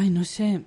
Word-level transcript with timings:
Ay, 0.00 0.08
no 0.08 0.24
sé. 0.24 0.62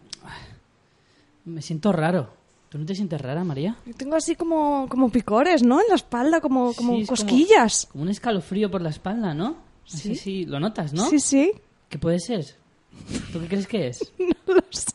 Me 1.45 1.61
siento 1.63 1.91
raro. 1.91 2.29
¿Tú 2.69 2.77
no 2.77 2.85
te 2.85 2.93
sientes 2.93 3.19
rara, 3.19 3.43
María? 3.43 3.75
Yo 3.85 3.93
tengo 3.95 4.15
así 4.15 4.35
como, 4.35 4.87
como 4.89 5.09
picores, 5.09 5.63
¿no? 5.63 5.81
En 5.81 5.87
la 5.89 5.95
espalda, 5.95 6.39
como, 6.39 6.73
como 6.75 6.93
Sí, 6.97 7.01
es 7.01 7.07
como- 7.07 7.17
cosquillas. 7.19 7.87
Como 7.91 8.03
un 8.03 8.09
escalofrío 8.09 8.69
por 8.69 8.81
la 8.83 8.89
espalda, 8.91 9.33
¿no? 9.33 9.57
Así, 9.87 9.97
Sí. 9.97 10.15
sí, 10.15 10.45
lo 10.45 10.59
notas, 10.59 10.93
¿no? 10.93 11.09
Sí, 11.09 11.19
sí. 11.19 11.51
¿Qué 11.89 11.97
puede 11.97 12.19
ser? 12.19 12.45
¿Tú 13.31 13.39
qué 13.41 13.47
crees 13.47 13.65
que 13.67 13.87
es? 13.87 14.11
No 14.47 14.53
lo 14.53 14.61
sé. 14.69 14.93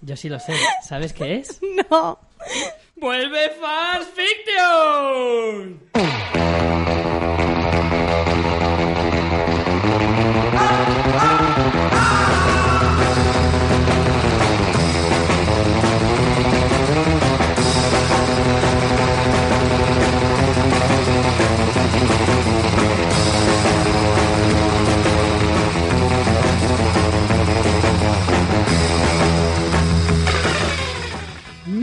Yo 0.00 0.16
sí 0.16 0.30
lo 0.30 0.38
sé. 0.40 0.54
¿Sabes 0.82 1.12
qué 1.12 1.36
es? 1.36 1.60
No. 1.90 2.18
¡Vuelve 2.96 3.50
Fast 3.60 4.10
Fiction! 4.16 5.80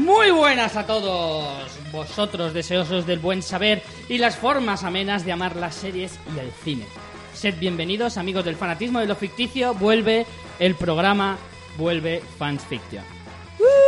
Muy 0.07 0.31
buenas 0.31 0.77
a 0.77 0.88
todos 0.88 1.70
vosotros 1.91 2.53
deseosos 2.53 3.05
del 3.05 3.20
buen 3.20 3.41
saber 3.43 3.84
y 4.07 4.17
las 4.20 4.38
formas 4.38 4.85
amenas 4.85 5.25
de 5.25 5.33
amar 5.33 5.57
las 5.57 5.75
series 5.75 6.17
y 6.33 6.39
el 6.39 6.49
cine. 6.63 6.85
Sed 7.33 7.55
bienvenidos 7.59 8.16
amigos 8.17 8.45
del 8.45 8.55
fanatismo 8.55 8.99
de 8.99 9.05
lo 9.05 9.17
ficticio, 9.17 9.73
vuelve 9.73 10.25
el 10.59 10.75
programa 10.75 11.38
Vuelve 11.77 12.23
Fans 12.39 12.63
Fiction. 12.63 13.03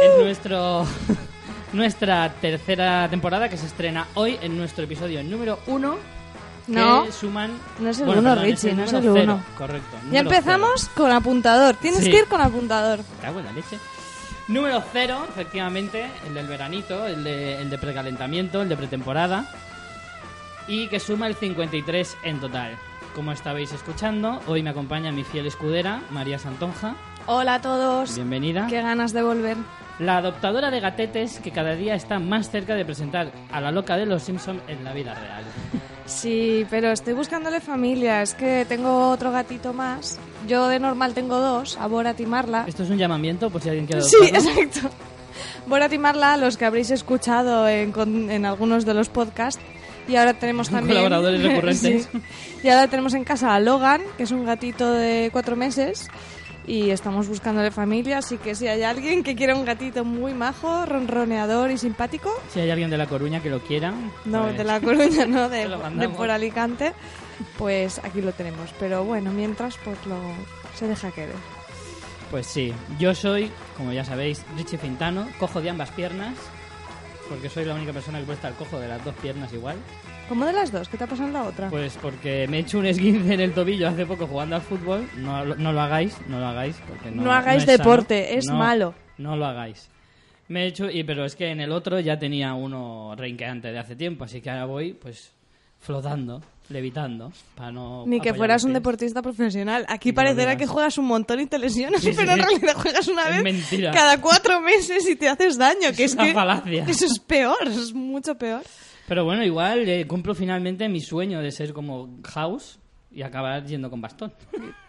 Es 0.03 0.21
nuestro 0.21 0.85
nuestra 1.73 2.33
tercera 2.41 3.07
temporada 3.09 3.47
que 3.47 3.55
se 3.55 3.67
estrena 3.67 4.05
hoy 4.15 4.37
en 4.41 4.57
nuestro 4.57 4.83
episodio 4.83 5.23
número 5.23 5.59
uno. 5.67 5.95
No. 6.67 7.05
que 7.05 7.13
suman... 7.13 7.57
No 7.79 7.89
es 7.91 7.99
el 7.99 8.05
Bueno, 8.07 8.21
uno, 8.21 8.29
perdón, 8.31 8.45
Richie, 8.45 8.73
no 8.73 8.83
es 8.83 8.91
el 8.91 9.01
cero, 9.01 9.15
uno. 9.23 9.43
Correcto. 9.57 9.97
Ya 10.11 10.19
empezamos 10.19 10.89
con 10.89 11.11
apuntador. 11.13 11.75
Tienes 11.77 12.03
Sí. 12.03 12.11
que 12.11 12.17
ir 12.17 12.25
con 12.25 12.41
apuntador. 12.41 12.99
Me 12.99 13.21
cago 13.23 13.39
en 13.39 13.45
la 13.45 13.53
leche. 13.53 13.77
Número 14.49 14.81
cero, 14.91 15.27
efectivamente, 15.29 16.09
el 16.25 16.33
del 16.33 16.47
veranito, 16.47 17.05
el 17.05 17.23
de, 17.23 17.61
el 17.61 17.69
de 17.69 17.77
precalentamiento, 17.77 18.63
el 18.63 18.69
de 18.69 18.75
pretemporada. 18.75 19.45
Y 20.67 20.87
que 20.87 20.99
suma 20.99 21.27
el 21.27 21.35
53 21.35 22.17
en 22.23 22.39
total. 22.39 22.75
Como 23.13 23.31
estabais 23.31 23.71
escuchando, 23.71 24.41
hoy 24.47 24.63
me 24.63 24.71
acompaña 24.71 25.11
mi 25.11 25.23
fiel 25.23 25.45
escudera, 25.45 26.01
María 26.09 26.39
Santonja. 26.39 26.95
Hola 27.27 27.55
a 27.55 27.61
todos. 27.61 28.15
Bienvenida. 28.15 28.65
Qué 28.67 28.81
ganas 28.81 29.13
de 29.13 29.21
volver. 29.21 29.55
La 29.99 30.17
adoptadora 30.17 30.71
de 30.71 30.79
gatetes 30.79 31.39
que 31.39 31.51
cada 31.51 31.75
día 31.75 31.93
está 31.93 32.17
más 32.17 32.49
cerca 32.49 32.73
de 32.73 32.85
presentar 32.85 33.31
a 33.51 33.61
la 33.61 33.71
loca 33.71 33.97
de 33.97 34.07
los 34.07 34.23
Simpson 34.23 34.63
en 34.67 34.83
la 34.83 34.93
vida 34.93 35.13
real. 35.13 35.43
Sí, 36.07 36.65
pero 36.71 36.91
estoy 36.91 37.13
buscándole 37.13 37.59
familia. 37.61 38.23
Es 38.23 38.33
que 38.33 38.65
tengo 38.67 39.11
otro 39.11 39.31
gatito 39.31 39.73
más. 39.73 40.19
Yo 40.47 40.67
de 40.67 40.79
normal 40.79 41.13
tengo 41.13 41.37
dos, 41.39 41.77
a 41.77 41.87
Borat 41.87 42.19
y 42.19 42.25
Marla. 42.25 42.65
Esto 42.67 42.83
es 42.83 42.89
un 42.89 42.97
llamamiento 42.97 43.49
por 43.49 43.61
si 43.61 43.69
alguien 43.69 43.85
quiere 43.85 44.01
Sí, 44.01 44.15
adoptarlo. 44.21 44.61
exacto. 44.61 44.89
Borat 45.67 45.93
y 45.93 45.97
Marla, 45.97 46.37
los 46.37 46.57
que 46.57 46.65
habréis 46.65 46.91
escuchado 46.91 47.67
en, 47.67 47.91
con- 47.91 48.29
en 48.31 48.45
algunos 48.45 48.85
de 48.85 48.93
los 48.93 49.09
podcasts. 49.09 49.61
Y 50.07 50.15
ahora 50.15 50.33
tenemos 50.33 50.67
Son 50.67 50.77
también... 50.77 50.97
colaboradores 50.97 51.43
recurrentes. 51.43 52.09
Sí. 52.11 52.21
Y 52.63 52.69
ahora 52.69 52.87
tenemos 52.87 53.13
en 53.13 53.23
casa 53.23 53.53
a 53.53 53.59
Logan, 53.59 54.01
que 54.17 54.23
es 54.23 54.31
un 54.31 54.43
gatito 54.45 54.91
de 54.91 55.29
cuatro 55.31 55.55
meses. 55.55 56.07
Y 56.67 56.89
estamos 56.91 57.27
buscándole 57.27 57.71
familia, 57.71 58.19
así 58.19 58.37
que 58.37 58.53
si 58.53 58.67
hay 58.67 58.83
alguien 58.83 59.23
que 59.23 59.35
quiera 59.35 59.55
un 59.55 59.65
gatito 59.65 60.05
muy 60.05 60.33
majo, 60.35 60.85
ronroneador 60.85 61.71
y 61.71 61.77
simpático, 61.79 62.31
Si 62.53 62.59
hay 62.59 62.69
alguien 62.69 62.89
de 62.91 62.97
La 62.97 63.07
Coruña 63.07 63.41
que 63.41 63.49
lo 63.49 63.59
quiera. 63.59 63.91
no 64.25 64.43
pues- 64.43 64.57
de 64.57 64.63
La 64.63 64.79
Coruña, 64.79 65.25
no, 65.25 65.49
de, 65.49 65.67
de 65.95 66.09
por 66.09 66.29
Alicante, 66.29 66.93
pues 67.57 67.99
aquí 68.03 68.21
lo 68.21 68.31
tenemos. 68.33 68.73
Pero 68.79 69.03
bueno, 69.03 69.31
mientras 69.31 69.77
pues 69.83 69.97
lo 70.05 70.17
se 70.75 70.87
deja 70.87 71.11
querer. 71.11 71.35
Pues 72.31 72.45
sí, 72.45 72.73
yo 72.99 73.15
soy, 73.15 73.51
como 73.75 73.91
ya 73.91 74.05
sabéis, 74.05 74.45
Richie 74.55 74.77
Fintano, 74.77 75.27
cojo 75.39 75.61
de 75.61 75.71
ambas 75.71 75.89
piernas, 75.91 76.35
porque 77.27 77.49
soy 77.49 77.65
la 77.65 77.73
única 77.73 77.91
persona 77.91 78.19
que 78.19 78.25
puede 78.25 78.35
estar 78.35 78.53
cojo 78.53 78.79
de 78.79 78.87
las 78.87 79.03
dos 79.03 79.15
piernas 79.15 79.51
igual. 79.51 79.77
¿Cómo 80.27 80.45
de 80.45 80.53
las 80.53 80.71
dos? 80.71 80.87
¿Qué 80.89 80.95
te 80.97 81.05
ha 81.05 81.07
pasado 81.07 81.27
en 81.27 81.33
la 81.33 81.43
otra? 81.45 81.69
Pues 81.71 81.97
porque 81.99 82.47
me 82.47 82.57
he 82.57 82.59
hecho 82.59 82.77
un 82.77 82.85
esguince 82.85 83.33
en 83.33 83.39
el 83.39 83.51
tobillo 83.53 83.87
hace 83.87 84.05
poco 84.05 84.27
jugando 84.27 84.55
al 84.57 84.61
fútbol. 84.61 85.09
No, 85.17 85.43
lo- 85.43 85.55
no 85.55 85.73
lo 85.73 85.81
hagáis, 85.81 86.15
no 86.27 86.39
lo 86.39 86.45
hagáis. 86.45 86.75
Porque 86.87 87.09
no, 87.09 87.23
No 87.23 87.31
hagáis 87.33 87.63
es 87.63 87.65
sano. 87.65 87.77
deporte, 87.79 88.37
es 88.37 88.45
No, 88.45 88.53
malo. 88.55 88.93
No 89.17 89.35
lo 89.35 89.47
hagáis. 89.47 89.89
Me 90.49 90.65
he 90.65 90.67
hecho, 90.67 90.87
y, 90.87 91.03
pero 91.03 91.25
es 91.25 91.35
que 91.35 91.49
en 91.49 91.59
el 91.59 91.71
otro 91.71 91.99
ya 91.99 92.19
tenía 92.19 92.53
uno 92.53 93.15
reinqueante 93.17 93.71
de 93.71 93.79
hace 93.79 93.95
tiempo, 93.95 94.23
así 94.23 94.39
que 94.39 94.51
ahora 94.51 94.65
voy 94.65 94.93
pues 94.93 95.31
flotando, 95.79 96.43
levitando, 96.69 97.31
para 97.55 97.71
no... 97.71 98.03
Ni 98.07 98.19
que 98.21 98.33
fueras 98.33 98.63
un 98.63 98.73
deportista 98.73 99.21
profesional. 99.21 99.85
Aquí 99.89 100.13
parecerá 100.13 100.55
que 100.55 100.67
juegas 100.67 100.97
un 100.97 101.05
montón 101.05 101.39
y 101.39 101.45
te 101.47 101.57
lesionas, 101.57 102.01
Sí, 102.01 102.11
sí, 102.11 102.15
pero 102.17 102.33
en 102.33 102.39
realidad 102.39 102.75
juegas 102.75 103.07
una 103.07 103.23
Es 103.29 103.35
vez 103.35 103.43
mentira. 103.43 103.91
cada 103.91 104.21
cuatro 104.21 104.61
meses 104.61 105.07
y 105.09 105.15
te 105.15 105.27
haces 105.29 105.57
daño. 105.57 105.89
que 105.95 106.03
Es 106.03 106.11
es 106.11 106.13
una 106.13 106.25
que 106.25 106.33
falacia. 106.33 106.85
Eso 106.87 107.05
es 107.05 107.19
peor, 107.19 107.57
es 107.67 107.93
mucho 107.93 108.35
peor. 108.37 108.61
Pero 109.07 109.25
bueno, 109.25 109.43
igual 109.43 109.89
eh, 109.89 110.05
cumplo 110.05 110.35
finalmente 110.35 110.87
mi 110.87 111.01
sueño 111.01 111.41
de 111.41 111.51
ser 111.51 111.73
como 111.73 112.19
House 112.25 112.77
y 113.11 113.23
acabar 113.23 113.65
yendo 113.65 113.89
con 113.89 113.99
bastón. 114.01 114.31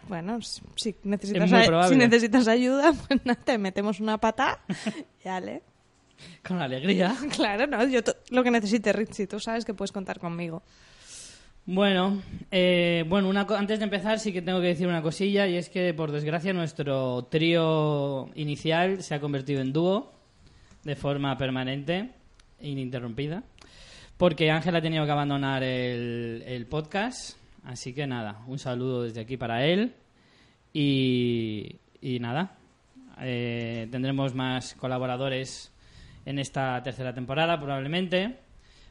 Bueno, 0.06 0.38
si 0.76 0.94
necesitas, 1.04 1.50
a- 1.52 1.88
si 1.88 1.96
necesitas 1.96 2.46
ayuda, 2.46 2.92
pues 3.08 3.20
nada, 3.24 3.40
te 3.42 3.56
metemos 3.56 3.98
una 4.00 4.18
pata 4.18 4.60
y 5.24 5.28
ale. 5.28 5.62
con 6.46 6.60
alegría. 6.60 7.16
Claro, 7.34 7.66
no, 7.66 7.82
yo 7.88 8.00
lo 8.28 8.42
que 8.44 8.50
necesites, 8.50 8.94
Richie, 8.94 9.26
tú 9.26 9.40
sabes 9.40 9.64
que 9.64 9.72
puedes 9.72 9.92
contar 9.92 10.18
conmigo. 10.18 10.62
Bueno, 11.72 12.20
eh, 12.50 13.04
bueno 13.06 13.28
una 13.28 13.42
antes 13.42 13.78
de 13.78 13.84
empezar 13.84 14.18
sí 14.18 14.32
que 14.32 14.42
tengo 14.42 14.60
que 14.60 14.66
decir 14.66 14.88
una 14.88 15.02
cosilla 15.02 15.46
y 15.46 15.54
es 15.54 15.68
que 15.68 15.94
por 15.94 16.10
desgracia 16.10 16.52
nuestro 16.52 17.26
trío 17.30 18.28
inicial 18.34 19.04
se 19.04 19.14
ha 19.14 19.20
convertido 19.20 19.60
en 19.60 19.72
dúo 19.72 20.10
de 20.82 20.96
forma 20.96 21.38
permanente, 21.38 22.10
ininterrumpida, 22.60 23.44
porque 24.16 24.50
Ángel 24.50 24.74
ha 24.74 24.82
tenido 24.82 25.04
que 25.06 25.12
abandonar 25.12 25.62
el, 25.62 26.42
el 26.44 26.66
podcast, 26.66 27.38
así 27.62 27.94
que 27.94 28.04
nada, 28.04 28.42
un 28.48 28.58
saludo 28.58 29.04
desde 29.04 29.20
aquí 29.20 29.36
para 29.36 29.64
él 29.64 29.94
y, 30.72 31.76
y 32.00 32.18
nada, 32.18 32.58
eh, 33.20 33.86
tendremos 33.92 34.34
más 34.34 34.74
colaboradores 34.74 35.72
en 36.26 36.40
esta 36.40 36.82
tercera 36.82 37.14
temporada 37.14 37.60
probablemente. 37.60 38.49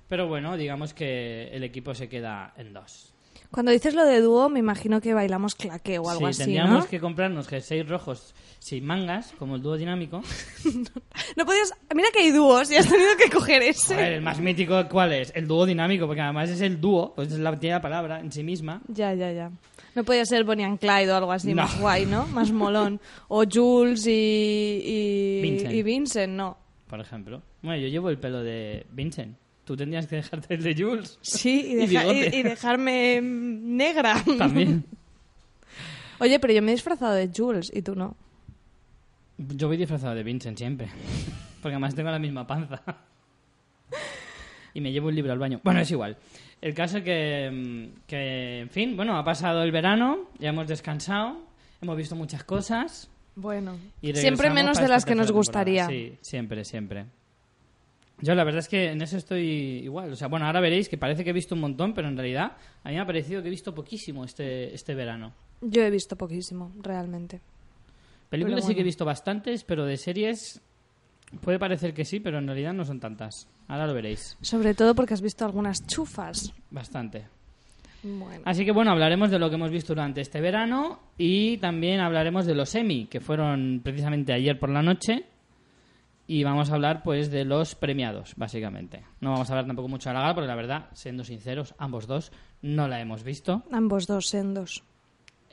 Pero 0.09 0.27
bueno, 0.27 0.57
digamos 0.57 0.93
que 0.93 1.47
el 1.53 1.63
equipo 1.63 1.93
se 1.95 2.09
queda 2.09 2.53
en 2.57 2.73
dos. 2.73 3.13
Cuando 3.51 3.71
dices 3.71 3.95
lo 3.95 4.05
de 4.05 4.21
dúo, 4.21 4.47
me 4.47 4.59
imagino 4.59 5.01
que 5.01 5.13
bailamos 5.15 5.55
claque 5.55 5.97
o 5.97 6.07
algo 6.07 6.25
sí, 6.27 6.29
así, 6.29 6.43
tendríamos 6.43 6.83
¿no? 6.83 6.89
que 6.89 6.99
comprarnos 6.99 7.47
jerseys 7.47 7.87
rojos 7.87 8.35
sin 8.59 8.85
mangas, 8.85 9.33
como 9.39 9.55
el 9.55 9.61
dúo 9.63 9.75
dinámico. 9.77 10.21
No 11.35 11.45
podías... 11.45 11.73
Mira 11.95 12.09
que 12.13 12.19
hay 12.19 12.31
dúos 12.31 12.69
y 12.71 12.75
has 12.75 12.87
tenido 12.87 13.15
que 13.17 13.29
coger 13.29 13.61
ese. 13.63 13.93
A 13.95 13.97
ver, 13.97 14.13
el 14.13 14.21
más 14.21 14.39
mítico, 14.39 14.87
¿cuál 14.89 15.13
es? 15.13 15.31
El 15.35 15.47
dúo 15.47 15.65
dinámico, 15.65 16.05
porque 16.05 16.21
además 16.21 16.49
es 16.49 16.61
el 16.61 16.79
dúo, 16.81 17.13
pues 17.15 17.31
es 17.31 17.39
la, 17.39 17.57
tiene 17.59 17.75
la 17.75 17.81
palabra 17.81 18.19
en 18.19 18.31
sí 18.31 18.43
misma. 18.43 18.81
Ya, 18.87 19.13
ya, 19.13 19.31
ya. 19.31 19.51
No 19.95 20.03
podía 20.03 20.25
ser 20.25 20.43
Bonnie 20.43 20.65
and 20.65 20.79
Clyde 20.79 21.11
o 21.11 21.15
algo 21.15 21.31
así 21.31 21.53
No. 21.53 21.63
más 21.63 21.79
guay, 21.79 22.05
¿no? 22.05 22.27
Más 22.27 22.51
molón. 22.51 22.99
O 23.29 23.43
Jules 23.51 24.05
y, 24.05 24.11
y 24.11 25.41
Vincent. 25.41 25.73
y 25.73 25.83
Vincent, 25.83 26.33
no. 26.33 26.57
Por 26.87 26.99
ejemplo. 26.99 27.41
Bueno, 27.61 27.81
yo 27.81 27.87
llevo 27.87 28.09
el 28.09 28.17
pelo 28.19 28.43
de 28.43 28.85
Vincent. 28.91 29.37
Tú 29.69 29.77
tendrías 29.77 30.07
que 30.07 30.15
dejarte 30.15 30.55
el 30.55 30.63
de 30.63 30.73
Jules. 30.75 31.19
Sí, 31.21 31.63
y, 31.67 31.75
deja- 31.85 32.11
y- 32.11 32.39
y 32.39 32.41
dejarme 32.41 33.21
negra. 33.21 34.15
También. 34.35 34.83
Oye, 36.19 36.39
pero 36.39 36.53
yo 36.53 36.63
me 36.63 36.71
he 36.71 36.73
disfrazado 36.73 37.13
de 37.13 37.29
Jules 37.31 37.69
y 37.71 37.83
tú 37.83 37.93
no. 37.93 38.17
Yo 39.37 39.67
voy 39.67 39.77
disfrazado 39.77 40.15
de 40.15 40.23
Vincent 40.23 40.57
siempre. 40.57 40.87
Porque 41.61 41.75
además 41.75 41.93
tengo 41.93 42.09
la 42.09 42.17
misma 42.17 42.47
panza. 42.47 42.81
Y 44.73 44.81
me 44.81 44.91
llevo 44.91 45.09
un 45.09 45.15
libro 45.15 45.31
al 45.33 45.37
baño. 45.37 45.61
Bueno, 45.63 45.81
es 45.81 45.91
igual. 45.91 46.17
El 46.61 46.73
caso 46.73 46.97
es 46.97 47.03
que, 47.03 47.51
mm, 47.93 47.99
que, 48.07 48.59
en 48.61 48.69
fin, 48.71 48.95
bueno, 48.97 49.19
ha 49.19 49.23
pasado 49.23 49.61
el 49.61 49.71
verano, 49.71 50.29
ya 50.39 50.49
hemos 50.49 50.67
descansado, 50.67 51.43
hemos 51.79 51.95
visto 51.95 52.15
muchas 52.15 52.43
cosas. 52.43 53.07
Bueno, 53.35 53.77
Y 54.01 54.13
siempre 54.15 54.49
menos 54.49 54.79
de 54.79 54.87
las 54.87 55.05
que 55.05 55.13
nos 55.13 55.27
tercera 55.27 55.37
gustaría. 55.37 55.81
temporada. 55.87 56.09
Sí, 56.11 56.17
siempre, 56.21 56.65
siempre. 56.65 57.05
Yo 58.21 58.35
la 58.35 58.43
verdad 58.43 58.59
es 58.59 58.67
que 58.67 58.91
en 58.91 59.01
eso 59.01 59.17
estoy 59.17 59.81
igual. 59.83 60.11
O 60.11 60.15
sea, 60.15 60.27
bueno, 60.27 60.45
ahora 60.45 60.59
veréis 60.59 60.89
que 60.89 60.97
parece 60.97 61.23
que 61.23 61.29
he 61.29 61.33
visto 61.33 61.55
un 61.55 61.61
montón, 61.61 61.93
pero 61.93 62.07
en 62.07 62.17
realidad 62.17 62.53
a 62.83 62.89
mí 62.89 62.95
me 62.95 63.01
ha 63.01 63.05
parecido 63.05 63.41
que 63.41 63.47
he 63.47 63.51
visto 63.51 63.73
poquísimo 63.73 64.25
este, 64.25 64.73
este 64.73 64.93
verano. 64.95 65.33
Yo 65.61 65.81
he 65.81 65.89
visto 65.89 66.15
poquísimo, 66.15 66.71
realmente. 66.81 67.41
Películas 68.29 68.57
Pero 68.57 68.67
sí 68.67 68.73
que 68.75 68.81
he 68.81 68.83
bueno. 68.83 68.85
visto 68.85 69.05
bastantes, 69.05 69.63
pero 69.63 69.85
de 69.85 69.97
series 69.97 70.61
puede 71.41 71.59
parecer 71.59 71.93
que 71.93 72.05
sí, 72.05 72.19
pero 72.19 72.37
en 72.39 72.47
realidad 72.47 72.73
no 72.73 72.85
son 72.85 72.99
tantas. 72.99 73.47
Ahora 73.67 73.87
lo 73.87 73.93
veréis. 73.93 74.37
Sobre 74.41 74.73
todo 74.73 74.95
porque 74.95 75.13
has 75.13 75.21
visto 75.21 75.45
algunas 75.45 75.85
chufas. 75.87 76.53
Bastante. 76.71 77.27
Bueno. 78.01 78.41
Así 78.45 78.63
que 78.65 78.71
bueno, 78.71 78.91
hablaremos 78.91 79.29
de 79.29 79.39
lo 79.39 79.49
que 79.49 79.55
hemos 79.55 79.71
visto 79.71 79.93
durante 79.93 80.21
este 80.21 80.39
verano 80.39 80.99
y 81.17 81.57
también 81.57 81.99
hablaremos 81.99 82.45
de 82.45 82.55
los 82.55 82.73
Emmy, 82.75 83.07
que 83.07 83.19
fueron 83.19 83.81
precisamente 83.83 84.31
ayer 84.33 84.57
por 84.57 84.69
la 84.69 84.81
noche. 84.81 85.25
Y 86.31 86.43
vamos 86.43 86.69
a 86.69 86.75
hablar 86.75 87.01
pues 87.01 87.31
de 87.31 87.43
los 87.43 87.73
premiados, 87.73 88.33
básicamente. 88.37 89.01
No 89.19 89.31
vamos 89.31 89.49
a 89.49 89.53
hablar 89.53 89.65
tampoco 89.65 89.87
mucho 89.87 90.09
de 90.09 90.13
la 90.13 90.21
gala, 90.21 90.35
porque 90.35 90.47
la 90.47 90.53
verdad, 90.55 90.85
siendo 90.93 91.23
sinceros, 91.23 91.73
ambos 91.79 92.05
dos 92.05 92.31
no 92.61 92.87
la 92.87 93.01
hemos 93.01 93.23
visto. 93.23 93.63
Ambos 93.71 94.05
dos 94.05 94.27
sendos. 94.27 94.83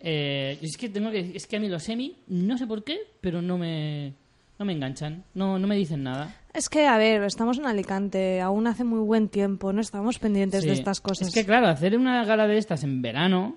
Eh, 0.03 0.59
es 0.61 0.77
que 0.77 0.91
tengo 0.91 1.11
que 1.11 1.33
es 1.35 1.47
que 1.47 1.57
a 1.57 1.61
mí 1.61 1.69
los 1.71 1.89
Emmy, 1.89 2.19
no 2.27 2.59
sé 2.59 2.67
por 2.67 2.85
qué, 2.85 2.99
pero 3.23 3.41
no 3.41 3.57
me 3.57 4.13
no 4.59 4.67
me 4.67 4.75
enganchan, 4.75 5.25
no, 5.33 5.59
no 5.59 5.67
me 5.67 5.77
dicen 5.77 6.03
nada. 6.03 6.35
Es 6.53 6.69
que, 6.69 6.87
a 6.87 6.99
ver, 6.99 7.23
estamos 7.23 7.57
en 7.59 7.65
Alicante, 7.67 8.43
aún 8.43 8.67
hace 8.67 8.85
muy 8.85 9.01
buen 9.01 9.31
tiempo, 9.31 9.73
no 9.73 9.81
estamos 9.81 10.19
pendientes 10.19 10.61
Sí. 10.63 10.69
de 10.69 10.75
estas 10.75 11.01
cosas. 11.01 11.29
Es 11.29 11.35
que 11.35 11.47
claro, 11.47 11.69
hacer 11.69 11.97
una 11.97 12.23
gala 12.27 12.47
de 12.47 12.59
estas 12.59 12.85
en 12.85 13.01
verano, 13.01 13.57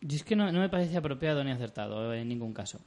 yo 0.00 0.16
es 0.16 0.24
que 0.24 0.34
no, 0.34 0.50
no 0.50 0.58
me 0.58 0.68
parece 0.68 0.96
apropiado 0.96 1.44
ni 1.44 1.52
acertado 1.52 2.12
en 2.14 2.28
ningún 2.28 2.52
caso. 2.52 2.80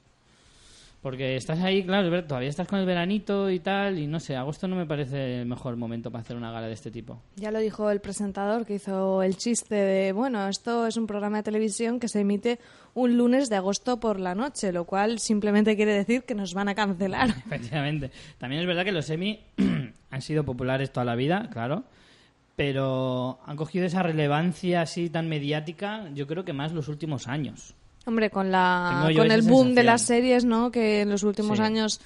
Porque 1.02 1.34
estás 1.34 1.58
ahí, 1.58 1.82
claro, 1.82 2.24
todavía 2.24 2.48
estás 2.48 2.68
con 2.68 2.78
el 2.78 2.86
veranito 2.86 3.50
y 3.50 3.58
tal, 3.58 3.98
y 3.98 4.06
no 4.06 4.20
sé, 4.20 4.36
agosto 4.36 4.68
no 4.68 4.76
me 4.76 4.86
parece 4.86 5.40
el 5.40 5.46
mejor 5.46 5.76
momento 5.76 6.12
para 6.12 6.22
hacer 6.22 6.36
una 6.36 6.52
gala 6.52 6.68
de 6.68 6.74
este 6.74 6.92
tipo. 6.92 7.20
Ya 7.34 7.50
lo 7.50 7.58
dijo 7.58 7.90
el 7.90 8.00
presentador 8.00 8.64
que 8.64 8.74
hizo 8.74 9.20
el 9.24 9.36
chiste 9.36 9.74
de, 9.74 10.12
bueno, 10.12 10.46
esto 10.46 10.86
es 10.86 10.96
un 10.96 11.08
programa 11.08 11.38
de 11.38 11.42
televisión 11.42 11.98
que 11.98 12.06
se 12.06 12.20
emite 12.20 12.60
un 12.94 13.16
lunes 13.16 13.50
de 13.50 13.56
agosto 13.56 13.98
por 13.98 14.20
la 14.20 14.36
noche, 14.36 14.70
lo 14.70 14.84
cual 14.84 15.18
simplemente 15.18 15.74
quiere 15.74 15.92
decir 15.92 16.22
que 16.22 16.36
nos 16.36 16.54
van 16.54 16.68
a 16.68 16.76
cancelar. 16.76 17.30
Efectivamente. 17.46 18.12
También 18.38 18.62
es 18.62 18.68
verdad 18.68 18.84
que 18.84 18.92
los 18.92 19.10
Emmy 19.10 19.40
han 20.10 20.22
sido 20.22 20.44
populares 20.44 20.92
toda 20.92 21.04
la 21.04 21.16
vida, 21.16 21.48
claro, 21.52 21.82
pero 22.54 23.40
han 23.44 23.56
cogido 23.56 23.86
esa 23.86 24.04
relevancia 24.04 24.82
así 24.82 25.10
tan 25.10 25.28
mediática, 25.28 26.08
yo 26.14 26.28
creo 26.28 26.44
que 26.44 26.52
más 26.52 26.72
los 26.72 26.86
últimos 26.86 27.26
años. 27.26 27.74
Hombre, 28.06 28.30
con 28.30 28.50
la 28.50 29.10
con 29.16 29.30
el 29.30 29.42
boom 29.42 29.74
de 29.74 29.82
las 29.84 30.02
series, 30.02 30.44
¿no? 30.44 30.70
Que 30.70 31.02
en 31.02 31.10
los 31.10 31.22
últimos 31.22 31.58
Sí. 31.58 31.64
años 31.64 32.00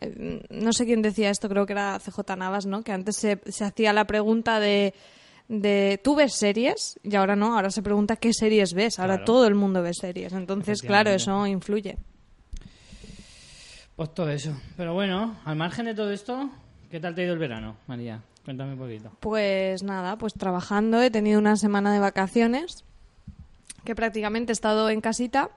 eh, 0.00 0.42
no 0.50 0.72
sé 0.72 0.84
quién 0.86 1.02
decía 1.02 1.30
esto, 1.30 1.48
creo 1.48 1.66
que 1.66 1.72
era 1.72 1.98
CJ 1.98 2.36
Navas, 2.36 2.66
¿no? 2.66 2.82
Que 2.82 2.92
antes 2.92 3.16
se, 3.16 3.40
se 3.46 3.64
hacía 3.64 3.92
la 3.92 4.06
pregunta 4.06 4.60
de 4.60 4.94
de 5.48 6.00
¿tú 6.04 6.14
ves 6.14 6.34
series? 6.34 7.00
Y 7.02 7.16
ahora 7.16 7.34
no, 7.34 7.56
ahora 7.56 7.70
se 7.70 7.82
pregunta 7.82 8.14
¿qué 8.16 8.32
series 8.32 8.72
ves? 8.72 8.98
Ahora 9.00 9.14
Claro. 9.16 9.24
todo 9.24 9.46
el 9.46 9.54
mundo 9.56 9.82
ve 9.82 9.92
series. 9.94 10.32
Entonces, 10.32 10.80
claro, 10.82 11.10
eso 11.10 11.44
influye. 11.46 11.96
Pues 13.96 14.14
todo 14.14 14.30
eso. 14.30 14.54
Pero 14.76 14.94
bueno, 14.94 15.36
al 15.44 15.56
margen 15.56 15.86
de 15.86 15.94
todo 15.94 16.10
esto, 16.10 16.48
¿qué 16.90 17.00
tal 17.00 17.14
te 17.14 17.22
ha 17.22 17.24
ido 17.24 17.34
el 17.34 17.38
verano, 17.40 17.76
María? 17.86 18.22
Cuéntame 18.44 18.72
un 18.72 18.78
poquito. 18.78 19.10
Pues 19.20 19.82
nada, 19.82 20.16
pues 20.16 20.32
trabajando, 20.34 21.02
he 21.02 21.10
tenido 21.10 21.38
una 21.38 21.56
semana 21.56 21.92
de 21.92 21.98
vacaciones, 21.98 22.84
que 23.84 23.94
prácticamente 23.94 24.52
he 24.52 24.54
estado 24.54 24.90
en 24.90 25.00
casita, 25.00 25.50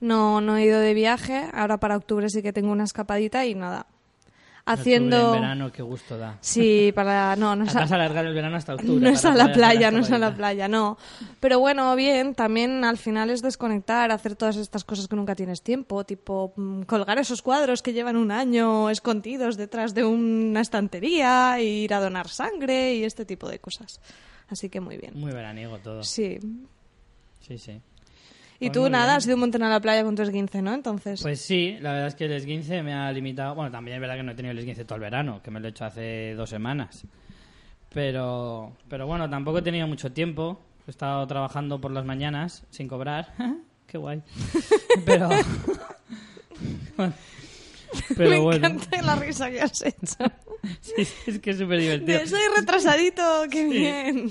no, 0.00 0.40
no 0.40 0.56
he 0.56 0.64
ido 0.64 0.80
de 0.80 0.94
viaje, 0.94 1.48
ahora 1.52 1.78
para 1.78 1.96
octubre 1.96 2.28
sí 2.28 2.42
que 2.42 2.52
tengo 2.52 2.72
una 2.72 2.84
escapadita 2.84 3.46
y 3.46 3.54
nada. 3.54 3.86
Haciendo... 4.64 5.16
Octubre 5.16 5.36
en 5.36 5.42
verano, 5.42 5.72
qué 5.72 5.82
gusto 5.82 6.16
da. 6.16 6.38
Sí, 6.40 6.92
para... 6.94 7.34
No, 7.36 7.56
no 7.56 7.64
es, 7.66 7.74
a, 7.74 7.82
alargar 7.82 8.26
el 8.26 8.34
verano 8.34 8.56
hasta 8.56 8.74
octubre. 8.74 9.00
no 9.00 9.08
es 9.10 9.24
a 9.24 9.34
la 9.34 9.52
playa, 9.52 9.90
no 9.90 10.00
es 10.00 10.10
a 10.10 10.18
la 10.18 10.34
playa, 10.34 10.68
no. 10.68 10.98
Pero 11.40 11.58
bueno, 11.58 11.94
bien, 11.96 12.34
también 12.34 12.84
al 12.84 12.96
final 12.96 13.30
es 13.30 13.42
desconectar, 13.42 14.12
hacer 14.12 14.36
todas 14.36 14.56
estas 14.56 14.84
cosas 14.84 15.08
que 15.08 15.16
nunca 15.16 15.34
tienes 15.34 15.62
tiempo, 15.62 16.04
tipo 16.04 16.52
mm, 16.56 16.82
colgar 16.82 17.18
esos 17.18 17.42
cuadros 17.42 17.82
que 17.82 17.92
llevan 17.92 18.16
un 18.16 18.30
año 18.30 18.88
escondidos 18.90 19.56
detrás 19.56 19.94
de 19.94 20.04
una 20.04 20.60
estantería, 20.60 21.58
e 21.58 21.64
ir 21.64 21.94
a 21.94 22.00
donar 22.00 22.28
sangre 22.28 22.94
y 22.94 23.04
este 23.04 23.24
tipo 23.24 23.48
de 23.48 23.58
cosas. 23.58 24.00
Así 24.48 24.68
que 24.68 24.80
muy 24.80 24.96
bien. 24.96 25.18
Muy 25.18 25.32
veraniego 25.32 25.78
todo. 25.78 26.04
Sí. 26.04 26.38
Sí, 27.58 27.58
sí. 27.58 27.80
Y 28.60 28.66
Pues 28.66 28.72
tú 28.72 28.88
nada, 28.88 29.06
bien. 29.06 29.16
has 29.16 29.26
ido 29.26 29.34
un 29.34 29.40
montón 29.40 29.62
a 29.64 29.68
la 29.68 29.80
playa 29.80 30.04
con 30.04 30.14
tu 30.14 30.22
esguince, 30.22 30.62
¿no? 30.62 30.72
Entonces. 30.72 31.20
Pues 31.20 31.40
sí, 31.40 31.76
la 31.80 31.92
verdad 31.92 32.06
es 32.08 32.14
que 32.14 32.26
el 32.26 32.32
esguince 32.32 32.82
me 32.82 32.94
ha 32.94 33.10
limitado. 33.10 33.54
Bueno, 33.56 33.70
también 33.72 33.96
es 33.96 34.00
verdad 34.00 34.16
que 34.16 34.22
no 34.22 34.32
he 34.32 34.34
tenido 34.34 34.52
el 34.52 34.58
esguince 34.58 34.84
todo 34.84 34.96
el 34.96 35.00
verano, 35.02 35.40
que 35.42 35.50
me 35.50 35.58
lo 35.60 35.66
he 35.66 35.70
hecho 35.70 35.84
hace 35.84 36.34
dos 36.34 36.48
semanas. 36.48 37.04
Pero, 37.92 38.76
pero 38.88 39.06
bueno, 39.06 39.28
tampoco 39.28 39.58
he 39.58 39.62
tenido 39.62 39.86
mucho 39.88 40.12
tiempo. 40.12 40.60
He 40.86 40.90
estado 40.90 41.26
trabajando 41.26 41.80
por 41.80 41.90
las 41.90 42.04
mañanas 42.04 42.64
sin 42.70 42.86
cobrar. 42.88 43.34
Qué 43.86 43.98
guay. 43.98 44.22
Pero. 45.04 45.28
pero 48.16 48.30
Me 48.30 48.38
bueno, 48.38 48.66
encanta 48.68 49.02
la 49.02 49.16
risa 49.16 49.50
que 49.50 49.60
has 49.60 49.82
hecho. 49.82 50.16
sí, 50.80 51.04
sí, 51.04 51.14
es 51.26 51.38
que 51.40 51.50
es 51.50 51.58
súper 51.58 51.80
divertido. 51.80 52.18
De, 52.20 52.26
Soy 52.26 52.40
retrasadito, 52.56 53.22
qué 53.50 53.66
bien. 53.66 54.30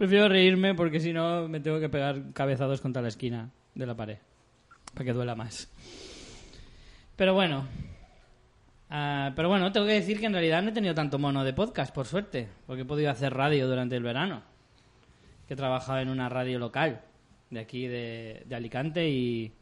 Prefiero 0.00 0.30
reírme 0.30 0.74
porque 0.74 0.98
si 0.98 1.12
no 1.12 1.46
me 1.46 1.60
tengo 1.60 1.78
que 1.78 1.90
pegar 1.90 2.32
cabezados 2.32 2.80
contra 2.80 3.02
la 3.02 3.08
esquina 3.08 3.50
de 3.74 3.84
la 3.84 3.94
pared. 3.94 4.16
Para 4.94 5.04
que 5.04 5.12
duela 5.12 5.34
más. 5.34 5.70
Pero 7.16 7.34
bueno. 7.34 7.66
Ah, 8.88 9.34
pero 9.36 9.50
bueno, 9.50 9.70
tengo 9.72 9.84
que 9.84 9.92
decir 9.92 10.18
que 10.18 10.24
en 10.24 10.32
realidad 10.32 10.62
no 10.62 10.70
he 10.70 10.72
tenido 10.72 10.94
tanto 10.94 11.18
mono 11.18 11.44
de 11.44 11.52
podcast, 11.52 11.94
por 11.94 12.06
suerte. 12.06 12.48
Porque 12.66 12.80
he 12.80 12.84
podido 12.86 13.10
hacer 13.10 13.34
radio 13.34 13.68
durante 13.68 13.94
el 13.94 14.02
verano. 14.02 14.40
Que 15.46 15.52
he 15.52 15.56
trabajado 15.58 15.98
en 15.98 16.08
una 16.08 16.30
radio 16.30 16.58
local. 16.58 17.02
De 17.50 17.60
aquí, 17.60 17.86
de, 17.86 18.44
de 18.46 18.54
Alicante. 18.54 19.06
Y, 19.06 19.52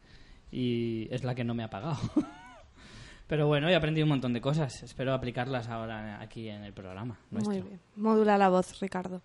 y 0.53 1.09
es 1.11 1.25
la 1.25 1.35
que 1.35 1.43
no 1.43 1.53
me 1.53 1.63
ha 1.63 1.69
pagado. 1.69 1.97
Pero 3.27 3.47
bueno, 3.47 3.67
he 3.67 3.75
aprendido 3.75 4.05
un 4.05 4.11
montón 4.11 4.31
de 4.31 4.39
cosas. 4.39 4.83
Espero 4.83 5.13
aplicarlas 5.13 5.67
ahora 5.67 6.21
aquí 6.21 6.47
en 6.47 6.63
el 6.63 6.71
programa. 6.71 7.19
Nuestro. 7.29 7.55
Muy 7.55 7.61
bien. 7.61 7.81
Modula 7.97 8.37
la 8.37 8.47
voz, 8.47 8.79
Ricardo. 8.79 9.21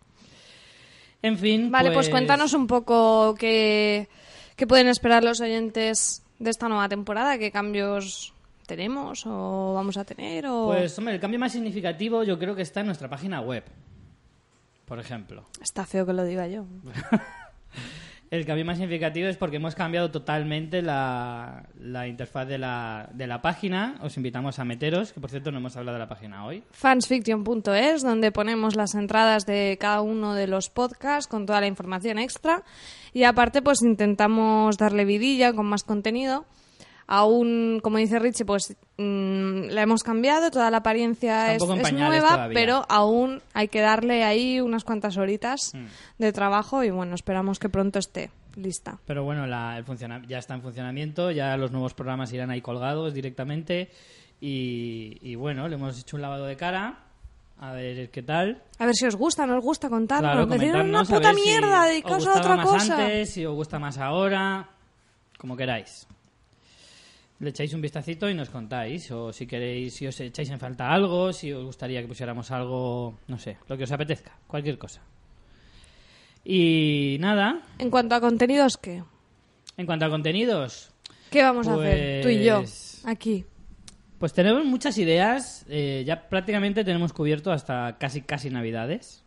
En 1.25 1.39
fin. 1.39 1.71
Vale, 1.71 1.91
pues, 1.91 2.11
cuéntanos 2.11 2.53
un 2.53 2.67
poco 2.67 3.35
qué, 3.35 4.09
qué 4.57 4.67
pueden 4.67 4.89
esperar 4.89 5.25
los 5.25 5.41
oyentes 5.41 6.23
de 6.39 6.51
esta 6.51 6.69
nueva 6.69 6.87
temporada, 6.91 7.39
qué 7.39 7.51
cambios 7.51 8.35
tenemos 8.67 9.25
o 9.27 9.73
vamos 9.75 9.97
a 9.97 10.05
tener 10.05 10.47
o 10.47 10.67
Pues, 10.67 10.99
hombre, 10.99 11.15
el 11.15 11.21
cambio 11.21 11.41
más 11.41 11.53
significativo 11.53 12.25
yo 12.25 12.39
creo 12.39 12.55
que 12.55 12.61
está 12.61 12.81
en 12.81 12.87
nuestra 12.87 13.09
página 13.09 13.41
web. 13.41 13.65
Por 14.85 15.01
ejemplo. 15.01 15.47
está 15.63 15.87
feo 15.87 16.05
que 16.05 16.13
lo 16.13 16.25
diga 16.25 16.47
yo. 16.47 16.67
El 18.31 18.47
cambio 18.47 18.65
más 18.65 18.79
significativo 18.79 19.29
es 19.29 19.37
porque 19.37 19.57
hemos 19.57 19.75
cambiado 19.75 20.11
totalmente 20.11 20.83
la, 20.83 21.67
interfaz 22.09 22.49
de 22.49 22.59
la, 22.59 23.09
de 23.13 23.27
la 23.27 23.41
página. 23.43 23.99
Os 24.03 24.17
invitamos 24.17 24.59
a 24.59 24.65
meteros, 24.65 25.13
que 25.13 25.21
por 25.21 25.31
cierto 25.31 25.53
no 25.53 25.59
hemos 25.59 25.77
hablado 25.77 25.97
de 25.97 26.05
la 26.05 26.09
página 26.09 26.45
hoy. 26.45 26.65
fansfiction.es, 26.73 28.03
donde 28.03 28.33
ponemos 28.33 28.77
las 28.77 28.95
entradas 28.95 29.47
de 29.47 29.77
cada 29.81 30.01
uno 30.01 30.35
de 30.35 30.47
los 30.47 30.71
podcasts 30.71 31.29
con 31.29 31.47
toda 31.47 31.61
la 31.61 31.67
información 31.67 32.19
extra. 32.19 32.63
Y 33.13 33.25
aparte, 33.25 33.63
pues 33.63 33.83
intentamos 33.83 34.77
darle 34.79 35.05
vidilla 35.05 35.53
con 35.53 35.67
más 35.67 35.85
contenido. 35.85 36.45
Aún, 37.07 37.81
como 37.83 37.99
dice 37.99 38.19
Richie, 38.19 38.45
pues 38.47 38.77
mm, 38.97 39.69
la 39.71 39.83
hemos 39.83 40.03
cambiado, 40.03 40.51
toda 40.51 40.71
la 40.71 40.79
apariencia 40.79 41.55
es, 41.55 41.63
nueva, 41.63 42.29
todavía. 42.31 42.55
pero 42.55 42.87
aún 42.89 43.43
hay 43.53 43.69
que 43.69 43.81
darle 43.81 44.25
ahí 44.25 44.61
unas 44.61 44.85
cuantas 44.85 45.17
horitas 45.19 45.73
Mm. 45.75 45.85
de 46.19 46.33
trabajo 46.33 46.83
y 46.83 46.91
bueno, 46.91 47.15
esperamos 47.15 47.59
que 47.59 47.69
pronto 47.69 47.99
esté 47.99 48.31
lista. 48.57 48.99
Pero 49.07 49.25
bueno, 49.25 49.47
la, 49.47 49.77
el 49.77 49.85
funciona- 49.85 50.23
ya 50.27 50.39
está 50.39 50.55
en 50.55 50.63
funcionamiento, 50.63 51.31
ya 51.31 51.57
los 51.57 51.73
nuevos 51.73 51.93
programas 51.93 52.33
irán 52.33 52.51
ahí 52.51 52.61
colgados 52.63 53.13
directamente. 53.13 53.91
Y, 54.41 55.19
y 55.23 55.35
bueno, 55.37 55.69
le 55.69 55.75
hemos 55.77 55.99
hecho 55.99 56.17
un 56.17 56.23
lavado 56.23 56.45
de 56.47 56.57
cara. 56.57 57.01
A 57.61 57.73
ver 57.73 58.11
qué 58.11 58.23
tal. 58.23 58.63
A 58.79 58.85
ver 58.87 58.95
si 58.95 59.07
os 59.07 59.15
gusta, 59.17 59.47
no 59.47 59.57
os 59.57 59.63
gusta 59.65 59.89
contarnos. 59.89 60.33
Claro, 60.33 60.47
Decir, 60.47 60.75
una 60.75 61.05
puta 61.05 61.33
si 61.33 61.41
mierda, 61.41 61.83
os 61.83 61.89
dedicaos 61.89 62.27
a 62.27 62.39
otra 62.39 62.57
más 62.57 62.67
cosa. 62.67 62.99
antes, 62.99 63.31
si 63.33 63.47
os 63.47 63.55
gusta 63.55 63.79
más 63.79 63.97
ahora, 63.99 64.69
como 65.39 65.57
queráis. 65.57 66.07
Le 67.41 67.51
echáis 67.51 67.75
un 67.75 67.81
vistacito 67.81 68.29
y 68.31 68.35
nos 68.35 68.49
contáis, 68.49 69.11
o 69.11 69.33
si 69.33 69.47
queréis, 69.47 69.95
si 69.95 70.07
os 70.07 70.19
echáis 70.21 70.49
en 70.51 70.59
falta 70.59 70.91
algo, 70.93 71.33
si 71.33 71.53
os 71.53 71.65
gustaría 71.65 72.01
que 72.01 72.09
pusiéramos 72.09 72.51
algo, 72.51 73.19
no 73.27 73.39
sé, 73.39 73.59
lo 73.69 73.77
que 73.77 73.85
os 73.85 73.93
apetezca, 73.93 74.39
cualquier 74.47 74.79
cosa. 74.79 75.03
Y 76.45 77.17
nada, 77.21 77.63
En 77.79 77.91
cuanto 77.91 78.15
a 78.15 78.21
contenidos, 78.21 78.77
¿qué? 78.77 79.03
en 79.77 79.87
cuanto 79.87 80.05
a 80.07 80.11
contenidos, 80.11 80.91
¿Qué 81.31 81.43
vamos 81.43 81.67
a 81.67 81.75
hacer 81.75 82.23
tú 82.23 82.29
y 82.29 82.45
yo 82.45 82.59
Pues- 82.59 83.03
aquí? 83.05 83.45
Pues 84.19 84.33
tenemos 84.33 84.65
muchas 84.65 84.97
ideas. 84.99 85.67
eh, 85.69 86.05
ya 86.07 86.29
prácticamente 86.29 86.85
tenemos 86.85 87.13
cubierto 87.13 87.51
hasta 87.51 87.97
casi 87.99 88.23
casi 88.23 88.49
Navidades. 88.51 89.24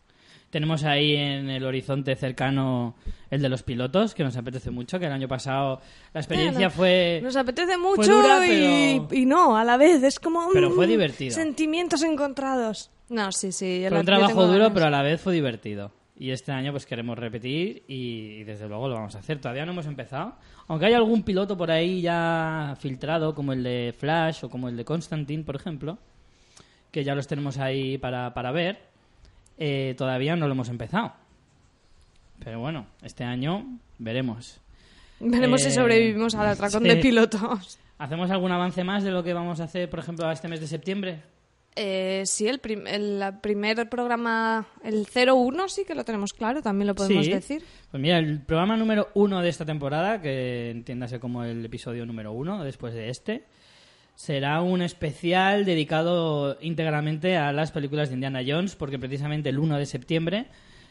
Tenemos 0.50 0.84
ahí 0.86 1.14
en 1.16 1.50
el 1.50 1.66
horizonte 1.66 2.16
cercano 2.16 2.96
el 3.30 3.42
de 3.42 3.50
los 3.50 3.64
pilotos, 3.64 4.16
que 4.16 4.24
nos 4.24 4.38
apetece 4.38 4.72
mucho, 4.72 4.98
que 4.98 5.06
el 5.06 5.12
año 5.12 5.28
pasado 5.28 5.82
la 6.14 6.22
experiencia 6.22 6.70
Bueno, 6.70 6.72
fue... 6.72 7.20
Nos 7.22 7.36
apetece 7.36 7.78
mucho 7.78 8.16
dura, 8.16 8.46
y, 8.48 9.02
pero- 9.02 9.20
y 9.20 9.26
no, 9.26 9.58
a 9.58 9.66
la 9.66 9.76
vez. 9.76 10.02
Es 10.04 10.20
como. 10.20 10.48
Pero 10.54 10.72
fue 10.72 10.88
divertido. 10.88 11.36
Sentimientos 11.36 12.02
encontrados. 12.04 12.90
No, 13.10 13.32
sí, 13.34 13.52
sí. 13.52 13.86
Fue 13.90 14.00
un 14.00 14.06
trabajo 14.06 14.46
duro, 14.46 14.60
ganas. 14.60 14.72
pero 14.74 14.86
a 14.86 14.90
la 14.90 15.02
vez 15.02 15.20
fue 15.22 15.34
divertido. 15.34 15.92
Y 16.20 16.32
este 16.32 16.52
año 16.52 16.72
pues 16.72 16.86
queremos 16.88 17.18
repetir 17.20 17.84
y, 17.88 18.38
y 18.40 18.44
desde 18.44 18.68
luego 18.68 18.88
lo 18.88 18.96
vamos 18.96 19.16
a 19.16 19.20
hacer. 19.20 19.40
Todavía 19.40 19.66
no 19.66 19.74
hemos 19.74 19.86
empezado. 19.86 20.36
Aunque 20.68 20.88
hay 20.88 20.94
algún 20.94 21.24
piloto 21.24 21.56
por 21.58 21.70
ahí 21.70 22.02
ya 22.02 22.76
filtrado, 22.80 23.36
como 23.36 23.54
el 23.54 23.64
de 23.64 23.94
Flash 23.98 24.46
o 24.46 24.50
como 24.50 24.68
el 24.70 24.76
de 24.78 24.84
Constantine, 24.84 25.44
por 25.44 25.56
ejemplo, 25.58 25.98
que 26.92 27.04
ya 27.04 27.14
los 27.14 27.28
tenemos 27.28 27.58
ahí 27.60 27.98
para, 28.00 28.34
para 28.34 28.52
ver, 28.52 28.87
eh, 29.58 29.96
todavía 29.98 30.36
no 30.36 30.48
lo 30.48 30.54
hemos 30.54 30.70
empezado. 30.70 31.14
Pero 32.44 32.60
bueno, 32.60 32.86
este 33.02 33.24
año 33.24 33.66
veremos. 33.98 34.60
Veremos 35.20 35.62
si 35.62 35.70
Eh, 35.70 35.72
sobrevivimos 35.72 36.36
al 36.36 36.48
atracón 36.48 36.84
sí. 36.84 36.90
de 36.90 36.96
pilotos. 36.98 37.80
¿Hacemos 37.98 38.30
algún 38.30 38.52
avance 38.52 38.84
más 38.84 39.04
de 39.04 39.10
lo 39.12 39.24
que 39.24 39.34
vamos 39.34 39.60
a 39.60 39.64
hacer, 39.64 39.90
por 39.90 40.00
ejemplo, 40.00 40.28
a 40.28 40.34
este 40.34 40.48
mes 40.48 40.60
de 40.60 40.68
septiembre? 40.68 41.22
Eh, 41.76 42.24
sí, 42.26 42.48
el, 42.48 42.60
prim- 42.60 42.88
el 42.88 43.24
primer 43.42 43.88
programa, 43.90 44.68
el 44.84 45.06
01 45.08 45.68
sí 45.70 45.84
que 45.86 45.94
lo 45.96 46.04
tenemos 46.04 46.34
claro, 46.34 46.62
también 46.62 46.88
lo 46.88 46.96
podemos 46.96 47.26
Sí. 47.26 47.32
decir. 47.32 47.64
Pues 47.92 48.02
mira, 48.02 48.18
el 48.20 48.40
programa 48.42 48.78
número 48.78 49.10
uno 49.16 49.42
de 49.42 49.50
esta 49.50 49.66
temporada, 49.66 50.22
que 50.22 50.72
entiéndase 50.72 51.20
como 51.20 51.44
el 51.44 51.64
episodio 51.66 52.06
número 52.06 52.32
uno 52.32 52.64
después 52.64 52.94
de 52.96 53.10
este, 53.10 53.44
será 54.18 54.62
un 54.62 54.82
especial 54.82 55.64
dedicado 55.64 56.58
íntegramente 56.60 57.38
a 57.38 57.52
las 57.54 57.72
películas 57.72 58.10
de 58.10 58.16
Indiana 58.16 58.42
Jones, 58.46 58.76
porque 58.76 58.98
precisamente 58.98 59.50
el 59.50 59.60
1 59.60 59.78
de 59.78 59.86
septiembre 59.86 60.48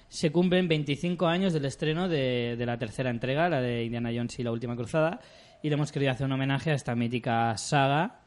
se 0.09 0.30
cumplen 0.30 0.68
25 0.68 1.26
años 1.26 1.52
del 1.52 1.64
estreno 1.64 2.09
de, 2.09 2.54
de 2.56 2.66
la 2.66 2.78
tercera 2.78 3.11
entrega, 3.11 3.49
la 3.49 3.61
de 3.61 3.83
Indiana 3.85 4.11
Jones 4.14 4.38
y 4.38 4.45
la 4.45 4.52
última 4.52 4.76
cruzada, 4.76 5.18
y 5.61 5.68
le 5.68 5.75
hemos 5.75 5.90
querido 5.90 6.12
hacer 6.12 6.25
un 6.26 6.33
homenaje 6.33 6.71
a 6.71 6.75
esta 6.75 6.95
mítica 6.95 7.56
saga 7.59 8.21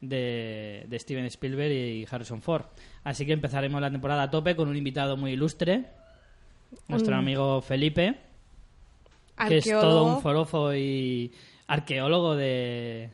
de, 0.00 0.84
de 0.88 0.98
Steven 0.98 1.26
Spielberg 1.26 1.70
y 1.70 2.06
Harrison 2.10 2.42
Ford. 2.42 2.64
Así 3.04 3.24
que 3.24 3.32
empezaremos 3.32 3.80
la 3.80 3.90
temporada 3.92 4.24
a 4.24 4.30
tope 4.32 4.56
con 4.56 4.68
un 4.68 4.76
invitado 4.76 5.16
muy 5.16 5.30
ilustre, 5.34 5.84
nuestro 6.88 7.12
Un- 7.12 7.20
amigo 7.20 7.60
Felipe, 7.62 8.16
que 9.46 9.58
es 9.58 9.64
todo 9.64 10.04
un 10.16 10.20
forofo 10.20 10.74
y 10.74 11.30
arqueólogo 11.68 12.34
de, 12.34 13.10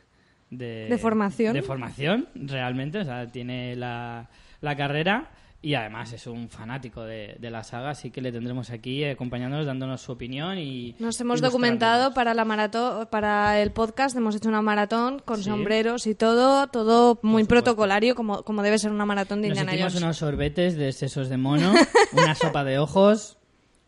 de, 0.49 0.87
De 0.89 0.97
formación. 0.97 1.53
De 1.53 1.61
formación, 1.61 2.27
realmente. 2.35 2.99
O 2.99 3.03
sea, 3.03 3.27
tiene 3.27 3.75
la, 3.75 4.29
la 4.61 4.75
carrera 4.75 5.31
y 5.59 5.73
además 5.73 6.13
es 6.13 6.27
un 6.27 6.49
fanático 6.49 7.03
de, 7.03 7.35
de 7.39 7.49
la 7.49 7.63
saga, 7.63 7.89
así 7.89 8.11
que 8.11 8.21
le 8.21 8.31
tendremos 8.31 8.69
aquí 8.69 9.03
eh, 9.03 9.11
acompañándonos, 9.11 9.65
dándonos 9.65 9.99
su 10.01 10.11
opinión 10.11 10.57
y. 10.59 10.95
Nos 10.99 11.19
hemos 11.19 11.41
documentado 11.41 12.13
para 12.13 12.33
la 12.35 12.45
maratón, 12.45 13.07
para 13.09 13.59
el 13.61 13.71
podcast, 13.71 14.15
hemos 14.15 14.35
hecho 14.35 14.49
una 14.49 14.61
maratón 14.61 15.19
con 15.25 15.37
Sí. 15.37 15.45
sombreros 15.45 16.05
y 16.07 16.13
todo, 16.15 16.67
todo 16.67 17.19
muy 17.23 17.43
protocolario, 17.45 18.13
como, 18.15 18.43
como 18.43 18.61
debe 18.61 18.77
ser 18.77 18.91
una 18.91 19.05
maratón 19.07 19.41
de 19.41 19.49
Nos 19.49 19.57
Indiana 19.57 19.73
hicimos 19.73 19.93
Jones. 19.93 20.03
unos 20.03 20.17
sorbetes 20.17 20.77
de 20.77 20.91
sesos 20.93 21.27
de 21.27 21.37
mono, 21.37 21.73
una 22.13 22.35
sopa 22.35 22.63
de 22.63 22.77
ojos. 22.77 23.37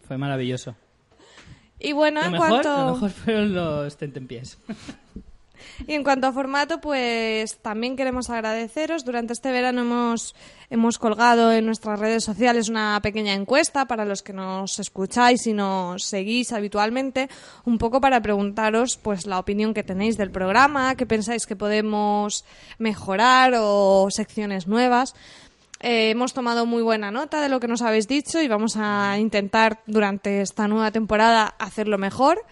Fue 0.01 0.17
maravilloso. 0.17 0.75
Y 1.79 1.93
bueno, 1.93 2.19
Lo 2.21 2.25
en 2.25 2.31
mejor, 2.33 2.49
cuanto... 2.49 2.77
lo 2.87 2.93
mejor 2.93 3.09
fueron 3.11 3.53
los 3.53 3.95
tentempiés. 3.95 4.57
Y 5.87 5.93
en 5.93 6.03
cuanto 6.03 6.27
a 6.27 6.33
formato, 6.33 6.81
pues 6.81 7.57
también 7.57 7.95
queremos 7.95 8.29
agradeceros. 8.29 9.05
Durante 9.05 9.33
este 9.33 9.51
verano 9.51 9.81
hemos, 9.81 10.35
hemos 10.69 10.97
colgado 10.97 11.51
en 11.51 11.65
nuestras 11.65 11.99
redes 11.99 12.23
sociales 12.23 12.69
una 12.69 12.99
pequeña 13.01 13.33
encuesta 13.33 13.85
para 13.85 14.05
los 14.05 14.21
que 14.21 14.33
nos 14.33 14.79
escucháis 14.79 15.47
y 15.47 15.53
nos 15.53 16.03
seguís 16.03 16.51
habitualmente, 16.51 17.29
un 17.65 17.77
poco 17.77 18.01
para 18.01 18.21
preguntaros 18.21 18.97
pues 18.97 19.25
la 19.25 19.39
opinión 19.39 19.73
que 19.73 19.83
tenéis 19.83 20.17
del 20.17 20.31
programa, 20.31 20.95
qué 20.95 21.05
pensáis 21.05 21.45
que 21.45 21.55
podemos 21.55 22.45
mejorar 22.77 23.53
o 23.57 24.07
secciones 24.09 24.67
nuevas. 24.67 25.13
Eh, 25.81 26.09
hemos 26.09 26.33
tomado 26.33 26.65
muy 26.65 26.81
buena 26.81 27.09
nota 27.09 27.39
de 27.39 27.47
lo 27.47 27.61
que 27.61 27.67
nos 27.69 27.81
habéis 27.81 28.07
dicho 28.07 28.41
y 28.41 28.49
vamos 28.49 28.75
a 28.75 29.17
intentar 29.17 29.81
durante 29.87 30.41
esta 30.41 30.67
nueva 30.67 30.91
temporada 30.91 31.55
hacerlo 31.57 31.97
mejor. 31.97 32.45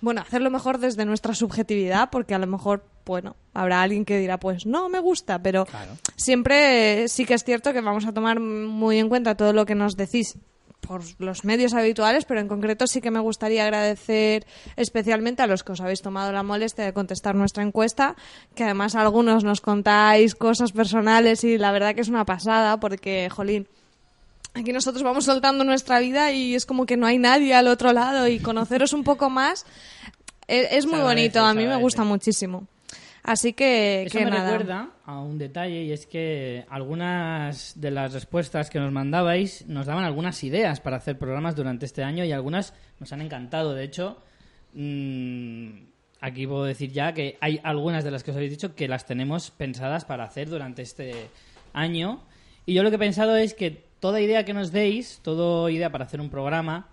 Bueno, 0.00 0.20
hacerlo 0.20 0.50
mejor 0.50 0.78
desde 0.78 1.04
nuestra 1.04 1.34
subjetividad, 1.34 2.10
porque 2.10 2.34
a 2.34 2.38
lo 2.38 2.46
mejor, 2.46 2.84
bueno, 3.04 3.36
habrá 3.54 3.82
alguien 3.82 4.04
que 4.04 4.18
dirá, 4.18 4.38
pues 4.38 4.66
no 4.66 4.88
me 4.88 5.00
gusta, 5.00 5.40
pero 5.42 5.64
Claro. 5.66 5.92
siempre 6.16 7.04
eh, 7.04 7.08
sí 7.08 7.24
que 7.24 7.34
es 7.34 7.44
cierto 7.44 7.72
que 7.72 7.80
vamos 7.80 8.06
a 8.06 8.12
tomar 8.12 8.38
muy 8.40 8.98
en 8.98 9.08
cuenta 9.08 9.34
todo 9.36 9.52
lo 9.52 9.64
que 9.66 9.74
nos 9.74 9.96
decís 9.96 10.38
por 10.80 11.02
los 11.18 11.44
medios 11.44 11.74
habituales, 11.74 12.26
pero 12.26 12.38
en 12.40 12.46
concreto 12.46 12.86
sí 12.86 13.00
que 13.00 13.10
me 13.10 13.18
gustaría 13.18 13.64
agradecer 13.64 14.46
especialmente 14.76 15.42
a 15.42 15.46
los 15.48 15.64
que 15.64 15.72
os 15.72 15.80
habéis 15.80 16.00
tomado 16.02 16.30
la 16.30 16.44
molestia 16.44 16.84
de 16.84 16.92
contestar 16.92 17.34
nuestra 17.34 17.64
encuesta, 17.64 18.14
que 18.54 18.62
además 18.64 18.94
algunos 18.94 19.42
nos 19.42 19.60
contáis 19.60 20.36
cosas 20.36 20.70
personales 20.72 21.42
y 21.42 21.58
la 21.58 21.72
verdad 21.72 21.94
que 21.94 22.02
es 22.02 22.08
una 22.08 22.24
pasada 22.24 22.78
porque, 22.78 23.28
jolín, 23.30 23.66
aquí 24.56 24.72
nosotros 24.72 25.02
vamos 25.02 25.24
soltando 25.24 25.64
nuestra 25.64 26.00
vida 26.00 26.32
y 26.32 26.54
es 26.54 26.66
como 26.66 26.86
que 26.86 26.96
no 26.96 27.06
hay 27.06 27.18
nadie 27.18 27.54
al 27.54 27.68
otro 27.68 27.92
lado 27.92 28.26
y 28.26 28.40
conoceros 28.40 28.92
un 28.92 29.04
poco 29.04 29.30
más 29.30 29.66
eh, 30.48 30.68
es, 30.72 30.86
muy 30.86 31.00
bonito, 31.00 31.40
a 31.40 31.54
mí 31.54 31.66
me 31.66 31.76
gusta 31.76 32.04
muchísimo. 32.04 32.68
Así 33.24 33.52
que, 33.52 34.04
Eso 34.04 34.18
que 34.18 34.24
me 34.24 34.30
nada. 34.30 34.52
recuerda 34.52 34.90
a 35.04 35.18
un 35.18 35.36
detalle 35.36 35.82
y 35.82 35.90
es 35.90 36.06
que 36.06 36.64
algunas 36.70 37.80
de 37.80 37.90
las 37.90 38.12
respuestas 38.12 38.70
que 38.70 38.78
nos 38.78 38.92
mandabais 38.92 39.66
nos 39.66 39.86
daban 39.86 40.04
algunas 40.04 40.44
ideas 40.44 40.78
para 40.78 40.98
hacer 40.98 41.18
programas 41.18 41.56
durante 41.56 41.86
este 41.86 42.04
año 42.04 42.24
y 42.24 42.30
algunas 42.30 42.72
nos 43.00 43.12
han 43.12 43.22
encantado. 43.22 43.74
De 43.74 43.82
hecho, 43.82 44.18
mm, 44.74 45.70
aquí 46.20 46.46
puedo 46.46 46.64
decir 46.64 46.92
ya 46.92 47.12
que 47.12 47.36
hay 47.40 47.60
algunas 47.64 48.04
de 48.04 48.12
las 48.12 48.22
que 48.22 48.30
os 48.30 48.36
habéis 48.36 48.52
dicho 48.52 48.76
que 48.76 48.86
las 48.86 49.06
tenemos 49.06 49.50
pensadas 49.50 50.04
para 50.04 50.22
hacer 50.22 50.48
durante 50.48 50.82
este 50.82 51.28
año. 51.72 52.22
Y 52.64 52.74
yo 52.74 52.84
lo 52.84 52.90
que 52.90 52.96
he 52.96 53.00
pensado 53.00 53.36
es 53.36 53.54
que 53.54 53.85
toda 54.06 54.20
idea 54.20 54.44
que 54.44 54.54
nos 54.54 54.70
deis, 54.70 55.18
toda 55.24 55.68
idea 55.68 55.90
para 55.90 56.04
hacer 56.04 56.20
un 56.20 56.30
programa, 56.30 56.86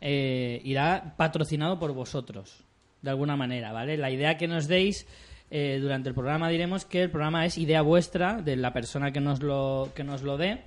eh, 0.00 0.60
irá 0.62 1.14
patrocinado 1.16 1.80
por 1.80 1.92
vosotros, 1.92 2.62
de 3.02 3.10
alguna 3.10 3.36
manera, 3.36 3.72
¿vale? 3.72 3.96
La 3.96 4.12
idea 4.12 4.36
que 4.36 4.46
nos 4.46 4.68
deis 4.68 5.04
eh, 5.50 5.80
durante 5.82 6.08
el 6.08 6.14
programa 6.14 6.48
diremos 6.48 6.84
que 6.84 7.02
el 7.02 7.10
programa 7.10 7.46
es 7.46 7.58
idea 7.58 7.82
vuestra, 7.82 8.40
de 8.40 8.54
la 8.54 8.72
persona 8.72 9.10
que 9.10 9.18
nos 9.20 9.42
lo, 9.42 9.90
que 9.96 10.04
nos 10.04 10.22
lo 10.22 10.36
dé, 10.36 10.62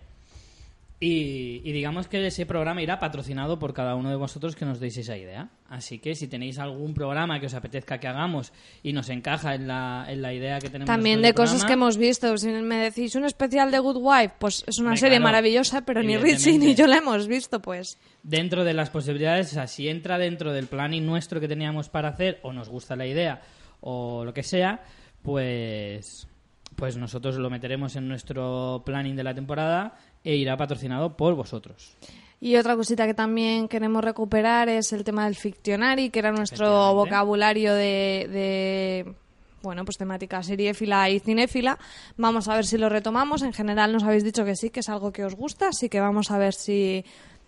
y, 1.08 1.62
y 1.64 1.72
digamos 1.72 2.08
que 2.08 2.26
ese 2.26 2.48
programa 2.48 2.82
irá 2.82 2.98
patrocinado 2.98 3.60
por 3.60 3.76
cada 3.76 3.94
uno 3.94 4.10
de 4.10 4.16
vosotros 4.16 4.56
que 4.56 4.66
nos 4.66 4.80
deis 4.80 4.98
esa 4.98 5.16
idea. 5.16 5.50
Así 5.70 6.00
que 6.00 6.16
si 6.16 6.28
tenéis 6.28 6.58
algún 6.58 6.96
programa 6.96 7.40
que 7.40 7.46
os 7.46 7.54
apetezca 7.54 8.00
que 8.00 8.08
hagamos 8.08 8.52
y 8.82 8.92
nos 8.92 9.10
encaja 9.10 9.54
en 9.54 9.68
la, 9.68 10.08
en 10.10 10.24
la 10.24 10.34
idea 10.34 10.58
que 10.58 10.68
tenemos 10.68 10.88
También 10.88 11.22
de 11.22 11.36
cosas 11.36 11.60
programa, 11.60 11.68
que 11.68 11.74
hemos 11.74 11.98
visto. 11.98 12.36
Si 12.40 12.48
me 12.48 12.78
decís 12.78 13.14
un 13.14 13.26
especial 13.26 13.70
de 13.70 13.78
Good 13.78 13.98
Wife, 14.02 14.34
pues 14.40 14.64
es 14.66 14.80
una 14.80 14.98
serie 14.98 15.18
claro, 15.18 15.26
maravillosa, 15.26 15.86
pero 15.86 16.02
ni 16.02 16.18
Richie 16.18 16.58
ni 16.58 16.74
yo 16.74 16.88
la 16.88 16.98
hemos 16.98 17.28
visto, 17.28 17.62
pues. 17.62 18.00
dentro 18.24 18.64
de 18.64 18.74
las 18.74 18.90
posibilidades, 18.90 19.52
o 19.52 19.54
sea, 19.54 19.68
si 19.68 19.88
entra 19.88 20.18
dentro 20.18 20.54
del 20.54 20.66
planning 20.66 21.06
nuestro 21.06 21.40
que 21.40 21.48
teníamos 21.48 21.88
para 21.88 22.10
hacer, 22.10 22.40
o 22.42 22.52
nos 22.52 22.68
gusta 22.68 22.96
la 22.96 23.06
idea, 23.06 23.42
o 23.80 24.26
lo 24.26 24.34
que 24.34 24.42
sea, 24.42 24.84
pues, 25.22 26.28
pues 26.76 26.98
nosotros 26.98 27.36
lo 27.36 27.52
meteremos 27.52 27.96
en 27.96 28.08
nuestro 28.08 28.82
planning 28.84 29.16
de 29.16 29.24
la 29.24 29.36
temporada 29.36 30.00
e 30.26 30.36
irá 30.36 30.58
patrocinado 30.58 31.16
por 31.16 31.36
vosotros. 31.36 31.96
Y 32.42 32.58
otra 32.58 32.76
cosita 32.76 33.08
que 33.08 33.14
también 33.14 33.70
queremos 33.70 34.04
recuperar 34.04 34.68
es 34.68 34.92
el 34.92 35.06
tema 35.06 35.26
del 35.26 35.36
fictionary, 35.36 36.10
que 36.10 36.20
era 36.20 36.32
nuestro 36.32 36.94
vocabulario 36.94 37.74
de, 37.74 38.28
de, 38.30 39.16
bueno, 39.62 39.86
pues 39.86 39.98
temática 39.98 40.44
seriéfila 40.44 41.10
y 41.10 41.20
cinéfila. 41.20 41.80
Vamos 42.18 42.50
a 42.50 42.56
ver 42.56 42.66
si 42.66 42.78
lo 42.78 42.90
retomamos. 42.90 43.42
En 43.42 43.54
general 43.54 43.94
nos 43.94 44.04
habéis 44.04 44.26
dicho 44.26 44.44
que 44.44 44.58
sí, 44.58 44.70
que 44.70 44.82
es 44.82 44.90
algo 44.90 45.14
que 45.14 45.24
os 45.24 45.36
gusta, 45.36 45.70
así 45.70 45.88
que 45.88 46.02
vamos 46.02 46.30
a 46.30 46.38
ver 46.38 46.54
si 46.54 47.06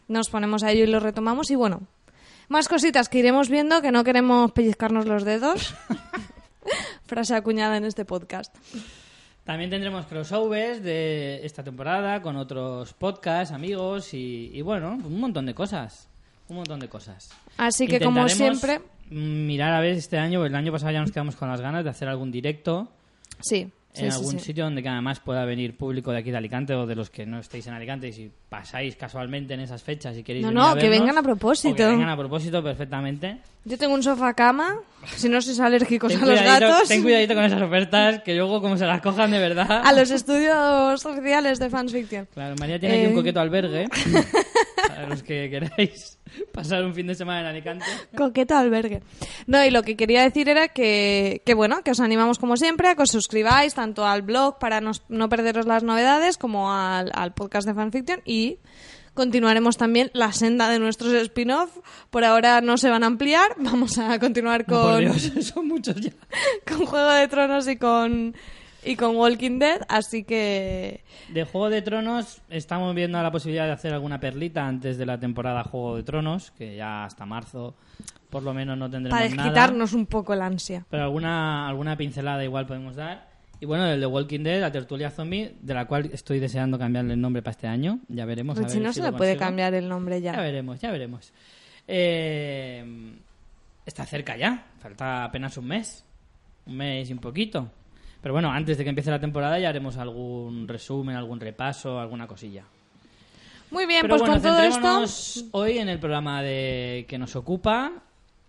nos 0.07 0.29
ponemos 0.29 0.63
a 0.63 0.71
ello 0.71 0.85
y 0.85 0.87
lo 0.87 1.01
retomamos. 1.01 1.51
Y 1.51 1.55
bueno, 1.55 1.81
más 2.47 2.69
cositas 2.69 3.09
que 3.09 3.19
iremos 3.19 3.49
viendo, 3.49 3.81
que 3.81 3.91
no 3.91 4.05
queremos 4.05 4.53
pellizcarnos 4.53 5.05
los 5.05 5.25
dedos. 5.25 5.75
Frase 7.05 7.35
acuñada 7.35 7.77
en 7.77 7.85
este 7.85 8.05
podcast. 8.05 8.55
También 9.47 9.69
tendremos 9.69 10.05
crossovers 10.07 10.83
de 10.83 11.39
esta 11.45 11.63
temporada 11.63 12.21
con 12.21 12.35
otros 12.35 12.91
podcasts, 12.91 13.53
amigos 13.53 14.13
y, 14.13 14.51
y 14.53 14.61
bueno, 14.61 14.99
un 15.03 15.19
montón 15.21 15.45
de 15.45 15.55
cosas. 15.55 16.09
Un 16.49 16.57
montón 16.57 16.81
de 16.81 16.89
cosas. 16.89 17.29
Así 17.57 17.87
que 17.87 18.01
como 18.01 18.27
siempre, 18.27 18.81
Mirar 19.09 19.73
a 19.73 19.79
ver 19.79 19.93
este 19.93 20.17
año, 20.17 20.45
el 20.45 20.53
año 20.53 20.73
pasado 20.73 20.91
ya 20.91 20.99
nos 20.99 21.13
quedamos 21.13 21.37
con 21.37 21.47
las 21.47 21.61
ganas 21.61 21.85
de 21.85 21.89
hacer 21.89 22.09
algún 22.09 22.29
directo 22.29 22.91
sí. 23.39 23.71
Sí, 23.97 24.05
en 24.05 24.11
sí, 24.11 24.17
algún 24.17 24.39
sí. 24.39 24.45
sitio 24.45 24.63
donde 24.63 24.81
que 24.83 24.89
además 24.89 25.19
pueda 25.19 25.43
venir 25.45 25.75
público 25.77 26.11
de 26.11 26.19
aquí 26.19 26.31
de 26.31 26.37
Alicante 26.37 26.73
o 26.73 26.85
de 26.85 26.95
los 26.95 27.09
que 27.09 27.25
no 27.25 27.39
estéis 27.39 27.67
en 27.67 27.73
Alicante 27.73 28.07
y 28.07 28.13
si 28.13 28.31
pasáis 28.49 28.95
casualmente 28.95 29.53
en 29.53 29.59
esas 29.59 29.83
fechas 29.83 30.17
y 30.17 30.23
queréis 30.23 30.43
No, 30.45 30.49
venir 30.49 30.61
no, 30.63 30.67
a 30.69 30.73
que 30.75 30.81
vernos, 30.89 30.99
vengan 30.99 31.17
a 31.17 31.23
propósito. 31.23 31.75
que 31.75 31.85
vengan 31.85 32.09
a 32.09 32.17
propósito 32.17 32.63
perfectamente 32.63 33.37
Yo 33.65 33.77
tengo 33.77 33.93
un 33.95 34.03
sofá 34.03 34.33
cama, 34.33 34.75
si 35.15 35.27
no 35.29 35.41
sois 35.41 35.59
alérgicos 35.59 36.15
a 36.15 36.25
los 36.25 36.41
gatos, 36.41 36.87
ten 36.87 37.03
cuidadito 37.03 37.33
con 37.35 37.43
esas 37.43 37.61
ofertas 37.61 38.21
que 38.23 38.33
luego 38.35 38.61
como 38.61 38.77
se 38.77 38.85
las 38.85 39.01
cojan 39.01 39.31
de 39.31 39.39
verdad 39.39 39.81
a 39.83 39.91
los 39.93 40.09
estudios 40.11 41.05
oficiales 41.05 41.59
de 41.59 41.69
Fans 41.69 41.91
Fiction. 41.91 42.27
claro 42.33 42.55
María 42.59 42.79
tiene 42.79 42.95
aquí 42.95 43.03
Eh. 43.05 43.07
un 43.09 43.15
coqueto 43.15 43.39
albergue 43.39 43.87
para 44.87 45.07
los 45.09 45.23
que 45.23 45.49
queráis 45.49 46.16
pasar 46.53 46.83
un 46.83 46.93
fin 46.93 47.07
de 47.07 47.15
semana 47.15 47.41
en 47.41 47.45
Alicante 47.47 47.85
Coqueto 48.15 48.55
albergue. 48.55 49.01
No, 49.45 49.63
y 49.63 49.71
lo 49.71 49.83
que 49.83 49.95
quería 49.95 50.23
decir 50.23 50.49
era 50.49 50.67
que, 50.67 51.41
que, 51.45 51.53
bueno, 51.53 51.83
que 51.83 51.91
os 51.91 51.99
animamos 51.99 52.39
como 52.39 52.57
siempre 52.57 52.87
a 52.89 52.95
que 52.95 53.03
os 53.03 53.11
suscribáis 53.11 53.73
tanto 53.73 54.05
al 54.05 54.21
blog 54.21 54.59
para 54.59 54.81
no 54.81 55.29
perderos 55.29 55.65
las 55.65 55.83
novedades 55.83 56.37
como 56.37 56.71
al, 56.71 57.11
al 57.13 57.33
podcast 57.33 57.67
de 57.67 57.73
fanfiction 57.73 58.21
y 58.25 58.59
continuaremos 59.17 59.77
también 59.77 60.11
la 60.13 60.31
senda 60.31 60.69
de 60.69 60.79
nuestros 60.79 61.11
spin-off. 61.13 61.75
Por 62.09 62.23
ahora 62.23 62.61
no 62.61 62.77
se 62.77 62.89
van 62.89 63.03
a 63.03 63.07
ampliar, 63.07 63.55
vamos 63.57 63.97
a 63.97 64.19
continuar 64.19 64.65
por 64.65 64.93
con, 64.93 64.99
Dios, 64.99 65.31
son 65.41 65.67
muchos 65.67 65.95
ya 65.99 66.11
con 66.65 66.85
Juego 66.85 67.11
de 67.11 67.27
Tronos 67.27 67.67
y 67.67 67.77
con 67.77 68.35
y 68.83 68.95
con 68.95 69.15
Walking 69.15 69.59
Dead, 69.59 69.81
así 69.89 70.23
que... 70.23 71.01
De 71.29 71.43
Juego 71.43 71.69
de 71.69 71.81
Tronos 71.81 72.41
estamos 72.49 72.93
viendo 72.95 73.21
la 73.21 73.31
posibilidad 73.31 73.65
de 73.65 73.71
hacer 73.73 73.93
alguna 73.93 74.19
perlita 74.19 74.65
antes 74.67 74.97
de 74.97 75.05
la 75.05 75.19
temporada 75.19 75.63
Juego 75.63 75.95
de 75.97 76.03
Tronos, 76.03 76.51
que 76.51 76.75
ya 76.75 77.05
hasta 77.05 77.25
marzo 77.25 77.75
por 78.29 78.43
lo 78.43 78.53
menos 78.53 78.77
no 78.77 78.89
tendremos 78.89 79.17
Para 79.17 79.29
nada. 79.29 79.43
desquitarnos 79.43 79.93
un 79.93 80.05
poco 80.05 80.33
el 80.33 80.41
ansia. 80.41 80.85
Pero 80.89 81.03
alguna, 81.03 81.67
alguna 81.67 81.95
pincelada 81.97 82.43
igual 82.43 82.65
podemos 82.67 82.95
dar. 82.95 83.27
Y 83.59 83.65
bueno, 83.65 83.87
el 83.87 83.99
de 83.99 84.05
Walking 84.05 84.41
Dead, 84.43 84.61
la 84.61 84.71
tertulia 84.71 85.09
zombie, 85.09 85.55
de 85.61 85.73
la 85.73 85.85
cual 85.85 86.09
estoy 86.13 86.39
deseando 86.39 86.77
cambiarle 86.77 87.13
el 87.13 87.21
nombre 87.21 87.41
para 87.41 87.51
este 87.51 87.67
año. 87.67 87.99
Ya 88.07 88.25
veremos. 88.25 88.57
a 88.57 88.61
Pues 88.61 88.73
si 88.73 88.77
ver 88.79 88.87
no 88.87 88.93
si 88.93 88.99
se 89.01 89.05
le 89.11 89.17
puede 89.17 89.35
cambiar 89.37 89.73
el 89.73 89.87
nombre 89.89 90.21
Ya 90.21 90.33
ya. 90.33 90.41
veremos, 90.41 90.79
ya 90.79 90.91
veremos. 90.91 91.33
Eh, 91.87 93.13
está 93.85 94.05
cerca 94.05 94.37
ya, 94.37 94.65
falta 94.79 95.23
apenas 95.23 95.57
un 95.57 95.67
mes. 95.67 96.03
Un 96.67 96.77
mes 96.77 97.09
y 97.09 97.13
un 97.13 97.19
poquito. 97.19 97.71
Pero 98.27 98.33
bueno, 98.33 98.51
antes 98.51 98.77
de 98.77 98.83
que 98.83 98.89
empiece 98.89 99.09
la 99.09 99.21
temporada 99.21 99.57
ya 99.57 99.69
haremos 99.69 99.95
algún 99.95 100.67
resumen, 100.67 101.15
algún 101.15 101.39
repaso, 101.39 101.97
alguna 101.97 102.27
cosilla. 102.27 102.65
Muy 103.71 103.85
bien, 103.85 104.01
Pero 104.01 104.15
pues 104.17 104.21
bueno, 104.21 104.33
con 104.33 104.43
todo 104.43 104.61
esto... 104.63 105.49
hoy 105.51 105.77
en 105.77 105.87
el 105.87 105.97
programa 105.97 106.43
de 106.43 107.05
que 107.07 107.17
nos 107.17 107.37
ocupa 107.37 107.89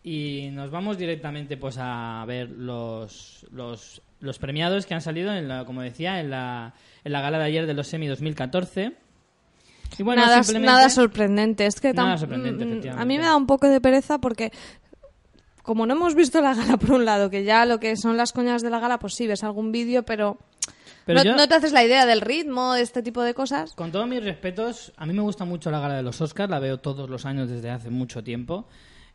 y 0.02 0.48
nos 0.50 0.72
vamos 0.72 0.98
directamente 0.98 1.56
pues 1.56 1.76
a 1.78 2.24
ver 2.26 2.50
los, 2.50 3.46
los, 3.52 4.02
los 4.18 4.38
premiados 4.40 4.84
que 4.84 4.94
han 4.94 5.00
salido, 5.00 5.32
en 5.32 5.46
la, 5.46 5.64
como 5.64 5.80
decía, 5.82 6.18
en 6.18 6.30
la, 6.30 6.74
en 7.04 7.12
la 7.12 7.20
gala 7.20 7.38
de 7.38 7.44
ayer 7.44 7.64
de 7.64 7.74
los 7.74 7.86
Semi 7.86 8.08
2014. 8.08 8.94
Y 9.96 10.02
bueno, 10.02 10.22
nada, 10.22 10.42
simplemente... 10.42 10.72
nada 10.72 10.90
sorprendente. 10.90 11.66
Es 11.66 11.80
que 11.80 11.92
Nada 11.92 12.16
tam- 12.16 12.18
sorprendente, 12.18 12.64
mm, 12.64 12.68
efectivamente. 12.68 13.00
A 13.02 13.04
mí 13.04 13.16
me 13.16 13.22
da 13.22 13.36
un 13.36 13.46
poco 13.46 13.68
de 13.68 13.80
pereza 13.80 14.18
porque 14.18 14.50
como 15.68 15.84
no 15.84 15.92
hemos 15.92 16.14
visto 16.14 16.40
la 16.40 16.54
gala 16.54 16.76
por 16.78 16.92
un 16.92 17.04
lado, 17.04 17.28
que 17.28 17.44
ya 17.44 17.66
lo 17.66 17.78
que 17.78 17.94
son 17.98 18.16
las 18.16 18.32
coñas 18.32 18.62
de 18.62 18.70
la 18.70 18.80
gala, 18.80 18.98
pues 18.98 19.14
sí, 19.14 19.26
ves 19.26 19.44
algún 19.44 19.70
vídeo, 19.70 20.02
pero, 20.02 20.38
Pero 21.04 21.18
no, 21.18 21.24
yo- 21.26 21.36
no 21.36 21.46
te 21.46 21.56
haces 21.56 21.72
la 21.72 21.84
idea 21.84 22.06
del 22.06 22.22
ritmo, 22.22 22.72
de 22.72 22.80
este 22.80 23.02
tipo 23.02 23.20
de 23.22 23.34
cosas. 23.34 23.74
Con 23.74 23.92
todos 23.92 24.08
mis 24.08 24.24
respetos, 24.24 24.94
a 24.96 25.04
mí 25.04 25.12
me 25.12 25.20
gusta 25.20 25.44
mucho 25.44 25.70
la 25.70 25.78
gala 25.80 25.94
de 25.96 26.02
los 26.02 26.18
Oscars, 26.22 26.48
la 26.50 26.58
veo 26.58 26.78
todos 26.80 27.10
los 27.10 27.26
años 27.26 27.50
desde 27.50 27.68
hace 27.70 27.90
mucho 27.90 28.24
tiempo. 28.24 28.66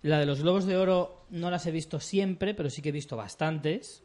La 0.03 0.19
de 0.19 0.27
los 0.27 0.41
Globos 0.43 0.65
de 0.67 0.77
Oro 0.77 1.25
no 1.31 1.49
las 1.49 1.65
he 1.65 1.71
visto 1.71 1.99
siempre, 1.99 2.53
pero 2.53 2.69
sí 2.69 2.83
que 2.83 2.89
he 2.89 2.91
visto 2.91 3.17
bastantes. 3.17 4.03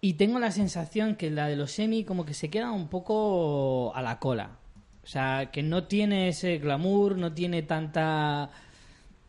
Y 0.00 0.14
tengo 0.14 0.38
la 0.38 0.50
sensación 0.52 1.16
que 1.16 1.30
la 1.30 1.48
de 1.48 1.56
los 1.56 1.78
Emmy 1.78 2.02
como 2.04 2.24
que 2.24 2.32
se 2.32 2.48
queda 2.48 2.70
un 2.72 2.88
poco 2.88 3.92
a 3.94 4.00
la 4.00 4.18
cola. 4.18 4.56
O 5.04 5.06
sea, 5.06 5.50
que 5.52 5.62
no 5.62 5.84
tiene 5.84 6.28
ese 6.28 6.56
glamour, 6.58 7.18
no 7.18 7.32
tiene 7.32 7.62
tanta... 7.62 8.50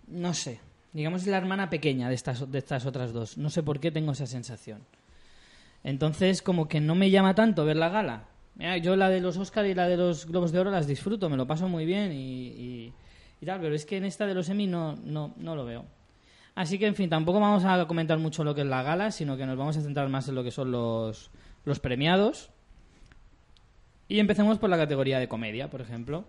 No 0.07 0.33
sé. 0.33 0.59
Digamos, 0.93 1.23
es 1.23 1.27
la 1.27 1.37
hermana 1.37 1.69
pequeña 1.69 2.07
de 2.07 2.15
estas, 2.15 2.49
de 2.49 2.57
estas 2.59 2.85
otras 2.85 3.13
dos. 3.13 3.37
No 3.37 3.49
sé 3.49 3.63
por 3.63 3.79
qué 3.79 3.91
tengo 3.91 4.11
esa 4.11 4.27
sensación. 4.27 4.85
Entonces, 5.83 6.41
como 6.41 6.67
que 6.67 6.79
no 6.79 6.95
me 6.95 7.09
llama 7.09 7.35
tanto 7.35 7.65
ver 7.65 7.77
la 7.77 7.89
gala. 7.89 8.25
Mira, 8.55 8.77
yo 8.77 8.95
la 8.95 9.09
de 9.09 9.19
los 9.19 9.37
Oscar 9.37 9.65
y 9.65 9.73
la 9.73 9.87
de 9.87 9.97
los 9.97 10.27
Globos 10.27 10.51
de 10.51 10.59
Oro 10.59 10.69
las 10.69 10.85
disfruto, 10.85 11.29
me 11.29 11.37
lo 11.37 11.47
paso 11.47 11.67
muy 11.67 11.85
bien 11.85 12.11
y, 12.13 12.93
tal, 13.43 13.59
pero 13.59 13.75
es 13.75 13.85
que 13.85 13.97
en 13.97 14.05
esta 14.05 14.25
de 14.25 14.35
los 14.35 14.47
Emmy 14.47 14.67
no, 14.67 14.95
no, 14.95 15.33
no 15.37 15.55
lo 15.55 15.65
veo. 15.65 15.85
Así 16.55 16.77
que, 16.77 16.85
en 16.85 16.95
fin, 16.95 17.09
tampoco 17.09 17.39
vamos 17.39 17.65
a 17.65 17.85
comentar 17.87 18.19
mucho 18.19 18.43
lo 18.43 18.53
que 18.53 18.61
es 18.61 18.67
la 18.67 18.83
gala, 18.83 19.09
sino 19.09 19.35
que 19.35 19.47
nos 19.47 19.57
vamos 19.57 19.75
a 19.75 19.81
centrar 19.81 20.07
más 20.09 20.29
en 20.29 20.35
lo 20.35 20.43
que 20.43 20.51
son 20.51 20.71
los, 20.71 21.31
los 21.65 21.79
premiados. 21.79 22.51
Y 24.07 24.19
empecemos 24.19 24.59
por 24.59 24.69
la 24.69 24.77
categoría 24.77 25.17
de 25.17 25.27
comedia, 25.27 25.71
por 25.71 25.81
ejemplo. 25.81 26.25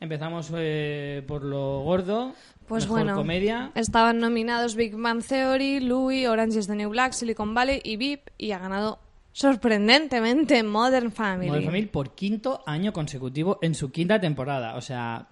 Empezamos 0.00 0.50
eh, 0.54 1.24
por 1.26 1.42
lo 1.42 1.80
gordo, 1.80 2.32
Pues 2.68 2.84
mejor 2.84 2.98
bueno, 3.00 3.14
comedia. 3.16 3.72
estaban 3.74 4.18
nominados 4.20 4.76
Big 4.76 4.94
Bang 4.96 5.22
Theory, 5.24 5.80
Louis, 5.80 6.26
Orange 6.28 6.58
is 6.60 6.66
the 6.68 6.76
New 6.76 6.90
Black, 6.90 7.12
Silicon 7.12 7.52
Valley 7.52 7.80
y 7.82 7.96
VIP 7.96 8.28
y 8.38 8.52
ha 8.52 8.58
ganado 8.58 9.00
sorprendentemente 9.32 10.62
Modern 10.62 11.10
Family. 11.10 11.48
Modern 11.48 11.64
Family 11.66 11.86
por 11.86 12.14
quinto 12.14 12.62
año 12.66 12.92
consecutivo 12.92 13.58
en 13.60 13.74
su 13.74 13.90
quinta 13.90 14.20
temporada. 14.20 14.76
O 14.76 14.80
sea, 14.80 15.26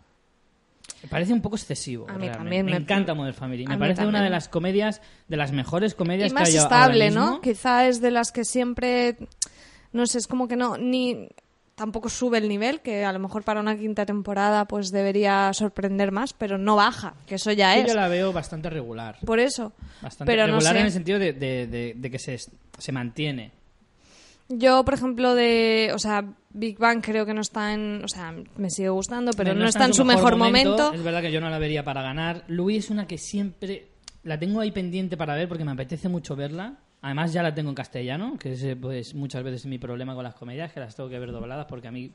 me 1.03 1.09
parece 1.09 1.33
un 1.33 1.41
poco 1.43 1.55
excesivo. 1.57 2.07
A 2.09 2.13
mí 2.15 2.27
realmente. 2.27 2.39
también 2.39 2.67
me, 2.67 2.73
me- 2.73 2.77
encanta 2.79 3.15
Modern 3.15 3.35
Family. 3.35 3.67
Me 3.67 3.79
parece 3.79 4.05
una 4.07 4.23
de 4.23 4.31
las 4.31 4.49
comedias, 4.49 5.01
de 5.29 5.37
las 5.37 5.53
mejores 5.53 5.95
comedias 5.95 6.27
y 6.27 6.35
que 6.35 6.41
más 6.41 6.49
hay 6.49 6.57
ahora 6.57 6.77
estable, 6.77 7.05
mismo. 7.07 7.21
¿no? 7.25 7.41
Quizá 7.41 7.87
es 7.87 8.01
de 8.01 8.11
las 8.11 8.33
que 8.33 8.45
siempre, 8.45 9.17
no 9.93 10.07
sé, 10.07 10.19
es 10.19 10.27
como 10.27 10.49
que 10.49 10.57
no, 10.57 10.77
ni 10.77 11.29
tampoco 11.77 12.09
sube 12.09 12.39
el 12.39 12.49
nivel, 12.49 12.81
que 12.81 13.05
a 13.05 13.13
lo 13.13 13.21
mejor 13.21 13.45
para 13.45 13.61
una 13.61 13.77
quinta 13.77 14.05
temporada 14.05 14.65
pues 14.65 14.91
debería 14.91 15.53
sorprender 15.53 16.11
más, 16.11 16.33
pero 16.33 16.59
no 16.59 16.75
baja, 16.75 17.15
que 17.27 17.37
eso 17.37 17.53
ya 17.53 17.75
Sí, 17.75 17.81
es. 17.81 17.87
Yo 17.89 17.95
la 17.95 18.09
veo 18.09 18.33
bastante 18.33 18.69
regular. 18.69 19.19
Por 19.25 19.39
eso. 19.39 19.73
Bastante 20.03 20.33
pero 20.33 20.47
no 20.49 20.55
regular 20.55 20.73
sé. 20.75 20.81
en 20.81 20.87
el 20.87 20.93
sentido 20.93 21.19
de, 21.21 21.33
de- 21.35 21.67
de- 21.69 21.93
de 21.97 22.11
que 22.11 22.19
se, 22.19 22.37
se 22.39 22.93
mantiene. 22.93 23.53
Yo, 24.49 24.85
por 24.85 24.95
ejemplo, 24.95 25.35
de, 25.35 25.91
o 25.93 25.99
sea, 25.99 26.25
Big 26.51 26.79
Bang 26.79 27.03
creo 27.03 27.27
que 27.27 27.35
no 27.35 27.41
está 27.41 27.73
en, 27.75 28.03
o 28.05 28.09
sea, 28.09 28.33
me 28.57 28.71
sigue 28.71 28.89
gustando, 28.91 29.33
pero 29.37 29.55
no, 29.55 29.67
está 29.67 29.85
en 29.87 29.93
su 29.95 30.05
mejor 30.05 30.37
momento. 30.37 30.93
Es 30.93 31.03
verdad 31.03 31.21
que 31.21 31.33
yo 31.33 31.41
no 31.41 31.51
la 31.51 31.59
vería 31.59 31.83
para 31.85 32.01
ganar. 32.03 32.45
Louis 32.47 32.85
es 32.85 32.91
una 32.91 33.07
que 33.09 33.19
siempre 33.19 33.89
la 34.23 34.39
tengo 34.39 34.61
ahí 34.61 34.71
pendiente 34.71 35.17
para 35.17 35.35
ver 35.35 35.49
porque 35.49 35.65
me 35.65 35.73
apetece 35.73 36.09
mucho 36.09 36.37
verla. 36.37 36.79
Además 37.03 37.33
ya 37.33 37.43
la 37.43 37.55
tengo 37.55 37.69
en 37.71 37.75
castellano, 37.75 38.37
que 38.39 38.53
es 38.53 38.63
eh, 38.65 38.75
pues 38.77 39.15
muchas 39.15 39.43
veces 39.45 39.67
mi 39.67 39.79
problema 39.79 40.15
con 40.15 40.25
las 40.25 40.35
comedias, 40.35 40.73
que 40.73 40.81
las 40.81 40.97
tengo 40.97 41.09
que 41.09 41.19
ver 41.19 41.31
dobladas 41.31 41.67
porque 41.67 41.89
a 41.89 41.93
mí 41.93 42.11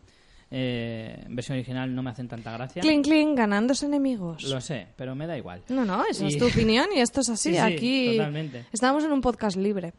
eh, 0.49 1.23
en 1.25 1.35
versión 1.35 1.57
original 1.57 1.93
no 1.95 2.03
me 2.03 2.09
hacen 2.09 2.27
tanta 2.27 2.51
gracia. 2.51 2.81
Clink, 2.81 3.05
clink, 3.05 3.37
ganándose 3.37 3.85
enemigos. 3.85 4.43
Lo 4.43 4.59
sé, 4.59 4.87
pero 4.97 5.15
me 5.15 5.27
da 5.27 5.37
igual. 5.37 5.61
No, 5.69 5.85
no, 5.85 6.03
esa 6.05 6.25
Y- 6.25 6.27
es 6.29 6.37
tu 6.37 6.47
opinión 6.47 6.87
y 6.95 6.99
esto 6.99 7.21
es 7.21 7.29
así. 7.29 7.49
Sí, 7.51 7.55
sí, 7.55 7.61
Aquí 7.61 8.17
totalmente. 8.17 8.65
estamos 8.73 9.03
en 9.05 9.11
un 9.13 9.21
podcast 9.21 9.55
libre. 9.55 9.93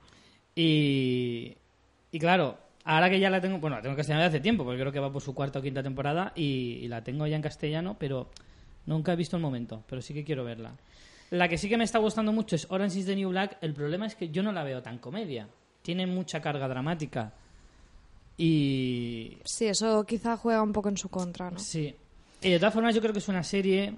Y, 0.54 1.56
y 2.10 2.18
claro, 2.18 2.58
ahora 2.84 3.08
que 3.08 3.18
ya 3.18 3.30
la 3.30 3.40
tengo, 3.40 3.58
bueno, 3.58 3.76
la 3.76 3.82
tengo 3.82 3.92
en 3.92 3.96
castellano 3.96 4.24
desde 4.24 4.36
hace 4.36 4.42
tiempo, 4.42 4.64
porque 4.64 4.80
creo 4.80 4.92
que 4.92 5.00
va 5.00 5.10
por 5.12 5.22
su 5.22 5.34
cuarta 5.34 5.60
o 5.60 5.62
quinta 5.62 5.82
temporada 5.82 6.32
y, 6.36 6.80
y 6.82 6.88
la 6.88 7.02
tengo 7.02 7.26
ya 7.26 7.36
en 7.36 7.42
castellano, 7.42 7.96
pero 7.98 8.28
nunca 8.84 9.12
he 9.14 9.16
visto 9.16 9.36
el 9.36 9.42
momento, 9.42 9.82
pero 9.88 10.02
sí 10.02 10.12
que 10.12 10.24
quiero 10.24 10.44
verla. 10.44 10.72
La 11.32 11.48
que 11.48 11.56
sí 11.56 11.68
que 11.68 11.78
me 11.78 11.84
está 11.84 11.98
gustando 11.98 12.30
mucho 12.30 12.56
es 12.56 12.66
Orange 12.70 12.98
is 12.98 13.06
the 13.06 13.16
New 13.16 13.30
Black. 13.30 13.56
El 13.62 13.72
problema 13.72 14.06
es 14.06 14.14
que 14.14 14.28
yo 14.28 14.42
no 14.42 14.52
la 14.52 14.64
veo 14.64 14.82
tan 14.82 14.98
comedia. 14.98 15.48
Tiene 15.80 16.06
mucha 16.06 16.40
carga 16.42 16.68
dramática. 16.68 17.32
Y 18.36 19.38
Sí, 19.44 19.66
eso 19.66 20.04
quizá 20.04 20.36
juega 20.36 20.62
un 20.62 20.72
poco 20.72 20.88
en 20.88 20.96
su 20.96 21.08
contra, 21.08 21.50
¿no? 21.50 21.58
Sí. 21.58 21.94
Y 22.42 22.50
de 22.50 22.58
todas 22.58 22.74
formas, 22.74 22.94
yo 22.94 23.00
creo 23.00 23.12
que 23.12 23.18
es 23.20 23.28
una 23.28 23.42
serie 23.42 23.94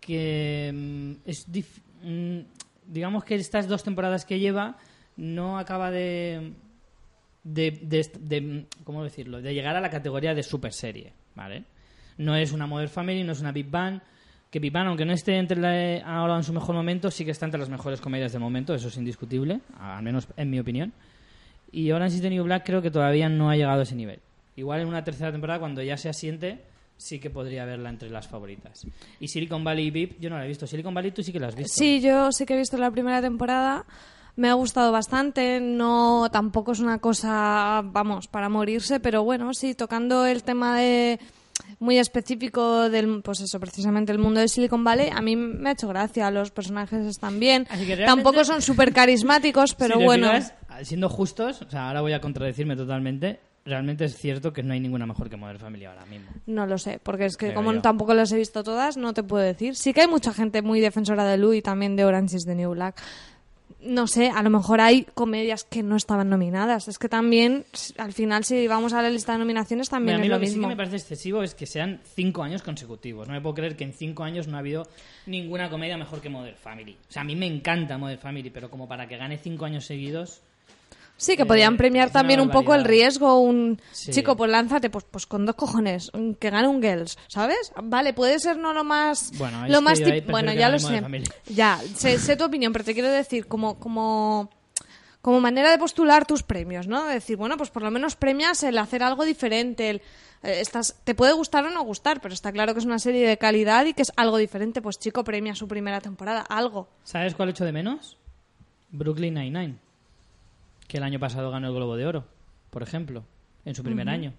que 0.00 0.70
mm, 0.74 1.12
es. 1.28 1.50
dif- 1.50 1.82
mm, 2.02 2.40
digamos 2.86 3.24
que 3.24 3.34
estas 3.36 3.68
dos 3.68 3.82
temporadas 3.82 4.24
que 4.24 4.38
lleva 4.38 4.76
no 5.16 5.58
acaba 5.58 5.90
de. 5.90 6.52
De, 7.44 7.70
de, 7.70 8.40
mm, 8.40 8.66
¿Cómo 8.84 9.04
decirlo? 9.04 9.40
De 9.40 9.54
llegar 9.54 9.76
a 9.76 9.80
la 9.80 9.90
categoría 9.90 10.34
de 10.34 10.42
super 10.42 10.72
serie, 10.72 11.12
¿vale? 11.34 11.64
No 12.18 12.34
es 12.34 12.52
una 12.52 12.66
Modern 12.66 12.90
Family, 12.90 13.22
no 13.22 13.32
es 13.32 13.40
una 13.40 13.52
Big 13.52 13.70
Bang. 13.70 14.00
Que 14.50 14.70
Bang, 14.70 14.86
aunque 14.88 15.04
no 15.04 15.12
esté 15.12 15.36
entre 15.36 15.60
la- 15.60 16.04
ahora 16.06 16.36
en 16.36 16.42
su 16.44 16.52
mejor 16.52 16.74
momento, 16.74 17.10
sí 17.10 17.24
que 17.24 17.30
está 17.32 17.44
entre 17.46 17.60
las 17.60 17.68
mejores 17.68 18.00
comedias 18.00 18.32
del 18.32 18.40
momento, 18.40 18.74
eso 18.74 18.88
es 18.88 18.96
indiscutible, 18.96 19.60
al 19.78 20.02
menos 20.02 20.28
en 20.36 20.48
mi 20.50 20.58
opinión. 20.58 20.92
Y 21.72 21.90
Orange 21.90 22.16
is 22.16 22.22
the 22.22 22.30
New 22.30 22.44
Black 22.44 22.64
creo 22.64 22.80
que 22.80 22.90
todavía 22.90 23.28
no 23.28 23.50
ha 23.50 23.56
llegado 23.56 23.80
a 23.80 23.82
ese 23.82 23.94
nivel. 23.96 24.20
Igual 24.54 24.80
en 24.80 24.88
una 24.88 25.04
tercera 25.04 25.30
temporada, 25.32 25.58
cuando 25.60 25.82
ya 25.82 25.96
se 25.98 26.08
asiente, 26.08 26.60
sí 26.96 27.18
que 27.18 27.28
podría 27.28 27.66
verla 27.66 27.90
entre 27.90 28.08
las 28.08 28.28
favoritas. 28.28 28.86
Y 29.20 29.28
Silicon 29.28 29.62
Valley 29.64 29.88
y 29.88 29.90
VIP, 29.90 30.18
yo 30.20 30.30
no 30.30 30.38
la 30.38 30.44
he 30.46 30.48
visto. 30.48 30.66
Silicon 30.66 30.94
Valley 30.94 31.10
tú 31.10 31.22
sí 31.22 31.32
que 31.32 31.40
la 31.40 31.48
has 31.48 31.56
visto. 31.56 31.74
Sí, 31.74 32.00
yo 32.00 32.32
sí 32.32 32.46
que 32.46 32.54
he 32.54 32.56
visto 32.56 32.78
la 32.78 32.90
primera 32.90 33.20
temporada. 33.20 33.84
Me 34.36 34.48
ha 34.48 34.54
gustado 34.54 34.92
bastante. 34.92 35.60
No, 35.60 36.28
tampoco 36.32 36.72
es 36.72 36.80
una 36.80 36.98
cosa, 36.98 37.82
vamos, 37.84 38.28
para 38.28 38.48
morirse, 38.48 39.00
pero 39.00 39.24
bueno, 39.24 39.52
sí, 39.52 39.74
tocando 39.74 40.24
el 40.24 40.42
tema 40.44 40.78
de 40.78 41.18
muy 41.78 41.98
específico 41.98 42.88
del, 42.90 43.22
pues 43.22 43.40
eso, 43.40 43.60
precisamente 43.60 44.12
el 44.12 44.18
mundo 44.18 44.40
de 44.40 44.48
Silicon 44.48 44.84
Valley, 44.84 45.10
a 45.14 45.20
mí 45.20 45.36
me 45.36 45.68
ha 45.68 45.72
hecho 45.72 45.88
gracia. 45.88 46.30
Los 46.30 46.50
personajes 46.50 47.04
están 47.06 47.38
bien. 47.40 47.66
Realmente- 47.68 48.04
Tampoco 48.04 48.44
son 48.44 48.62
súper 48.62 48.92
carismáticos, 48.92 49.74
pero 49.78 49.98
Si 49.98 50.04
bueno. 50.04 50.30
siendo 50.82 51.08
justos, 51.08 51.62
o 51.62 51.70
sea, 51.70 51.88
ahora 51.88 52.00
voy 52.00 52.12
a 52.12 52.20
contradecirme 52.20 52.76
totalmente, 52.76 53.40
realmente 53.64 54.04
es 54.04 54.16
cierto 54.16 54.52
que 54.52 54.62
no 54.62 54.72
hay 54.74 54.80
ninguna 54.80 55.06
mejor 55.06 55.28
que 55.28 55.36
Modern 55.36 55.58
Family 55.58 55.84
ahora 55.86 56.06
mismo. 56.06 56.30
No 56.46 56.66
lo 56.66 56.78
sé, 56.78 57.00
porque 57.02 57.24
es 57.26 57.36
que 57.36 57.46
Creo 57.46 57.56
como 57.56 57.72
yo. 57.72 57.80
tampoco 57.82 58.14
las 58.14 58.30
he 58.32 58.36
visto 58.36 58.62
todas, 58.62 58.96
no 58.96 59.12
te 59.12 59.22
puedo 59.22 59.42
decir. 59.44 59.74
Sí 59.76 59.92
que 59.92 60.02
hay 60.02 60.08
mucha 60.08 60.32
gente 60.32 60.62
muy 60.62 60.80
defensora 60.80 61.24
de 61.24 61.36
Lou 61.36 61.52
y 61.52 61.62
también 61.62 61.96
de 61.96 62.04
Orange 62.04 62.36
is 62.36 62.44
the 62.44 62.54
New 62.54 62.70
Black. 62.70 63.00
No 63.80 64.06
sé, 64.06 64.30
a 64.30 64.42
lo 64.42 64.50
mejor 64.50 64.80
hay 64.80 65.04
comedias 65.14 65.64
que 65.64 65.82
no 65.82 65.96
estaban 65.96 66.28
nominadas. 66.28 66.88
Es 66.88 66.98
que 66.98 67.08
también, 67.08 67.64
al 67.98 68.12
final, 68.12 68.42
si 68.44 68.66
vamos 68.66 68.92
a 68.94 69.02
la 69.02 69.10
lista 69.10 69.32
de 69.32 69.38
nominaciones, 69.38 69.88
también 69.90 70.16
Mira, 70.16 70.16
a 70.16 70.20
mí 70.20 70.26
es 70.26 70.30
lo 70.30 70.36
lo 70.36 70.40
que 70.40 70.46
sí 70.46 70.52
que 70.54 70.58
mismo. 70.58 70.68
me 70.68 70.76
parece 70.76 70.96
excesivo 70.96 71.42
es 71.42 71.54
que 71.54 71.66
sean 71.66 72.00
cinco 72.14 72.42
años 72.42 72.62
consecutivos. 72.62 73.28
No 73.28 73.34
me 73.34 73.40
puedo 73.40 73.54
creer 73.54 73.76
que 73.76 73.84
en 73.84 73.92
cinco 73.92 74.24
años 74.24 74.48
no 74.48 74.56
ha 74.56 74.60
habido 74.60 74.88
ninguna 75.26 75.70
comedia 75.70 75.96
mejor 75.98 76.20
que 76.20 76.28
Modern 76.28 76.56
Family. 76.56 76.96
O 77.08 77.12
sea, 77.12 77.22
a 77.22 77.24
mí 77.24 77.36
me 77.36 77.46
encanta 77.46 77.98
Modern 77.98 78.20
Family, 78.20 78.50
pero 78.50 78.70
como 78.70 78.88
para 78.88 79.06
que 79.06 79.16
gane 79.18 79.38
cinco 79.38 79.64
años 79.66 79.84
seguidos... 79.84 80.42
Sí, 81.18 81.36
que 81.36 81.44
eh, 81.44 81.46
podían 81.46 81.76
premiar 81.76 82.08
es 82.08 82.12
una 82.14 82.20
también 82.20 82.40
un 82.40 82.50
poco 82.50 82.74
el 82.74 82.84
riesgo, 82.84 83.40
un 83.40 83.80
Sí. 83.92 84.10
chico, 84.12 84.36
pues 84.36 84.50
lánzate, 84.50 84.90
pues, 84.90 85.04
pues 85.10 85.26
con 85.26 85.46
dos 85.46 85.54
cojones, 85.54 86.10
un- 86.12 86.34
que 86.34 86.50
gane 86.50 86.68
un 86.68 86.82
Girls, 86.82 87.16
¿sabes? 87.28 87.72
Vale, 87.82 88.12
puede 88.12 88.38
ser 88.38 88.58
no 88.58 88.72
lo 88.74 88.84
más, 88.84 89.32
Bueno, 89.38 89.66
lo 89.66 89.80
más 89.80 90.00
tip- 90.00 90.30
bueno, 90.30 90.52
ya 90.52 90.68
lo 90.68 90.78
sé, 90.78 91.02
ya, 91.46 91.80
sé, 91.94 92.18
sé 92.18 92.36
tu 92.36 92.44
opinión, 92.44 92.72
pero 92.72 92.84
te 92.84 92.92
quiero 92.92 93.08
decir 93.10 93.46
como, 93.46 93.78
como, 93.78 94.50
como 95.22 95.40
manera 95.40 95.70
de 95.70 95.78
postular 95.78 96.26
tus 96.26 96.42
premios, 96.42 96.86
¿no? 96.86 97.04
De 97.06 97.14
decir, 97.14 97.36
bueno, 97.36 97.56
pues 97.56 97.70
por 97.70 97.82
lo 97.82 97.90
menos 97.90 98.14
premias 98.14 98.62
el 98.62 98.76
hacer 98.78 99.02
algo 99.02 99.24
diferente, 99.24 99.88
el, 99.90 99.96
eh, 100.42 100.60
estás, 100.60 100.96
te 101.02 101.14
puede 101.14 101.32
gustar 101.32 101.64
o 101.64 101.70
no 101.70 101.82
gustar, 101.82 102.20
pero 102.20 102.34
está 102.34 102.52
claro 102.52 102.74
que 102.74 102.80
es 102.80 102.86
una 102.86 102.98
serie 102.98 103.26
de 103.26 103.38
calidad 103.38 103.86
y 103.86 103.94
que 103.94 104.02
es 104.02 104.12
algo 104.16 104.36
diferente, 104.36 104.82
pues 104.82 104.98
chico, 104.98 105.24
premia 105.24 105.54
su 105.54 105.66
primera 105.66 106.00
temporada, 106.02 106.42
algo. 106.42 106.88
¿Sabes 107.04 107.34
cuál 107.34 107.48
echo 107.48 107.64
de 107.64 107.72
menos? 107.72 108.18
Brooklyn 108.90 109.34
Nine-Nine, 109.34 109.76
que 110.88 110.98
el 110.98 111.02
año 111.02 111.18
pasado 111.18 111.50
ganó 111.50 111.68
el 111.68 111.74
Globo 111.74 111.96
de 111.96 112.06
Oro, 112.06 112.24
por 112.70 112.82
ejemplo, 112.82 113.24
en 113.64 113.74
su 113.74 113.82
primer 113.82 114.08
año. 114.08 114.32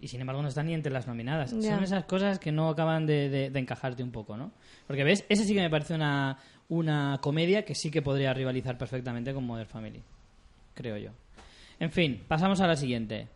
Y 0.00 0.08
sin 0.08 0.20
embargo 0.20 0.42
no 0.42 0.48
está 0.48 0.62
ni 0.62 0.74
entre 0.74 0.92
las 0.92 1.06
nominadas. 1.06 1.52
Son 1.76 1.82
esas 1.84 2.04
cosas 2.04 2.38
que 2.38 2.52
no 2.52 2.68
acaban 2.68 3.06
de, 3.06 3.30
de- 3.30 3.50
de 3.50 3.58
encajarte 3.58 4.02
un 4.02 4.10
poco, 4.12 4.36
¿no? 4.36 4.52
Porque 4.86 5.04
ves, 5.04 5.24
ese 5.30 5.44
sí 5.44 5.54
que 5.54 5.60
me 5.62 5.70
parece 5.70 5.94
una, 5.94 6.36
una 6.68 7.18
comedia 7.22 7.64
que 7.64 7.74
sí 7.74 7.90
que 7.90 8.02
podría 8.02 8.34
rivalizar 8.34 8.76
perfectamente 8.76 9.32
con 9.32 9.44
Modern 9.44 9.68
Family, 9.68 10.02
creo 10.74 10.98
yo. 10.98 11.10
En 11.80 11.90
fin, 11.90 12.22
pasamos 12.28 12.60
a 12.60 12.66
la 12.66 12.76
siguiente. 12.76 13.28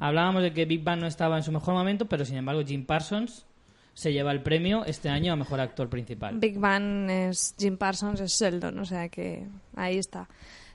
Hablábamos 0.00 0.42
de 0.42 0.52
que 0.52 0.64
Big 0.64 0.82
Bang 0.82 1.00
no 1.00 1.06
estaba 1.06 1.36
en 1.36 1.42
su 1.44 1.52
mejor 1.52 1.74
momento, 1.74 2.06
pero 2.06 2.24
sin 2.24 2.36
embargo 2.36 2.62
Jim 2.66 2.84
Parsons 2.84 3.46
se 3.94 4.12
lleva 4.12 4.30
el 4.32 4.42
premio 4.42 4.84
este 4.84 5.08
año 5.08 5.32
a 5.32 5.36
mejor 5.36 5.60
actor 5.60 5.88
principal. 5.88 6.38
Big 6.38 6.58
Bang 6.58 7.10
es 7.10 7.54
Jim 7.58 7.76
Parsons, 7.76 8.20
es 8.20 8.32
Sheldon, 8.32 8.78
o 8.78 8.84
sea 8.84 9.08
que 9.08 9.46
ahí 9.76 9.98
está. 9.98 10.28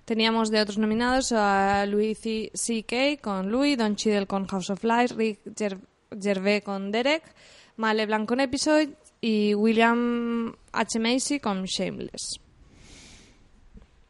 Teníamos 0.06 0.50
de 0.52 0.60
otros 0.62 0.78
nominados 0.78 1.32
a 1.32 1.86
Louis 1.86 2.18
C- 2.18 2.52
C.K. 2.54 3.22
con 3.22 3.52
Louis, 3.52 3.78
Don 3.78 3.96
Cheadle 3.96 4.28
con 4.28 4.46
House 4.48 4.70
of 4.70 4.84
Lies, 4.84 5.16
Rick 5.16 5.40
Ger- 5.56 5.80
Gervais 6.20 6.62
con 6.64 6.92
Derek, 6.92 7.24
Male 7.78 8.06
Blanc 8.06 8.28
con 8.28 8.40
Episode 8.42 8.98
y 9.22 9.54
William 9.56 10.54
H. 10.74 11.00
Macy 11.00 11.40
con 11.40 11.64
Shameless. 11.64 12.40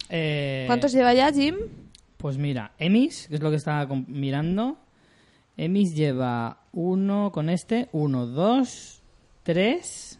Eh, 0.09 0.63
¿Cuántos 0.67 0.91
lleva 0.93 1.13
ya 1.13 1.31
Jim? 1.31 1.55
Pues 2.17 2.37
mira, 2.37 2.73
Emis, 2.79 3.27
que 3.27 3.35
es 3.35 3.41
lo 3.41 3.49
que 3.51 3.57
estaba 3.57 3.85
mirando. 4.07 4.77
Emis 5.57 5.93
lleva 5.95 6.63
uno 6.71 7.31
con 7.31 7.49
este, 7.49 7.89
uno, 7.91 8.25
dos, 8.25 9.01
tres, 9.43 10.19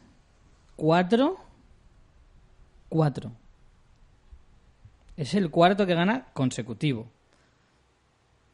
cuatro, 0.75 1.38
cuatro. 2.89 3.31
Es 5.17 5.34
el 5.36 5.49
cuarto 5.52 5.86
que 5.86 5.93
gana 5.95 6.28
consecutivo. 6.34 7.08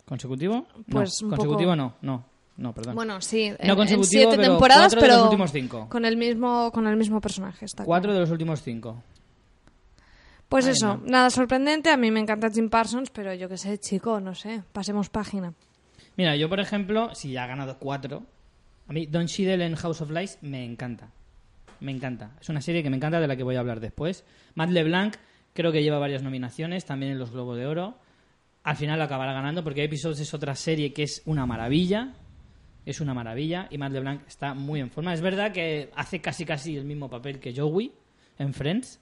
¿Consecutivo? 0.06 0.66
No, 0.76 0.84
Pues 0.90 1.22
un 1.22 1.30
consecutivo 1.30 1.70
poco- 1.72 1.76
no, 1.76 1.94
no, 2.02 2.26
no, 2.58 2.74
perdón. 2.74 2.96
Bueno, 2.96 3.22
sí, 3.22 3.52
No 3.64 3.82
en, 3.84 4.04
siete 4.04 4.36
pero 4.38 4.42
temporadas, 4.54 4.92
de 4.94 5.00
pero 5.00 5.16
los 5.16 5.24
últimos 5.26 5.52
cinco. 5.52 5.88
con 5.90 6.04
el 6.06 6.18
mismo 6.18 6.72
con 6.72 6.88
el 6.88 6.96
mismo 6.98 7.22
personaje. 7.22 7.66
Está 7.66 7.84
Cuatro 7.84 8.08
claro. 8.10 8.16
de 8.16 8.20
los 8.22 8.32
últimos 8.32 8.62
cinco. 8.64 9.02
Pues 10.50 10.66
Ay, 10.66 10.72
eso, 10.72 10.98
no. 10.98 11.04
nada 11.06 11.30
sorprendente. 11.30 11.92
A 11.92 11.98
mí 11.98 12.10
me 12.10 12.20
encanta 12.20 12.50
Jim 12.50 12.70
Parsons, 12.70 13.12
pero 13.12 13.34
yo 13.36 13.48
qué 13.48 13.58
sé, 13.58 13.78
chico, 13.78 14.20
no 14.20 14.34
sé. 14.34 14.64
Pasemos 14.74 15.10
página. 15.10 15.54
Mira, 16.18 16.36
yo 16.36 16.50
por 16.50 16.60
ejemplo, 16.60 17.14
si 17.14 17.32
ya 17.32 17.44
ha 17.44 17.48
ganado 17.48 17.78
cuatro, 17.78 18.24
a 18.88 18.94
mí 18.94 19.06
Don 19.06 19.28
Cheadle 19.28 19.64
en 19.64 19.76
House 19.76 20.02
of 20.02 20.10
Lies 20.10 20.40
me 20.42 20.66
encanta. 20.66 21.12
Me 21.82 21.92
encanta. 21.92 22.32
Es 22.42 22.50
una 22.50 22.62
serie 22.62 22.82
que 22.82 22.90
me 22.90 22.98
encanta 22.98 23.20
de 23.22 23.28
la 23.28 23.36
que 23.38 23.44
voy 23.44 23.56
a 23.56 23.60
hablar 23.60 23.80
después. 23.80 24.26
Matt 24.56 24.72
LeBlanc 24.72 25.16
creo 25.54 25.72
que 25.72 25.84
lleva 25.84 26.00
varias 26.00 26.24
nominaciones, 26.24 26.86
también 26.86 27.12
en 27.12 27.20
los 27.20 27.32
Globos 27.32 27.58
de 27.58 27.66
Oro. 27.66 27.98
Al 28.64 28.76
final 28.76 29.00
lo 29.00 29.06
acabará 29.06 29.34
ganando 29.34 29.64
porque 29.64 29.84
Episodes 29.84 30.20
es 30.20 30.34
otra 30.34 30.56
serie 30.56 30.94
que 30.94 31.04
es 31.04 31.22
una 31.26 31.46
maravilla. 31.46 32.14
Es 32.86 33.02
una 33.02 33.14
maravilla 33.14 33.68
y 33.70 33.78
Matt 33.78 33.92
LeBlanc 33.92 34.28
está 34.28 34.54
muy 34.54 34.80
en 34.80 34.90
forma. 34.90 35.14
Es 35.14 35.22
verdad 35.22 35.52
que 35.52 35.92
hace 35.96 36.22
casi 36.22 36.46
casi 36.46 36.76
el 36.76 36.86
mismo 36.86 37.10
papel 37.10 37.40
que 37.40 37.54
Joey 37.56 37.94
en 38.38 38.54
Friends. 38.54 39.00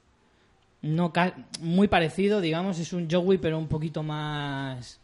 No 0.82 1.12
muy 1.62 1.88
parecido, 1.88 2.42
digamos, 2.42 2.80
es 2.80 2.94
un 2.94 3.10
Joey 3.10 3.38
pero 3.38 3.58
un 3.58 3.68
poquito 3.68 4.04
más 4.04 5.00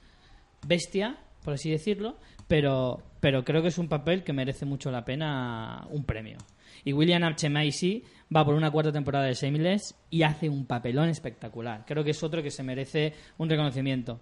bestia, 0.68 1.18
por 1.44 1.54
así 1.56 1.70
decirlo, 1.72 2.18
pero, 2.48 3.02
pero 3.20 3.44
creo 3.44 3.62
que 3.62 3.70
es 3.70 3.78
un 3.78 3.88
papel 3.88 4.24
que 4.24 4.34
merece 4.34 4.66
mucho 4.66 4.92
la 4.92 5.04
pena 5.04 5.88
un 5.90 6.04
premio. 6.04 6.38
Y 6.86 6.94
William 6.94 7.24
H. 7.24 7.50
Macy 7.50 8.04
va 8.36 8.46
por 8.46 8.56
una 8.56 8.72
cuarta 8.72 8.92
temporada 8.92 9.26
de 9.26 9.34
Shameless 9.34 9.96
y 10.10 10.24
hace 10.24 10.50
un 10.50 10.66
papelón 10.66 11.10
espectacular. 11.10 11.86
Creo 11.86 12.04
que 12.04 12.12
es 12.12 12.24
otro 12.24 12.44
que 12.44 12.52
se 12.52 12.64
merece 12.64 13.14
un 13.38 13.50
reconocimiento. 13.50 14.20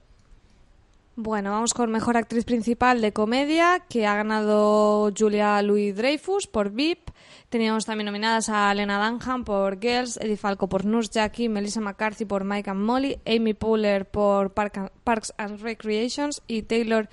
Bueno, 1.17 1.51
vamos 1.51 1.73
con 1.73 1.91
mejor 1.91 2.15
actriz 2.15 2.45
principal 2.45 3.01
de 3.01 3.11
comedia, 3.11 3.83
que 3.89 4.07
ha 4.07 4.15
ganado 4.15 5.11
Julia 5.15 5.61
Louis 5.61 5.93
Dreyfus 5.93 6.47
por 6.47 6.71
VIP. 6.71 7.09
Teníamos 7.49 7.85
también 7.85 8.05
nominadas 8.05 8.47
a 8.47 8.73
Lena 8.73 9.05
Dunham 9.05 9.43
por 9.43 9.81
Girls, 9.81 10.17
Eddie 10.17 10.37
Falco 10.37 10.69
por 10.69 10.85
Nurse 10.85 11.11
Jackie, 11.13 11.49
Melissa 11.49 11.81
McCarthy 11.81 12.23
por 12.23 12.45
Mike 12.45 12.69
and 12.69 12.79
Molly, 12.79 13.19
Amy 13.25 13.53
Poehler 13.53 14.05
por 14.09 14.53
Parks 14.53 15.33
and 15.37 15.59
Recreations 15.61 16.41
y 16.47 16.61
Taylor 16.61 17.09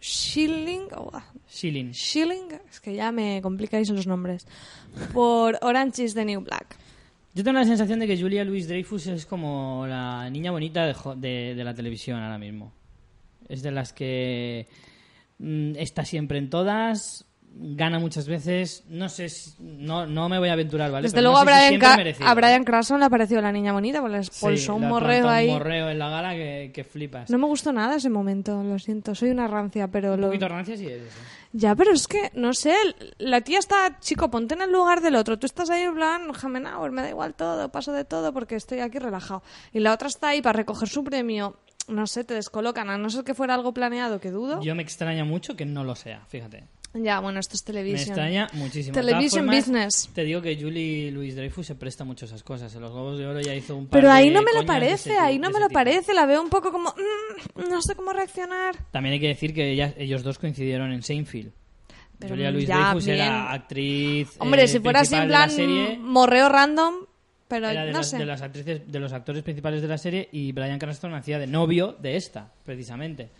Schilling, 0.00 0.88
oh, 0.96 1.10
Shilling. 1.48 1.92
Schilling, 1.92 2.48
es 2.70 2.80
que 2.80 2.94
ya 2.94 3.10
me 3.12 3.40
complicáis 3.42 3.88
los 3.90 4.06
nombres, 4.06 4.46
por 5.12 5.58
Orange 5.62 6.04
is 6.04 6.14
the 6.14 6.24
New 6.24 6.40
Black. 6.40 6.76
Yo 7.34 7.44
tengo 7.44 7.58
la 7.58 7.64
sensación 7.64 7.98
de 8.00 8.06
que 8.06 8.20
Julia 8.20 8.44
Louis 8.44 8.66
Dreyfus 8.66 9.06
es 9.06 9.26
como 9.26 9.86
la 9.86 10.28
niña 10.30 10.50
bonita 10.50 10.84
de, 10.86 10.94
jo- 10.94 11.14
de- 11.14 11.54
de 11.54 11.64
la 11.64 11.74
televisión 11.74 12.20
ahora 12.20 12.38
mismo. 12.38 12.72
Es 13.48 13.62
de 13.62 13.70
las 13.70 13.92
que 13.92 14.66
mm, 15.38 15.76
está 15.76 16.04
siempre 16.04 16.38
en 16.38 16.50
todas, 16.50 17.26
gana 17.54 17.98
muchas 17.98 18.28
veces. 18.28 18.84
No 18.88 19.08
sé, 19.08 19.28
si- 19.28 19.54
no, 19.58 20.06
no 20.06 20.28
me 20.28 20.38
voy 20.38 20.48
a 20.48 20.52
aventurar, 20.52 20.90
¿vale? 20.90 21.02
Desde 21.04 21.16
Pero 21.16 21.30
luego 21.30 21.44
no 21.44 21.50
sé 21.50 21.56
a, 21.56 21.68
si 21.70 21.76
Brian 21.76 21.96
merecido. 21.96 22.28
a 22.28 22.34
Brian 22.34 22.64
Cranston 22.64 23.00
le 23.00 23.06
ha 23.06 23.10
parecido 23.10 23.40
la 23.40 23.50
niña 23.52 23.72
bonita, 23.72 24.00
porque 24.00 24.18
les 24.18 24.26
Sí, 24.28 24.40
pulsó 24.40 24.74
un 24.76 24.88
morreo 24.88 25.28
ahí. 25.28 25.48
Un 25.48 25.54
morreo 25.54 25.90
en 25.90 25.98
la 25.98 26.08
gala 26.08 26.34
que, 26.34 26.70
que 26.72 26.84
flipas. 26.84 27.30
No 27.30 27.38
me 27.38 27.46
gustó 27.46 27.72
nada 27.72 27.96
ese 27.96 28.10
momento, 28.10 28.62
lo 28.62 28.78
siento. 28.78 29.14
Soy 29.14 29.30
una 29.30 29.46
rancia, 29.48 29.88
pero 29.88 30.14
Un 30.14 30.20
lo... 30.20 30.26
poquito 30.28 30.48
rancia 30.48 30.76
sí 30.76 30.86
es 30.86 31.02
eso. 31.02 31.18
Ya, 31.52 31.74
pero 31.74 31.92
es 31.92 32.06
que, 32.06 32.30
no 32.34 32.52
sé, 32.52 32.74
la 33.18 33.40
tía 33.40 33.58
está, 33.58 33.98
chico, 34.00 34.30
ponte 34.30 34.54
en 34.54 34.62
el 34.62 34.70
lugar 34.70 35.00
del 35.00 35.16
otro. 35.16 35.38
Tú 35.38 35.46
estás 35.46 35.70
ahí 35.70 35.82
en 35.82 35.94
plan, 35.94 36.30
Jamenauer, 36.32 36.90
me 36.92 37.00
da 37.02 37.08
igual 37.08 37.34
todo, 37.34 37.70
paso 37.70 37.92
de 37.92 38.04
todo 38.04 38.32
porque 38.34 38.54
estoy 38.54 38.80
aquí 38.80 38.98
relajado. 38.98 39.42
Y 39.72 39.80
la 39.80 39.94
otra 39.94 40.08
está 40.08 40.28
ahí 40.28 40.42
para 40.42 40.58
recoger 40.58 40.88
su 40.88 41.02
premio. 41.02 41.56
No 41.88 42.06
sé, 42.06 42.22
te 42.22 42.34
descolocan, 42.34 42.90
a 42.90 42.98
no 42.98 43.08
ser 43.08 43.24
que 43.24 43.32
fuera 43.32 43.54
algo 43.54 43.72
planeado, 43.72 44.20
que 44.20 44.30
dudo. 44.30 44.60
Yo 44.60 44.74
me 44.74 44.82
extraña 44.82 45.24
mucho 45.24 45.56
que 45.56 45.64
no 45.64 45.84
lo 45.84 45.94
sea, 45.96 46.20
fíjate. 46.28 46.64
Ya, 47.02 47.20
bueno, 47.20 47.40
esto 47.40 47.54
es 47.56 47.62
Me 47.62 47.66
televisión. 47.66 48.08
extraña 48.08 48.48
muchísimo. 48.54 48.94
Television 48.94 49.44
formas, 49.46 49.56
business. 49.56 50.10
Te 50.14 50.24
digo 50.24 50.40
que 50.42 50.56
Julie 50.60 51.10
Louis 51.10 51.34
Dreyfus 51.36 51.66
se 51.66 51.74
presta 51.74 52.04
mucho 52.04 52.24
a 52.24 52.28
esas 52.28 52.42
cosas. 52.42 52.74
En 52.74 52.80
los 52.82 52.92
Globos 52.92 53.18
de 53.18 53.26
Oro 53.26 53.40
ya 53.40 53.54
hizo 53.54 53.76
un 53.76 53.86
par 53.86 54.00
Pero 54.00 54.10
ahí 54.12 54.28
de 54.28 54.34
no 54.34 54.42
me 54.42 54.52
lo 54.52 54.64
parece, 54.66 55.10
ese 55.10 55.18
ahí 55.18 55.38
no 55.38 55.50
me 55.50 55.60
lo 55.60 55.66
tipo. 55.68 55.74
parece. 55.74 56.14
La 56.14 56.26
veo 56.26 56.42
un 56.42 56.50
poco 56.50 56.70
como, 56.72 56.90
mm, 56.90 57.68
no 57.70 57.82
sé 57.82 57.94
cómo 57.94 58.12
reaccionar. 58.12 58.76
También 58.90 59.14
hay 59.14 59.20
que 59.20 59.28
decir 59.28 59.54
que 59.54 59.70
ellas- 59.72 59.94
ellos 59.98 60.22
dos 60.22 60.38
coincidieron 60.38 60.92
en 60.92 61.02
Seinfeld. 61.02 61.52
Pero 62.18 62.34
Julia 62.34 62.50
Louis 62.50 62.66
Dreyfus 62.66 63.04
bien. 63.04 63.16
era 63.18 63.52
actriz. 63.52 64.30
Hombre, 64.40 64.64
eh, 64.64 64.68
si 64.68 64.80
fuera 64.80 65.00
así 65.00 65.14
en 65.14 65.28
plan 65.28 65.48
la 65.48 65.48
serie, 65.54 65.98
morreo 65.98 66.48
random, 66.48 66.94
pero 67.46 67.68
era 67.68 67.84
de, 67.84 67.92
no 67.92 67.98
las, 67.98 68.10
sé. 68.10 68.18
de 68.18 68.26
las 68.26 68.42
actrices, 68.42 68.90
de 68.90 68.98
los 68.98 69.12
actores 69.12 69.42
principales 69.44 69.80
de 69.82 69.88
la 69.88 69.98
serie 69.98 70.28
y 70.32 70.50
Brian 70.50 70.78
Cranston 70.80 71.14
hacía 71.14 71.38
de 71.38 71.46
novio 71.46 71.96
de 72.00 72.16
esta, 72.16 72.50
precisamente, 72.64 73.30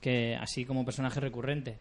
que 0.00 0.34
así 0.34 0.64
como 0.64 0.84
personaje 0.84 1.20
recurrente. 1.20 1.78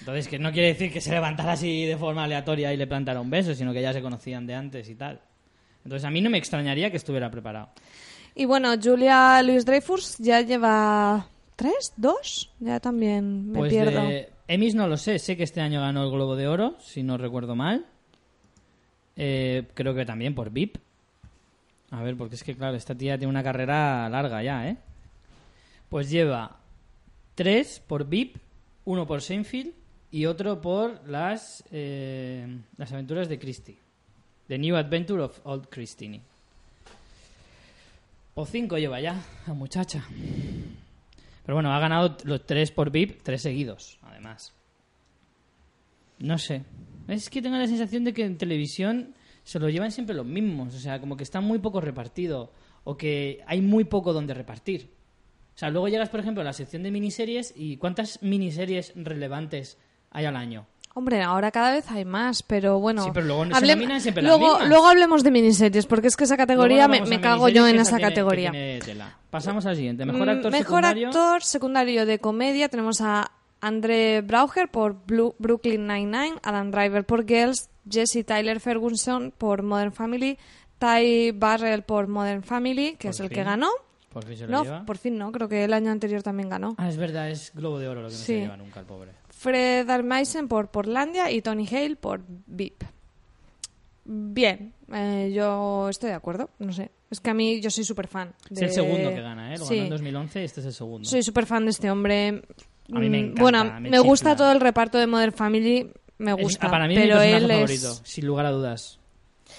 Entonces, 0.00 0.28
que 0.28 0.38
no 0.38 0.50
quiere 0.50 0.68
decir 0.68 0.92
que 0.92 1.00
se 1.00 1.12
levantara 1.12 1.52
así 1.52 1.84
de 1.84 1.96
forma 1.96 2.24
aleatoria 2.24 2.72
y 2.72 2.76
le 2.76 2.86
plantara 2.86 3.20
un 3.20 3.30
beso, 3.30 3.54
sino 3.54 3.72
que 3.72 3.82
ya 3.82 3.92
se 3.92 4.02
conocían 4.02 4.46
de 4.46 4.54
antes 4.54 4.88
y 4.88 4.94
tal. 4.94 5.20
Entonces, 5.84 6.04
a 6.04 6.10
mí 6.10 6.20
no 6.20 6.30
me 6.30 6.38
extrañaría 6.38 6.90
que 6.90 6.96
estuviera 6.96 7.30
preparado. 7.30 7.68
Y 8.34 8.46
bueno, 8.46 8.70
Julia 8.82 9.42
Louis 9.42 9.64
Dreyfus 9.64 10.16
ya 10.18 10.40
lleva 10.40 11.26
tres, 11.56 11.92
dos, 11.96 12.50
ya 12.60 12.80
también 12.80 13.50
me 13.50 13.58
pues 13.58 13.72
pierdo. 13.72 14.02
de 14.02 14.30
Emmys 14.48 14.74
no 14.74 14.88
lo 14.88 14.96
sé, 14.96 15.18
sé 15.18 15.36
que 15.36 15.42
este 15.42 15.60
año 15.60 15.80
ganó 15.80 16.04
el 16.04 16.10
Globo 16.10 16.34
de 16.36 16.48
Oro, 16.48 16.76
si 16.80 17.02
no 17.02 17.18
recuerdo 17.18 17.54
mal. 17.54 17.86
Eh, 19.16 19.64
creo 19.74 19.94
que 19.94 20.06
también 20.06 20.34
por 20.34 20.50
VIP. 20.50 20.78
A 21.90 22.02
ver, 22.02 22.16
porque 22.16 22.36
es 22.36 22.44
que, 22.44 22.56
claro, 22.56 22.76
esta 22.76 22.94
tía 22.94 23.18
tiene 23.18 23.30
una 23.30 23.42
carrera 23.42 24.08
larga 24.08 24.42
ya, 24.42 24.68
¿eh? 24.68 24.76
Pues 25.88 26.08
lleva 26.08 26.58
tres 27.34 27.82
por 27.84 28.06
VIP, 28.06 28.36
uno 28.84 29.06
por 29.06 29.22
Seinfeld 29.22 29.79
y 30.10 30.26
otro 30.26 30.60
por 30.60 31.08
las, 31.08 31.64
eh, 31.70 32.46
las 32.76 32.92
aventuras 32.92 33.28
de 33.28 33.38
Christie. 33.38 33.78
The 34.48 34.58
New 34.58 34.76
Adventure 34.76 35.22
of 35.22 35.40
Old 35.44 35.68
Christine. 35.68 36.20
O 38.34 38.44
cinco 38.46 38.78
lleva 38.78 39.00
ya, 39.00 39.22
la 39.46 39.54
muchacha. 39.54 40.04
Pero 41.44 41.54
bueno, 41.54 41.72
ha 41.72 41.78
ganado 41.78 42.16
los 42.24 42.44
tres 42.46 42.70
por 42.72 42.90
VIP, 42.90 43.22
tres 43.22 43.42
seguidos, 43.42 43.98
además. 44.02 44.52
No 46.18 46.38
sé. 46.38 46.64
Es 47.08 47.30
que 47.30 47.42
tengo 47.42 47.56
la 47.56 47.66
sensación 47.66 48.04
de 48.04 48.12
que 48.12 48.24
en 48.24 48.38
televisión 48.38 49.14
se 49.42 49.58
lo 49.58 49.68
llevan 49.68 49.90
siempre 49.90 50.14
los 50.14 50.26
mismos. 50.26 50.74
O 50.74 50.78
sea, 50.78 51.00
como 51.00 51.16
que 51.16 51.24
está 51.24 51.40
muy 51.40 51.58
poco 51.58 51.80
repartido. 51.80 52.52
O 52.84 52.96
que 52.96 53.42
hay 53.46 53.60
muy 53.60 53.84
poco 53.84 54.12
donde 54.12 54.34
repartir. 54.34 54.90
O 55.54 55.58
sea, 55.58 55.70
luego 55.70 55.88
llegas, 55.88 56.08
por 56.08 56.20
ejemplo, 56.20 56.40
a 56.40 56.44
la 56.44 56.52
sección 56.52 56.82
de 56.82 56.90
miniseries 56.90 57.52
y 57.56 57.76
¿cuántas 57.76 58.22
miniseries 58.22 58.92
relevantes 58.96 59.78
hay 60.10 60.24
al 60.24 60.36
año? 60.36 60.66
Hombre, 60.92 61.22
ahora 61.22 61.52
cada 61.52 61.70
vez 61.72 61.88
hay 61.90 62.04
más, 62.04 62.42
pero 62.42 62.80
bueno. 62.80 63.04
Sí, 63.04 63.10
pero 63.14 63.26
luego 63.26 63.44
no 63.44 63.54
se 63.54 64.00
siempre 64.00 64.22
las 64.24 64.36
luego, 64.38 64.58
luego 64.66 64.86
hablemos 64.88 65.22
de 65.22 65.30
miniseries, 65.30 65.86
porque 65.86 66.08
es 66.08 66.16
que 66.16 66.24
esa 66.24 66.36
categoría 66.36 66.88
me, 66.88 67.20
cago 67.20 67.48
yo 67.48 67.66
en 67.68 67.76
esa 67.78 67.96
tiene- 67.96 68.10
categoría. 68.10 68.52
Pasamos 69.30 69.64
al 69.66 69.76
siguiente. 69.76 70.04
Mejor 70.04 70.26
Mm, 70.26 70.30
actor 70.30 70.50
Mejor 70.50 70.66
secundario. 70.82 71.08
actor 71.08 71.42
secundario 71.44 72.06
de 72.06 72.18
comedia 72.18 72.68
tenemos 72.68 73.00
a 73.00 73.30
André 73.60 74.20
Brauger 74.22 74.68
por 74.68 74.96
Blue- 75.06 75.36
Brooklyn 75.38 75.86
Nine-Nine, 75.86 76.34
Adam 76.42 76.70
Driver 76.72 77.04
por 77.04 77.24
Girls, 77.26 77.68
Jesse 77.88 78.24
Tyler 78.26 78.58
Ferguson 78.58 79.32
por 79.38 79.62
Modern 79.62 79.92
Family, 79.92 80.38
Ty 80.80 81.30
Barrell 81.32 81.82
por 81.82 82.08
Modern 82.08 82.42
Family, 82.42 82.96
que 82.98 83.08
Por 83.08 83.14
es 83.14 83.20
el 83.20 83.28
que 83.28 83.44
ganó. 83.44 83.68
Por 84.12 84.24
fin 84.24 84.36
se 84.36 84.46
lo 84.46 84.50
No, 84.50 84.64
lleva. 84.64 84.84
por 84.86 84.98
fin 84.98 85.16
no, 85.18 85.30
creo 85.30 85.48
que 85.48 85.62
el 85.62 85.72
año 85.72 85.92
anterior 85.92 86.22
también 86.22 86.48
ganó. 86.48 86.74
Ah, 86.78 86.88
es 86.88 86.96
verdad, 86.96 87.30
es 87.30 87.52
Globo 87.54 87.78
de 87.78 87.86
Oro 87.88 88.02
lo 88.02 88.08
que 88.08 88.14
no 88.14 88.18
Sí. 88.18 88.24
se 88.26 88.40
lleva 88.40 88.56
nunca 88.56 88.80
el 88.80 88.86
pobre. 88.86 89.12
Fred 89.40 89.88
Armisen 89.88 90.48
por 90.48 90.70
Portlandia 90.70 91.30
y 91.30 91.40
Tony 91.40 91.66
Hale 91.66 91.96
por 91.96 92.20
VIP. 92.46 92.82
Bien, 94.04 94.74
eh, 94.92 95.32
yo 95.34 95.88
estoy 95.88 96.10
de 96.10 96.16
acuerdo, 96.16 96.50
no 96.58 96.74
sé. 96.74 96.90
Es 97.10 97.20
que 97.20 97.30
a 97.30 97.34
mí 97.34 97.58
yo 97.62 97.70
soy 97.70 97.84
súper 97.84 98.06
fan. 98.06 98.34
Es 98.50 98.60
el 98.60 98.70
segundo 98.70 99.08
que 99.08 99.22
gana, 99.22 99.54
¿eh? 99.54 99.58
Lo 99.58 99.64
Sí. 99.64 99.76
ganó 99.76 99.84
en 99.86 99.90
2011 99.90 100.42
y 100.42 100.44
este 100.44 100.60
es 100.60 100.66
el 100.66 100.72
segundo. 100.74 101.08
Soy 101.08 101.22
súper 101.22 101.46
fan 101.46 101.64
de 101.64 101.70
este 101.70 101.90
hombre. 101.90 102.42
A 102.92 102.98
mí 102.98 103.08
me 103.08 103.18
Mm, 103.18 103.24
encanta, 103.24 103.42
Bueno, 103.42 103.64
me 103.80 103.90
me, 103.90 103.98
gusta 104.00 104.36
todo 104.36 104.52
el 104.52 104.60
reparto 104.60 104.98
de 104.98 105.06
Modern 105.06 105.32
Family, 105.32 105.90
me 106.18 106.32
Es- 106.32 106.36
gusta. 106.38 106.66
ah, 106.66 106.70
para 106.70 106.86
mí 106.86 106.94
es 106.94 107.00
mi 107.00 107.06
pero 107.06 107.18
personaje 107.18 107.44
él 107.44 107.50
favorito, 107.50 107.90
es... 107.92 108.00
sin 108.04 108.26
lugar 108.26 108.44
a 108.46 108.50
dudas. 108.50 108.99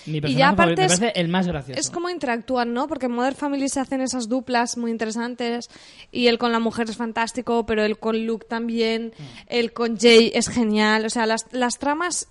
Mi 0.06 0.20
ya 0.34 0.50
aparte 0.50 0.76
me 0.82 0.86
es- 0.88 1.00
parece 1.00 1.20
el 1.20 1.28
más 1.28 1.48
gracioso. 1.48 1.80
Es 1.80 1.90
como 1.90 2.10
interactúan, 2.10 2.74
¿no? 2.74 2.88
Porque 2.88 3.06
en 3.08 3.12
Modern 3.14 3.36
Family 3.36 3.70
se 3.70 3.80
hacen 3.80 4.02
esas 4.02 4.28
duplas 4.30 4.78
muy 4.78 4.92
interesantes 4.92 5.70
y 6.12 6.28
él 6.28 6.38
con 6.38 6.52
la 6.52 6.60
mujer 6.60 6.90
es 6.90 6.98
fantástico, 6.98 7.66
pero 7.66 7.84
él 7.84 7.98
con 8.00 8.26
Luke 8.26 8.46
también, 8.50 9.14
Mm. 9.18 9.24
él 9.48 9.74
con 9.74 9.98
Jay 9.98 10.32
es 10.34 10.48
genial. 10.50 11.06
O 11.06 11.10
sea, 11.10 11.26
las, 11.26 11.46
las 11.52 11.78
tramas 11.78 12.28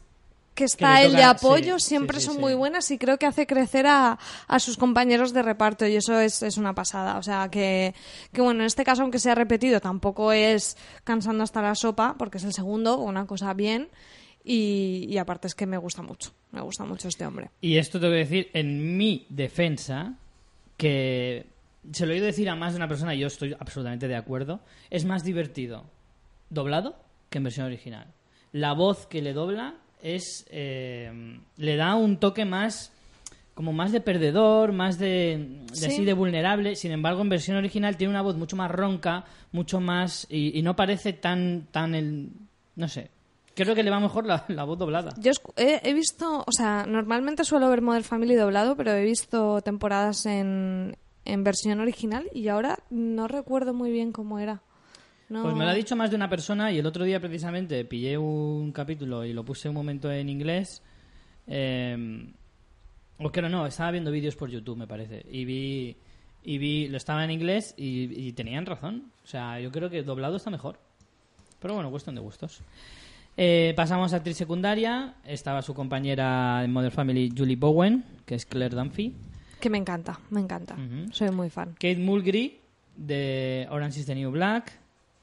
que 0.55 0.65
está 0.65 1.01
él 1.01 1.13
de 1.13 1.23
apoyo 1.23 1.79
sí, 1.79 1.87
siempre 1.91 2.19
sí, 2.21 2.27
sí, 2.27 2.33
son 2.33 2.41
muy 2.41 2.53
buenas 2.55 2.91
y 2.91 2.99
creo 2.99 3.19
que 3.19 3.25
hace 3.25 3.47
crecer 3.47 3.87
a, 3.87 4.19
a 4.47 4.59
sus 4.59 4.77
compañeros 4.77 5.33
de 5.33 5.43
reparto 5.43 5.87
y 5.87 5.97
eso 5.97 6.19
es, 6.19 6.43
es 6.43 6.59
una 6.59 6.75
pasada. 6.75 7.17
O 7.19 7.23
sea, 7.23 7.49
que, 7.51 7.95
que 8.33 8.43
bueno, 8.43 8.61
en 8.61 8.67
este 8.67 8.85
caso, 8.85 9.01
aunque 9.03 9.19
sea 9.21 9.35
repetido, 9.35 9.81
tampoco 9.81 10.33
es 10.33 10.77
cansando 11.05 11.45
hasta 11.45 11.63
la 11.63 11.75
sopa, 11.77 12.17
porque 12.19 12.37
es 12.39 12.45
el 12.45 12.53
segundo, 12.53 12.99
una 12.99 13.27
cosa 13.27 13.55
bien. 13.55 13.89
Y, 14.45 15.07
y 15.09 15.19
aparte 15.19 15.47
es 15.47 15.55
que 15.55 15.67
me 15.67 15.77
gusta 15.79 16.03
mucho, 16.03 16.33
me 16.53 16.61
gusta 16.61 16.85
mucho 16.85 17.09
este 17.09 17.25
hombre. 17.27 17.51
Y 17.61 17.77
esto 17.77 17.99
tengo 18.01 18.13
que 18.13 18.19
decir 18.19 18.51
en 18.53 18.97
mi 18.97 19.27
defensa, 19.29 20.15
que 20.77 21.47
se 21.93 22.05
lo 22.07 22.13
he 22.13 22.17
oído 22.17 22.27
decir 22.27 22.49
a 22.49 22.57
más 22.57 22.73
de 22.73 22.77
una 22.79 22.89
persona 22.89 23.15
y 23.15 23.21
yo 23.21 23.27
estoy 23.27 23.55
absolutamente 23.59 24.09
de 24.09 24.17
acuerdo, 24.17 24.61
es 24.91 25.05
más 25.05 25.25
divertido 25.25 25.85
doblado 26.49 26.97
que 27.29 27.39
en 27.39 27.45
versión 27.45 27.67
original. 27.67 28.07
La 28.53 28.73
voz 28.73 29.07
que 29.07 29.23
le 29.23 29.33
dobla 29.33 29.75
es 30.03 30.47
eh, 30.51 31.39
le 31.57 31.77
da 31.77 31.95
un 31.95 32.19
toque 32.19 32.45
más 32.45 32.93
como 33.55 33.73
más 33.75 33.93
de 33.93 34.01
perdedor, 34.01 34.73
más 34.73 34.99
de, 34.99 35.59
de 35.69 35.75
Sí. 35.77 35.85
así 35.87 36.05
de 36.05 36.15
vulnerable. 36.15 36.77
Sin 36.77 36.93
embargo, 36.93 37.21
en 37.21 37.29
versión 37.29 37.59
original 37.59 37.97
tiene 37.99 38.11
una 38.13 38.23
voz 38.23 38.37
mucho 38.37 38.57
más 38.57 38.71
ronca, 38.71 39.25
mucho 39.53 39.81
más 39.81 40.27
y, 40.31 40.59
y 40.59 40.63
no 40.63 40.75
parece 40.77 41.13
tan 41.13 41.67
tan 41.71 41.95
el 41.95 42.31
no 42.77 42.89
sé. 42.89 43.11
Creo 43.63 43.75
que 43.75 43.83
le 43.83 43.91
va 43.91 44.01
mejor 44.01 44.27
la, 44.27 44.45
la 44.49 44.65
voz 44.65 44.79
doblada. 44.79 45.15
Yo 45.19 45.33
he, 45.57 45.81
he 45.89 45.93
visto, 45.95 46.43
o 46.47 46.53
sea, 46.53 46.85
normalmente 46.87 47.45
suelo 47.45 47.69
ver 47.69 47.83
Modern 47.83 48.05
Family 48.05 48.35
doblado, 48.35 48.77
pero 48.77 48.93
he 48.93 49.05
visto 49.05 49.61
temporadas 49.63 50.27
en, 50.27 50.97
en 51.25 51.45
versión 51.45 51.81
original 51.81 52.29
y 52.35 52.49
ahora 52.49 52.79
no 52.91 53.29
recuerdo 53.29 53.75
muy 53.75 53.91
bien 53.91 54.13
cómo 54.13 54.39
era. 54.39 54.63
No- 55.29 55.43
Pues 55.43 55.55
me 55.55 55.65
lo 55.65 55.71
ha 55.71 55.75
dicho 55.75 55.95
más 55.95 56.11
de 56.11 56.17
una 56.17 56.29
persona 56.29 56.73
y 56.73 56.79
el 56.79 56.87
otro 56.87 57.05
día 57.05 57.21
precisamente 57.21 57.85
pillé 57.85 58.19
un 58.19 58.73
capítulo 58.73 59.25
y 59.25 59.33
lo 59.33 59.45
puse 59.45 59.69
un 59.69 59.75
momento 59.75 60.11
en 60.11 60.29
inglés. 60.29 60.83
Eh, 61.47 62.27
o 63.19 63.31
no, 63.43 63.49
no, 63.49 63.67
estaba 63.67 63.91
viendo 63.91 64.11
vídeos 64.11 64.35
por 64.37 64.49
YouTube, 64.51 64.79
me 64.79 64.87
parece. 64.87 65.25
Y 65.31 65.45
vi, 65.45 65.97
y 66.43 66.59
vi 66.59 66.89
lo 66.89 66.97
estaba 66.97 67.23
en 67.25 67.31
inglés 67.31 67.75
y, 67.77 68.05
y 68.29 68.33
tenían 68.33 68.65
razón. 68.65 69.13
O 69.25 69.27
sea, 69.27 69.61
yo 69.61 69.71
creo 69.71 69.91
que 69.91 70.03
doblado 70.03 70.37
está 70.37 70.51
mejor. 70.51 70.79
Pero 71.61 71.75
bueno, 71.75 71.91
cuestión 71.91 72.15
de 72.15 72.23
gustos. 72.23 72.61
Eh, 73.43 73.73
pasamos 73.75 74.13
a 74.13 74.17
actriz 74.17 74.37
secundaria. 74.37 75.15
Estaba 75.25 75.63
su 75.63 75.73
compañera 75.73 76.63
en 76.63 76.71
Modern 76.75 76.93
Family, 76.93 77.33
Julie 77.35 77.57
Bowen, 77.57 78.05
que 78.27 78.35
es 78.35 78.45
Claire 78.45 78.77
Dunphy. 78.77 79.15
Que 79.59 79.71
me 79.71 79.79
encanta, 79.79 80.21
me 80.29 80.41
encanta. 80.41 80.77
Soy 81.13 81.31
muy 81.31 81.49
fan. 81.49 81.71
Kate 81.73 81.97
Mulgrew 81.97 82.51
de 82.97 83.67
Orange 83.71 84.01
is 84.01 84.07
the 84.07 84.15
New 84.15 84.31
Black, 84.31 84.73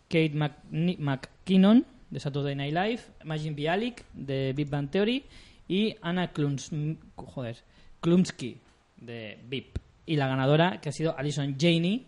Kate 0.10 0.32
Mc- 0.34 0.98
McKinnon 0.98 1.86
de 2.10 2.20
Saturday 2.20 2.56
Night 2.56 2.74
Live, 2.74 3.02
Majin 3.24 3.54
Bialik 3.56 4.04
de 4.14 4.52
Big 4.56 4.68
Bang 4.68 4.90
Theory 4.90 5.24
y 5.68 5.96
Anna 6.02 6.32
Klums, 6.32 6.72
joder, 7.16 7.58
Klumsky 8.02 8.58
de 9.00 9.38
VIP. 9.48 9.78
Y 10.08 10.16
la 10.16 10.28
ganadora 10.28 10.82
que 10.82 10.90
ha 10.90 10.92
sido 10.92 11.16
Alison 11.20 11.56
Janey 11.60 12.08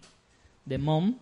de 0.65 0.78
Mom. 0.80 1.17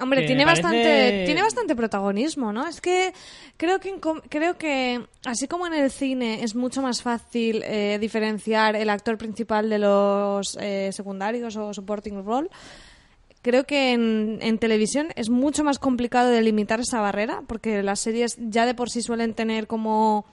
Hombre, 0.00 0.26
tiene 0.26 0.44
parece- 0.44 0.62
bastante, 0.62 1.22
tiene 1.26 1.42
bastante 1.42 1.74
protagonismo, 1.74 2.52
¿no? 2.52 2.66
Es 2.68 2.80
que 2.80 3.12
creo 3.56 3.80
que 3.80 3.96
creo 4.28 4.56
que 4.56 5.04
así 5.24 5.48
como 5.48 5.66
en 5.66 5.74
el 5.74 5.90
cine 5.90 6.44
es 6.44 6.54
mucho 6.54 6.82
más 6.82 7.02
fácil 7.02 7.62
eh, 7.64 7.98
diferenciar 8.00 8.76
el 8.76 8.90
actor 8.90 9.18
principal 9.18 9.68
de 9.68 9.78
los 9.78 10.56
eh, 10.60 10.90
secundarios 10.92 11.56
o 11.56 11.74
supporting 11.74 12.24
role, 12.24 12.48
creo 13.42 13.64
que 13.64 13.92
en, 13.92 14.38
en 14.40 14.58
televisión 14.58 15.08
es 15.16 15.30
mucho 15.30 15.64
más 15.64 15.78
complicado 15.78 16.28
delimitar 16.30 16.80
esa 16.80 17.00
barrera, 17.00 17.42
porque 17.46 17.82
las 17.82 18.00
series 18.00 18.36
ya 18.38 18.66
de 18.66 18.74
por 18.74 18.90
sí 18.90 19.02
suelen 19.02 19.34
tener 19.34 19.66
como 19.66 20.26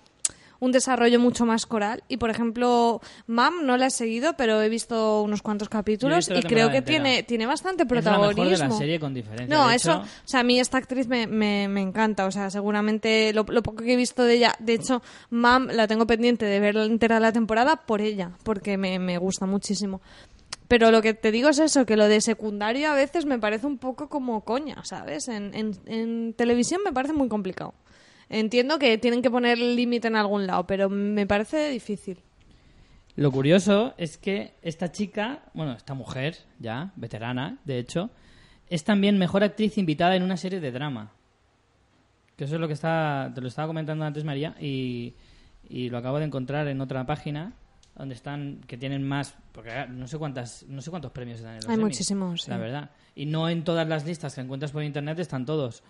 un 0.60 0.72
desarrollo 0.72 1.20
mucho 1.20 1.46
más 1.46 1.66
coral. 1.66 2.04
Y 2.08 2.18
por 2.18 2.30
ejemplo, 2.30 3.02
Mam 3.28 3.66
no 3.66 3.78
la 3.78 3.88
he 3.88 3.92
seguido, 3.92 4.36
pero 4.38 4.62
he 4.62 4.70
visto 4.70 5.22
unos 5.24 5.42
cuantos 5.42 5.70
capítulos 5.70 6.30
y 6.30 6.42
creo 6.42 6.70
que 6.70 6.78
entera. 6.78 6.84
tiene, 7.04 7.24
tiene 7.24 7.46
bastante 7.46 7.84
Es 7.84 7.90
la 7.90 8.02
protagonismo. 8.02 8.44
mejor 8.44 8.58
de 8.60 8.68
la 8.70 8.72
serie 8.78 9.00
con 9.00 9.14
diferencia. 9.14 9.56
No, 9.58 9.70
De 9.70 9.76
eso, 9.76 9.92
hecho, 9.92 10.02
o 10.02 10.28
sea, 10.28 10.40
a 10.42 10.44
mí 10.44 10.60
esta 10.60 10.78
actriz 10.78 11.08
me, 11.08 11.28
me, 11.28 11.68
me 11.68 11.82
encanta, 11.82 12.26
o 12.26 12.32
sea, 12.32 12.50
seguramente 12.50 13.34
lo, 13.34 13.44
lo 13.48 13.64
poco 13.64 13.84
que 13.84 13.94
he 13.94 13.98
visto 13.98 14.24
de 14.24 14.36
ella, 14.36 14.56
de 14.60 14.74
hecho, 14.74 15.02
Mam 15.30 15.68
la 15.68 15.88
tengo 15.88 16.06
pendiente 16.08 16.46
de 16.46 16.60
ver 16.60 16.78
entera 16.78 17.20
la 17.20 17.32
temporada 17.32 17.78
por 17.86 18.02
ella, 18.02 18.32
porque 18.44 18.78
me, 18.78 19.00
me 19.00 19.18
gusta 19.18 19.46
muchísimo. 19.46 20.02
Pero 20.68 20.90
lo 20.90 21.04
que 21.04 21.14
te 21.14 21.32
digo 21.32 21.50
es 21.50 21.60
eso, 21.60 21.86
que 21.86 21.96
lo 21.96 22.08
de 22.08 22.22
secundario 22.22 22.90
a 22.90 22.96
veces 22.96 23.26
me 23.26 23.38
parece 23.38 23.68
un 23.68 23.78
poco 23.78 24.10
como 24.10 24.42
coña, 24.44 24.84
¿sabes? 24.84 25.28
En, 25.28 25.54
en, 25.54 25.78
en 25.86 26.34
televisión 26.34 26.82
me 26.84 26.92
parece 26.92 27.14
muy 27.14 27.28
complicado. 27.28 27.76
Entiendo 28.30 28.80
que 28.80 28.98
tienen 28.98 29.22
que 29.22 29.30
poner 29.30 29.58
límite 29.58 30.08
en 30.08 30.16
algún 30.16 30.48
lado, 30.48 30.66
pero 30.66 30.90
me 30.90 31.28
parece 31.28 31.70
difícil. 31.70 32.18
Lo 33.16 33.32
curioso 33.32 33.94
es 33.98 34.18
que 34.18 34.54
esta 34.62 34.92
chica, 34.92 35.44
bueno, 35.54 35.74
esta 35.74 35.94
mujer, 35.94 36.38
ya, 36.60 36.92
veterana, 36.96 37.60
de 37.64 37.80
hecho, 37.80 38.10
es 38.70 38.84
también 38.84 39.18
mejor 39.18 39.44
actriz 39.44 39.78
invitada 39.78 40.16
en 40.16 40.24
una 40.24 40.38
serie 40.38 40.60
de 40.60 40.72
drama. 40.72 41.12
Que 42.36 42.44
eso 42.44 42.56
es 42.56 42.62
lo 42.62 42.68
que 42.68 42.74
está, 42.74 43.32
te 43.34 43.40
lo 43.40 43.48
estaba 43.48 43.68
comentando 43.68 44.04
antes 44.04 44.26
María 44.26 44.56
y, 44.60 45.14
y 45.70 45.90
lo 45.90 45.98
acabo 45.98 46.20
de 46.20 46.26
encontrar 46.26 46.68
en 46.68 46.82
otra 46.82 47.06
página 47.06 47.54
donde 47.96 48.14
están 48.14 48.62
que 48.68 48.78
tienen 48.78 49.08
más 49.08 49.36
porque 49.54 49.72
ah, 49.72 49.86
no 49.88 50.08
sé 50.08 50.18
cuántas 50.18 50.64
no 50.68 50.82
sé 50.82 50.90
cuántos 50.90 51.12
premios 51.12 51.40
están 51.40 51.54
en 51.54 51.62
los 51.62 51.70
Hay 51.70 51.78
muchísimos, 51.78 52.42
sí. 52.42 52.52
la 52.52 52.58
verdad 52.58 52.90
y 53.16 53.26
no 53.26 53.48
en 53.48 53.64
todas 53.64 53.88
las 53.88 54.06
listas 54.06 54.36
que 54.36 54.42
encuentras 54.42 54.72
por 54.72 54.84
internet 54.84 55.18
están 55.20 55.46
todos 55.46 55.82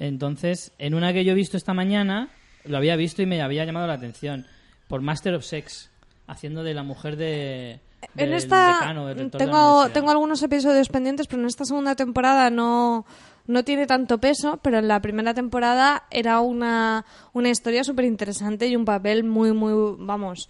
entonces 0.00 0.72
en 0.78 0.94
una 0.94 1.12
que 1.12 1.24
yo 1.24 1.30
he 1.32 1.36
visto 1.36 1.56
esta 1.56 1.74
mañana 1.74 2.28
lo 2.64 2.76
había 2.76 2.96
visto 2.96 3.22
y 3.22 3.26
me 3.26 3.40
había 3.40 3.64
llamado 3.64 3.86
la 3.86 3.94
atención 3.94 4.46
por 4.88 5.00
Master 5.02 5.34
of 5.34 5.44
Sex 5.44 5.90
haciendo 6.26 6.64
de 6.64 6.74
la 6.74 6.82
mujer 6.82 7.16
de 7.16 7.80
En 8.16 8.32
esta 8.34 8.66
decano, 8.80 9.06
del 9.06 9.18
rector 9.18 9.38
de 9.40 9.46
la 9.46 9.88
tengo, 9.92 10.10
algunos 10.10 10.42
episodios 10.42 10.88
pendientes, 10.88 11.26
pero 11.28 11.42
en 11.42 11.48
esta 11.48 11.64
segunda 11.64 11.94
temporada 11.94 12.50
no, 12.50 13.04
no 13.46 13.62
tiene 13.64 13.86
tanto 13.86 14.18
peso, 14.18 14.58
pero 14.62 14.78
en 14.78 14.88
la 14.88 15.00
primera 15.00 15.34
temporada 15.34 16.04
era 16.10 16.40
una, 16.40 17.04
una 17.32 17.50
historia 17.50 17.84
súper 17.84 18.06
interesante 18.06 18.66
y 18.68 18.76
un 18.76 18.84
papel 18.84 19.24
muy, 19.24 19.52
muy, 19.52 19.96
vamos, 19.98 20.48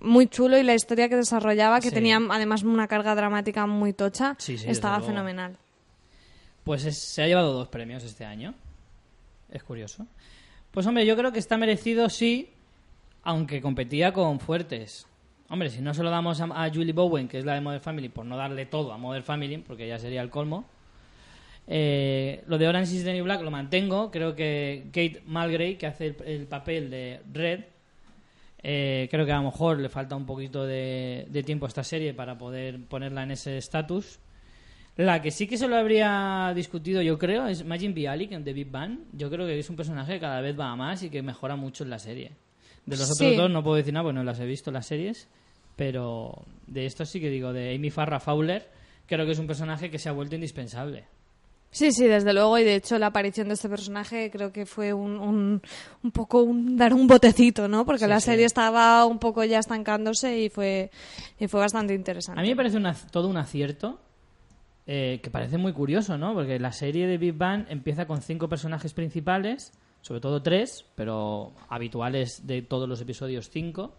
muy 0.00 0.26
chulo 0.28 0.58
y 0.58 0.62
la 0.62 0.74
historia 0.74 1.08
que 1.08 1.16
desarrollaba, 1.16 1.80
que 1.80 1.88
Sí. 1.88 1.94
tenía 1.94 2.18
además 2.30 2.62
una 2.62 2.86
carga 2.88 3.14
dramática 3.14 3.66
muy 3.66 3.92
tocha, 3.92 4.36
Sí, 4.38 4.56
sí, 4.58 4.68
estaba 4.68 5.00
fenomenal. 5.00 5.56
Pues 6.64 6.84
es- 6.84 6.98
se 6.98 7.22
ha 7.22 7.26
llevado 7.26 7.52
dos 7.52 7.68
premios 7.68 8.04
este 8.04 8.24
año. 8.24 8.54
Es 9.50 9.62
curioso. 9.62 10.06
Pues 10.70 10.86
hombre, 10.86 11.04
yo 11.06 11.16
creo 11.16 11.32
que 11.32 11.38
está 11.40 11.56
merecido, 11.56 12.08
sí, 12.08 12.50
aunque 13.22 13.60
competía 13.60 14.12
con 14.12 14.38
fuertes. 14.40 15.06
Hombre, 15.48 15.68
si 15.70 15.80
no 15.80 15.92
se 15.94 16.04
lo 16.04 16.10
damos 16.10 16.40
a, 16.40 16.70
Julie 16.72 16.92
Bowen, 16.92 17.26
que 17.26 17.38
es 17.38 17.44
la 17.44 17.54
de 17.54 17.60
Modern 17.60 17.82
Family, 17.82 18.08
por 18.08 18.24
no 18.24 18.36
darle 18.36 18.66
todo 18.66 18.92
a 18.92 18.98
Modern 18.98 19.24
Family, 19.24 19.58
porque 19.58 19.88
ya 19.88 19.98
sería 19.98 20.22
el 20.22 20.30
colmo. 20.30 20.64
Eh, 21.66 22.42
lo 22.46 22.56
de 22.58 22.68
Orange 22.68 22.94
is 22.94 23.04
the 23.04 23.12
New 23.12 23.24
Black 23.24 23.42
lo 23.42 23.50
mantengo. 23.50 24.10
Creo 24.12 24.36
que 24.36 24.84
Kate 24.92 25.22
Mulgrew, 25.26 25.76
que 25.76 25.86
hace 25.88 26.06
el, 26.08 26.16
el 26.24 26.46
papel 26.46 26.88
de 26.90 27.20
Red, 27.32 27.60
eh, 28.62 29.08
creo 29.10 29.26
que 29.26 29.32
a 29.32 29.36
lo 29.38 29.44
mejor 29.44 29.80
le 29.80 29.88
falta 29.88 30.14
un 30.14 30.26
poquito 30.26 30.64
de, 30.64 31.26
de 31.28 31.42
tiempo 31.42 31.66
a 31.66 31.68
esta 31.68 31.82
serie 31.82 32.14
para 32.14 32.38
poder 32.38 32.84
ponerla 32.84 33.24
en 33.24 33.32
ese 33.32 33.58
estatus. 33.58 34.20
La 35.02 35.22
que 35.22 35.30
sí 35.30 35.46
que 35.46 35.56
se 35.56 35.66
lo 35.66 35.76
habría 35.76 36.52
discutido, 36.54 37.00
yo 37.00 37.16
creo, 37.18 37.46
es 37.46 37.64
Majin 37.64 37.94
Bialik 37.94 38.32
en 38.32 38.44
The 38.44 38.52
Big 38.52 38.70
Bang. 38.70 38.98
Yo 39.12 39.30
creo 39.30 39.46
que 39.46 39.58
es 39.58 39.70
un 39.70 39.76
personaje 39.76 40.14
que 40.14 40.20
cada 40.20 40.40
vez 40.42 40.58
va 40.58 40.70
a 40.70 40.76
más 40.76 41.02
y 41.02 41.08
que 41.08 41.22
mejora 41.22 41.56
mucho 41.56 41.84
en 41.84 41.90
la 41.90 41.98
serie. 41.98 42.32
De 42.84 42.96
los 42.98 43.06
Sí. 43.06 43.24
otros 43.24 43.36
dos 43.36 43.50
no 43.50 43.62
puedo 43.62 43.76
decir 43.76 43.94
nada, 43.94 44.04
porque 44.04 44.14
no 44.18 44.24
las 44.24 44.38
he 44.40 44.44
visto 44.46 44.70
las 44.70 44.86
series. 44.86 45.26
Pero 45.76 46.44
de 46.66 46.84
esto 46.84 47.06
sí 47.06 47.18
que 47.20 47.30
digo, 47.30 47.52
de 47.54 47.74
Amy 47.74 47.90
Farrah 47.90 48.20
Fowler, 48.20 48.68
creo 49.06 49.24
que 49.24 49.32
es 49.32 49.38
un 49.38 49.46
personaje 49.46 49.90
que 49.90 49.98
se 49.98 50.10
ha 50.10 50.12
vuelto 50.12 50.34
indispensable. 50.34 51.04
Sí, 51.70 51.92
sí, 51.92 52.04
desde 52.06 52.32
luego, 52.34 52.58
y 52.58 52.64
de 52.64 52.74
hecho 52.74 52.98
la 52.98 53.06
aparición 53.06 53.48
de 53.48 53.54
este 53.54 53.68
personaje 53.70 54.28
creo 54.30 54.52
que 54.52 54.66
fue 54.66 54.92
un, 54.92 55.12
un, 55.18 55.62
un 56.02 56.10
poco 56.10 56.42
un, 56.42 56.76
dar 56.76 56.92
un 56.92 57.06
botecito, 57.06 57.68
¿no? 57.68 57.86
Porque 57.86 58.04
Sí, 58.04 58.10
la 58.10 58.18
sí. 58.20 58.26
serie 58.26 58.44
estaba 58.44 59.06
un 59.06 59.18
poco 59.20 59.44
ya 59.44 59.60
estancándose 59.60 60.38
y 60.40 60.48
fue, 60.50 60.90
y 61.38 61.46
fue 61.46 61.60
bastante 61.60 61.94
interesante. 61.94 62.40
A 62.40 62.42
mí 62.42 62.50
me 62.50 62.56
parece 62.56 62.76
una- 62.76 62.92
todo 62.92 63.28
un 63.28 63.36
acierto 63.36 64.00
eh, 64.92 65.20
que 65.22 65.30
parece 65.30 65.56
muy 65.56 65.72
curioso, 65.72 66.18
¿no? 66.18 66.34
Porque 66.34 66.58
la 66.58 66.72
serie 66.72 67.06
de 67.06 67.16
Big 67.16 67.34
Bang 67.34 67.64
empieza 67.68 68.06
con 68.08 68.22
cinco 68.22 68.48
personajes 68.48 68.92
principales, 68.92 69.72
sobre 70.00 70.20
todo 70.20 70.42
tres, 70.42 70.84
pero 70.96 71.52
habituales 71.68 72.44
de 72.46 72.62
todos 72.62 72.88
los 72.88 73.00
episodios 73.00 73.50
cinco, 73.50 73.94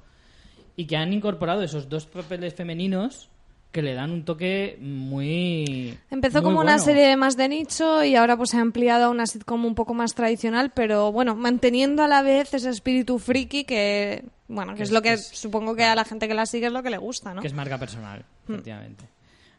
y 0.75 0.87
que 0.87 0.97
han 0.97 1.13
incorporado 1.13 1.61
esos 1.63 1.87
dos 1.87 2.07
papeles 2.07 2.53
femeninos 2.55 3.29
que 3.71 3.81
le 3.81 3.93
dan 3.93 4.11
un 4.11 4.25
toque 4.25 4.77
muy. 4.81 5.97
Empezó 6.09 6.39
muy 6.41 6.49
como 6.49 6.59
una 6.59 6.77
serie 6.79 7.15
más 7.15 7.37
de 7.37 7.47
nicho 7.47 8.03
y 8.03 8.15
ahora 8.17 8.35
pues 8.35 8.49
se 8.49 8.57
ha 8.57 8.61
ampliado 8.61 9.05
a 9.05 9.09
una 9.09 9.25
sitcom 9.27 9.63
un 9.63 9.75
poco 9.75 9.93
más 9.93 10.13
tradicional, 10.13 10.71
pero 10.75 11.13
bueno, 11.13 11.35
manteniendo 11.37 12.03
a 12.03 12.09
la 12.09 12.21
vez 12.21 12.53
ese 12.53 12.69
espíritu 12.69 13.17
friki 13.17 13.63
que, 13.63 14.25
bueno, 14.49 14.73
que 14.73 14.77
Que 14.79 14.83
es 14.83 14.89
es- 14.89 14.93
lo 14.93 15.01
que 15.01 15.13
es- 15.13 15.27
supongo 15.27 15.73
que 15.75 15.85
a 15.85 15.95
la 15.95 16.03
gente 16.03 16.27
que 16.27 16.33
la 16.33 16.45
sigue 16.45 16.67
es 16.67 16.73
lo 16.73 16.83
que 16.83 16.89
le 16.89 16.97
gusta, 16.97 17.33
¿no? 17.33 17.39
Que 17.41 17.47
es 17.47 17.53
marca 17.53 17.77
personal, 17.77 18.25
Hmm. 18.47 18.53
efectivamente. 18.55 19.05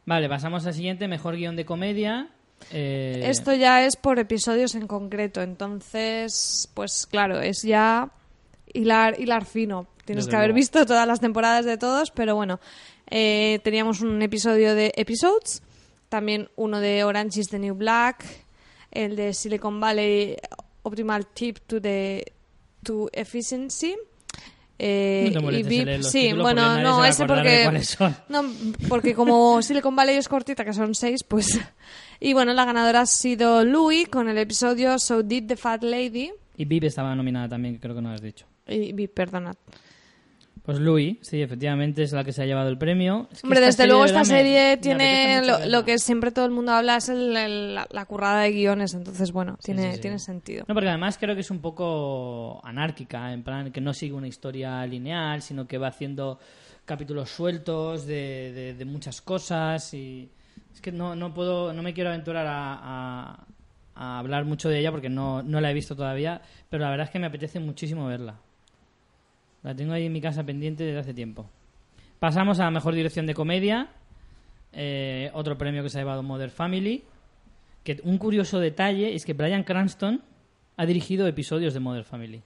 Vale, 0.05 0.29
pasamos 0.29 0.67
al 0.67 0.75
siguiente, 0.75 1.07
mejor 1.09 1.37
guion 1.37 1.57
de 1.57 1.65
comedia. 1.65 2.29
Eh, 2.71 3.23
Esto 3.25 3.55
ya 3.55 3.85
es 3.85 3.97
por 3.97 4.19
episodios 4.19 4.75
en 4.75 4.87
concreto, 4.87 5.43
entonces, 5.43 6.69
pues 6.75 7.07
claro, 7.07 7.41
es 7.41 7.63
ya 7.63 8.11
hilar, 8.73 9.21
hilar 9.21 9.45
fino. 9.45 9.87
Tienes 10.05 10.25
Desde 10.25 10.31
que 10.31 10.37
haber 10.37 10.49
luego. 10.51 10.57
visto 10.57 10.87
todas 10.87 11.07
las 11.07 11.21
temporadas 11.21 11.65
de 11.65 11.77
todos, 11.77 12.11
pero 12.11 12.35
bueno, 12.35 12.59
eh, 13.11 13.61
teníamos 13.63 14.01
un 14.01 14.21
episodio 14.23 14.75
de 14.75 14.93
Episodes, 14.97 15.63
también 16.09 16.49
uno 16.57 16.81
de 16.81 17.05
Orange 17.05 17.41
is 17.41 17.49
the 17.49 17.59
New 17.59 17.75
Black, 17.75 18.25
el 18.91 19.15
de 19.17 19.33
Silicon 19.33 19.79
Valley 19.81 20.37
Optimal 20.83 21.27
Tip 21.27 21.59
to 21.67 21.81
the 21.81 22.25
to 22.83 23.09
Efficiency. 23.13 23.97
Eh, 24.85 25.25
No 25.27 25.33
te 25.33 25.41
molestes 25.41 25.73
y 25.73 25.85
VIP. 25.85 26.03
sí, 26.03 26.21
títulos 26.23 26.43
bueno, 26.43 26.63
porque 26.67 26.83
no, 26.83 27.05
ese 27.05 27.27
porque 27.27 27.83
son. 27.85 28.17
no, 28.29 28.45
porque 28.89 29.15
como 29.15 29.63
Silicon 29.63 29.95
Valley 29.95 30.17
es 30.17 30.29
cortita, 30.29 30.65
que 30.65 30.73
son 30.73 30.95
seis, 30.95 31.23
pues... 31.25 31.59
Y 32.21 32.35
bueno, 32.35 32.53
la 32.53 32.65
ganadora 32.65 33.01
ha 33.01 33.07
sido 33.07 33.65
Louis 33.65 34.09
con 34.09 34.29
el 34.29 34.39
episodio 34.39 34.99
So 34.99 35.23
Did 35.23 35.47
the 35.49 35.57
Fat 35.57 35.83
Lady. 35.83 36.31
Y 36.57 36.65
Viv 36.67 36.85
estaba 36.85 37.15
nominada 37.17 37.49
también, 37.49 37.79
creo 37.79 37.95
que 37.97 38.01
no 38.03 38.11
lo 38.11 38.15
has 38.15 38.23
dicho. 38.23 38.47
Y, 38.69 39.01
y 39.01 39.09
perdonad. 39.09 39.57
Pues 40.65 40.79
Louis, 40.79 41.19
sí, 41.23 41.43
efectivamente 41.43 42.05
es 42.05 42.13
la 42.13 42.23
que 42.23 42.33
se 42.33 42.41
ha 42.41 42.47
llevado 42.47 42.69
el 42.69 42.79
premio. 42.79 43.27
Es 43.33 43.41
que 43.41 43.47
Hombre, 43.49 43.61
desde 43.61 43.87
luego 43.89 44.05
esta 44.05 44.25
serie 44.25 44.71
me 44.71 44.77
tiene 44.77 45.43
lo, 45.69 45.85
que 45.85 45.99
siempre 45.99 46.31
todo 46.31 46.45
el 46.45 46.53
mundo 46.53 46.71
habla 46.71 46.99
es 46.99 47.09
el- 47.09 47.37
el- 47.37 47.75
la, 47.75 47.89
la 47.91 48.05
currada 48.07 48.43
de 48.43 48.53
guiones, 48.53 48.95
entonces 48.95 49.33
bueno, 49.33 49.59
tiene, 49.61 49.91
sí, 49.91 49.97
sí. 49.97 50.01
tiene 50.03 50.19
sentido. 50.21 50.65
No, 50.69 50.75
porque 50.75 50.89
además 50.89 51.19
creo 51.19 51.35
que 51.35 51.41
es 51.41 51.51
un 51.51 51.61
poco 51.61 52.61
anárquica, 52.65 53.33
en 53.33 53.43
plan 53.43 53.73
que 53.73 53.81
no 53.81 53.93
sigue 53.93 54.13
una 54.15 54.29
historia 54.29 54.87
lineal, 54.87 55.43
sino 55.43 55.67
que 55.67 55.79
va 55.79 55.89
haciendo 55.89 56.39
capítulos 56.85 57.31
sueltos 57.31 58.07
de, 58.07 58.53
de- 58.53 58.75
de 58.75 58.85
muchas 58.85 59.21
cosas 59.21 59.93
y 59.95 60.31
es 60.73 60.81
que 60.81 60.93
no, 60.93 61.17
no 61.17 61.35
puedo, 61.35 61.73
no 61.73 61.83
me 61.83 61.93
quiero 61.93 62.11
aventurar 62.11 62.47
a, 62.47 62.79
a- 62.81 63.47
a 63.97 64.19
hablar 64.21 64.45
mucho 64.45 64.69
de 64.69 64.79
ella 64.79 64.91
porque 64.93 65.09
no, 65.09 65.43
no 65.43 65.61
la 65.61 65.73
he 65.73 65.75
visto 65.75 65.97
todavía, 65.97 66.41
pero 66.71 66.85
la 66.85 66.91
verdad 66.91 67.07
es 67.07 67.11
que 67.11 67.19
me 67.19 67.27
apetece 67.27 67.59
muchísimo 67.59 68.07
verla. 68.07 68.37
La 69.63 69.75
tengo 69.75 69.93
ahí 69.93 70.07
en 70.07 70.13
mi 70.13 70.21
casa 70.21 70.45
pendiente 70.45 70.85
desde 70.85 70.99
hace 71.01 71.15
tiempo. 71.15 71.49
Pasamos 72.19 72.59
a 72.61 72.65
la 72.65 72.71
mejor 72.71 72.95
dirección 72.95 73.27
de 73.27 73.35
comedia. 73.35 73.91
eh, 74.75 75.31
otro 75.35 75.59
premio 75.59 75.83
que 75.83 75.91
se 75.91 75.99
ha 75.99 76.01
llevado 76.01 76.23
Mother 76.23 76.51
Family. 76.51 77.03
Que 77.85 78.01
un 78.05 78.17
curioso 78.17 78.59
detalle 78.59 79.15
es 79.15 79.25
que 79.27 79.35
Brian 79.35 79.65
Cranston 79.65 80.23
ha 80.79 80.87
dirigido 80.87 81.27
episodios 81.27 81.75
de 81.75 81.81
Mother 81.81 82.05
Family. 82.05 82.41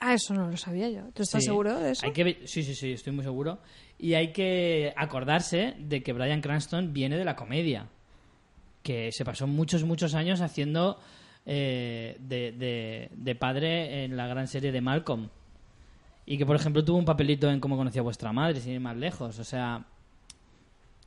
Ah, 0.00 0.12
eso 0.14 0.34
no 0.34 0.48
lo 0.50 0.56
sabía 0.56 0.90
yo. 0.90 1.02
¿Tú 1.14 1.22
estás 1.22 1.40
Sí. 1.42 1.46
seguro 1.46 1.78
de 1.78 1.92
eso? 1.92 2.04
Hay 2.04 2.12
que, 2.12 2.40
sí, 2.46 2.62
sí, 2.62 2.74
sí, 2.74 2.92
estoy 2.92 3.12
muy 3.14 3.22
seguro. 3.24 3.58
Y 3.98 4.14
hay 4.14 4.32
que 4.32 4.92
acordarse 4.96 5.74
de 5.78 6.02
que 6.02 6.12
Brian 6.12 6.40
Cranston 6.42 6.92
viene 6.92 7.16
de 7.16 7.24
la 7.24 7.36
comedia. 7.36 7.86
Que 8.82 9.10
se 9.12 9.24
pasó 9.24 9.46
muchos, 9.46 9.84
muchos 9.84 10.14
años 10.14 10.40
haciendo 10.42 10.98
eh, 11.46 12.16
de, 12.20 12.52
de- 12.52 13.08
de 13.16 13.34
padre 13.34 14.04
en 14.04 14.16
la 14.16 14.26
gran 14.26 14.46
serie 14.46 14.72
de 14.72 14.80
Malcolm. 14.80 15.28
Y 16.24 16.38
que, 16.38 16.46
por 16.46 16.56
ejemplo, 16.56 16.84
tuvo 16.84 16.98
un 16.98 17.04
papelito 17.04 17.50
en 17.50 17.60
Cómo 17.60 17.76
conocía 17.76 18.00
a 18.00 18.04
vuestra 18.04 18.32
madre, 18.32 18.60
sin 18.60 18.74
ir 18.74 18.80
más 18.80 18.96
lejos. 18.96 19.38
O 19.38 19.44
sea, 19.44 19.84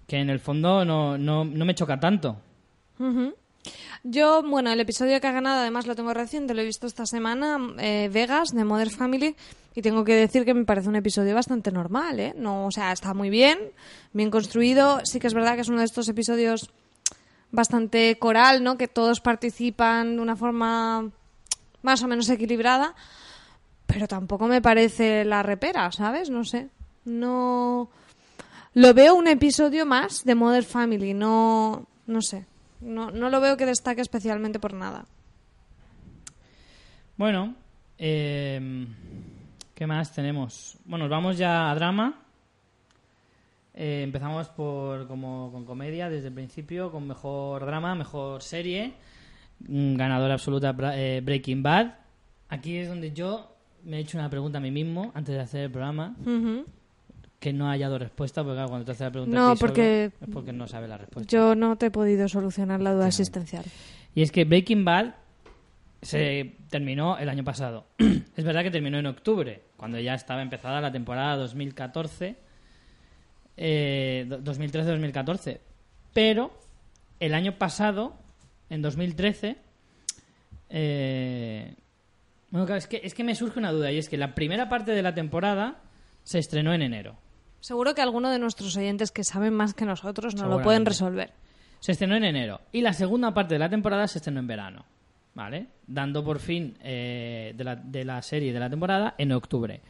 que 0.08 0.18
en 0.18 0.30
el 0.30 0.40
fondo 0.40 0.86
no, 0.86 1.18
no, 1.18 1.46
no 1.46 1.66
me 1.66 1.76
choca 1.76 2.00
tanto. 2.00 2.38
Yo, 4.04 4.44
bueno, 4.44 4.72
el 4.72 4.80
episodio 4.80 5.20
que 5.20 5.28
ha 5.28 5.32
ganado, 5.32 5.62
además 5.62 5.88
lo 5.88 5.96
tengo 5.96 6.14
reciente, 6.14 6.54
lo 6.54 6.62
he 6.62 6.66
visto 6.66 6.86
esta 6.86 7.06
semana, 7.06 7.58
eh, 7.80 8.10
Vegas, 8.14 8.54
de 8.54 8.64
Mother 8.64 8.92
Family, 8.92 9.36
y 9.74 9.82
tengo 9.82 10.04
que 10.04 10.14
decir 10.14 10.46
que 10.46 10.54
me 10.54 10.64
parece 10.64 10.90
un 10.90 10.96
episodio 10.96 11.34
bastante 11.34 11.72
normal, 11.72 12.20
¿eh? 12.20 12.34
No, 12.38 12.68
o 12.68 12.72
sea, 12.72 12.92
está 12.92 13.14
muy 13.14 13.30
bien, 13.30 13.58
bien 14.14 14.30
construido. 14.30 15.02
Sí 15.04 15.20
que 15.20 15.28
es 15.28 15.34
verdad 15.34 15.56
que 15.56 15.62
es 15.62 15.70
uno 15.70 15.80
de 15.80 15.86
estos 15.86 16.08
episodios 16.08 16.70
bastante 17.52 18.18
coral, 18.20 18.64
¿no? 18.64 18.78
Que 18.78 18.88
todos 18.88 19.20
participan 19.20 20.16
de 20.18 20.22
una 20.22 20.36
forma 20.36 21.10
más 21.82 22.04
o 22.04 22.08
menos 22.08 22.30
equilibrada, 22.30 22.96
pero 23.86 24.08
tampoco 24.08 24.48
me 24.48 24.62
parece 24.62 25.26
la 25.26 25.44
repera, 25.44 25.92
¿sabes? 25.92 26.30
No 26.30 26.44
sé. 26.44 26.70
No. 27.06 27.90
Lo 28.74 28.94
veo 28.94 29.16
un 29.16 29.28
episodio 29.28 29.86
más 29.86 30.24
de 30.24 30.36
Mother 30.36 30.64
Family, 30.64 31.14
no. 31.14 31.86
No 32.08 32.22
sé. 32.22 32.46
No, 32.82 33.12
no 33.12 33.30
lo 33.30 33.40
veo 33.40 33.58
que 33.58 33.66
destaque 33.66 34.02
especialmente 34.02 34.60
por 34.60 34.74
nada. 34.74 35.06
Bueno, 37.18 37.56
eh, 37.98 38.88
¿qué 39.74 39.88
más 39.88 40.14
tenemos? 40.14 40.78
Bueno, 40.86 41.08
vamos 41.08 41.38
ya 41.38 41.72
a 41.72 41.76
drama. 41.76 42.22
Eh, 43.74 44.02
empezamos 44.04 44.50
por 44.50 45.08
como 45.08 45.52
con 45.52 45.66
comedia 45.66 46.10
desde 46.10 46.28
el 46.28 46.34
principio, 46.34 46.92
con 46.92 47.08
mejor 47.08 47.66
drama, 47.66 47.96
mejor 47.96 48.42
serie, 48.42 48.94
ganadora 49.60 50.34
absoluta 50.34 50.76
eh, 50.96 51.22
Breaking 51.24 51.64
Bad. 51.64 51.94
Aquí 52.50 52.78
es 52.78 52.88
donde 52.88 53.12
yo 53.12 53.55
me 53.86 53.98
he 53.98 54.00
hecho 54.02 54.18
una 54.18 54.30
pregunta 54.30 54.58
a 54.58 54.62
mí 54.62 54.72
mismo 54.72 55.12
antes 55.16 55.34
de 55.36 55.42
hacer 55.42 55.62
el 55.62 55.72
programa, 55.72 56.16
que 57.40 57.54
no 57.54 57.70
haya 57.70 57.86
dado 57.88 58.00
respuesta, 58.00 58.42
porque 58.44 58.56
claro, 58.56 58.70
cuando 58.70 58.86
te 58.86 58.92
haces 58.92 59.02
la 59.06 59.12
pregunta 59.12 59.36
No, 59.38 59.50
a 59.50 59.54
ti 59.54 59.60
solo, 59.60 59.70
porque- 59.74 60.06
es 60.06 60.30
porque 60.34 60.52
no 60.54 60.68
sabe 60.68 60.88
la 60.88 60.98
respuesta. 60.98 61.30
Yo 61.32 61.54
no 61.56 61.76
te 61.78 61.88
he 61.88 61.92
podido 61.92 62.28
solucionar 62.28 62.82
la 62.82 62.94
duda 62.94 63.08
existencial. 63.08 63.64
Y 64.16 64.22
es 64.24 64.32
que 64.32 64.46
Breaking 64.46 64.84
Bad 64.86 65.14
se 66.02 66.56
terminó 66.70 67.18
el 67.18 67.30
año 67.30 67.44
pasado. 67.44 67.86
es 68.36 68.44
verdad 68.44 68.64
que 68.64 68.72
terminó 68.72 68.98
en 68.98 69.06
octubre, 69.06 69.62
cuando 69.78 70.00
ya 70.00 70.14
estaba 70.16 70.42
empezada 70.42 70.82
la 70.82 70.92
temporada 70.92 71.36
2014, 71.38 72.36
eh, 73.58 74.26
do- 74.28 74.40
2013-2014. 74.42 75.60
Pero 76.14 76.52
el 77.20 77.34
año 77.34 77.58
pasado, 77.58 78.16
en 78.70 78.82
2013, 78.82 79.58
eh, 80.70 81.76
bueno, 82.52 82.66
claro, 82.66 82.78
es 82.78 82.88
que, 82.88 83.02
es 83.04 83.14
que 83.14 83.24
me 83.24 83.36
surge 83.36 83.60
una 83.60 83.72
duda, 83.72 83.92
y 83.92 83.98
es 83.98 84.10
que 84.10 84.18
la 84.18 84.34
primera 84.36 84.70
parte 84.70 84.92
de 84.92 85.02
la 85.02 85.14
temporada 85.14 85.82
se 86.24 86.40
estrenó 86.40 86.74
en 86.74 86.82
enero. 86.82 87.18
Seguro 87.60 87.96
que 87.96 88.02
alguno 88.02 88.30
de 88.30 88.40
nuestros 88.40 88.76
oyentes 88.78 89.12
que 89.12 89.24
saben 89.24 89.54
más 89.54 89.74
que 89.74 89.86
nosotros 89.86 90.36
nos 90.36 90.48
lo 90.50 90.62
pueden 90.62 90.86
resolver. 90.86 91.34
Se 91.80 91.92
estrenó 91.92 92.16
en 92.16 92.24
enero. 92.24 92.62
Y 92.72 92.82
la 92.82 92.94
segunda 92.94 93.34
parte 93.34 93.56
de 93.56 93.60
la 93.60 93.70
temporada 93.70 94.08
se 94.08 94.20
estrenó 94.20 94.40
en 94.40 94.48
verano. 94.48 94.86
¿Vale? 95.34 95.68
Dando 95.86 96.24
por 96.24 96.40
fin 96.40 96.78
eh, 96.82 97.54
de, 97.58 97.64
la, 97.64 97.76
de 97.76 98.06
la 98.06 98.22
serie 98.22 98.54
de 98.54 98.60
la 98.60 98.70
temporada 98.70 99.16
en 99.18 99.34
octubre. 99.34 99.82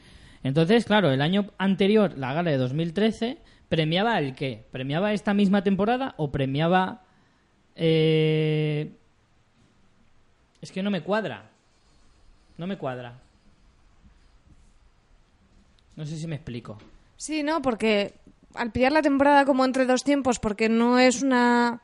Entonces, 0.42 0.86
claro, 0.86 1.12
el 1.12 1.22
año 1.22 1.52
anterior, 1.58 2.18
la 2.18 2.34
gala 2.34 2.50
de 2.52 2.58
2013, 2.58 3.38
¿premiaba 3.70 4.18
el 4.18 4.34
qué? 4.34 4.66
¿Premiaba 4.72 5.14
esta 5.14 5.34
misma 5.36 5.62
temporada 5.64 6.16
o 6.18 6.32
premiaba... 6.32 7.04
eh, 7.76 8.92
Es 10.62 10.72
que 10.72 10.82
no 10.82 10.90
me 10.90 11.02
cuadra. 11.02 11.52
No 12.58 12.68
me 12.68 12.78
cuadra. 12.78 13.14
No 15.96 16.06
sé 16.06 16.18
si 16.18 16.28
me 16.28 16.36
explico. 16.36 16.78
Sí, 17.18 17.44
no, 17.44 17.62
porque 17.62 18.14
al 18.54 18.72
pillar 18.72 18.92
la 18.92 19.02
temporada 19.02 19.46
como 19.46 19.64
entre 19.66 19.86
dos 19.86 20.04
tiempos, 20.04 20.40
porque 20.40 20.70
no 20.70 21.00
es 21.00 21.22
una 21.22 21.82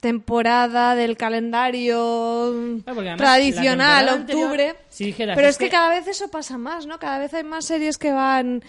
temporada 0.00 0.94
del 0.94 1.16
calendario 1.16 2.48
además, 2.86 3.16
tradicional, 3.16 4.08
anterior, 4.08 4.44
octubre. 4.44 4.76
si 4.88 5.06
dijeras, 5.06 5.34
pero 5.34 5.48
es 5.48 5.54
es 5.54 5.58
que, 5.58 5.64
que- 5.66 5.70
cada 5.70 5.90
vez 5.90 6.06
eso 6.06 6.28
pasa 6.28 6.58
más, 6.58 6.86
¿no? 6.86 6.98
Cada 6.98 7.18
vez 7.18 7.32
hay 7.34 7.44
más 7.44 7.64
series 7.64 7.98
que 7.98 8.12
van 8.12 8.62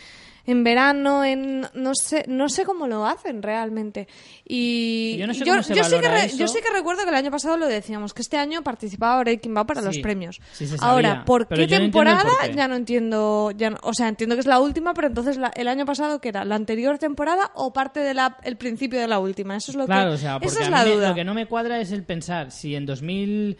en 0.48 0.64
verano, 0.64 1.24
en 1.24 1.68
no 1.76 1.92
sé, 1.94 2.26
no 2.28 2.50
sé 2.50 2.64
cómo 2.66 2.88
lo 2.88 3.06
hacen 3.06 3.44
realmente. 3.44 4.08
Y 4.46 5.18
Yo 5.20 5.28
no 5.28 5.34
sé 5.36 5.46
yo, 5.46 5.56
yo 5.58 5.62
sí 5.64 5.74
que 5.74 5.82
valora 5.82 6.10
re- 6.10 6.30
yo 6.30 6.46
eso. 6.46 6.54
sí 6.56 6.60
que 6.66 6.74
recuerdo 6.74 7.04
que 7.04 7.10
el 7.10 7.16
año 7.16 7.30
pasado 7.30 7.58
lo 7.58 7.68
decíamos, 7.68 8.14
que 8.14 8.22
este 8.22 8.38
año 8.38 8.64
participaba 8.64 9.20
Breaking 9.20 9.54
Bad 9.54 9.66
para 9.68 9.82
los 9.82 9.98
premios. 10.00 10.40
sí 10.54 10.66
se 10.66 10.78
sabía, 10.78 10.92
Ahora, 10.92 11.26
¿por 11.26 11.48
qué 11.48 11.62
no 11.62 11.68
temporada? 11.68 12.24
por 12.24 12.50
qué. 12.50 12.56
Ya 12.56 12.68
no 12.68 12.76
entiendo, 12.76 13.52
ya 13.56 13.70
no- 13.72 13.78
o 13.84 13.94
sea, 13.94 14.08
entiendo 14.08 14.36
que 14.36 14.40
es 14.40 14.48
la 14.48 14.60
última, 14.60 14.94
pero 14.94 15.08
entonces 15.10 15.38
la- 15.38 15.52
el 15.56 15.68
año 15.68 15.86
pasado 15.86 16.20
¿qué 16.22 16.30
era? 16.30 16.46
¿La 16.46 16.56
anterior 16.56 16.98
temporada 16.98 17.52
o 17.54 17.74
parte 17.74 18.00
del 18.00 18.18
el 18.44 18.56
principio 18.58 19.00
de 19.00 19.08
la 19.08 19.20
última? 19.20 19.56
Eso 19.58 19.72
es 19.72 19.78
lo 19.78 19.86
Claro, 19.86 20.12
que 20.12 20.16
o 20.16 20.18
sea, 20.18 20.40
esa 20.42 20.62
es 20.64 20.70
la 20.70 20.84
me- 20.86 20.92
duda. 20.96 21.10
lo 21.10 21.16
que 21.16 21.24
no 21.26 21.34
me 21.34 21.46
cuadra 21.46 21.80
es 21.82 21.92
el 21.92 22.04
pensar 22.04 22.52
si 22.52 22.74
en 22.74 22.86
2000... 22.86 23.58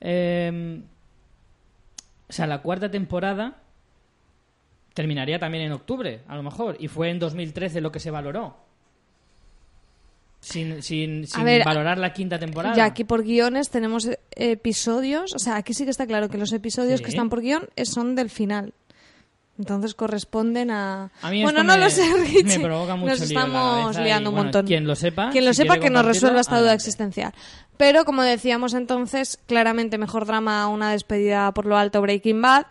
eh, 0.00 0.82
o 2.28 2.32
sea, 2.32 2.46
la 2.48 2.60
cuarta 2.62 2.90
temporada 2.90 3.58
terminaría 4.96 5.38
también 5.38 5.64
en 5.64 5.72
octubre, 5.72 6.22
a 6.26 6.34
lo 6.36 6.42
mejor, 6.42 6.78
y 6.80 6.88
fue 6.88 7.10
en 7.10 7.18
2013 7.18 7.82
lo 7.82 7.92
que 7.92 8.00
se 8.00 8.10
valoró. 8.10 8.56
Sin, 10.40 10.82
sin, 10.82 11.26
sin 11.26 11.44
ver, 11.44 11.64
valorar 11.64 11.98
la 11.98 12.12
quinta 12.14 12.38
temporada. 12.38 12.74
Ya 12.74 12.84
aquí 12.86 13.04
por 13.04 13.22
guiones 13.24 13.68
tenemos 13.68 14.08
episodios, 14.30 15.34
o 15.34 15.38
sea, 15.38 15.56
aquí 15.56 15.74
sí 15.74 15.84
que 15.84 15.90
está 15.90 16.06
claro 16.06 16.28
que 16.30 16.38
los 16.38 16.52
episodios 16.52 16.98
Sí. 17.00 17.04
que 17.04 17.10
están 17.10 17.28
por 17.28 17.42
guion 17.42 17.68
son 17.84 18.14
del 18.14 18.30
final. 18.30 18.72
Entonces 19.58 19.94
corresponden 19.94 20.70
a... 20.70 21.10
A 21.22 21.30
mí 21.30 21.42
bueno, 21.42 21.62
no 21.62 21.74
me- 21.74 21.78
lo 21.80 21.90
sé, 21.90 22.02
Richie. 22.26 22.58
me 22.58 22.64
provoca 22.64 22.94
mucho 22.96 23.12
Nos 23.12 23.20
estamos 23.22 23.96
y, 23.98 24.00
liando 24.02 24.30
un 24.30 24.36
bueno, 24.36 24.44
montón. 24.46 24.66
quien 24.66 24.86
lo 24.86 24.94
sepa, 24.94 25.30
Quien 25.30 25.44
lo 25.44 25.52
si 25.52 25.62
sepa 25.62 25.78
que 25.78 25.90
nos 25.90 26.04
resuelva 26.04 26.40
esta 26.40 26.58
duda 26.60 26.72
existencial. 26.74 27.32
Pero 27.76 28.04
como 28.04 28.22
decíamos 28.22 28.72
entonces, 28.74 29.38
claramente 29.46 29.98
mejor 29.98 30.26
drama 30.26 30.68
una 30.68 30.92
despedida 30.92 31.52
por 31.52 31.66
lo 31.66 31.76
alto 31.76 32.00
Breaking 32.02 32.40
Bad. 32.40 32.66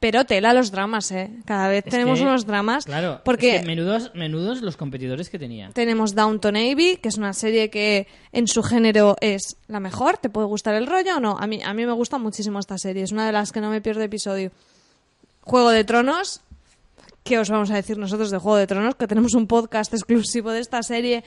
Pero 0.00 0.24
tela 0.24 0.54
los 0.54 0.70
dramas, 0.70 1.12
¿eh? 1.12 1.30
Cada 1.44 1.68
vez 1.68 1.84
Es 1.86 1.90
tenemos 1.90 2.18
que, 2.18 2.24
unos 2.24 2.46
dramas. 2.46 2.86
Claro, 2.86 3.20
porque 3.22 3.56
es 3.56 3.60
que 3.60 3.66
menudos, 3.66 4.10
menudos 4.14 4.62
los 4.62 4.78
competidores 4.78 5.28
que 5.28 5.38
tenía. 5.38 5.70
tenemos 5.74 6.14
Downton 6.14 6.56
Abbey, 6.56 6.96
que 6.96 7.10
es 7.10 7.18
una 7.18 7.34
serie 7.34 7.68
que 7.68 8.06
en 8.32 8.48
su 8.48 8.62
género 8.62 9.16
es 9.20 9.58
la 9.68 9.78
mejor. 9.78 10.16
¿Te 10.16 10.30
puede 10.30 10.46
gustar 10.46 10.74
el 10.74 10.86
rollo 10.86 11.18
o 11.18 11.20
no? 11.20 11.36
A 11.38 11.46
mí, 11.46 11.60
a 11.62 11.74
mí 11.74 11.84
me 11.84 11.92
gusta 11.92 12.16
muchísimo 12.16 12.58
esta 12.58 12.78
serie. 12.78 13.02
Es 13.02 13.12
una 13.12 13.26
de 13.26 13.32
las 13.32 13.52
que 13.52 13.60
no 13.60 13.68
me 13.68 13.82
pierdo 13.82 14.00
episodio. 14.00 14.52
Juego 15.42 15.68
de 15.68 15.84
Tronos. 15.84 16.40
¿Qué 17.22 17.38
os 17.38 17.50
vamos 17.50 17.70
a 17.70 17.74
decir 17.74 17.98
nosotros 17.98 18.30
de 18.30 18.38
Juego 18.38 18.56
de 18.56 18.66
Tronos? 18.66 18.94
Que 18.94 19.06
tenemos 19.06 19.34
un 19.34 19.46
podcast 19.46 19.92
exclusivo 19.92 20.50
de 20.50 20.60
esta 20.60 20.82
serie 20.82 21.24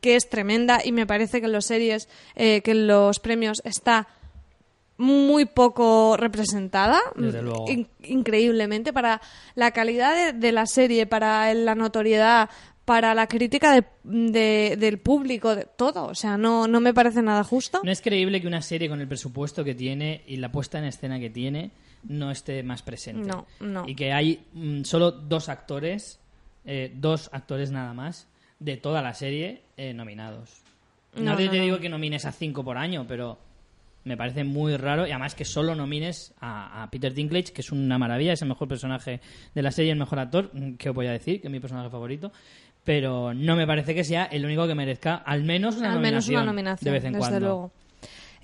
que 0.00 0.14
es 0.14 0.28
tremenda 0.28 0.80
y 0.84 0.92
me 0.92 1.06
parece 1.06 1.40
que 1.40 1.46
en 1.46 1.52
los 1.52 1.64
series, 1.64 2.08
eh, 2.36 2.60
que 2.62 2.72
en 2.72 2.86
los 2.86 3.18
premios 3.18 3.62
está 3.64 4.06
muy 5.02 5.44
poco 5.46 6.16
representada, 6.16 7.00
Desde 7.16 7.42
luego. 7.42 7.64
In- 7.68 7.88
increíblemente, 8.04 8.92
para 8.92 9.20
la 9.54 9.70
calidad 9.72 10.14
de, 10.14 10.32
de 10.38 10.52
la 10.52 10.66
serie, 10.66 11.06
para 11.06 11.52
la 11.54 11.74
notoriedad, 11.74 12.48
para 12.84 13.14
la 13.14 13.26
crítica 13.26 13.72
de- 13.74 13.84
de- 14.04 14.76
del 14.78 14.98
público, 14.98 15.54
de 15.56 15.66
todo. 15.76 16.06
O 16.06 16.14
sea, 16.14 16.36
no, 16.36 16.66
no 16.66 16.80
me 16.80 16.94
parece 16.94 17.22
nada 17.22 17.44
justo. 17.44 17.80
No 17.84 17.90
es 17.90 18.00
creíble 18.00 18.40
que 18.40 18.46
una 18.46 18.62
serie 18.62 18.88
con 18.88 19.00
el 19.00 19.08
presupuesto 19.08 19.64
que 19.64 19.74
tiene 19.74 20.22
y 20.26 20.36
la 20.36 20.50
puesta 20.50 20.78
en 20.78 20.84
escena 20.84 21.18
que 21.20 21.30
tiene 21.30 21.70
no 22.08 22.30
esté 22.30 22.62
más 22.62 22.82
presente. 22.82 23.28
No, 23.28 23.46
no. 23.60 23.84
Y 23.88 23.94
que 23.94 24.12
hay 24.12 24.44
mm, 24.52 24.82
solo 24.84 25.10
dos 25.12 25.48
actores, 25.48 26.18
eh, 26.64 26.92
dos 26.94 27.28
actores 27.32 27.70
nada 27.70 27.92
más, 27.94 28.26
de 28.58 28.76
toda 28.76 29.02
la 29.02 29.14
serie 29.14 29.62
eh, 29.76 29.92
nominados. 29.94 30.50
No, 31.14 31.32
No, 31.32 31.36
te, 31.36 31.48
te 31.48 31.60
digo 31.60 31.78
que 31.78 31.88
nomines 31.88 32.24
a 32.24 32.32
cinco 32.32 32.64
por 32.64 32.78
año, 32.78 33.04
pero 33.06 33.38
me 34.04 34.16
parece 34.16 34.44
muy 34.44 34.76
raro. 34.76 35.06
Y 35.06 35.10
además 35.10 35.34
que 35.34 35.44
solo 35.44 35.74
nomines 35.74 36.34
a, 36.40 36.82
a 36.82 36.90
Peter 36.90 37.12
Dinklage, 37.14 37.52
que 37.52 37.60
es 37.60 37.72
una 37.72 37.98
maravilla, 37.98 38.32
es 38.32 38.42
el 38.42 38.48
mejor 38.48 38.68
personaje 38.68 39.20
de 39.54 39.62
la 39.62 39.70
serie, 39.70 39.92
el 39.92 39.98
mejor 39.98 40.18
actor, 40.18 40.50
que 40.78 40.90
os 40.90 40.94
voy 40.94 41.06
a 41.06 41.12
decir, 41.12 41.40
que 41.40 41.48
es 41.48 41.52
mi 41.52 41.60
personaje 41.60 41.90
favorito. 41.90 42.32
Pero 42.84 43.32
no 43.32 43.54
me 43.54 43.66
parece 43.66 43.94
que 43.94 44.02
sea 44.02 44.24
el 44.24 44.44
único 44.44 44.66
que 44.66 44.74
merezca 44.74 45.14
al 45.14 45.44
menos 45.44 45.76
una 45.76 45.92
Al 45.92 46.00
menos 46.00 46.26
nominación. 46.26 46.42
una 46.42 46.46
nominación, 46.52 46.84
de 46.84 46.90
vez 46.90 47.04
en 47.04 47.12
desde 47.12 47.20
cuando. 47.20 47.40
luego. 47.40 47.72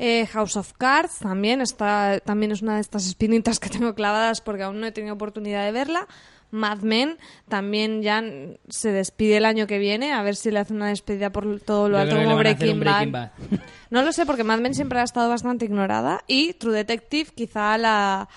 Eh, 0.00 0.26
House 0.26 0.56
of 0.56 0.74
Cards 0.74 1.18
también 1.18 1.60
está 1.60 2.20
también 2.24 2.52
es 2.52 2.62
una 2.62 2.76
de 2.76 2.80
estas 2.80 3.04
espinitas 3.08 3.58
que 3.58 3.68
tengo 3.68 3.96
clavadas 3.96 4.40
porque 4.40 4.62
aún 4.62 4.78
no 4.80 4.86
he 4.86 4.92
tenido 4.92 5.14
oportunidad 5.14 5.64
de 5.64 5.72
verla. 5.72 6.06
Mad 6.50 6.78
Men 6.78 7.18
también 7.48 8.02
ya 8.02 8.22
se 8.68 8.90
despide 8.92 9.36
el 9.36 9.44
año 9.44 9.66
que 9.66 9.78
viene 9.78 10.12
a 10.12 10.22
ver 10.22 10.34
si 10.36 10.50
le 10.50 10.58
hace 10.60 10.72
una 10.72 10.88
despedida 10.88 11.30
por 11.30 11.60
todo 11.60 11.88
lo 11.88 11.96
Yo 11.98 12.02
alto 12.02 12.16
como 12.16 12.36
Breaking, 12.36 12.80
Bad. 12.80 13.30
No 13.90 14.02
lo 14.02 14.12
sé 14.12 14.26
porque 14.26 14.44
Mad 14.44 14.58
Men 14.60 14.74
siempre 14.74 14.98
ha 15.00 15.02
estado 15.02 15.28
bastante 15.28 15.64
ignorada 15.64 16.22
y 16.26 16.52
True 16.54 16.74
Detective 16.74 17.30
quizá 17.34 17.76
la 17.78 18.28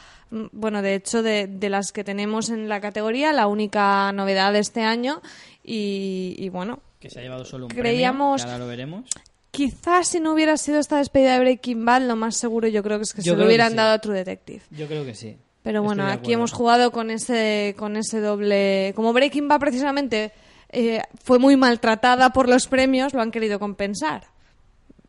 bueno, 0.54 0.82
de 0.82 0.96
hecho 0.96 1.22
de, 1.24 1.48
de 1.48 1.70
las 1.70 1.92
que 1.92 2.06
tenemos 2.06 2.50
en 2.50 2.70
la 2.70 2.80
categoría 2.80 3.34
la 3.34 3.48
única 3.48 4.12
novedad 4.14 4.54
de 4.54 4.60
este 4.60 4.82
año 4.82 5.22
y, 5.64 6.36
y 6.38 6.48
bueno, 6.50 6.80
que 7.00 7.10
se 7.10 7.20
ha 7.20 7.24
llevado 7.24 7.44
solo 7.46 7.66
un 7.66 7.72
Creíamos- 7.72 8.42
premio, 8.42 8.54
ahora 8.54 8.64
lo 8.66 8.70
veremos. 8.70 9.10
Quizás 9.52 10.08
si 10.08 10.22
no 10.22 10.32
hubiera 10.34 10.56
sido 10.56 10.80
esta 10.80 11.00
despedida 11.00 11.34
de 11.34 11.40
Breaking 11.42 11.84
Bad, 11.84 12.04
lo 12.04 12.16
más 12.16 12.38
seguro 12.38 12.70
yo 12.70 12.82
creo 12.84 12.98
que 13.00 13.04
es 13.04 13.14
que 13.14 13.22
Yo 13.22 13.34
se 13.34 13.38
lo 13.40 13.46
hubieran 13.46 13.72
sí. 13.72 13.76
dado 13.76 13.92
a 13.92 14.00
True 14.00 14.16
Detective. 14.16 14.62
Yo 14.72 14.88
creo 14.88 15.04
que 15.04 15.14
sí. 15.14 15.36
Pero 15.64 15.84
bueno, 15.84 16.08
aquí 16.08 16.34
hemos 16.34 16.52
jugado 16.52 16.92
con 16.92 17.12
ese, 17.12 17.76
con 17.78 17.96
ese 17.96 18.20
doble... 18.20 18.94
Como 18.96 19.14
Breaking 19.14 19.48
Bad 19.48 19.60
precisamente 19.60 20.32
eh, 20.70 21.02
fue 21.24 21.38
muy 21.38 21.56
maltratada 21.56 22.32
por 22.32 22.50
los 22.50 22.68
premios, 22.68 23.14
lo 23.14 23.22
han 23.22 23.30
querido 23.32 23.60
compensar. 23.60 24.24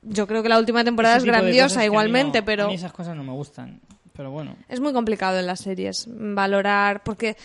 Yo 0.03 0.27
creo 0.27 0.43
que 0.43 0.49
la 0.51 0.59
última 0.59 0.85
temporada 0.85 1.17
Ese 1.17 1.27
es 1.27 1.33
grandiosa 1.33 1.85
igualmente, 1.85 2.41
no- 2.41 2.45
pero... 2.45 2.65
A 2.65 2.69
mí 2.69 2.75
esas 2.75 2.93
cosas 2.93 3.17
no 3.17 3.25
me 3.25 3.33
gustan. 3.33 3.81
Pero 4.15 4.31
bueno. 4.31 4.57
Es 4.69 4.81
muy 4.81 4.93
complicado 4.93 5.39
en 5.39 5.47
las 5.47 5.61
series 5.61 6.07
valorar, 6.09 7.03
porque 7.03 7.37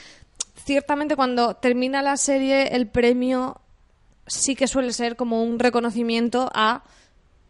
ciertamente 0.65 1.15
cuando 1.15 1.55
termina 1.55 2.01
la 2.01 2.17
serie 2.17 2.75
el 2.75 2.87
premio 2.87 3.61
sí 4.25 4.55
que 4.55 4.67
suele 4.67 4.91
ser 4.91 5.15
como 5.15 5.43
un 5.43 5.59
reconocimiento 5.59 6.49
a 6.53 6.83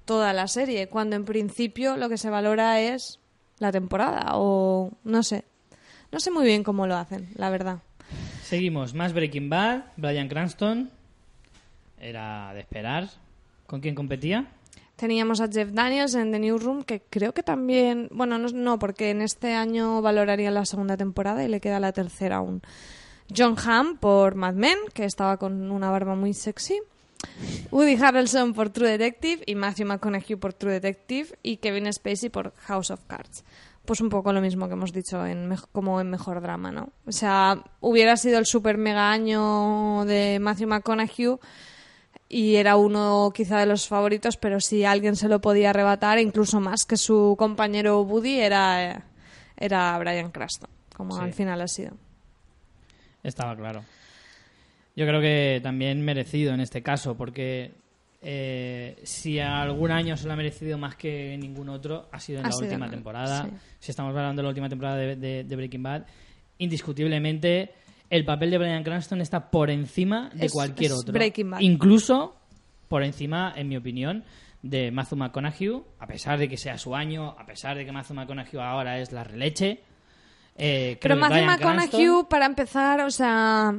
toda 0.05 0.33
la 0.33 0.47
serie, 0.47 0.87
cuando 0.87 1.15
en 1.15 1.25
principio 1.25 1.97
lo 1.97 2.09
que 2.09 2.17
se 2.17 2.29
valora 2.29 2.79
es 2.79 3.19
la 3.59 3.71
temporada 3.71 4.31
o 4.35 4.91
no 5.03 5.23
sé. 5.23 5.45
No 6.11 6.19
sé 6.19 6.31
muy 6.31 6.45
bien 6.45 6.63
cómo 6.63 6.87
lo 6.87 6.95
hacen, 6.95 7.29
la 7.35 7.49
verdad. 7.49 7.79
Seguimos. 8.43 8.93
Más 8.93 9.13
Breaking 9.13 9.49
Bad. 9.49 9.85
Brian 9.97 10.29
Cranston. 10.29 10.89
Era 11.99 12.53
de 12.53 12.61
esperar. 12.61 13.09
¿Con 13.65 13.81
quién 13.81 13.95
competía? 13.95 14.47
Teníamos 14.95 15.41
a 15.41 15.47
Jeff 15.47 15.69
Daniels 15.73 16.15
en 16.15 16.31
The 16.31 16.39
Newsroom, 16.39 16.83
que 16.83 17.01
creo 17.01 17.33
que 17.33 17.43
también, 17.43 18.07
bueno, 18.11 18.39
no, 18.39 18.47
no, 18.47 18.79
porque 18.79 19.11
en 19.11 19.21
este 19.21 19.53
año 19.53 20.01
valoraría 20.01 20.49
la 20.49 20.65
segunda 20.65 20.97
temporada 20.97 21.43
y 21.43 21.47
le 21.47 21.59
queda 21.59 21.79
la 21.79 21.91
tercera 21.91 22.37
aún. 22.37 22.61
John 23.35 23.55
Hamm 23.63 23.97
por 23.97 24.35
Mad 24.35 24.53
Men, 24.53 24.77
que 24.93 25.05
estaba 25.05 25.37
con 25.37 25.69
una 25.69 25.91
barba 25.91 26.15
muy 26.15 26.33
sexy. 26.33 26.79
Woody 27.71 27.95
Harrelson 28.01 28.53
por 28.53 28.69
True 28.69 28.89
Detective 28.97 29.43
y 29.45 29.55
Matthew 29.55 29.87
McConaughey 29.87 30.35
por 30.35 30.53
True 30.53 30.73
Detective 30.73 31.37
y 31.43 31.57
Kevin 31.57 31.91
Spacey 31.91 32.29
por 32.29 32.53
House 32.57 32.91
of 32.91 33.01
Cards. 33.07 33.43
Pues 33.85 34.01
un 34.01 34.09
poco 34.09 34.33
lo 34.33 34.41
mismo 34.41 34.67
que 34.67 34.73
hemos 34.73 34.91
dicho 34.91 35.25
en 35.25 35.55
como 35.71 36.01
en 36.01 36.09
Mejor 36.09 36.41
Drama, 36.41 36.71
¿no? 36.71 36.89
O 37.05 37.11
sea, 37.11 37.63
hubiera 37.79 38.17
sido 38.17 38.37
el 38.39 38.45
super 38.45 38.77
mega 38.77 39.11
año 39.11 40.03
de 40.05 40.39
Matthew 40.41 40.67
McConaughey 40.67 41.37
y 42.29 42.55
era 42.55 42.75
uno 42.75 43.31
quizá 43.33 43.59
de 43.59 43.65
los 43.65 43.87
favoritos, 43.87 44.35
pero 44.35 44.59
si 44.59 44.83
alguien 44.83 45.15
se 45.15 45.29
lo 45.29 45.39
podía 45.39 45.69
arrebatar, 45.69 46.19
incluso 46.19 46.59
más 46.59 46.85
que 46.85 46.97
su 46.97 47.35
compañero 47.39 48.01
Woody, 48.01 48.39
era, 48.41 48.91
eh, 48.91 49.01
era 49.55 49.97
Brian 49.97 50.31
Cranston, 50.31 50.69
como 50.93 51.15
Sí. 51.15 51.21
al 51.23 51.33
final 51.33 51.61
ha 51.61 51.67
sido. 51.69 51.91
Estaba 53.23 53.55
claro. 53.55 53.83
Yo 54.97 55.05
creo 55.07 55.21
que 55.21 55.61
también 55.63 56.01
merecido 56.03 56.53
en 56.53 56.59
este 56.59 56.81
caso, 56.81 57.15
porque 57.15 57.71
eh, 58.21 58.99
si 59.03 59.39
algún 59.39 59.91
año 59.91 60.17
se 60.17 60.25
lo 60.27 60.33
ha 60.33 60.35
merecido 60.35 60.77
más 60.77 60.95
que 60.95 61.37
ningún 61.37 61.69
otro, 61.69 62.09
ha 62.11 62.19
sido 62.19 62.39
en 62.39 62.45
Ha 62.45 62.49
la 62.49 62.53
sido 62.53 62.65
última 62.67 62.89
temporada. 62.89 63.43
sí. 63.45 63.51
Si 63.79 63.91
estamos 63.91 64.09
hablando 64.09 64.41
de 64.41 64.43
la 64.43 64.49
última 64.49 64.67
temporada 64.69 64.97
de, 64.97 65.15
de- 65.15 65.43
de 65.43 65.55
Breaking 65.55 65.83
Bad, 65.83 66.03
indiscutiblemente 66.57 67.71
el 68.09 68.25
papel 68.25 68.51
de 68.51 68.57
Brian 68.57 68.83
Cranston 68.83 69.21
está 69.21 69.49
por 69.51 69.69
encima 69.69 70.29
de 70.33 70.47
Es- 70.47 70.51
cualquier 70.53 70.91
es 70.91 70.97
otro. 70.99 71.13
Breaking 71.13 71.51
Bad. 71.51 71.59
Incluso 71.61 72.35
por 72.87 73.03
encima, 73.03 73.53
en 73.55 73.67
mi 73.67 73.77
opinión, 73.77 74.23
de 74.63 74.91
Matthew 74.91 75.17
McConaughey, 75.19 75.81
a 75.99 76.07
pesar 76.07 76.39
de 76.39 76.47
que 76.49 76.57
sea 76.57 76.77
su 76.77 76.95
año, 76.95 77.35
a 77.37 77.45
pesar 77.45 77.77
de 77.77 77.85
que 77.85 77.91
Matthew 77.91 78.15
McConaughey 78.15 78.59
ahora 78.59 78.99
es 78.99 79.11
la 79.11 79.23
releche. 79.23 79.79
eh, 80.55 80.97
Pero 81.01 81.15
Matthew 81.17 81.45
McConaughey, 81.45 81.89
Cranston- 81.89 82.27
para 82.29 82.45
empezar, 82.45 83.01
o 83.01 83.11
sea... 83.11 83.75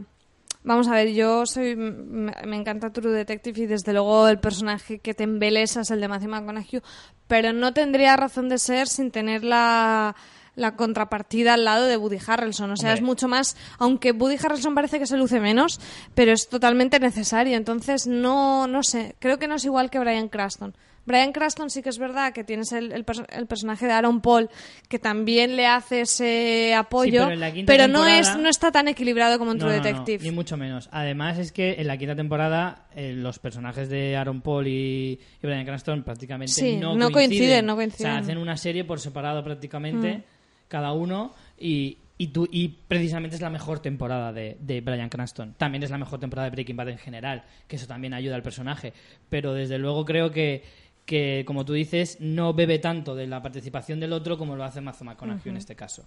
Vamos 0.64 0.88
a 0.88 0.92
ver, 0.92 1.12
yo 1.12 1.46
soy... 1.46 1.76
Me, 1.76 2.56
encanta 2.56 2.90
True 2.90 3.12
Detective 3.12 3.62
y 3.62 3.66
desde 3.66 3.92
luego 3.92 4.28
el 4.28 4.38
personaje 4.38 4.98
que 4.98 5.14
te 5.14 5.24
embelesa 5.24 5.82
es 5.82 5.90
el 5.90 6.00
de 6.00 6.08
Matthew 6.08 6.30
McConaughey, 6.30 6.82
pero 7.26 7.52
no 7.52 7.72
tendría 7.72 8.16
razón 8.16 8.48
de 8.48 8.58
ser 8.58 8.88
sin 8.88 9.10
tener 9.10 9.44
la, 9.44 10.16
la 10.56 10.76
contrapartida 10.76 11.54
al 11.54 11.64
lado 11.64 11.86
de 11.86 11.96
Woody 11.96 12.18
Harrelson. 12.26 12.72
O 12.72 12.76
sea, 12.76 12.90
Hombre. 12.90 13.00
es 13.00 13.06
mucho 13.06 13.28
más... 13.28 13.56
Aunque 13.78 14.12
Woody 14.12 14.36
Harrelson 14.42 14.74
parece 14.74 14.98
que 14.98 15.06
se 15.06 15.16
luce 15.16 15.40
menos, 15.40 15.80
pero 16.14 16.32
es 16.32 16.48
totalmente 16.48 16.98
necesario. 16.98 17.56
Entonces, 17.56 18.06
no, 18.06 18.66
no 18.66 18.82
sé, 18.82 19.14
creo 19.20 19.38
que 19.38 19.48
no 19.48 19.54
es 19.54 19.64
igual 19.64 19.90
que 19.90 20.00
Brian 20.00 20.28
Cranston. 20.28 20.74
Brian 21.08 21.32
Cranston 21.32 21.68
sí 21.70 21.82
que 21.82 21.88
es 21.88 21.98
verdad 21.98 22.32
que 22.32 22.44
tienes 22.44 22.70
el, 22.70 22.92
el 22.92 23.04
perso- 23.04 23.26
el 23.30 23.46
personaje 23.46 23.86
de 23.86 23.92
Aaron 23.92 24.20
Paul 24.20 24.48
que 24.88 25.00
también 25.00 25.56
le 25.56 25.66
hace 25.66 26.02
ese 26.02 26.74
apoyo, 26.74 27.28
pero 27.66 27.88
no 27.88 28.06
es 28.06 28.36
no 28.36 28.48
está 28.48 28.70
tan 28.70 28.86
equilibrado 28.86 29.38
como 29.40 29.50
en 29.50 29.58
No, 29.58 29.64
True 29.64 29.76
no, 29.78 29.82
no, 29.82 29.82
Detective. 29.84 30.22
ni 30.22 30.30
mucho 30.30 30.56
menos. 30.56 30.88
Además 30.92 31.38
es 31.38 31.50
que 31.50 31.72
en 31.80 31.88
la 31.88 31.96
quinta 31.96 32.14
temporada 32.14 32.86
eh, 32.94 33.12
los 33.12 33.40
personajes 33.40 33.88
de 33.88 34.16
Aaron 34.16 34.40
Paul 34.42 34.68
y, 34.68 35.18
y 35.42 35.46
Bryan 35.46 35.64
Cranston 35.64 36.04
prácticamente 36.04 36.52
Sí, 36.52 36.76
no, 36.76 36.90
coinciden, 37.10 37.66
no 37.66 37.74
coinciden. 37.74 38.10
O 38.10 38.14
sea, 38.14 38.18
hacen 38.20 38.38
una 38.38 38.56
serie 38.56 38.84
por 38.84 39.00
separado 39.00 39.42
prácticamente 39.42 40.18
Mm. 40.18 40.22
cada 40.68 40.92
uno 40.92 41.34
y, 41.58 41.98
y, 42.18 42.28
tú, 42.28 42.46
y 42.50 42.68
precisamente 42.68 43.36
es 43.36 43.42
la 43.42 43.48
mejor 43.50 43.80
temporada 43.80 44.32
de, 44.32 44.56
de 44.60 44.80
Bryan 44.80 45.08
Cranston. 45.08 45.54
También 45.56 45.82
es 45.82 45.90
la 45.90 45.98
mejor 45.98 46.18
temporada 46.20 46.46
de 46.48 46.50
Breaking 46.52 46.76
Bad 46.76 46.88
en 46.90 46.98
general, 46.98 47.44
que 47.66 47.76
eso 47.76 47.86
también 47.86 48.12
ayuda 48.12 48.34
al 48.34 48.42
personaje. 48.42 48.92
Pero 49.30 49.54
desde 49.54 49.78
luego 49.78 50.04
creo 50.04 50.30
que, 50.30 50.62
que 51.08 51.42
como 51.46 51.64
tú 51.64 51.72
dices, 51.72 52.18
no 52.20 52.52
bebe 52.52 52.78
tanto 52.78 53.14
de 53.14 53.26
la 53.26 53.40
participación 53.40 53.98
del 53.98 54.12
otro 54.12 54.36
como 54.36 54.56
lo 54.56 54.62
hace 54.62 54.82
Matthew 54.82 55.06
McConaughey 55.06 55.48
en 55.48 55.56
este 55.56 55.74
caso. 55.74 56.06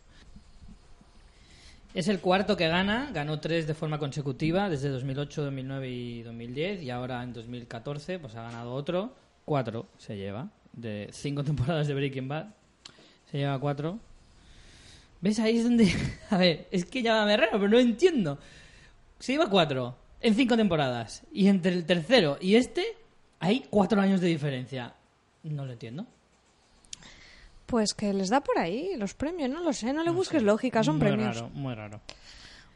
Es 1.95 2.07
el 2.07 2.19
cuarto 2.19 2.55
que 2.55 2.67
gana, 2.67 3.09
ganó 3.11 3.39
tres 3.39 3.65
de 3.65 3.73
forma 3.73 3.97
consecutiva 3.97 4.69
desde 4.69 4.89
2008, 4.89 5.45
2009 5.45 5.89
y 5.89 6.21
2010 6.21 6.83
y 6.83 6.91
ahora 6.91 7.23
en 7.23 7.33
2014 7.33 8.19
pues 8.19 8.35
ha 8.35 8.43
ganado 8.43 8.73
otro, 8.73 9.15
cuatro 9.43 9.87
se 9.97 10.17
lleva, 10.17 10.51
de 10.71 11.09
cinco 11.11 11.43
temporadas 11.49 11.87
de 11.87 11.95
Breaking 11.95 12.27
Bad, 12.27 12.45
se 13.31 13.39
lleva 13.39 13.59
cuatro. 13.59 13.97
¿Ves? 15.19 15.39
Ahí 15.39 15.57
es 15.57 15.63
donde... 15.63 15.91
A 16.29 16.37
ver, 16.37 16.67
es 16.69 16.85
que 16.85 17.01
llámame 17.01 17.37
raro, 17.37 17.53
pero 17.53 17.69
no 17.69 17.79
entiendo. 17.79 18.37
Se 19.17 19.31
lleva 19.31 19.49
cuatro 19.49 19.97
en 20.21 20.35
cinco 20.35 20.55
temporadas 20.55 21.23
y 21.33 21.47
entre 21.47 21.73
el 21.73 21.85
tercero 21.85 22.37
y 22.39 22.55
este 22.55 23.00
hay 23.41 23.65
cuatro 23.69 23.99
años 23.99 24.21
de 24.21 24.27
diferencia. 24.27 24.93
No 25.43 25.65
lo 25.65 25.73
entiendo. 25.73 26.05
Pues 27.65 27.93
que 27.93 28.13
les 28.13 28.29
da 28.29 28.41
por 28.41 28.57
ahí 28.57 28.95
los 28.97 29.13
premios, 29.13 29.49
no 29.49 29.61
lo 29.61 29.71
sé, 29.73 29.93
no 29.93 30.01
le 30.03 30.09
No 30.11 30.13
busques 30.15 30.39
sé. 30.41 30.45
lógica, 30.45 30.83
son 30.83 30.97
muy 30.97 31.07
premios. 31.07 31.35
Raro, 31.35 31.49
muy 31.53 31.73
raro. 31.73 32.01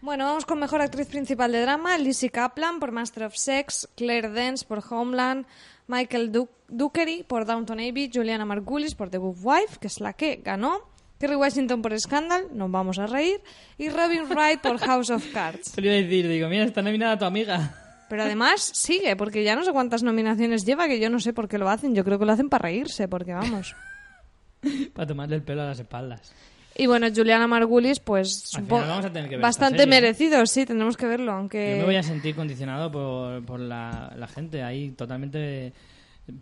Bueno, 0.02 0.26
vamos 0.26 0.46
con 0.46 0.60
mejor 0.60 0.82
actriz 0.82 1.08
principal 1.08 1.52
de 1.52 1.62
drama, 1.62 1.98
Lizzie 1.98 2.30
Kaplan 2.30 2.80
por 2.80 2.92
Master 2.92 3.24
of 3.24 3.36
Sex, 3.36 3.90
Claire 3.96 4.30
Dance 4.30 4.66
por 4.66 4.84
Homeland, 4.90 5.46
Michael 5.88 6.32
Du- 6.32 6.50
Dukery 6.70 7.24
por 7.24 7.46
Downton 7.46 7.80
Abbey, 7.80 8.10
Juliana 8.14 8.46
Margulis 8.46 8.96
por 8.96 9.10
The 9.10 9.18
Good 9.18 9.38
Wife, 9.42 9.78
que 9.80 9.88
es 9.88 10.00
la 10.00 10.14
que 10.14 10.38
ganó, 10.38 10.80
Kerry 11.20 11.36
Washington 11.36 11.82
por 11.82 11.98
Scandal, 12.00 12.48
nos 12.54 12.70
vamos 12.72 13.00
a 13.00 13.08
reír, 13.08 13.42
y 13.78 13.90
Robin 13.90 14.26
Wright 14.30 14.62
por 14.62 14.78
House 14.80 15.10
of 15.10 15.26
Cards. 15.34 15.72
Te 15.74 15.82
lo 15.82 15.88
iba 15.88 15.96
a 15.98 16.02
decir, 16.02 16.28
digo, 16.28 16.48
mira, 16.50 16.64
está 16.66 16.82
nominada 16.82 17.18
tu 17.18 17.26
amiga. 17.26 17.85
Pero 18.10 18.24
además 18.24 18.62
sigue, 18.74 19.16
porque 19.16 19.44
ya 19.44 19.56
no 19.56 19.64
sé 19.64 19.72
cuántas 19.72 20.04
nominaciones 20.04 20.66
lleva, 20.66 20.88
que 20.88 21.00
yo 21.00 21.10
no 21.10 21.20
sé 21.20 21.34
por 21.34 21.48
qué 21.48 21.58
lo 21.58 21.70
hacen. 21.70 21.96
Yo 21.96 22.04
creo 22.04 22.20
que 22.20 22.26
lo 22.26 22.32
hacen 22.34 22.50
para 22.50 22.64
reírse, 22.64 23.08
porque 23.08 23.34
vamos. 23.34 23.76
Para 24.94 25.08
tomarle 25.08 25.36
el 25.36 25.44
pelo 25.44 25.62
a 25.62 25.66
las 25.66 25.80
espaldas. 25.80 26.34
Y 26.78 26.88
bueno, 26.88 27.08
Juliana 27.16 27.48
Margulis, 27.48 28.00
pues 28.00 28.50
Al 28.56 28.64
supo- 28.64 28.76
final 28.78 28.90
vamos 28.90 29.06
a 29.06 29.14
tener 29.14 29.30
que 29.30 29.38
ver 29.38 29.46
esta 29.46 29.48
bastante 29.48 29.78
serie. 29.84 29.90
merecido, 30.02 30.46
sí, 30.46 30.66
tendremos 30.66 30.98
que 30.98 31.06
verlo, 31.06 31.32
aunque... 31.32 31.72
Yo 31.72 31.78
me 31.78 31.86
voy 31.86 31.96
a 31.96 32.04
sentir 32.04 32.36
condicionado 32.36 32.92
por, 32.92 33.46
por 33.46 33.60
la, 33.60 34.12
la 34.18 34.28
gente. 34.28 34.62
Ahí 34.64 34.90
totalmente 34.92 35.72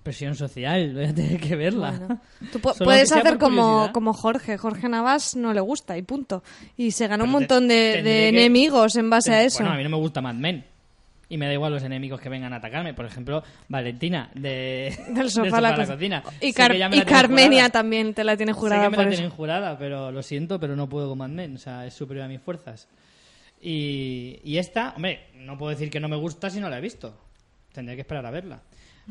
presión 0.04 0.36
social. 0.36 0.94
Voy 0.94 1.06
a 1.06 1.14
tener 1.14 1.40
que 1.40 1.56
verla. 1.56 1.92
Bueno, 1.92 2.22
tú 2.52 2.60
puedes 2.84 3.12
hacer 3.12 3.38
como, 3.38 3.92
como 3.94 4.14
Jorge. 4.14 4.58
Jorge 4.58 4.88
Navas 4.90 5.36
no 5.36 5.54
le 5.54 5.60
gusta 5.62 5.98
y 5.98 6.02
punto. 6.02 6.44
Y 6.78 6.92
se 6.92 7.08
ganó 7.08 7.26
un 7.26 7.30
Pero 7.30 7.40
montón 7.40 7.68
de, 7.68 7.92
tendré 7.96 8.12
de 8.14 8.20
que- 8.32 8.40
enemigos 8.40 8.96
en 8.96 9.10
base 9.10 9.34
a 9.34 9.44
eso. 9.44 9.60
Bueno, 9.60 9.74
a 9.74 9.78
mí 9.78 9.84
no 9.84 9.90
me 9.90 9.98
gusta 9.98 10.22
Mad 10.22 10.36
Men. 10.36 10.66
Y 11.30 11.38
me 11.38 11.48
da 11.48 11.54
igual 11.54 11.74
los 11.74 11.82
enemigos 11.84 12.20
que 12.22 12.30
vengan 12.30 12.54
a 12.54 12.58
atacarme. 12.58 12.94
Por 12.94 13.06
ejemplo, 13.06 13.44
Valentina, 13.68 14.30
de, 14.36 14.96
Del 15.10 15.30
sofá 15.32 15.58
a 15.58 15.62
la, 15.62 15.76
co- 15.76 15.86
cocina. 15.86 16.22
Y, 16.42 16.52
Sé 16.52 16.54
Car- 16.54 16.76
y 16.94 17.02
Carmenia 17.02 17.64
jurada. 17.64 17.70
también 17.70 18.14
te 18.14 18.24
la 18.24 18.38
tiene 18.38 18.54
Sé 18.54 18.60
jurada 18.60 18.84
que 18.90 18.98
me 18.98 19.04
la 19.04 19.10
tienen 19.10 19.30
jurada, 19.32 19.78
pero 19.78 20.12
lo 20.12 20.22
siento, 20.22 20.60
pero 20.60 20.76
no 20.76 20.88
puedo 20.90 21.10
con 21.10 21.18
Mad. 21.18 21.54
O 21.56 21.58
sea, 21.58 21.86
es 21.88 21.94
superior 21.94 22.26
a 22.26 22.28
mis 22.28 22.42
fuerzas. 22.42 22.88
Y, 23.62 24.40
y 24.44 24.58
esta, 24.58 24.94
hombre, 24.96 25.28
no 25.36 25.58
puedo 25.58 25.72
decir 25.72 25.90
que 25.90 26.00
no 26.00 26.10
me 26.10 26.18
gusta 26.18 26.50
si 26.50 26.60
no 26.60 26.70
la 26.70 26.78
he 26.78 26.82
visto. 26.82 27.18
Tendré 27.72 27.96
que 27.96 28.02
esperar 28.02 28.26
a 28.26 28.32
verla. 28.32 28.62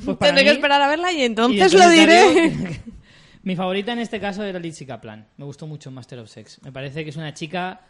Pues 0.05 0.19
Tendré 0.19 0.45
que 0.45 0.51
esperar 0.51 0.81
a 0.81 0.89
verla 0.89 1.13
y 1.13 1.23
entonces, 1.23 1.73
lo 1.75 1.89
diré. 1.89 2.63
Mi 3.43 3.57
favorita 3.57 3.93
en 3.93 3.99
este 3.99 4.21
caso 4.21 4.45
era 4.45 4.59
Lizzie 4.59 4.87
Kaplan. 4.87 5.27
Me 5.39 5.45
gustó 5.45 5.67
mucho 5.67 5.91
Master 5.91 6.21
of 6.21 6.29
Sex. 6.29 6.61
Me 6.63 6.71
parece 6.71 7.03
que 7.03 7.11
es 7.11 7.17
una 7.17 7.35
chica 7.35 7.81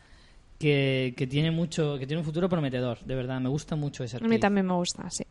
que, 0.63 1.13
que 1.17 1.27
tiene 1.27 1.51
mucho, 1.51 1.99
que 1.99 2.07
tiene 2.07 2.21
un 2.21 2.25
futuro 2.25 2.49
prometedor, 2.49 3.01
de 3.05 3.17
verdad. 3.17 3.41
Me 3.41 3.49
gusta 3.49 3.75
mucho 3.75 4.05
esa 4.05 4.17
a 4.17 4.19
actriz. 4.19 4.31
mí 4.31 4.39
también 4.39 4.65
me 4.67 4.75
gusta, 4.75 5.11
sí. 5.11 5.25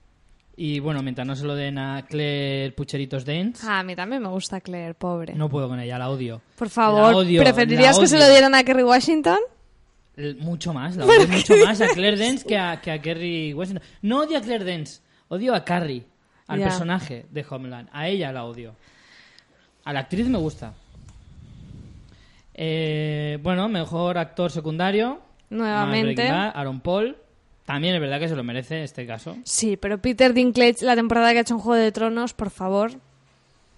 Y 0.57 0.79
bueno, 0.81 1.01
mientras 1.01 1.25
no 1.25 1.35
se 1.37 1.45
lo 1.45 1.55
den 1.55 1.77
a 1.77 2.05
Claire 2.05 2.73
Pucheritos 2.73 3.23
Dance, 3.23 3.65
Ah, 3.65 3.79
a 3.79 3.83
mí 3.83 3.95
también 3.95 4.21
me 4.21 4.27
gusta 4.27 4.59
Claire, 4.59 4.93
pobre. 4.93 5.33
no 5.33 5.47
puedo 5.49 5.69
con 5.69 5.79
ella, 5.79 5.97
la 5.97 6.09
odio. 6.09 6.41
Por 6.57 6.69
favor, 6.69 7.13
odio, 7.15 7.41
¿preferirías 7.41 7.97
que 7.97 8.07
se 8.07 8.19
lo 8.19 8.27
dieran 8.29 8.53
a 8.55 8.63
Kerry 8.65 8.83
Washington? 8.83 9.39
El- 10.17 10.35
Mucho 10.35 10.73
más, 10.73 10.97
la 10.97 11.05
odio 11.07 11.27
mucho 11.29 11.55
más 11.65 11.79
a 11.79 11.87
Claire 11.87 12.17
Dance 12.17 12.45
que 12.45 12.57
a, 12.57 12.81
que 12.81 12.91
a 12.91 13.01
Kerry 13.01 13.53
Washington. 13.53 13.83
No 14.01 14.19
odio 14.19 14.37
a 14.37 14.41
Claire 14.41 14.65
Dance, 14.65 14.99
odio 15.29 15.55
a 15.55 15.63
Carrie, 15.63 16.03
al 16.47 16.59
Ya. 16.59 16.65
personaje 16.65 17.25
de 17.31 17.45
Homeland. 17.49 17.87
A 17.93 18.09
ella 18.09 18.33
la 18.33 18.43
odio. 18.43 18.75
A 19.85 19.93
la 19.93 20.01
actriz 20.01 20.27
me 20.27 20.37
gusta. 20.37 20.73
Eh, 22.53 23.39
bueno, 23.41 23.69
mejor 23.69 24.17
actor 24.17 24.51
secundario. 24.51 25.21
Nuevamente. 25.49 26.29
Bad, 26.29 26.51
Aaron 26.55 26.81
Paul. 26.81 27.17
También 27.65 27.95
es 27.95 28.01
verdad 28.01 28.19
que 28.19 28.27
se 28.27 28.35
lo 28.35 28.43
merece 28.43 28.83
este 28.83 29.05
caso. 29.05 29.37
Sí, 29.43 29.77
pero 29.77 30.01
Peter 30.01 30.33
Dinklage, 30.33 30.83
la 30.83 30.95
temporada 30.95 31.31
que 31.31 31.37
ha 31.39 31.41
hecho 31.41 31.53
en 31.53 31.59
Juego 31.59 31.81
de 31.81 31.91
Tronos, 31.91 32.33
por 32.33 32.49
favor. 32.49 32.91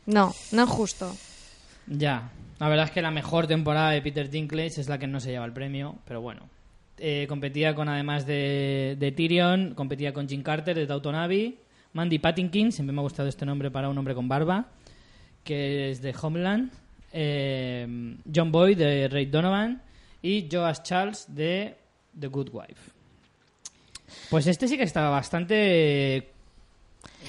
No, 0.06 0.34
no 0.52 0.64
es 0.64 0.70
justo. 0.70 1.16
Ya, 1.88 2.32
la 2.60 2.70
verdad 2.70 2.86
es 2.86 2.92
que 2.92 3.02
la 3.02 3.12
mejor 3.12 3.48
temporada 3.48 3.92
de 3.92 4.02
Peter 4.02 4.30
Dinklage 4.30 4.80
es 4.80 4.90
la 4.90 4.98
que 4.98 5.08
no 5.08 5.20
se 5.20 5.32
lleva 5.32 5.46
el 5.46 5.54
premio, 5.54 5.98
pero 6.06 6.22
bueno. 6.22 6.42
Eh, 6.98 7.26
competía 7.28 7.76
con, 7.76 7.90
además 7.90 8.26
de, 8.26 8.96
de 9.00 9.12
Tyrion, 9.12 9.74
competía 9.76 10.14
con 10.14 10.30
Jim 10.30 10.44
Carter 10.44 10.88
de 10.88 11.18
Abbey, 11.18 11.60
Mandy 11.92 12.20
Patinkin, 12.20 12.72
siempre 12.72 12.94
me 12.94 13.02
ha 13.02 13.04
gustado 13.04 13.28
este 13.28 13.46
nombre 13.46 13.72
para 13.72 13.90
un 13.90 13.98
hombre 13.98 14.16
con 14.16 14.28
barba, 14.28 14.68
que 15.44 15.92
es 15.92 16.02
de 16.02 16.16
Homeland, 16.20 16.72
eh, 17.14 18.18
John 18.34 18.52
Boyd 18.52 18.78
de 18.78 19.08
Ray 19.08 19.28
Donovan 19.28 19.82
y 20.22 20.50
Joas 20.52 20.84
Charles 20.84 21.26
de 21.34 21.78
The 22.20 22.28
Good 22.28 22.50
Wife. 22.52 22.92
Pues 24.30 24.48
este 24.48 24.68
sí 24.68 24.78
que 24.78 24.84
estaba 24.84 25.10
bastante 25.10 26.30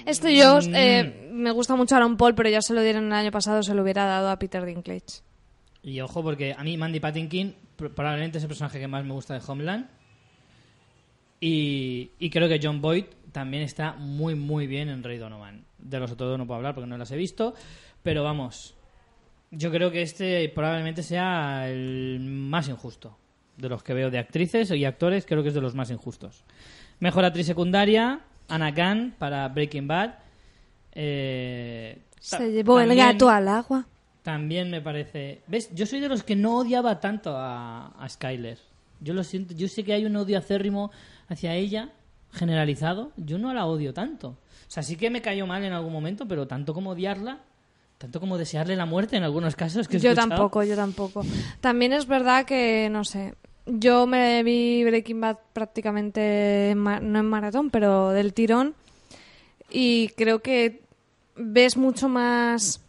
Esto 0.07 0.29
yo 0.29 0.61
Mm. 0.61 0.75
eh, 0.75 1.31
me 1.33 1.51
gusta 1.53 1.77
mucho 1.77 1.95
Aaron 1.97 2.17
Paul, 2.17 2.35
pero 2.35 2.49
ya 2.49 2.61
se 2.63 2.75
lo 2.75 2.83
dieron 2.83 3.07
el 3.07 3.13
año 3.13 3.31
pasado, 3.31 3.63
se 3.63 3.75
lo 3.75 3.83
hubiera 3.83 4.05
dado 4.07 4.29
a 4.31 4.39
Peter 4.39 4.65
Dinklage. 4.65 5.23
Y 5.83 6.01
ojo, 6.01 6.23
porque 6.23 6.55
a 6.57 6.65
mí 6.65 6.77
Mandy 6.77 6.99
Patinkin 7.01 7.55
pr- 7.79 7.93
probablemente 7.95 8.39
es 8.39 8.45
el 8.45 8.49
personaje 8.49 8.81
que 8.81 8.89
más 8.89 9.05
me 9.05 9.13
gusta 9.13 9.35
de 9.35 9.43
Homeland. 9.47 9.87
Y, 11.41 12.11
y 12.19 12.31
creo 12.31 12.49
que 12.49 12.61
John 12.63 12.81
Boyd 12.81 13.05
también 13.33 13.63
está 13.63 13.93
muy, 13.95 14.35
muy 14.35 14.67
bien 14.67 14.89
en 14.89 15.03
Rey 15.03 15.19
Donovan. 15.19 15.65
De 15.79 15.99
los 16.01 16.11
otros 16.13 16.31
dos 16.31 16.39
no 16.39 16.47
puedo 16.47 16.57
hablar 16.57 16.75
porque 16.75 16.89
no 16.89 16.97
las 16.97 17.11
he 17.11 17.17
visto. 17.17 17.55
Pero 18.03 18.23
vamos, 18.25 18.75
yo 19.57 19.71
creo 19.71 19.91
que 19.91 20.03
este 20.03 20.49
probablemente 20.55 21.03
sea 21.03 21.69
el 21.69 22.21
más 22.21 22.69
injusto. 22.69 23.17
De 23.57 23.69
los 23.69 23.83
que 23.85 23.95
veo 23.95 24.11
de 24.11 24.19
actrices 24.19 24.71
y 24.73 24.85
actores, 24.85 25.25
creo 25.27 25.43
que 25.43 25.49
es 25.51 25.55
de 25.55 25.61
los 25.61 25.75
más 25.77 25.91
injustos. 25.91 26.43
Mejor 26.99 27.25
actriz 27.25 27.47
secundaria, 27.47 28.21
Anna 28.49 28.73
Gunn 28.73 29.15
para 29.19 29.47
Breaking 29.49 29.87
Bad. 29.87 30.15
Eh, 30.93 31.99
Se 32.21 32.51
llevó 32.53 32.81
el 32.81 32.89
también- 32.89 33.07
gato 33.13 33.29
al 33.31 33.49
agua. 33.49 33.87
también 34.23 34.71
me 34.71 34.81
parece. 34.81 35.43
¿Ves? 35.47 35.71
Yo 35.75 35.87
soy 35.87 36.01
de 36.01 36.09
los 36.09 36.23
que 36.23 36.35
no 36.37 36.57
odiaba 36.59 36.99
tanto 37.01 37.37
a, 37.37 37.89
a 37.89 38.09
Skyler. 38.09 38.59
Yo 39.01 39.13
lo 39.15 39.23
siento. 39.25 39.55
Yo 39.55 39.69
sé 39.69 39.85
que 39.85 39.93
hay 39.93 40.05
un 40.07 40.17
odio 40.17 40.39
acérrimo 40.39 40.91
hacia 41.29 41.55
ella, 41.55 41.91
generalizado. 42.33 43.13
Yo 43.17 43.39
no 43.39 43.53
la 43.53 43.67
odio 43.67 43.93
tanto. 43.93 44.29
O 44.29 44.71
sea, 44.75 44.83
sí 44.83 44.97
que 44.97 45.11
me 45.11 45.21
cayó 45.23 45.47
mal 45.47 45.63
en 45.65 45.73
algún 45.73 45.93
momento, 45.93 46.27
pero 46.27 46.47
tanto 46.49 46.73
como 46.75 46.91
odiarla, 46.91 47.39
tanto 47.99 48.21
como 48.21 48.39
desearle 48.39 48.77
la 48.77 48.87
muerte 48.87 49.17
en 49.17 49.23
algunos 49.23 49.57
casos 49.57 49.89
que 49.89 49.97
he 49.97 50.01
Yo 50.01 50.15
tampoco, 50.15 50.63
yo 50.63 50.77
tampoco. 50.77 51.23
También 51.61 51.93
es 51.93 52.07
verdad 52.07 52.45
que, 52.45 52.89
no 52.91 53.05
sé, 53.05 53.35
yo 53.67 54.07
me 54.07 54.43
vi 54.43 54.85
Breaking 54.85 55.21
Bad 55.21 55.39
prácticamente, 55.53 56.71
en 56.71 56.83
no 56.83 57.19
en 57.19 57.27
maratón, 57.27 57.71
pero 57.71 58.11
del 58.11 58.35
tirón. 58.35 58.75
Y 59.71 60.09
creo 60.17 60.41
que 60.41 60.83
ves 61.37 61.77
mucho 61.77 62.09
más, 62.09 62.81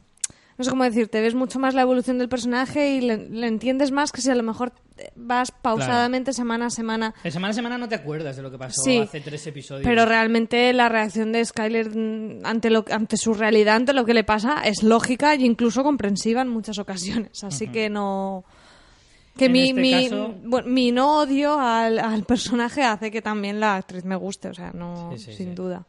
no 0.57 0.63
sé 0.63 0.69
cómo 0.69 0.83
decirte, 0.83 1.19
ves 1.21 1.35
mucho 1.35 1.59
más 1.59 1.73
la 1.73 1.81
evolución 1.81 2.17
del 2.17 2.29
personaje 2.29 2.91
y 2.95 3.01
le, 3.01 3.17
le 3.29 3.47
entiendes 3.47 3.91
más 3.91 4.11
que 4.11 4.21
si 4.21 4.29
a 4.29 4.35
lo 4.35 4.43
mejor 4.43 4.71
vas 5.15 5.51
pausadamente 5.51 6.31
semana 6.31 6.67
a 6.67 6.69
semana. 6.69 7.13
De 7.23 7.31
semana 7.31 7.51
a 7.51 7.53
semana 7.53 7.77
no 7.77 7.89
te 7.89 7.95
acuerdas 7.95 8.37
de 8.37 8.41
lo 8.41 8.49
que 8.51 8.57
pasó 8.57 8.81
Sí, 8.81 8.99
hace 8.99 9.19
tres 9.19 9.45
episodios. 9.47 9.83
Pero 9.83 10.05
realmente 10.05 10.71
la 10.71 10.87
reacción 10.87 11.31
de 11.33 11.43
Skyler 11.43 11.91
ante, 12.45 12.69
lo, 12.69 12.85
ante 12.89 13.17
su 13.17 13.33
realidad, 13.33 13.75
ante 13.75 13.91
lo 13.93 14.05
que 14.05 14.13
le 14.13 14.23
pasa, 14.23 14.61
es 14.63 14.81
lógica 14.83 15.33
e 15.33 15.41
incluso 15.41 15.83
comprensiva 15.83 16.41
en 16.41 16.47
muchas 16.49 16.77
ocasiones. 16.79 17.43
Así 17.43 17.67
que 17.67 17.89
no... 17.89 18.45
Que 19.37 19.47
En 19.47 19.51
mi, 19.51 19.69
este 19.71 19.81
mi, 19.81 19.91
caso- 20.09 20.33
bueno, 20.45 20.67
mi 20.69 20.91
no 20.93 21.19
odio 21.19 21.59
al, 21.59 21.99
al 21.99 22.23
personaje 22.23 22.83
hace 22.83 23.11
que 23.11 23.21
también 23.21 23.59
la 23.59 23.75
actriz 23.75 24.05
me 24.05 24.15
guste, 24.15 24.47
o 24.47 24.53
sea, 24.53 24.71
no, 24.71 25.11
Sí, 25.17 25.19
sí, 25.25 25.33
sin 25.33 25.53
duda. 25.55 25.85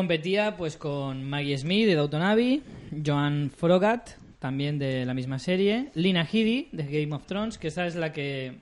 Competía 0.00 0.58
pues 0.58 0.76
con 0.76 1.24
Maggie 1.24 1.56
Smith 1.56 1.86
de 1.86 1.94
Downton 1.94 2.20
Abbey, 2.20 2.62
Joan 3.02 3.50
Frogat, 3.50 4.10
también 4.38 4.78
de 4.78 5.06
la 5.06 5.14
misma 5.14 5.38
serie, 5.38 5.90
Lina 5.94 6.20
Headey 6.30 6.68
de 6.70 6.82
Game 6.84 7.14
of 7.16 7.24
Thrones, 7.24 7.56
que 7.56 7.68
esa 7.68 7.86
es 7.86 7.96
la 7.96 8.12
que 8.12 8.58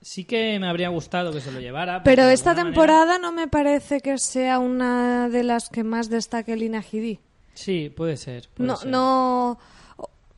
sí 0.00 0.24
que 0.24 0.58
me 0.58 0.66
habría 0.66 0.88
gustado 0.88 1.34
que 1.34 1.42
se 1.42 1.52
lo 1.52 1.60
llevara. 1.60 2.02
Pero 2.02 2.22
esta 2.30 2.52
manera- 2.54 2.64
temporada 2.64 3.18
no 3.18 3.30
me 3.30 3.46
parece 3.46 4.00
que 4.00 4.16
sea 4.16 4.58
una 4.58 5.28
de 5.28 5.42
las 5.42 5.68
que 5.68 5.84
más 5.84 6.08
destaque 6.08 6.56
Lina 6.56 6.80
Headey. 6.82 7.18
Sí, 7.52 7.92
puede 7.94 8.16
ser. 8.16 8.48
puede 8.54 8.68
No, 8.68 8.76
ser. 8.78 8.88
no, 8.88 9.58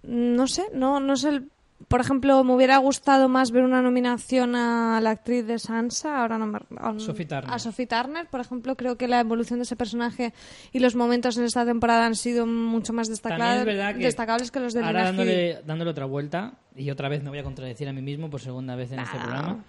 no 0.03 0.47
sé, 0.49 0.65
no, 0.75 0.99
no 0.99 1.17
sé. 1.17 1.29
el- 1.29 1.49
Por 1.89 2.01
ejemplo, 2.01 2.45
me 2.45 2.55
hubiera 2.55 2.77
gustado 2.79 3.29
más 3.29 3.51
ver 3.51 3.65
una 3.65 3.83
nominación 3.83 4.55
a 4.55 5.01
la 5.01 5.11
actriz 5.11 5.47
de 5.47 5.59
Sansa, 5.59 6.21
ahora 6.21 6.39
no 6.39 6.47
me, 6.47 6.59
a, 6.79 6.99
Sophie 6.99 7.27
Turner. 7.27 7.51
a 7.51 7.59
Sophie 7.59 7.87
Turner, 7.87 8.27
por 8.29 8.41
ejemplo, 8.41 8.77
creo 8.77 8.97
que 8.97 9.09
la 9.09 9.19
evolución 9.21 9.59
de 9.59 9.65
ese 9.65 9.77
personaje 9.77 10.33
y 10.73 10.79
los 10.79 10.95
momentos 10.95 11.37
en 11.39 11.45
esta 11.45 11.65
temporada 11.65 12.07
han 12.07 12.15
sido 12.15 12.47
mucho 12.47 12.93
más 12.93 13.09
También 13.09 13.39
destaca- 13.41 13.59
es 13.61 13.65
verdad 13.65 13.95
que 13.97 14.05
destacables 14.05 14.51
que 14.51 14.61
los 14.61 14.73
de 14.75 14.81
ahora 14.81 14.93
Lina 14.93 15.05
dándole, 15.05 15.63
dándole 15.67 15.91
otra 15.91 16.05
vuelta, 16.05 16.53
y 16.77 16.91
otra 16.91 17.09
vez 17.09 17.23
me 17.23 17.31
voy 17.31 17.39
a 17.41 17.45
contradecir 17.45 17.89
a 17.89 17.93
mí 17.93 18.03
mismo 18.03 18.31
por 18.31 18.41
segunda 18.41 18.77
vez 18.77 18.93
en 18.93 19.01
este 19.01 19.19
programa. 19.19 19.65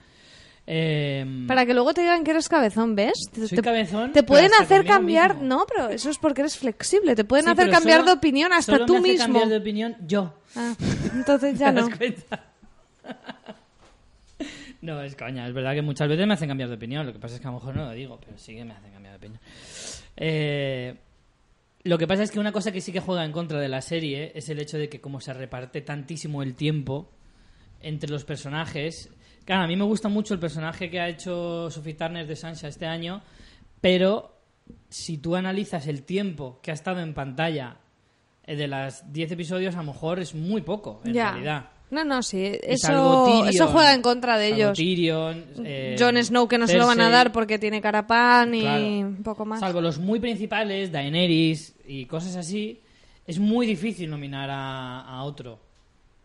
Eh, 0.67 1.45
Para 1.47 1.65
que 1.65 1.73
luego 1.73 1.93
te 1.93 2.01
digan 2.01 2.23
que 2.23 2.31
eres 2.31 2.47
cabezón, 2.47 2.95
¿ves? 2.95 3.13
Soy 3.35 3.47
te- 3.49 3.61
cabezón, 3.61 4.13
te 4.13 4.23
pueden 4.23 4.51
hacer 4.59 4.85
cambiar, 4.85 5.33
mismo. 5.35 5.47
no, 5.49 5.65
pero 5.67 5.89
eso 5.89 6.09
es 6.09 6.17
porque 6.17 6.41
eres 6.41 6.55
flexible. 6.57 7.15
Te 7.15 7.23
pueden 7.25 7.45
sí, 7.45 7.51
hacer 7.51 7.69
cambiar 7.69 7.99
solo- 8.01 8.11
de 8.11 8.17
opinión 8.17 8.53
hasta 8.53 8.73
solo 8.73 8.85
tú 8.85 8.93
me 8.93 8.99
hace 8.99 9.07
mismo. 9.13 9.25
cambiar 9.25 9.47
de 9.49 9.57
opinión 9.57 9.97
yo. 10.07 10.33
Ah, 10.55 10.73
entonces 11.15 11.53
¿Te 11.57 11.59
ya 11.59 11.71
no. 11.71 11.87
das 11.87 11.97
cuenta? 11.97 12.45
No, 14.81 14.99
es 15.03 15.15
coña. 15.15 15.47
Es 15.47 15.53
verdad 15.53 15.75
que 15.75 15.83
muchas 15.83 16.07
veces 16.09 16.25
me 16.25 16.33
hacen 16.33 16.47
cambiar 16.47 16.67
de 16.69 16.75
opinión. 16.75 17.05
Lo 17.05 17.13
que 17.13 17.19
pasa 17.19 17.35
es 17.35 17.41
que 17.41 17.47
a 17.47 17.51
lo 17.51 17.57
mejor 17.57 17.75
no 17.75 17.85
lo 17.85 17.91
digo, 17.91 18.19
pero 18.19 18.35
sí 18.39 18.55
que 18.55 18.65
me 18.65 18.73
hacen 18.73 18.91
cambiar 18.91 19.13
de 19.13 19.17
opinión. 19.17 19.39
Eh, 20.17 20.95
lo 21.83 21.97
que 21.99 22.07
pasa 22.07 22.23
es 22.23 22.31
que 22.31 22.39
una 22.39 22.51
cosa 22.51 22.71
que 22.71 22.81
sí 22.81 22.91
que 22.91 22.99
juega 22.99 23.23
en 23.23 23.31
contra 23.31 23.59
de 23.59 23.69
la 23.69 23.81
serie 23.81 24.31
es 24.33 24.49
el 24.49 24.59
hecho 24.59 24.79
de 24.79 24.89
que 24.89 24.99
como 24.99 25.21
se 25.21 25.33
reparte 25.33 25.81
tantísimo 25.81 26.41
el 26.41 26.55
tiempo 26.55 27.11
entre 27.81 28.09
los 28.09 28.23
personajes... 28.25 29.09
Claro, 29.45 29.63
a 29.63 29.67
mí 29.67 29.75
me 29.75 29.83
gusta 29.83 30.07
mucho 30.09 30.33
el 30.33 30.39
personaje 30.39 30.89
que 30.89 30.99
ha 30.99 31.09
hecho 31.09 31.69
Sophie 31.71 31.95
Turner 31.95 32.27
de 32.27 32.35
Sansa 32.35 32.67
este 32.67 32.85
año, 32.85 33.21
pero 33.81 34.35
si 34.89 35.17
tú 35.17 35.35
analizas 35.35 35.87
el 35.87 36.03
tiempo 36.03 36.59
que 36.61 36.71
ha 36.71 36.73
estado 36.73 36.99
en 37.01 37.13
pantalla 37.13 37.77
eh, 38.45 38.55
de 38.55 38.67
las 38.67 39.11
10 39.11 39.31
episodios, 39.31 39.75
a 39.75 39.79
lo 39.79 39.91
mejor 39.91 40.19
es 40.19 40.35
muy 40.35 40.61
poco, 40.61 41.01
en 41.05 41.13
ya. 41.13 41.31
realidad. 41.31 41.69
No, 41.89 42.05
no, 42.05 42.23
sí. 42.23 42.57
Eso, 42.63 43.25
Tyrion, 43.25 43.49
eso 43.49 43.67
juega 43.67 43.93
en 43.93 44.01
contra 44.01 44.37
de 44.37 44.47
ellos. 44.47 44.77
Tyrion, 44.77 45.43
eh, 45.65 45.97
Jon 45.99 46.15
Snow 46.23 46.47
que 46.47 46.57
no 46.57 46.65
se 46.65 46.77
lo 46.77 46.87
van 46.87 47.01
a 47.01 47.09
dar 47.09 47.33
porque 47.33 47.59
tiene 47.59 47.81
carapán 47.81 48.55
y 48.55 48.61
Claro. 48.61 48.85
un 48.85 49.23
poco 49.23 49.43
más. 49.45 49.59
Salvo 49.59 49.81
los 49.81 49.99
muy 49.99 50.21
principales, 50.21 50.89
Daenerys 50.93 51.75
y 51.85 52.05
cosas 52.05 52.37
así, 52.37 52.79
es 53.27 53.39
muy 53.39 53.67
difícil 53.67 54.09
nominar 54.09 54.49
a, 54.49 55.01
a 55.01 55.23
otro. 55.23 55.59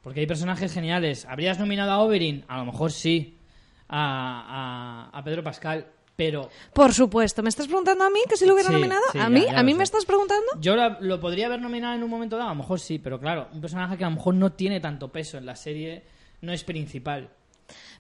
Porque 0.07 0.21
hay 0.21 0.27
personajes 0.29 0.73
geniales. 0.73 1.25
¿Habrías 1.25 1.59
nominado 1.59 1.91
a 1.91 1.99
Oberyn? 1.99 2.45
A 2.47 2.59
lo 2.59 2.67
mejor 2.67 2.93
sí. 2.93 3.41
A, 3.89 5.09
a- 5.13 5.19
a 5.19 5.25
Pedro 5.25 5.43
Pascal. 5.43 5.85
Pero 6.15 6.49
Por 6.73 6.95
supuesto. 6.95 7.43
¿Me 7.43 7.49
estás 7.49 7.67
preguntando 7.67 8.05
a 8.05 8.11
mí 8.11 8.21
que 8.29 8.37
si 8.37 8.47
lo 8.47 8.55
hubiera 8.55 8.69
Sí, 8.69 8.75
nominado? 8.77 9.03
sí, 9.11 9.19
¿A 9.19 9.23
ya- 9.23 9.29
mí? 9.29 9.45
ya 9.47 9.59
¿A 9.59 9.65
mí 9.65 9.75
me 9.75 9.83
estás 9.83 10.05
preguntando? 10.05 10.47
yo 10.61 10.77
lo, 10.77 11.01
lo 11.01 11.19
podría 11.19 11.47
haber 11.47 11.61
nominado 11.61 11.97
en 11.97 12.05
un 12.05 12.09
momento 12.11 12.37
dado. 12.37 12.51
A 12.51 12.53
lo 12.53 12.59
mejor 12.61 12.79
sí, 12.79 13.01
pero 13.01 13.19
claro, 13.19 13.49
un 13.53 13.61
personaje 13.61 13.97
que 13.99 14.05
a 14.05 14.09
lo 14.09 14.15
mejor 14.15 14.35
no 14.37 14.53
tiene 14.53 14.79
tanto 14.79 15.11
peso 15.11 15.39
en 15.39 15.45
la 15.47 15.57
serie, 15.57 16.05
no 16.41 16.53
es 16.53 16.63
principal. 16.63 17.31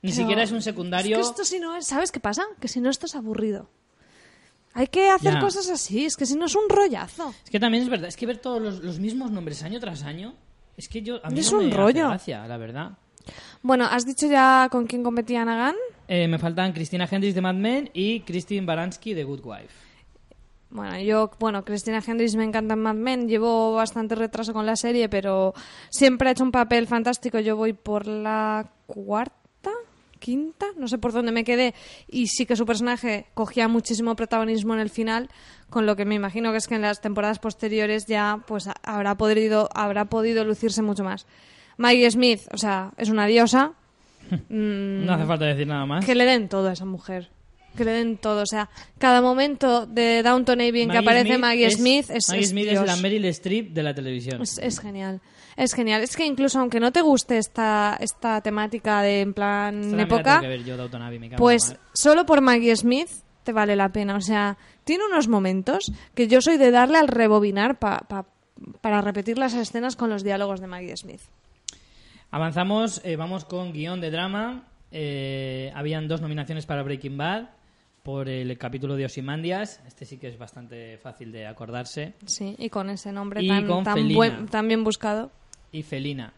Ni 0.00 0.12
Pero 0.12 0.22
siquiera 0.22 0.42
es 0.44 0.52
un 0.52 0.62
secundario. 0.62 1.16
Es 1.18 1.26
que 1.26 1.30
esto 1.30 1.44
si 1.44 1.58
no 1.58 1.74
es... 1.76 1.88
¿Sabes 1.88 2.12
qué 2.12 2.20
pasa? 2.20 2.44
Que 2.60 2.68
si 2.68 2.80
no 2.80 2.88
esto 2.88 3.06
es 3.06 3.16
aburrido. 3.16 3.68
Hay 4.74 4.86
que 4.86 5.10
hacer 5.10 5.34
Ya. 5.34 5.40
cosas 5.40 5.68
así. 5.70 6.04
Es 6.06 6.16
que 6.16 6.24
si 6.24 6.36
no 6.36 6.46
es 6.46 6.54
un 6.54 6.68
rollazo. 6.68 7.34
Es 7.42 7.50
que 7.50 7.58
también 7.58 7.82
es 7.82 7.88
verdad, 7.90 8.06
es 8.06 8.16
que 8.16 8.26
ver 8.26 8.38
todos 8.38 8.62
los, 8.62 8.78
los 8.84 9.00
mismos 9.00 9.32
nombres 9.32 9.64
año 9.64 9.80
tras 9.80 10.04
año, 10.04 10.34
es 10.76 10.88
que 10.88 11.02
yo 11.02 11.20
a 11.24 11.30
mí 11.30 11.38
Es 11.40 11.50
no 11.52 11.58
un 11.58 11.64
me 11.66 11.70
hace 11.70 11.80
rollo. 11.80 12.08
gracia, 12.08 12.46
la 12.46 12.56
verdad. 12.56 12.90
Bueno, 13.62 13.84
¿has 13.90 14.06
dicho 14.06 14.26
ya 14.28 14.68
con 14.70 14.86
quién 14.86 15.02
competía 15.02 15.44
Nagan? 15.44 15.74
Eh, 16.08 16.28
me 16.28 16.38
faltan 16.38 16.72
Cristina 16.72 17.08
Hendricks 17.10 17.34
de 17.34 17.40
Mad 17.40 17.54
Men 17.54 17.90
y 17.92 18.20
Christine 18.20 18.64
Baranski 18.66 19.14
de 19.14 19.24
Good 19.24 19.40
Wife. 19.44 19.74
Bueno, 20.70 20.98
yo, 21.00 21.30
bueno, 21.38 21.64
Cristina 21.64 22.02
Hendricks 22.06 22.34
me 22.36 22.44
encanta 22.44 22.74
en 22.74 22.80
Mad 22.82 22.94
Men, 22.94 23.28
llevo 23.28 23.74
bastante 23.74 24.14
retraso 24.14 24.52
con 24.52 24.66
la 24.66 24.76
serie, 24.76 25.08
pero 25.08 25.54
siempre 25.88 26.28
ha 26.28 26.32
hecho 26.32 26.44
un 26.44 26.52
papel 26.52 26.86
fantástico. 26.86 27.38
Yo 27.40 27.56
voy 27.56 27.72
por 27.72 28.06
la 28.06 28.70
cuarta, 28.86 29.34
quinta, 30.26 30.66
no 30.76 30.88
sé 30.88 30.98
por 30.98 31.12
dónde 31.12 31.30
me 31.30 31.44
quedé, 31.44 31.72
y 32.08 32.26
sí 32.26 32.46
que 32.46 32.56
su 32.56 32.66
personaje 32.66 33.26
cogía 33.34 33.68
muchísimo 33.68 34.16
protagonismo 34.16 34.74
en 34.74 34.80
el 34.80 34.90
final, 34.90 35.28
con 35.70 35.86
lo 35.86 35.94
que 35.94 36.04
me 36.04 36.14
imagino 36.16 36.50
que 36.50 36.58
es 36.58 36.66
que 36.66 36.74
en 36.74 36.82
las 36.82 37.00
temporadas 37.00 37.38
posteriores 37.38 38.06
ya 38.06 38.42
pues 38.46 38.66
ha- 38.66 38.74
habrá 38.82 39.14
podido, 39.16 39.68
habrá 39.74 40.06
podido 40.06 40.44
lucirse 40.44 40.82
mucho 40.82 41.04
más. 41.04 41.26
Maggie 41.76 42.10
Smith, 42.10 42.40
o 42.52 42.58
sea, 42.58 42.92
es 42.96 43.08
una 43.08 43.26
diosa. 43.26 43.72
Mm, 44.48 45.04
No 45.06 45.12
hace 45.14 45.24
falta 45.24 45.44
decir 45.44 45.68
nada 45.68 45.86
más. 45.86 46.04
que 46.04 46.16
le 46.16 46.24
den 46.24 46.48
todo 46.48 46.68
a 46.68 46.72
esa 46.72 46.84
mujer. 46.84 47.30
Que 47.76 47.84
le 47.84 47.92
den 47.92 48.16
todo. 48.16 48.42
O 48.42 48.46
sea, 48.46 48.68
cada 48.98 49.22
momento 49.22 49.86
de 49.86 50.22
Downton 50.24 50.60
Abbey 50.60 50.82
en 50.82 50.90
que 50.90 50.98
aparece 50.98 51.28
Smith 51.28 51.38
Maggie 51.40 51.70
Smith 51.70 52.10
es, 52.10 52.28
Maggie 52.30 52.42
es 52.44 52.50
Smith 52.50 52.68
Dios. 52.70 52.80
es 52.80 52.86
la 52.88 52.96
Meryl 52.96 53.24
Streep 53.26 53.72
de 53.72 53.82
la 53.84 53.94
televisión. 53.94 54.42
Es, 54.42 54.58
es 54.58 54.80
genial. 54.80 55.20
Es 55.56 55.74
genial. 55.74 56.02
Es 56.02 56.16
que 56.16 56.26
incluso 56.26 56.58
aunque 56.60 56.80
no 56.80 56.92
te 56.92 57.00
guste 57.00 57.38
esta, 57.38 57.96
esta 58.00 58.40
temática 58.42 59.00
de 59.02 59.22
en 59.22 59.32
plan 59.34 59.82
Esta 59.84 60.02
época, 60.02 60.40
que 60.40 60.48
ver 60.48 60.64
yo, 60.64 60.74
Abbey, 60.74 61.18
me 61.18 61.30
pues 61.30 61.76
solo 61.94 62.26
por 62.26 62.40
Maggie 62.42 62.76
Smith 62.76 63.08
te 63.42 63.52
vale 63.52 63.74
la 63.76 63.88
pena. 63.90 64.16
O 64.16 64.20
sea, 64.20 64.58
tiene 64.84 65.04
unos 65.06 65.28
momentos 65.28 65.90
que 66.14 66.28
yo 66.28 66.40
soy 66.42 66.58
de 66.58 66.70
darle 66.70 66.98
al 66.98 67.08
rebobinar 67.08 67.78
pa- 67.78 68.00
pa- 68.00 68.26
para 68.80 69.00
repetir 69.00 69.38
las 69.38 69.54
escenas 69.54 69.96
con 69.96 70.10
los 70.10 70.22
diálogos 70.22 70.60
de 70.60 70.66
Maggie 70.66 70.96
Smith. 70.96 71.20
Avanzamos, 72.30 73.00
eh, 73.04 73.16
vamos 73.16 73.44
con 73.44 73.72
guion 73.72 74.00
de 74.00 74.10
drama. 74.10 74.64
Eh, 74.90 75.70
habían 75.74 76.08
dos 76.08 76.20
nominaciones 76.20 76.66
para 76.66 76.82
Breaking 76.82 77.16
Bad 77.16 77.50
por 78.02 78.28
el 78.28 78.56
capítulo 78.58 78.94
de 78.96 79.04
Osimandias. 79.04 79.80
Este 79.86 80.04
sí 80.04 80.18
que 80.18 80.28
es 80.28 80.38
bastante 80.38 80.98
fácil 80.98 81.32
de 81.32 81.46
acordarse. 81.46 82.14
Sí, 82.26 82.54
y 82.58 82.68
con 82.70 82.90
ese 82.90 83.10
nombre 83.12 83.42
Y 83.42 83.48
tan, 83.48 83.84
tan, 83.84 84.12
buen- 84.14 84.46
tan 84.46 84.68
bien 84.68 84.84
buscado. 84.84 85.30
Y 85.72 85.82
Felina. 85.82 86.32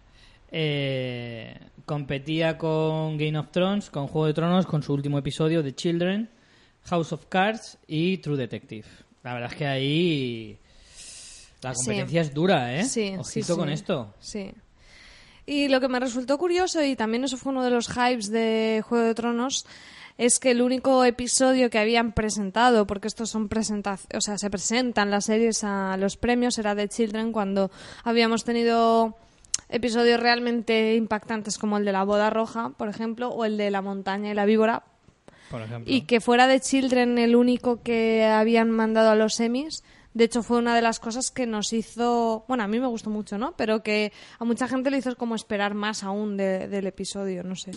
Eh, 0.51 1.55
competía 1.85 2.57
con 2.57 3.18
Game 3.18 3.39
of 3.39 3.51
Thrones, 3.51 3.91
con 3.91 4.07
Juego 4.07 4.26
de 4.26 4.35
Tronos, 4.35 4.66
con 4.66 4.83
su 4.83 4.93
último 4.95 5.18
episodio, 5.18 5.62
The 5.62 5.74
Children, 5.74 6.29
House 6.85 7.12
of 7.12 7.26
Cards 7.29 7.79
y 7.87 8.18
True 8.18 8.37
Detective. 8.37 8.87
La 9.22 9.35
verdad 9.35 9.51
es 9.53 9.59
que 9.59 9.66
ahí 9.66 10.59
la 11.62 11.74
Sí. 11.74 11.85
competencia 11.87 12.20
es 12.22 12.33
dura, 12.33 12.74
¿eh? 12.76 12.85
Sí, 12.85 13.14
Ojito 13.18 13.55
sí, 13.55 13.59
con 13.59 13.68
esto. 13.68 14.14
Sí. 14.20 14.51
Y 15.45 15.68
lo 15.68 15.81
que 15.81 15.89
me 15.89 15.99
resultó 16.01 16.39
curioso, 16.39 16.83
y 16.83 16.95
también 16.97 17.24
eso 17.24 17.37
fue 17.37 17.53
uno 17.53 17.64
de 17.64 17.70
los 17.70 17.89
hypes 17.89 18.31
de 18.31 18.83
Juego 18.87 19.05
de 19.07 19.14
Tronos, 19.14 19.66
es 20.19 20.39
que 20.39 20.51
el 20.51 20.61
único 20.61 21.05
episodio 21.05 21.71
que 21.71 21.79
habían 21.79 22.12
presentado, 22.12 22.87
porque 22.87 23.09
estos 23.09 23.31
son 23.31 23.49
presentaciones, 23.49 24.16
o 24.16 24.21
sea, 24.21 24.37
se 24.37 24.51
presentan 24.51 25.11
las 25.11 25.25
series 25.27 25.64
a 25.64 25.97
los 25.97 26.16
premios, 26.16 26.59
era 26.59 26.75
de 26.75 26.89
Children, 26.89 27.33
cuando 27.33 27.71
habíamos 28.05 28.45
tenido 28.45 29.16
episodios 29.71 30.21
realmente 30.21 30.95
impactantes 30.97 31.57
como 31.59 31.79
el 31.79 31.85
de 31.85 31.93
la 31.93 32.03
boda 32.05 32.31
roja, 32.31 32.71
por 32.77 32.89
ejemplo, 32.89 33.29
o 33.31 33.45
el 33.45 33.57
de 33.57 33.71
la 33.71 33.81
montaña 33.83 34.31
y 34.31 34.35
la 34.35 34.45
víbora, 34.45 34.83
Por 35.51 35.62
ejemplo. 35.62 35.93
y 35.93 36.03
que 36.03 36.21
fuera 36.21 36.47
de 36.47 36.61
Children 36.61 37.19
el 37.19 37.37
único 37.37 37.83
que 37.83 38.25
habían 38.25 38.71
mandado 38.71 39.11
a 39.11 39.14
los 39.14 39.35
semis. 39.35 39.85
De 40.14 40.25
hecho, 40.25 40.43
fue 40.43 40.59
una 40.59 40.75
de 40.75 40.83
las 40.83 40.99
cosas 41.01 41.31
que 41.31 41.47
nos 41.47 41.73
hizo. 41.73 42.45
Bueno, 42.49 42.64
a 42.64 42.66
mí 42.66 42.81
me 42.81 42.87
gustó 42.89 43.09
mucho, 43.11 43.39
¿no? 43.39 43.53
Pero 43.57 43.83
que 43.85 44.12
a 44.41 44.45
mucha 44.45 44.66
gente 44.66 44.91
le 44.91 44.99
hizo 44.99 45.14
como 45.16 45.35
esperar 45.37 45.75
más 45.75 46.03
aún 46.03 46.37
de- 46.37 46.66
del 46.66 46.87
episodio, 46.89 47.45
no 47.45 47.55
sé. 47.55 47.71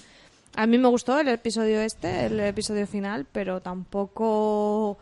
A 0.56 0.68
mí 0.68 0.78
me 0.78 0.88
gustó 0.90 1.20
el 1.20 1.28
episodio 1.30 1.80
este, 1.82 2.26
el 2.26 2.40
episodio 2.42 2.86
final, 2.88 3.26
pero 3.32 3.62
tampoco. 3.62 4.98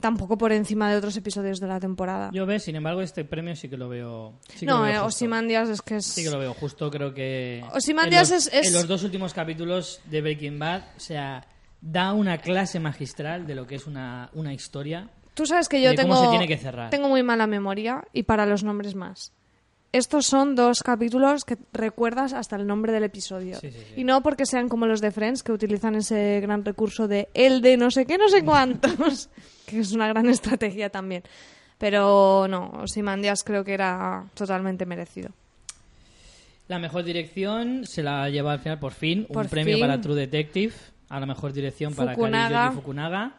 Tampoco 0.00 0.38
por 0.38 0.52
encima 0.52 0.88
de 0.88 0.96
otros 0.96 1.16
episodios 1.16 1.58
de 1.58 1.66
la 1.66 1.80
temporada. 1.80 2.30
Yo 2.32 2.46
ve, 2.46 2.60
sin 2.60 2.76
embargo, 2.76 3.02
este 3.02 3.24
premio 3.24 3.56
sí 3.56 3.68
que 3.68 3.76
lo 3.76 3.88
veo. 3.88 4.34
Sí 4.48 4.60
que 4.60 4.66
no, 4.66 4.78
lo 4.78 4.82
veo 4.84 5.02
eh. 5.02 5.06
Ozymandias 5.06 5.68
es 5.70 5.82
que 5.82 5.96
es. 5.96 6.06
Sí 6.06 6.22
que 6.22 6.30
lo 6.30 6.38
veo 6.38 6.54
justo, 6.54 6.88
creo 6.88 7.12
que... 7.12 7.64
Ozymandias 7.74 8.30
en 8.30 8.36
los, 8.36 8.46
es- 8.46 8.54
es- 8.54 8.66
En 8.68 8.74
los 8.74 8.86
dos 8.86 9.02
últimos 9.02 9.34
capítulos 9.34 10.00
de 10.04 10.20
Breaking 10.20 10.56
Bad, 10.60 10.82
o 10.96 11.00
sea, 11.00 11.44
da 11.80 12.12
una 12.12 12.38
clase 12.38 12.78
magistral 12.78 13.44
de 13.44 13.56
lo 13.56 13.66
que 13.66 13.74
es 13.74 13.88
una, 13.88 14.30
una 14.34 14.54
historia. 14.54 15.10
Tú 15.34 15.46
sabes 15.46 15.68
que 15.68 15.82
yo 15.82 15.92
tengo, 15.96 16.14
tengo 16.90 17.08
muy 17.08 17.22
mala 17.24 17.48
memoria 17.48 18.04
y 18.12 18.22
para 18.22 18.46
los 18.46 18.62
nombres 18.62 18.94
más. 18.94 19.32
Estos 19.90 20.26
son 20.26 20.54
dos 20.54 20.82
capítulos 20.82 21.44
que 21.44 21.56
recuerdas 21.72 22.34
hasta 22.34 22.56
el 22.56 22.66
nombre 22.66 22.92
del 22.92 23.04
episodio. 23.04 23.58
Sí, 23.58 23.70
sí, 23.70 23.78
sí. 23.78 24.00
Y 24.00 24.04
no 24.04 24.22
porque 24.22 24.44
sean 24.44 24.68
como 24.68 24.86
los 24.86 25.00
de 25.00 25.10
Friends, 25.10 25.42
que 25.42 25.50
utilizan 25.52 25.94
ese 25.94 26.40
gran 26.40 26.62
recurso 26.64 27.08
de 27.08 27.28
el 27.32 27.62
de 27.62 27.76
no 27.78 27.90
sé 27.90 28.04
qué, 28.04 28.18
no 28.18 28.28
sé 28.28 28.44
cuántos, 28.44 29.30
que 29.66 29.80
es 29.80 29.92
una 29.92 30.06
gran 30.08 30.28
estrategia 30.28 30.90
también. 30.90 31.22
Pero 31.78 32.46
no, 32.48 32.70
Ozymandias 32.82 33.42
creo 33.44 33.64
que 33.64 33.72
era 33.72 34.24
totalmente 34.34 34.84
merecido. 34.84 35.30
La 36.66 36.78
mejor 36.78 37.02
dirección 37.04 37.86
se 37.86 38.02
la 38.02 38.28
lleva 38.28 38.52
al 38.52 38.58
final 38.58 38.78
por 38.78 38.92
fin. 38.92 39.26
Por 39.32 39.44
un 39.44 39.48
premio 39.50 39.80
para 39.80 40.00
True 40.00 40.16
Detective. 40.16 40.74
A 41.08 41.18
la 41.18 41.24
mejor 41.24 41.54
dirección 41.54 41.94
para 41.94 42.14
Fukunaga. 42.14 42.64
Kari 42.64 42.74
Fukunaga. 42.74 43.32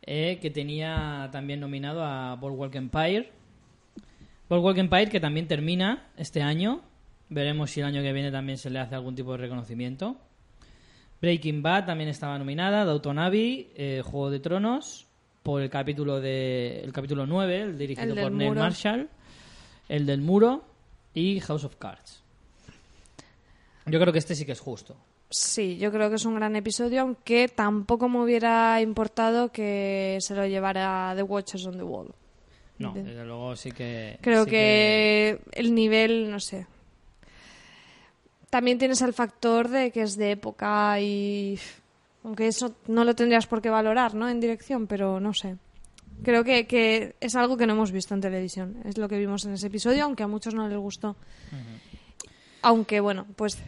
eh, 0.00 0.38
que 0.40 0.50
tenía 0.50 1.28
también 1.30 1.60
nominado 1.60 2.02
a 2.02 2.34
Boardwalk 2.36 2.74
Empire. 2.74 3.30
Boardwalk 4.52 4.76
Empire 4.76 5.08
que 5.08 5.18
también 5.18 5.48
termina 5.48 6.10
este 6.14 6.42
año. 6.42 6.82
Veremos 7.30 7.70
si 7.70 7.80
el 7.80 7.86
año 7.86 8.02
que 8.02 8.12
viene 8.12 8.30
también 8.30 8.58
se 8.58 8.68
le 8.68 8.80
hace 8.80 8.94
algún 8.94 9.14
tipo 9.14 9.32
de 9.32 9.38
reconocimiento. 9.38 10.18
Breaking 11.22 11.62
Bad 11.62 11.86
también 11.86 12.10
estaba 12.10 12.38
nominada, 12.38 12.84
Downton 12.84 13.18
Abbey, 13.18 13.72
eh, 13.74 14.02
Juego 14.04 14.30
de 14.30 14.40
Tronos, 14.40 15.06
por 15.42 15.62
el 15.62 15.70
capítulo 15.70 16.20
de 16.20 16.80
el 16.84 16.92
capítulo 16.92 17.24
9, 17.24 17.62
el 17.62 17.78
dirigido 17.78 18.12
El 18.12 18.20
por 18.20 18.32
Neil 18.32 18.50
muro. 18.50 18.60
Marshall, 18.60 19.08
el 19.88 20.04
del 20.04 20.20
muro 20.20 20.62
y 21.14 21.40
House 21.40 21.64
of 21.64 21.76
Cards. 21.76 22.22
Yo 23.86 23.98
creo 23.98 24.12
que 24.12 24.18
este 24.18 24.34
sí 24.34 24.44
que 24.44 24.52
es 24.52 24.60
justo. 24.60 24.98
Sí, 25.30 25.78
yo 25.78 25.90
creo 25.90 26.10
que 26.10 26.16
es 26.16 26.26
un 26.26 26.34
gran 26.34 26.56
episodio, 26.56 27.00
aunque 27.00 27.48
tampoco 27.48 28.06
me 28.06 28.20
hubiera 28.20 28.82
importado 28.82 29.50
que 29.50 30.18
se 30.20 30.34
lo 30.34 30.46
llevara 30.46 31.14
The 31.16 31.22
Watchers 31.22 31.64
on 31.64 31.78
the 31.78 31.84
Wall. 31.84 32.14
No, 32.78 32.92
De- 32.94 33.02
desde 33.02 33.24
luego 33.24 33.54
sí 33.56 33.70
que 33.72 34.18
Creo 34.20 34.44
sí 34.44 34.50
que, 34.50 35.40
el 35.52 35.74
nivel, 35.74 36.30
no 36.30 36.40
sé. 36.40 36.66
También 38.50 38.78
tienes 38.78 39.00
el 39.02 39.12
factor 39.12 39.68
de 39.68 39.90
que 39.90 40.02
es 40.02 40.16
de 40.16 40.32
época 40.32 41.00
y. 41.00 41.58
Aunque 42.24 42.46
eso 42.46 42.74
no 42.86 43.04
lo 43.04 43.14
tendrías 43.14 43.46
por 43.46 43.60
qué 43.62 43.70
valorar, 43.70 44.14
¿no? 44.14 44.28
En 44.28 44.40
dirección, 44.40 44.86
pero 44.86 45.18
no 45.20 45.32
sé. 45.34 45.56
Creo 46.22 46.44
que, 46.44 46.66
que 46.66 47.16
es 47.20 47.34
algo 47.34 47.56
que 47.56 47.66
no 47.66 47.72
hemos 47.72 47.90
visto 47.90 48.14
en 48.14 48.20
televisión. 48.20 48.76
Es 48.84 48.96
lo 48.96 49.08
que 49.08 49.18
vimos 49.18 49.44
en 49.44 49.54
ese 49.54 49.66
episodio, 49.66 50.04
aunque 50.04 50.22
a 50.22 50.28
muchos 50.28 50.54
no 50.54 50.68
les 50.68 50.78
gustó. 50.78 51.16
Aunque, 52.62 53.00
bueno, 53.00 53.26
pues. 53.34 53.58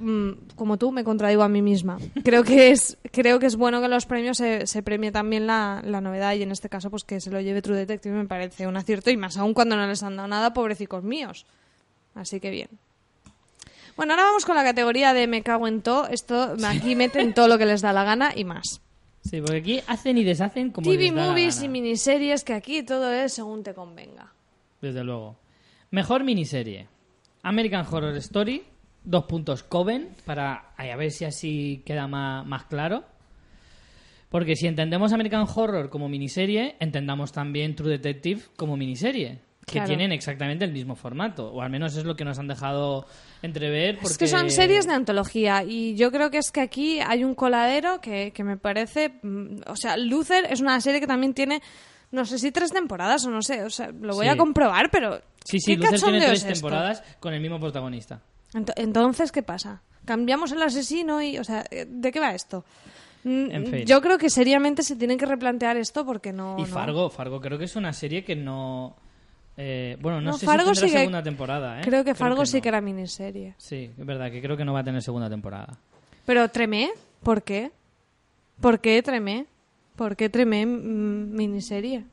Mm, 0.00 0.54
como 0.56 0.78
tú, 0.78 0.90
me 0.92 1.04
contradigo 1.04 1.42
a 1.42 1.48
mí 1.48 1.62
misma. 1.62 1.98
Creo 2.24 2.42
que 2.42 2.70
es, 2.70 2.98
creo 3.12 3.38
que 3.38 3.46
es 3.46 3.56
bueno 3.56 3.78
que 3.80 3.84
en 3.84 3.90
los 3.90 4.06
premios 4.06 4.38
se, 4.38 4.66
se 4.66 4.82
premie 4.82 5.12
también 5.12 5.46
la, 5.46 5.82
la 5.84 6.00
novedad 6.00 6.34
y 6.34 6.42
en 6.42 6.50
este 6.50 6.68
caso, 6.68 6.90
pues 6.90 7.04
que 7.04 7.20
se 7.20 7.30
lo 7.30 7.40
lleve 7.40 7.62
True 7.62 7.76
Detective 7.76 8.14
me 8.14 8.26
parece 8.26 8.66
un 8.66 8.76
acierto 8.76 9.10
y 9.10 9.16
más 9.16 9.36
aún 9.36 9.54
cuando 9.54 9.76
no 9.76 9.86
les 9.86 10.02
han 10.02 10.16
dado 10.16 10.28
nada, 10.28 10.52
pobrecicos 10.52 11.04
míos. 11.04 11.46
Así 12.14 12.40
que 12.40 12.50
bien. 12.50 12.68
Bueno, 13.96 14.14
ahora 14.14 14.24
vamos 14.24 14.46
con 14.46 14.56
la 14.56 14.64
categoría 14.64 15.12
de 15.12 15.26
me 15.26 15.42
cago 15.42 15.68
en 15.68 15.82
todo. 15.82 16.08
Esto 16.08 16.56
aquí 16.66 16.96
meten 16.96 17.34
todo 17.34 17.48
lo 17.48 17.58
que 17.58 17.66
les 17.66 17.82
da 17.82 17.92
la 17.92 18.04
gana 18.04 18.32
y 18.34 18.44
más. 18.44 18.80
Sí, 19.22 19.40
porque 19.40 19.58
aquí 19.58 19.80
hacen 19.86 20.16
y 20.16 20.24
deshacen 20.24 20.70
como 20.70 20.90
TV 20.90 21.04
les 21.04 21.14
da 21.14 21.22
la 21.22 21.28
movies 21.30 21.56
gana. 21.56 21.66
y 21.66 21.68
miniseries, 21.68 22.42
que 22.42 22.54
aquí 22.54 22.82
todo 22.82 23.12
es 23.12 23.34
según 23.34 23.62
te 23.62 23.74
convenga. 23.74 24.32
Desde 24.80 25.04
luego. 25.04 25.36
Mejor 25.90 26.24
miniserie. 26.24 26.88
American 27.42 27.84
Horror 27.90 28.16
Story. 28.16 28.62
Dos 29.04 29.24
puntos 29.24 29.62
Coven. 29.62 30.10
Para 30.24 30.72
a 30.76 30.96
ver 30.96 31.10
si 31.10 31.24
así 31.24 31.82
queda 31.86 32.06
más, 32.06 32.46
más 32.46 32.64
claro. 32.64 33.04
Porque 34.28 34.54
si 34.54 34.66
entendemos 34.68 35.12
American 35.12 35.46
Horror 35.52 35.90
como 35.90 36.08
miniserie, 36.08 36.76
entendamos 36.78 37.32
también 37.32 37.74
True 37.74 37.90
Detective 37.90 38.42
como 38.56 38.76
miniserie. 38.76 39.40
Que 39.66 39.72
Claro. 39.74 39.88
tienen 39.88 40.10
exactamente 40.12 40.64
el 40.64 40.72
mismo 40.72 40.96
formato. 40.96 41.52
O 41.52 41.62
al 41.62 41.70
menos 41.70 41.96
es 41.96 42.04
lo 42.04 42.16
que 42.16 42.24
nos 42.24 42.38
han 42.38 42.48
dejado 42.48 43.06
entrever. 43.42 43.96
Porque... 43.96 44.08
Es 44.12 44.18
que 44.18 44.26
son 44.26 44.50
series 44.50 44.86
de 44.86 44.94
antología 44.94 45.62
y 45.64 45.94
yo 45.96 46.10
creo 46.10 46.30
que 46.30 46.38
es 46.38 46.50
que 46.50 46.60
aquí 46.60 46.98
hay 47.00 47.24
un 47.24 47.34
coladero 47.34 48.00
que, 48.00 48.32
que 48.32 48.42
me 48.44 48.56
parece... 48.56 49.14
mm, 49.22 49.62
O 49.66 49.76
sea, 49.76 49.96
Luther 49.96 50.46
es 50.50 50.60
una 50.60 50.80
serie 50.80 51.00
que 51.00 51.06
también 51.06 51.34
tiene, 51.34 51.60
no 52.10 52.24
sé 52.24 52.38
si 52.38 52.50
tres 52.52 52.72
temporadas 52.72 53.24
o 53.26 53.30
no 53.30 53.42
sé, 53.42 53.62
o 53.64 53.70
sea, 53.70 53.90
lo 53.92 54.14
voy 54.14 54.26
Sí. 54.26 54.32
a 54.32 54.36
comprobar, 54.36 54.90
pero... 54.90 55.20
Sí, 55.44 55.58
sí, 55.60 55.76
¿qué 55.76 55.84
Luther 55.84 56.00
tiene 56.00 56.18
tres 56.26 56.40
esto? 56.44 56.52
temporadas 56.52 57.02
con 57.20 57.32
el 57.34 57.40
mismo 57.40 57.60
protagonista. 57.60 58.22
Ento- 58.54 58.72
Entonces, 58.76 59.32
¿qué 59.32 59.42
pasa? 59.42 59.82
¿Cambiamos 60.04 60.50
el 60.52 60.62
asesino 60.62 61.22
y... 61.22 61.38
O 61.38 61.44
sea, 61.44 61.64
¿de 61.86 62.10
qué 62.12 62.20
va 62.20 62.34
esto? 62.34 62.64
Mm, 63.24 63.50
En 63.50 63.66
fin. 63.66 63.84
Yo 63.86 64.00
creo 64.00 64.18
que 64.18 64.30
seriamente 64.30 64.82
se 64.82 64.96
tienen 64.96 65.18
que 65.18 65.26
replantear 65.26 65.76
esto 65.76 66.04
porque 66.06 66.32
no... 66.32 66.56
y 66.58 66.62
no. 66.62 66.66
Fargo, 66.68 67.10
Fargo 67.10 67.40
creo 67.40 67.58
que 67.58 67.64
es 67.66 67.76
una 67.76 67.92
serie 67.92 68.24
que 68.24 68.34
no... 68.34 68.96
eh, 69.56 69.96
bueno, 70.00 70.20
no, 70.20 70.30
No, 70.32 70.38
sé 70.38 70.46
Fargo 70.46 70.70
si 70.74 70.80
tendrá 70.80 70.88
sí 70.88 70.92
que- 70.94 70.98
segunda 70.98 71.22
temporada, 71.22 71.80
¿eh? 71.80 71.82
Creo 71.84 72.02
que 72.04 72.14
Fargo 72.14 72.46
sí 72.46 72.56
no. 72.56 72.62
que 72.62 72.68
era 72.70 72.80
miniserie. 72.80 73.54
Sí, 73.58 73.90
es 73.96 74.06
verdad, 74.06 74.30
que 74.30 74.40
creo 74.40 74.56
que 74.56 74.64
no 74.64 74.72
va 74.72 74.80
a 74.80 74.84
tener 74.84 75.02
segunda 75.02 75.28
temporada. 75.28 75.76
Pero 76.26 76.48
Tremé, 76.48 76.90
¿por 77.22 77.42
qué? 77.42 77.70
¿Por 78.60 78.80
qué 78.80 79.02
Tremé? 79.02 79.46
¿Por 79.96 80.16
qué 80.16 80.28
Tremé 80.30 80.64
mm, 80.66 81.34
miniserie? 81.34 82.04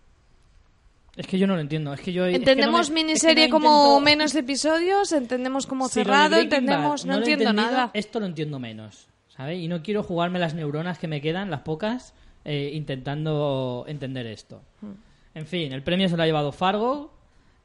Es 1.17 1.25
que 1.27 1.39
yo 1.39 1.47
no 1.47 1.55
lo 1.55 1.61
entiendo. 1.61 1.93
Es 1.93 1.99
que 1.99 2.13
yo, 2.13 2.25
es 2.25 2.31
que 2.33 2.37
no 2.37 2.43
Entendemos 2.51 2.81
es 2.81 2.87
que 2.87 2.93
miniserie 2.93 3.47
no 3.47 3.51
como 3.51 3.67
intento- 3.97 4.01
menos 4.05 4.35
episodios, 4.35 5.11
entendemos 5.11 5.65
como 5.65 5.89
cerrado, 5.89 6.37
entendemos, 6.37 7.05
Bad 7.05 7.11
no, 7.11 7.17
entiendo 7.19 7.53
nada. 7.53 7.89
Esto 7.93 8.19
lo 8.19 8.27
entiendo 8.27 8.59
menos, 8.59 9.07
¿sabes? 9.27 9.59
Y 9.59 9.67
no 9.67 9.81
quiero 9.81 10.03
jugarme 10.03 10.37
las 10.37 10.53
neuronas 10.53 10.99
que 10.99 11.07
me 11.07 11.19
quedan, 11.19 11.49
las 11.49 11.61
pocas, 11.61 12.13
eh, 12.45 12.69
intentando 12.73 13.83
entender 13.87 14.27
esto. 14.27 14.61
Hmm. 14.81 14.91
En 15.33 15.47
fin, 15.47 15.73
el 15.73 15.81
premio 15.83 16.07
se 16.07 16.15
lo 16.15 16.23
ha 16.23 16.25
llevado 16.27 16.51
Fargo, 16.51 17.11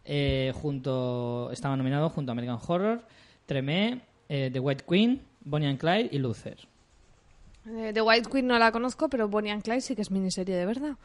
eh, 0.05 0.53
junto 0.55 1.51
estaba 1.53 1.77
nominado 1.77 2.09
junto 2.11 2.31
a 2.31 2.33
American 2.33 2.59
Horror, 2.67 3.05
Tremé, 3.47 4.01
eh, 4.29 4.51
The 4.53 4.61
White 4.61 4.85
Queen, 4.89 5.23
Bonnie 5.45 5.69
and 5.69 5.79
Clyde 5.79 6.09
y 6.11 6.19
Luther. 6.19 6.57
Eh, 7.67 7.93
The 7.95 8.03
White 8.03 8.29
Queen 8.31 8.47
no 8.47 8.59
la 8.59 8.73
conozco, 8.73 9.09
pero 9.09 9.29
Bonnie 9.29 9.51
and 9.53 9.63
Clyde 9.63 9.81
sí 9.83 9.95
que 9.95 10.03
es 10.03 10.11
miniserie 10.11 10.57
de 10.57 10.67
verdad. 10.67 10.97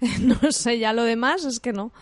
no 0.20 0.50
sé, 0.52 0.78
ya 0.78 0.92
lo 0.92 1.04
demás 1.04 1.44
es 1.44 1.60
que 1.60 1.72
no. 1.72 1.92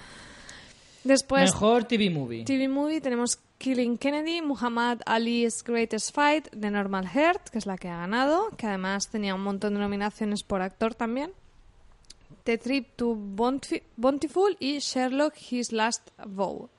Después, 1.02 1.52
Mejor 1.52 1.84
TV 1.84 2.08
Movie. 2.10 2.44
TV 2.44 2.68
Movie, 2.68 3.00
tenemos 3.00 3.38
Killing 3.58 3.98
Kennedy, 3.98 4.40
Muhammad 4.40 5.00
Ali's 5.04 5.62
Greatest 5.62 6.14
Fight, 6.14 6.48
The 6.58 6.70
Normal 6.70 7.06
Heart, 7.08 7.50
que 7.50 7.58
es 7.58 7.66
la 7.66 7.76
que 7.76 7.88
ha 7.88 7.98
ganado, 7.98 8.48
que 8.56 8.66
además 8.66 9.08
tenía 9.08 9.34
un 9.34 9.42
montón 9.42 9.74
de 9.74 9.80
nominaciones 9.80 10.42
por 10.42 10.62
actor 10.62 10.94
también. 10.94 11.32
The 12.44 12.56
Trip 12.58 12.88
to 12.96 13.14
Bountif- 13.16 13.82
Bountiful 13.96 14.56
y 14.60 14.78
Sherlock 14.78 15.34
His 15.50 15.72
Last 15.72 16.08
Vow. 16.26 16.70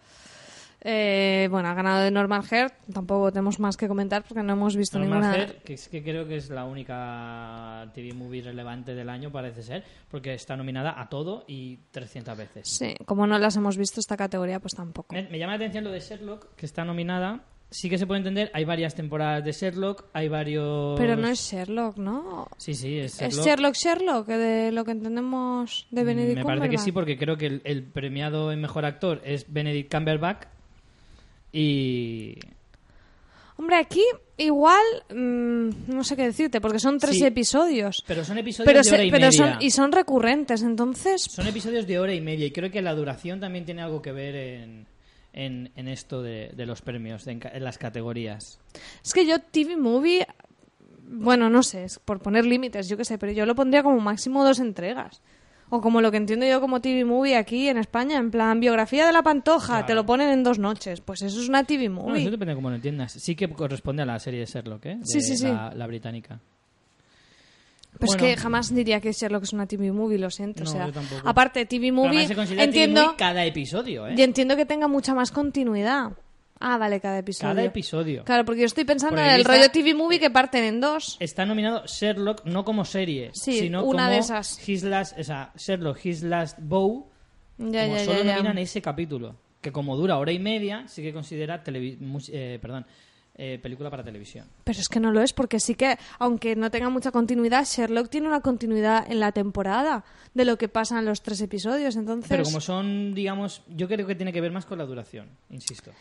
Eh, 0.88 1.48
bueno, 1.50 1.68
ha 1.70 1.74
ganado 1.74 2.06
The 2.06 2.12
Normal 2.12 2.44
Heart, 2.44 2.74
tampoco 2.94 3.32
tenemos 3.32 3.60
más 3.60 3.76
que 3.76 3.88
comentar 3.88 4.24
porque 4.24 4.44
no 4.44 4.54
hemos 4.54 4.76
visto 4.76 5.00
Normal 5.00 5.20
ninguna... 5.22 5.36
Heart, 5.38 5.64
que 5.64 5.74
es 5.74 5.90
que 5.90 6.04
creo 6.04 6.28
que 6.28 6.36
es 6.38 6.52
la 6.52 6.66
única 6.66 7.90
TV 7.96 8.14
movie 8.14 8.44
relevante 8.44 8.94
del 8.94 9.10
año, 9.10 9.32
parece 9.32 9.64
ser, 9.64 9.84
porque 10.12 10.36
está 10.36 10.56
nominada 10.56 10.94
a 11.02 11.10
todo 11.10 11.44
y 11.48 11.78
300 11.90 12.38
veces. 12.38 12.68
Sí, 12.70 12.94
como 13.06 13.26
no 13.26 13.40
las 13.40 13.56
hemos 13.56 13.78
visto 13.78 14.00
esta 14.00 14.16
categoría, 14.16 14.60
pues 14.60 14.76
tampoco. 14.76 15.16
Me, 15.16 15.24
me 15.30 15.40
llama 15.40 15.54
la 15.54 15.58
atención 15.58 15.84
lo 15.86 15.92
de 15.92 16.00
Sherlock, 16.02 16.54
que 16.56 16.68
está 16.68 16.86
nominada. 16.86 17.46
Sí 17.72 17.90
que 17.90 17.98
se 17.98 18.06
puede 18.06 18.20
entender, 18.20 18.52
hay 18.54 18.64
varias 18.64 18.94
temporadas 18.94 19.44
de 19.44 19.52
Sherlock, 19.52 20.06
hay 20.14 20.30
varios... 20.30 20.98
Pero 21.00 21.16
no 21.16 21.28
es 21.28 21.40
Sherlock, 21.40 21.98
¿no? 21.98 22.48
Sí, 22.58 22.76
sí, 22.76 23.00
es 23.00 23.18
Sherlock. 23.18 23.40
Es 23.40 23.44
Sherlock 23.46 23.74
Sherlock, 23.76 24.28
de 24.28 24.72
lo 24.72 24.86
que 24.86 24.92
entendemos 24.92 25.88
de 25.90 26.04
Mm, 26.04 26.06
Benedict 26.06 26.38
Me 26.38 26.44
parece 26.46 26.62
que 26.62 26.68
Cumberbatch. 26.68 26.86
sí, 26.86 26.92
porque 26.92 27.18
creo 27.18 27.38
que 27.38 27.48
el, 27.48 27.62
el 27.66 27.84
premiado 27.84 28.52
en 28.52 28.62
Mejor 28.62 28.86
Actor 28.86 29.20
es 29.26 29.52
Benedict 29.52 29.92
Cumberbatch 29.92 30.44
y... 31.60 32.36
Hombre, 33.58 33.78
aquí 33.78 34.04
igual 34.38 34.84
mm, 35.10 35.70
no 35.88 36.04
sé 36.04 36.18
qué 36.18 36.24
decirte, 36.24 36.60
porque 36.60 36.78
son 36.80 36.98
tres 37.00 37.16
Sí. 37.18 37.26
episodios. 37.26 38.04
Pero 38.06 38.26
son 38.26 38.38
episodios 38.38 38.66
Pero, 38.68 38.80
de 38.80 38.84
se- 38.84 38.94
hora 38.96 39.04
y 39.06 39.12
pero 39.12 39.26
media. 39.28 39.32
son 39.32 39.62
y 39.62 39.72
son 39.72 39.92
recurrentes, 39.94 40.62
entonces 40.62 41.22
Son 41.22 41.48
episodios 41.48 41.88
de 41.88 41.98
hora 42.00 42.14
y 42.14 42.20
media 42.20 42.46
y 42.46 42.52
creo 42.52 42.70
que 42.70 42.82
la 42.82 42.94
duración 42.94 43.40
también 43.40 43.64
tiene 43.64 43.82
algo 43.82 44.02
que 44.02 44.12
ver 44.12 44.36
en, 44.36 44.88
en, 45.32 45.72
en 45.78 45.88
esto 45.88 46.22
de, 46.22 46.52
de 46.54 46.66
los 46.66 46.82
premios, 46.82 47.24
de 47.24 47.32
en, 47.32 47.64
las 47.64 47.78
categorías. 47.78 48.60
es 49.04 49.14
que 49.14 49.26
yo 49.26 49.40
TV 49.40 49.78
movie 49.78 50.28
bueno, 51.08 51.50
no 51.50 51.62
sé, 51.64 51.86
es 51.86 52.00
por 52.00 52.20
poner 52.20 52.46
límites, 52.46 52.90
yo 52.90 52.98
qué 52.98 53.06
sé, 53.06 53.18
pero 53.18 53.32
yo 53.32 53.46
lo 53.46 53.56
pondría 53.56 53.84
como 53.84 54.00
máximo 54.02 54.44
dos 54.44 54.60
entregas. 54.60 55.22
O 55.70 55.82
como 55.82 56.00
lo 56.00 56.12
que 56.12 56.18
entiendo 56.18 56.46
yo 56.46 56.62
como 56.62 56.80
TV 56.80 57.06
movie 57.06 57.36
aquí 57.36 57.68
en 57.70 57.78
España, 57.78 58.18
en 58.20 58.30
plan 58.32 58.60
biografía 58.60 59.06
de 59.06 59.12
la 59.12 59.24
Pantoja, 59.24 59.66
Claro. 59.74 59.86
te 59.88 59.96
lo 59.96 60.06
ponen 60.06 60.30
en 60.30 60.44
dos 60.44 60.60
noches. 60.60 61.02
Pues 61.02 61.22
eso 61.24 61.42
es 61.42 61.50
una 61.50 61.64
TV 61.64 61.90
movie. 61.90 62.22
eso 62.22 62.32
depende 62.32 62.52
de 62.52 62.56
cómo 62.56 62.70
lo 62.70 62.76
entiendas. 62.76 63.14
Sí 63.14 63.36
que 63.36 63.50
corresponde 63.50 64.04
a 64.04 64.06
la 64.06 64.20
serie 64.20 64.42
de 64.42 64.46
Sherlock, 64.46 64.86
¿eh? 64.86 64.96
De 64.98 65.06
Sí, 65.06 65.22
sí, 65.22 65.36
sí. 65.36 65.48
La, 65.48 65.74
la 65.76 65.88
británica. 65.88 66.40
Pero 67.98 68.06
es 68.12 68.18
Bueno. 68.18 68.26
que 68.36 68.38
jamás 68.38 68.76
diría 68.76 69.00
que 69.00 69.12
Sherlock 69.14 69.44
es 69.44 69.54
una 69.54 69.66
TV 69.68 69.92
movie, 69.92 70.18
lo 70.20 70.30
siento. 70.30 70.64
No, 70.66 70.70
o 70.70 70.74
sea, 70.74 70.88
yo 70.90 71.02
aparte, 71.24 71.66
TV 71.66 71.92
movie, 71.94 72.28
se 72.28 72.36
considera 72.36 72.64
TV 72.64 72.84
entiendo, 72.84 73.04
movie 73.06 73.16
cada 73.18 73.46
episodio, 73.46 74.08
¿eh? 74.08 74.16
y 74.18 74.22
entiendo 74.22 74.56
que 74.58 74.66
tenga 74.66 74.88
mucha 74.90 75.14
más 75.16 75.32
continuidad. 75.32 76.12
Ah, 76.60 76.78
vale, 76.78 77.00
cada 77.02 77.20
episodio. 77.20 77.54
Cada 77.54 77.64
episodio. 77.66 78.24
Claro, 78.24 78.46
porque 78.46 78.62
yo 78.62 78.66
estoy 78.68 78.86
pensando 78.86 79.20
en 79.20 79.28
el 79.28 79.42
aquí 79.42 79.44
rollo 79.44 79.70
TV 79.72 79.94
movie 79.94 80.20
que 80.20 80.30
parten 80.30 80.64
en 80.64 80.80
dos. 80.82 81.18
Está 81.20 81.46
nominado 81.46 81.84
Sherlock 81.86 82.46
no 82.46 82.64
como 82.64 82.86
serie, 82.86 83.32
Sí, 83.34 83.60
sino 83.60 83.84
una 83.84 84.04
como 84.04 84.10
de 84.12 84.18
esas. 84.20 84.68
His 84.68 84.84
Last, 84.84 85.20
o 85.20 85.24
sea, 85.24 85.52
Sherlock 85.58 86.04
His 86.06 86.24
Last 86.24 86.58
Bow, 86.62 87.10
Ya, 87.58 87.84
como 87.84 87.98
ya, 87.98 88.06
solo 88.06 88.24
ya, 88.24 88.36
nominan 88.38 88.58
ese 88.58 88.82
capítulo, 88.82 89.36
que 89.62 89.72
como 89.72 89.98
dura 89.98 90.18
hora 90.18 90.32
y 90.32 90.40
media, 90.40 90.88
sí 90.88 91.02
que 91.02 91.12
considera 91.14 91.62
televi- 91.64 91.98
eh, 92.32 92.58
perdón, 92.62 92.86
eh, 93.38 93.60
película 93.62 93.90
para 93.90 94.02
televisión. 94.02 94.48
Pero 94.64 94.80
es 94.80 94.88
que 94.88 95.02
no 95.02 95.12
lo 95.12 95.22
es, 95.22 95.34
porque 95.34 95.60
sí 95.60 95.76
que, 95.76 95.98
aunque 96.20 96.56
no 96.56 96.72
tenga 96.72 96.88
mucha 96.90 97.12
continuidad, 97.12 97.66
Sherlock 97.66 98.10
tiene 98.10 98.28
una 98.30 98.40
continuidad 98.40 99.12
en 99.12 99.20
la 99.20 99.34
temporada 99.34 100.06
de 100.34 100.46
lo 100.46 100.58
que 100.58 100.70
pasa 100.70 101.00
en 101.00 101.06
los 101.06 101.22
tres 101.22 101.42
episodios. 101.42 101.98
Entonces, 101.98 102.30
Pero 102.30 102.44
como 102.46 102.62
son, 102.62 103.14
digamos, 103.14 103.62
yo 103.68 103.90
creo 103.90 104.08
que 104.08 104.16
tiene 104.16 104.32
que 104.32 104.40
ver 104.40 104.54
más 104.54 104.66
con 104.66 104.78
la 104.78 104.86
duración, 104.86 105.28
insisto. 105.50 105.92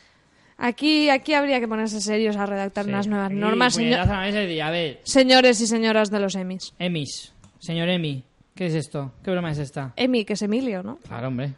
Aquí, 0.58 1.10
aquí 1.10 1.34
habría 1.34 1.60
que 1.60 1.68
ponerse 1.68 2.00
serios 2.00 2.36
a 2.36 2.46
redactar 2.46 2.84
Sí. 2.84 2.90
unas 2.90 3.06
nuevas 3.06 3.26
Aquí, 3.30 3.36
normas, 3.36 3.74
señor- 3.74 4.00
a 4.00 4.06
la 4.06 4.20
mesa 4.20 4.38
y 4.42 4.46
decir, 4.46 4.62
a 4.62 4.70
ver, 4.70 5.00
señores 5.04 5.60
y 5.60 5.66
señoras 5.66 6.10
de 6.10 6.20
los 6.20 6.34
Emmys. 6.34 6.72
Emis, 6.78 7.32
señor 7.58 7.88
Emi, 7.88 8.22
¿Qué 8.54 8.66
es 8.66 8.74
esto? 8.74 9.10
¿Qué 9.24 9.32
broma 9.32 9.50
es 9.50 9.58
esta? 9.58 9.92
Emi, 9.96 10.24
que 10.24 10.34
es 10.34 10.42
Emilio, 10.42 10.84
¿no? 10.84 10.98
Claro, 11.08 11.26
hombre. 11.26 11.54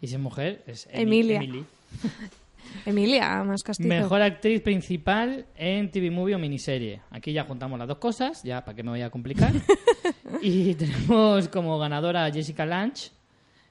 Y 0.00 0.06
si 0.06 0.14
es 0.14 0.20
mujer, 0.20 0.62
es 0.64 0.88
Emi- 0.90 1.00
Emilia. 1.02 1.36
Emily. 1.42 1.64
Emilia, 2.86 3.42
más 3.44 3.62
castizo. 3.64 3.88
Mejor 3.88 4.22
actriz 4.22 4.60
principal 4.62 5.44
en 5.56 5.90
TV 5.90 6.10
movie 6.10 6.36
o 6.36 6.38
miniserie. 6.38 7.00
Aquí 7.10 7.32
ya 7.32 7.42
juntamos 7.44 7.78
las 7.80 7.88
dos 7.88 7.98
cosas, 7.98 8.42
ya 8.44 8.64
para 8.64 8.76
que 8.76 8.82
me 8.84 8.90
voy 8.90 9.02
a 9.02 9.10
complicar. 9.10 9.52
y 10.42 10.74
tenemos 10.76 11.48
como 11.48 11.78
ganadora 11.80 12.24
a 12.26 12.30
Jessica 12.32 12.64
Lange. 12.64 13.10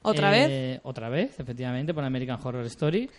¿Otra 0.01 0.37
Eh, 0.37 0.47
vez? 0.47 0.81
Otra 0.83 1.07
vez, 1.09 1.39
efectivamente, 1.39 1.93
por 1.93 2.03
American 2.03 2.39
Horror 2.43 2.65
Story. 2.65 3.09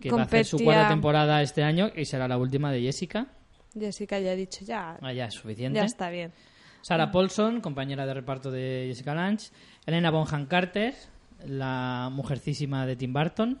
Que 0.00 0.10
va 0.10 0.22
a 0.22 0.24
hacer 0.24 0.44
su 0.44 0.56
Competía- 0.56 0.64
cuarta 0.74 0.88
temporada 0.88 1.42
este 1.42 1.62
año 1.62 1.90
y 1.94 2.04
será 2.04 2.26
la 2.26 2.38
última 2.38 2.72
de 2.72 2.80
Jessica. 2.80 3.26
Jessica 3.78 4.18
ya 4.18 4.32
ha 4.32 4.34
dicho, 4.34 4.64
ya, 4.64 4.98
Ah, 5.00 5.12
ya 5.12 5.26
es 5.26 5.34
suficiente. 5.34 5.78
ya 5.78 5.84
está 5.84 6.10
bien. 6.10 6.32
Sarah 6.82 7.12
Paulson, 7.12 7.60
compañera 7.60 8.06
de 8.06 8.14
reparto 8.14 8.50
de 8.50 8.86
Jessica 8.88 9.14
Lange. 9.14 9.48
Elena 9.86 10.10
Bonham 10.10 10.46
Carter, 10.46 10.94
la 11.46 12.08
mujercísima 12.10 12.86
de 12.86 12.96
Tim 12.96 13.12
Burton. 13.12 13.58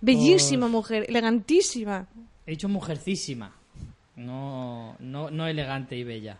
Bellísima 0.00 0.68
mujer, 0.68 1.06
elegantísima. 1.08 2.06
He 2.46 2.50
dicho 2.52 2.68
mujercísima, 2.68 3.54
no, 4.16 4.96
no, 4.98 5.30
no 5.30 5.46
elegante 5.46 5.96
y 5.96 6.04
bella. 6.04 6.36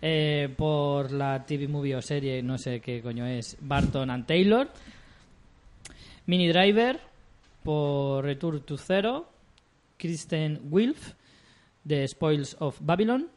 Eh, 0.00 0.52
por 0.56 1.12
la 1.12 1.44
TV 1.46 1.68
movie 1.68 1.94
o 1.94 2.02
serie, 2.02 2.42
no 2.42 2.58
sé 2.58 2.80
qué 2.80 3.00
coño 3.00 3.24
es, 3.26 3.56
Barton 3.60 4.10
and 4.10 4.26
Taylor. 4.26 4.68
Mini 6.26 6.48
Driver, 6.48 6.98
por 7.62 8.24
Return 8.24 8.60
to 8.62 8.76
Zero. 8.76 9.28
Kristen 9.96 10.60
Wilf, 10.70 11.12
de 11.84 12.06
Spoils 12.08 12.56
of 12.60 12.78
Babylon. 12.80 13.28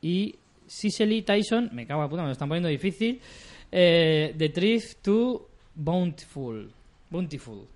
Y 0.00 0.34
Cicely 0.66 1.22
Tyson, 1.22 1.70
me 1.72 1.86
cago 1.86 2.00
en 2.00 2.04
la 2.06 2.10
puta, 2.10 2.22
me 2.22 2.28
lo 2.28 2.32
están 2.32 2.48
poniendo 2.48 2.68
difícil. 2.68 3.20
Eh, 3.70 4.34
de 4.36 4.48
Thrift 4.48 5.02
to 5.02 5.48
Bountiful. 5.74 6.72
Bountiful. 7.10 7.66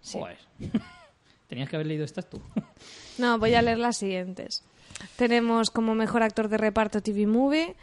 Sí. 0.00 0.18
Joder. 0.18 0.38
Tenías 1.48 1.68
que 1.68 1.76
haber 1.76 1.86
leído 1.86 2.04
estas 2.04 2.28
tú. 2.28 2.40
No, 3.18 3.38
voy 3.38 3.54
a 3.54 3.62
leer 3.62 3.78
las 3.78 3.96
siguientes. 3.98 4.62
Tenemos 5.16 5.70
como 5.70 5.94
mejor 5.94 6.22
actor 6.22 6.48
de 6.48 6.56
reparto 6.58 7.00
TV 7.02 7.26
Movie. 7.26 7.74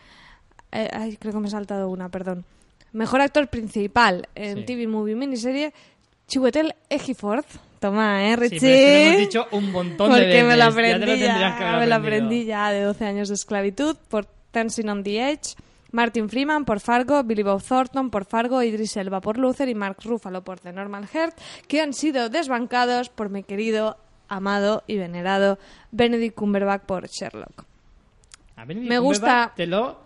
eh, 0.72 0.90
ay, 0.92 1.18
creo 1.18 1.34
que 1.34 1.40
me 1.40 1.48
he 1.48 1.52
saltado 1.52 1.90
una, 1.90 2.10
perdón. 2.10 2.46
Mejor 2.94 3.22
actor 3.22 3.48
principal 3.50 4.28
en 4.36 4.60
Sí. 4.60 4.64
TV 4.66 4.88
Movie 4.88 5.16
miniserie, 5.16 5.74
Chiwetel 6.28 6.76
Ejiofor. 6.90 7.44
Toma, 7.80 8.26
¿eh, 8.28 8.36
Sí, 8.36 8.40
Richie? 8.42 8.60
pero 8.60 8.74
es 8.74 8.80
que 8.80 8.94
lo 9.04 9.08
hemos 9.08 9.20
dicho 9.20 9.48
un 9.52 9.72
montón 9.72 10.10
de 10.12 10.18
Porque 10.18 10.26
veces. 10.28 10.44
me 10.46 10.54
lo 10.54 10.58
Ya 10.58 10.68
aprendí 10.68 11.20
ya, 11.20 11.58
haber 11.58 11.80
me 11.80 11.88
lo 11.88 11.96
aprendí 11.96 12.46
ya 12.46 12.72
de 12.72 12.82
12 12.82 13.06
años 13.06 13.30
de 13.30 13.36
esclavitud 13.36 13.96
por 14.10 14.28
Dancing 14.52 14.88
on 14.90 15.04
the 15.04 15.30
Edge, 15.30 15.54
Martin 15.92 16.28
Freeman 16.28 16.66
por 16.66 16.80
Fargo, 16.80 17.22
Billy 17.24 17.44
Bob 17.44 17.62
Thornton 17.62 18.10
por 18.10 18.26
Fargo, 18.26 18.64
Idris 18.64 18.98
Elba 18.98 19.22
por 19.22 19.38
Luther 19.38 19.70
y 19.70 19.76
Mark 19.76 19.98
Ruffalo 20.04 20.44
por 20.44 20.60
The 20.60 20.74
Normal 20.74 21.08
Heart, 21.08 21.38
que 21.68 21.80
han 21.82 21.94
sido 21.94 22.30
desbancados 22.30 23.10
por 23.10 23.30
mi 23.30 23.44
querido, 23.44 23.98
amado 24.28 24.84
y 24.88 24.98
venerado 24.98 25.60
Benedict 25.92 26.36
Cumberbatch 26.36 26.82
por 26.82 27.08
Sherlock. 27.08 27.64
A 28.56 28.66
Benedict 28.66 28.90
Me 28.90 28.98
gusta- 28.98 29.54
Te 29.56 29.68
lo, 29.68 30.00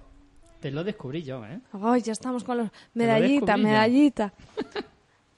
te 0.60 0.72
lo 0.72 0.84
descubrí 0.84 1.24
yo, 1.24 1.44
¿eh? 1.46 1.60
Ay, 1.82 2.02
ya 2.02 2.12
estamos 2.12 2.44
con 2.44 2.58
los... 2.58 2.68
lo 2.68 2.72
Medallita, 2.96 3.46
ya. 3.56 3.58
medallita. 3.58 4.34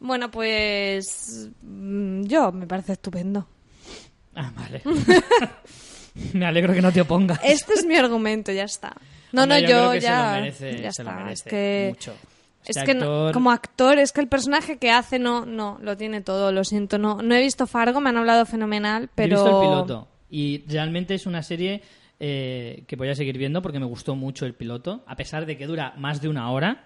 Bueno, 0.04 0.30
pues... 0.30 1.50
mm, 1.64 2.24
Yo, 2.26 2.52
me 2.52 2.68
parece 2.68 2.94
estupendo. 2.94 3.48
Ah, 4.36 4.52
vale. 4.56 4.82
Me 6.34 6.46
alegro 6.46 6.74
que 6.74 6.82
no 6.82 6.92
te 6.92 7.02
opongas. 7.02 7.40
Este 7.44 7.74
es 7.74 7.86
mi 7.86 7.96
argumento, 7.96 8.52
ya 8.52 8.64
está. 8.66 8.94
No, 9.32 9.44
Hombre, 9.44 9.64
no, 9.64 9.68
yo 9.70 9.92
que 9.94 10.00
ya. 10.02 10.10
se 10.20 10.26
lo 10.36 10.42
merece, 10.42 10.72
ya 10.82 10.92
se 10.92 11.02
está. 11.02 11.04
lo 11.04 11.12
merece 11.24 11.34
es 11.34 11.44
que, 11.50 11.86
mucho. 11.90 12.14
es 12.66 12.78
Este 12.78 12.86
que 12.86 12.94
no- 12.94 13.32
como 13.34 13.50
actor, 13.52 13.98
es 13.98 14.12
que 14.12 14.22
el 14.22 14.28
personaje 14.28 14.78
que 14.78 14.92
hace 14.92 15.18
no, 15.18 15.46
no, 15.46 15.80
lo 15.82 15.98
tiene 15.98 16.22
todo, 16.22 16.52
lo 16.52 16.64
siento. 16.64 17.00
No, 17.00 17.22
no 17.24 17.34
he 17.34 17.42
visto 17.42 17.66
Fargo, 17.66 18.00
me 18.00 18.10
han 18.10 18.18
hablado 18.18 18.46
fenomenal, 18.46 19.10
pero. 19.16 19.38
He 19.38 19.42
visto 19.44 19.62
el 19.62 19.68
piloto 19.68 20.08
y 20.30 20.64
realmente 20.68 21.16
es 21.16 21.26
una 21.26 21.42
serie 21.42 21.82
eh, 22.20 22.84
que 22.88 22.96
voy 22.96 23.10
a 23.10 23.16
seguir 23.16 23.38
viendo 23.40 23.62
porque 23.64 23.80
me 23.80 23.86
gustó 23.88 24.16
mucho 24.16 24.46
el 24.46 24.54
piloto, 24.54 25.04
a 25.08 25.16
pesar 25.16 25.46
de 25.48 25.58
que 25.58 25.66
dura 25.66 25.94
más 25.98 26.22
de 26.22 26.30
una 26.30 26.52
hora. 26.52 26.86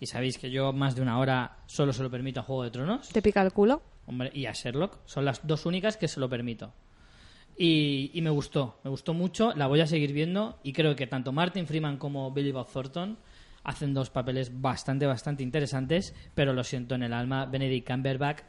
Y 0.00 0.06
sabéis 0.06 0.38
que 0.38 0.50
yo 0.50 0.72
más 0.72 0.94
de 0.96 1.02
una 1.02 1.18
hora 1.18 1.58
solo 1.66 1.92
se 1.92 2.02
lo 2.02 2.10
permito 2.10 2.40
a 2.40 2.42
Juego 2.42 2.64
de 2.64 2.70
Tronos. 2.70 3.08
¿Te 3.08 3.22
pica 3.22 3.42
el 3.42 3.52
culo? 3.52 3.82
Hombre, 4.06 4.30
y 4.34 4.46
a 4.46 4.52
Sherlock. 4.52 4.98
Son 5.06 5.24
las 5.24 5.46
dos 5.46 5.66
únicas 5.66 5.96
que 5.96 6.08
se 6.08 6.20
lo 6.20 6.28
permito. 6.28 6.72
Y, 7.56 8.10
y 8.12 8.20
me 8.20 8.30
gustó, 8.30 8.80
me 8.82 8.90
gustó 8.90 9.14
mucho, 9.14 9.52
la 9.54 9.68
voy 9.68 9.80
a 9.80 9.86
seguir 9.86 10.12
viendo 10.12 10.58
y 10.64 10.72
creo 10.72 10.96
que 10.96 11.06
tanto 11.06 11.30
Martin 11.30 11.68
Freeman 11.68 11.98
como 11.98 12.32
Billy 12.32 12.50
Bob 12.50 12.68
Thornton 12.68 13.16
hacen 13.62 13.94
dos 13.94 14.10
papeles 14.10 14.60
bastante, 14.60 15.06
bastante 15.06 15.44
interesantes, 15.44 16.14
pero 16.34 16.52
lo 16.52 16.64
siento 16.64 16.96
en 16.96 17.04
el 17.04 17.12
alma, 17.12 17.46
Benedict 17.46 17.88
Cumberbatch 17.88 18.42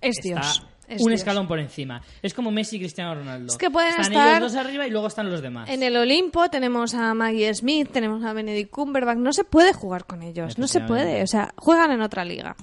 Es 0.00 0.18
está 0.18 0.40
Dios. 0.40 0.62
es 0.88 1.02
un 1.02 1.08
Dios. 1.08 1.20
escalón 1.20 1.48
por 1.48 1.58
encima. 1.58 2.02
Es 2.22 2.32
como 2.34 2.50
Messi 2.50 2.76
y 2.76 2.80
Cristiano 2.80 3.14
Ronaldo. 3.14 3.52
Es 3.52 3.58
que 3.58 3.70
pueden 3.70 3.90
están 3.90 4.12
estar- 4.12 4.36
ellos 4.38 4.52
dos 4.52 4.60
arriba 4.64 4.86
y 4.86 4.90
luego 4.90 5.06
están 5.06 5.30
los 5.30 5.42
demás. 5.42 5.68
En 5.70 5.82
el 5.82 5.96
Olimpo 5.96 6.48
tenemos 6.50 6.94
a 6.94 7.12
Maggie 7.14 7.52
Smith, 7.54 7.90
tenemos 7.92 8.24
a 8.24 8.32
Benedict 8.32 8.70
Cumberbatch. 8.70 9.18
No 9.18 9.32
se 9.32 9.44
puede 9.44 9.72
jugar 9.72 10.04
con 10.06 10.22
ellos, 10.22 10.58
no 10.58 10.66
se 10.68 10.80
puede. 10.80 11.22
O 11.22 11.26
sea, 11.26 11.52
juegan 11.56 11.90
en 11.92 12.00
otra 12.02 12.24
liga. 12.24 12.56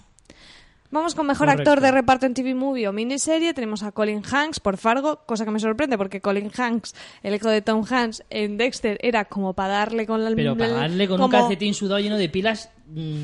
Vamos 0.92 1.14
con 1.14 1.28
mejor 1.28 1.48
Correcto. 1.48 1.72
actor 1.72 1.82
de 1.84 1.92
reparto 1.92 2.26
en 2.26 2.34
TV 2.34 2.56
Movie 2.56 2.88
o 2.88 2.94
miniserie. 2.94 3.54
Tenemos 3.54 3.84
a 3.84 3.92
Colin 3.92 4.22
Hanks 4.32 4.62
por 4.62 4.78
Fargo, 4.78 5.18
cosa 5.26 5.44
que 5.44 5.52
me 5.52 5.60
sorprende 5.60 5.98
porque 5.98 6.22
Colin 6.22 6.50
Hanks, 6.56 6.96
el 7.22 7.36
hijo 7.36 7.50
de 7.50 7.62
Tom 7.62 7.84
Hanks 7.90 8.24
en 8.30 8.56
Dexter, 8.58 8.98
era 9.02 9.26
como 9.26 9.54
para 9.54 9.74
darle 9.74 10.06
con 10.06 10.24
la 10.24 10.32
Pero 10.34 10.56
para 10.56 10.70
darle 10.72 11.08
con 11.10 11.20
un 11.22 11.30
calcetín 11.30 11.74
sudado 11.74 12.00
lleno 12.00 12.18
de 12.18 12.30
pilas 12.30 12.70
mm, 12.88 13.24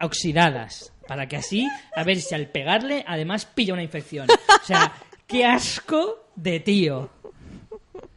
oxidadas. 0.00 0.92
Para 1.08 1.26
que 1.26 1.36
así, 1.36 1.66
a 1.96 2.04
ver 2.04 2.20
si 2.20 2.34
al 2.34 2.48
pegarle, 2.48 3.02
además 3.06 3.46
pilla 3.46 3.72
una 3.72 3.82
infección. 3.82 4.28
O 4.30 4.64
sea, 4.64 4.92
qué 5.26 5.44
asco 5.44 6.26
de 6.36 6.60
tío. 6.60 7.10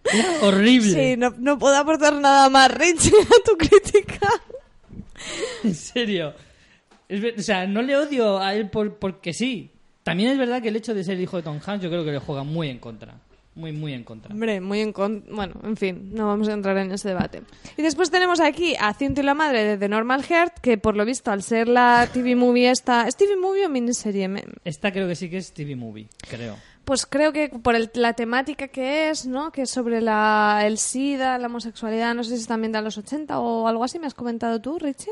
Era 0.03 0.41
horrible. 0.41 0.93
Sí, 0.93 1.17
no, 1.17 1.33
no 1.37 1.57
puedo 1.57 1.77
aportar 1.77 2.13
nada 2.13 2.49
más, 2.49 2.69
Richie, 2.69 3.13
a 3.21 3.49
tu 3.49 3.57
crítica. 3.57 4.29
En 5.63 5.73
serio. 5.73 6.33
Es 7.07 7.39
o 7.39 7.41
sea, 7.41 7.65
no 7.65 7.81
le 7.81 7.95
odio 7.95 8.39
a 8.39 8.53
él 8.53 8.69
por, 8.69 8.97
porque 8.97 9.33
sí. 9.33 9.71
También 10.03 10.31
es 10.31 10.37
verdad 10.37 10.61
que 10.61 10.67
el 10.67 10.75
hecho 10.75 10.93
de 10.93 11.03
ser 11.03 11.19
hijo 11.19 11.37
de 11.37 11.43
Tom 11.43 11.59
Hanks 11.65 11.83
yo 11.83 11.89
creo 11.89 12.03
que 12.03 12.11
le 12.11 12.19
juega 12.19 12.43
muy 12.43 12.69
en 12.69 12.79
contra. 12.79 13.15
Muy, 13.53 13.73
muy 13.73 13.93
en 13.93 14.03
contra. 14.05 14.33
Hombre, 14.33 14.61
muy 14.61 14.79
en 14.79 14.93
con... 14.93 15.25
Bueno, 15.29 15.55
en 15.63 15.75
fin, 15.75 16.11
no 16.13 16.27
vamos 16.27 16.47
a 16.47 16.53
entrar 16.53 16.77
en 16.77 16.91
ese 16.91 17.09
debate. 17.09 17.41
Y 17.77 17.81
después 17.81 18.09
tenemos 18.09 18.39
aquí 18.39 18.75
a 18.79 18.93
Ciento 18.93 19.19
y 19.19 19.23
la 19.25 19.33
Madre 19.33 19.63
de 19.65 19.77
The 19.77 19.89
Normal 19.89 20.23
Heart, 20.23 20.59
que 20.59 20.77
por 20.77 20.95
lo 20.95 21.03
visto, 21.03 21.31
al 21.31 21.43
ser 21.43 21.67
la 21.67 22.07
TV 22.13 22.35
Movie 22.37 22.69
esta... 22.71 23.07
¿Es 23.07 23.17
TV 23.17 23.35
Movie 23.35 23.65
o 23.65 23.69
miniserie? 23.69 24.29
Esta 24.63 24.91
creo 24.93 25.07
que 25.07 25.15
sí 25.15 25.29
que 25.29 25.37
es 25.37 25.51
TV 25.53 25.75
Movie, 25.75 26.07
creo. 26.29 26.55
Pues 26.85 27.05
creo 27.05 27.33
que 27.33 27.49
por 27.49 27.75
el- 27.75 27.91
la 27.93 28.13
temática 28.13 28.69
que 28.69 29.09
es, 29.09 29.25
¿no? 29.27 29.51
Que 29.51 29.63
es 29.63 29.69
sobre 29.69 29.99
la, 30.01 30.61
el 30.65 30.77
SIDA, 30.77 31.37
la 31.37 31.47
homosexualidad, 31.47 32.15
no 32.15 32.23
sé 32.23 32.35
si 32.35 32.41
es 32.41 32.47
también 32.47 32.71
de 32.71 32.81
los 32.81 32.97
80 32.97 33.37
o 33.39 33.67
algo 33.67 33.83
así, 33.83 33.99
¿me 33.99 34.07
has 34.07 34.13
comentado 34.13 34.61
tú, 34.61 34.79
Richie? 34.79 35.11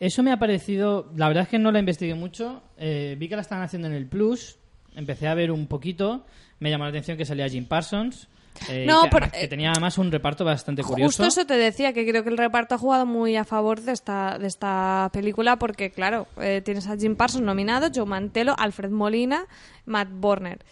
Eso 0.00 0.22
me 0.22 0.32
ha 0.32 0.38
parecido, 0.38 1.10
la 1.16 1.28
verdad 1.28 1.42
es 1.44 1.48
que 1.48 1.58
no 1.58 1.70
la 1.72 1.78
investigué 1.80 2.14
mucho, 2.14 2.62
eh, 2.78 3.16
vi 3.18 3.28
que 3.28 3.36
la 3.36 3.42
estaban 3.42 3.62
haciendo 3.64 3.88
en 3.88 3.94
el 3.94 4.06
Plus, 4.06 4.56
empecé 4.96 5.28
a 5.28 5.34
ver 5.34 5.50
un 5.52 5.66
poquito, 5.66 6.24
me 6.62 6.70
llamó 6.70 6.84
la 6.84 6.90
atención 6.90 7.16
que 7.18 7.24
salía 7.24 7.48
Jim 7.48 7.66
Parsons, 7.66 8.28
eh, 8.68 8.84
No, 8.86 9.02
que, 9.02 9.08
pero, 9.10 9.30
que 9.30 9.44
eh, 9.44 9.48
tenía 9.48 9.72
además 9.72 9.98
un 9.98 10.12
reparto 10.12 10.44
bastante 10.44 10.82
curioso. 10.82 11.24
Justo 11.24 11.40
eso 11.40 11.46
te 11.46 11.54
decía, 11.54 11.92
que 11.92 12.06
creo 12.06 12.22
que 12.22 12.30
el 12.30 12.38
reparto 12.38 12.76
ha 12.76 12.78
jugado 12.78 13.04
muy 13.04 13.34
a 13.34 13.44
favor 13.44 13.80
de 13.80 13.92
esta, 13.92 14.38
de 14.38 14.46
esta 14.46 15.10
película, 15.12 15.56
porque, 15.56 15.90
claro, 15.90 16.28
eh, 16.40 16.62
tienes 16.64 16.86
a 16.86 16.96
Jim 16.96 17.16
Parsons 17.16 17.44
nominado, 17.44 17.88
Joe 17.92 18.06
Mantello, 18.06 18.54
Alfred 18.56 18.90
Molina, 18.90 19.46
Matt 19.86 20.08
Borner. 20.12 20.64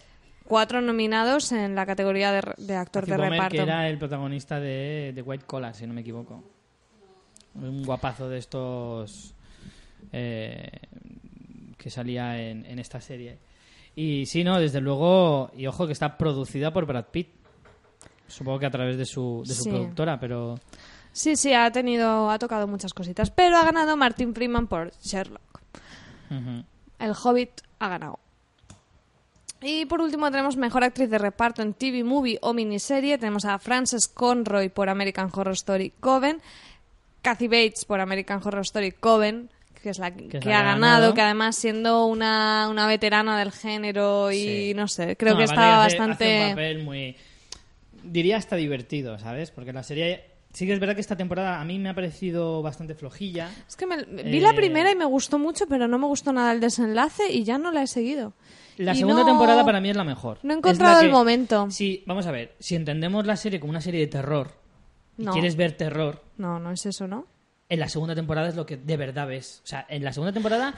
Cuatro 0.45 0.81
nominados 0.81 1.51
en 1.51 1.75
la 1.75 1.85
categoría 1.85 2.31
de, 2.31 2.41
de 2.57 2.75
actor 2.75 3.03
Matthew 3.03 3.11
de 3.11 3.17
Bomer, 3.17 3.31
reparto. 3.31 3.55
que 3.57 3.61
era 3.63 3.89
el 3.89 3.97
protagonista 3.97 4.59
de, 4.59 5.11
de 5.13 5.21
White 5.21 5.45
Collar, 5.45 5.75
si 5.75 5.85
no 5.85 5.93
me 5.93 6.01
equivoco. 6.01 6.43
Un 7.55 7.83
guapazo 7.83 8.29
de 8.29 8.37
estos 8.37 9.33
eh, 10.13 10.69
que 11.77 11.89
salía 11.89 12.41
en, 12.41 12.65
en 12.65 12.79
esta 12.79 13.01
serie. 13.01 13.39
Y 13.95 14.25
sí, 14.25 14.43
no, 14.43 14.59
desde 14.59 14.79
luego, 14.81 15.51
y 15.55 15.67
ojo 15.67 15.85
que 15.85 15.93
está 15.93 16.17
producida 16.17 16.71
por 16.71 16.85
Brad 16.85 17.05
Pitt. 17.11 17.29
Supongo 18.27 18.59
que 18.59 18.65
a 18.65 18.71
través 18.71 18.97
de 18.97 19.05
su, 19.05 19.43
de 19.45 19.53
su 19.53 19.63
Sí. 19.63 19.69
productora, 19.69 20.19
pero 20.19 20.55
Sí, 21.13 21.35
sí, 21.35 21.53
ha 21.53 21.69
tenido, 21.71 22.29
ha 22.31 22.39
tocado 22.39 22.67
muchas 22.67 22.93
cositas, 22.93 23.29
pero 23.31 23.57
ha 23.57 23.65
ganado 23.65 23.97
Martin 23.97 24.33
Freeman 24.33 24.67
por 24.67 24.91
Sherlock. 25.01 25.41
El 26.99 27.13
Hobbit 27.21 27.51
ha 27.79 27.89
ganado. 27.89 28.19
Y 29.61 29.85
por 29.85 29.99
último 30.01 30.31
tenemos 30.31 30.55
mejor 30.55 30.83
actriz 30.85 31.09
de 31.09 31.17
reparto 31.17 31.61
en 31.61 31.73
TV, 31.73 32.03
movie 32.05 32.39
o 32.41 32.53
miniserie. 32.53 33.17
Tenemos 33.17 33.43
a 33.45 33.59
Frances 33.59 34.07
Conroy 34.07 34.69
por 34.69 34.87
American 34.89 35.29
Horror 35.33 35.53
Story 35.53 35.91
Coven, 35.99 36.41
Kathy 37.21 37.47
Bates 37.47 37.83
por 37.85 37.99
American 37.99 38.39
Horror 38.43 38.61
Story 38.61 38.93
Coven, 38.93 39.49
que 39.81 39.89
es 39.89 39.99
la 39.99 40.11
que, 40.11 40.39
la 40.45 40.59
ha 40.59 40.63
ganado, 40.63 40.79
ganado. 40.81 41.13
que 41.13 41.21
además 41.21 41.55
siendo 41.55 42.05
una, 42.05 42.67
una 42.69 42.87
veterana 42.87 43.37
del 43.39 43.51
género 43.51 44.31
y 44.31 44.35
Sí. 44.37 44.73
no 44.75 44.87
sé, 44.87 45.15
creo 45.17 45.33
No, 45.33 45.37
que 45.39 45.43
hace- 45.45 45.55
bastante... 45.55 46.23
hace 46.41 46.43
un 46.45 46.49
papel 46.51 46.79
muy. 46.83 47.15
Diría 48.03 48.37
hasta 48.37 48.55
divertido, 48.55 49.19
¿sabes? 49.19 49.51
Porque 49.51 49.73
la 49.73 49.83
serie 49.83 50.25
Sí 50.53 50.65
que 50.67 50.73
es 50.73 50.81
verdad 50.81 50.95
que 50.95 51.01
esta 51.01 51.15
temporada 51.15 51.61
a 51.61 51.63
mí 51.63 51.79
me 51.79 51.87
ha 51.87 51.95
parecido 51.95 52.61
bastante 52.61 52.93
flojilla. 52.93 53.49
Es 53.69 53.77
que 53.77 53.85
me- 53.85 54.03
vi 54.03 54.41
la 54.41 54.49
Eh, 54.49 54.53
primera 54.53 54.91
y 54.91 54.95
me 54.97 55.05
gustó 55.05 55.39
mucho, 55.39 55.65
pero 55.65 55.87
no 55.87 55.97
me 55.97 56.07
gustó 56.07 56.33
nada 56.33 56.51
el 56.51 56.59
desenlace 56.59 57.31
y 57.31 57.45
ya 57.45 57.57
no 57.57 57.71
la 57.71 57.83
he 57.83 57.87
seguido. 57.87 58.33
La 58.75 58.91
Y 58.93 58.97
segunda 58.97 59.21
no- 59.21 59.27
temporada 59.27 59.63
para 59.63 59.79
mí 59.79 59.89
es 59.89 59.95
la 59.95 60.03
mejor. 60.03 60.39
no 60.43 60.53
he 60.53 60.57
encontrado 60.57 60.99
el 60.99 61.05
que- 61.07 61.11
momento. 61.13 61.67
Sí, 61.71 62.03
vamos 62.05 62.27
a 62.27 62.31
ver. 62.31 62.53
Si 62.59 62.75
entendemos 62.75 63.25
la 63.25 63.37
serie 63.37 63.61
como 63.61 63.69
una 63.69 63.79
serie 63.79 64.01
de 64.01 64.07
terror 64.07 64.51
y 65.17 65.25
quieres 65.27 65.55
ver 65.55 65.71
terror, 65.77 66.21
No, 66.35 66.59
no 66.59 66.71
es 66.73 66.85
eso, 66.85 67.07
¿no? 67.07 67.27
En 67.71 67.79
la 67.79 67.87
segunda 67.89 68.13
temporada 68.13 68.49
es 68.49 68.55
lo 68.55 68.65
que 68.65 68.77
de 68.77 68.97
verdad 68.97 69.25
ves. 69.27 69.61
O 69.63 69.67
sea, 69.67 69.85
en 69.89 70.03
la 70.03 70.11
segunda 70.13 70.33
temporada 70.33 70.73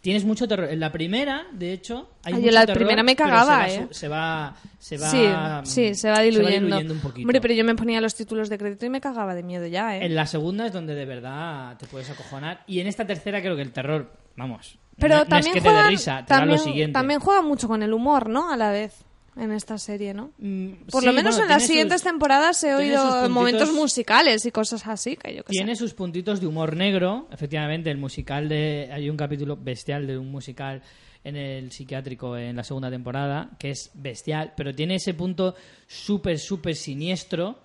tienes 0.00 0.24
mucho 0.24 0.48
terror. 0.48 0.68
En 0.70 0.80
la 0.80 0.90
primera, 0.90 1.44
de 1.52 1.72
hecho, 1.74 2.08
hay 2.24 2.32
Ay, 2.34 2.40
mucho 2.40 2.52
la 2.54 2.60
terror, 2.66 2.78
primera 2.78 3.02
me 3.02 3.14
cagaba, 3.14 3.68
se 3.68 3.78
va, 3.78 3.84
¿eh? 3.84 3.88
Se 3.90 4.08
va, 4.08 4.56
se 4.78 4.96
va, 4.96 5.62
sí, 5.64 5.88
sí, 5.88 5.94
se 5.94 6.10
va 6.10 6.20
diluyendo. 6.20 6.76
un 6.94 7.00
poquito. 7.00 7.26
Hombre, 7.26 7.40
pero 7.42 7.52
yo 7.52 7.64
me 7.64 7.74
ponía 7.74 8.00
los 8.00 8.14
títulos 8.14 8.48
de 8.48 8.56
crédito 8.56 8.86
y 8.86 8.88
me 8.88 9.00
cagaba 9.02 9.34
de 9.34 9.42
miedo 9.42 9.66
ya, 9.66 9.96
¿eh? 9.98 10.06
En 10.06 10.14
la 10.14 10.24
segunda 10.26 10.64
es 10.66 10.72
donde 10.72 10.94
de 10.94 11.04
verdad 11.04 11.76
te 11.76 11.86
puedes 11.86 12.08
acojonar. 12.10 12.62
Y 12.66 12.80
en 12.80 12.86
esta 12.86 13.06
tercera 13.06 13.40
creo 13.42 13.54
que 13.56 13.62
el 13.62 13.72
terror, 13.72 14.10
vamos, 14.36 14.78
Pero 14.98 15.16
no, 15.16 15.20
no 15.20 15.26
también 15.26 15.48
es 15.48 15.54
que 15.54 15.60
te 15.60 15.68
dé 15.68 15.74
juegan- 15.74 15.90
risa, 15.90 16.16
te 16.24 16.32
da 16.32 16.38
también, 16.40 16.58
lo 16.58 16.64
siguiente. 16.64 16.92
también 16.94 17.20
juega 17.20 17.42
mucho 17.42 17.68
con 17.68 17.82
el 17.82 17.92
humor, 17.92 18.30
¿no? 18.30 18.50
A 18.50 18.56
la 18.56 18.70
vez, 18.70 19.04
en 19.36 19.52
esta 19.52 19.78
serie, 19.78 20.12
¿no? 20.14 20.32
Mm, 20.38 20.72
Por 20.90 21.00
sí, 21.02 21.06
lo 21.06 21.12
menos 21.12 21.34
bueno, 21.36 21.44
en 21.44 21.48
las 21.50 21.66
siguientes 21.66 22.00
sus- 22.02 22.10
temporadas 22.10 22.62
he 22.64 22.74
oído 22.74 23.02
puntitos- 23.02 23.30
momentos 23.30 23.72
musicales 23.72 24.44
y 24.46 24.50
cosas 24.50 24.86
así, 24.86 25.16
que 25.16 25.34
yo 25.36 25.44
qué 25.44 25.52
sé. 25.52 25.58
Tiene 25.58 25.76
sus 25.76 25.94
puntitos 25.94 26.40
de 26.40 26.46
humor 26.46 26.76
negro, 26.76 27.28
efectivamente, 27.30 27.90
el 27.90 27.98
musical 27.98 28.48
de... 28.48 28.90
Hay 28.92 29.08
un 29.08 29.16
capítulo 29.16 29.56
bestial 29.56 30.06
de 30.06 30.18
un 30.18 30.30
musical 30.30 30.82
en 31.22 31.36
el 31.36 31.70
psiquiátrico 31.70 32.36
en 32.36 32.56
la 32.56 32.64
segunda 32.64 32.90
temporada, 32.90 33.50
que 33.58 33.70
es 33.70 33.90
bestial, 33.94 34.54
pero 34.56 34.74
tiene 34.74 34.94
ese 34.96 35.14
punto 35.14 35.54
súper, 35.86 36.38
súper 36.38 36.74
siniestro 36.74 37.58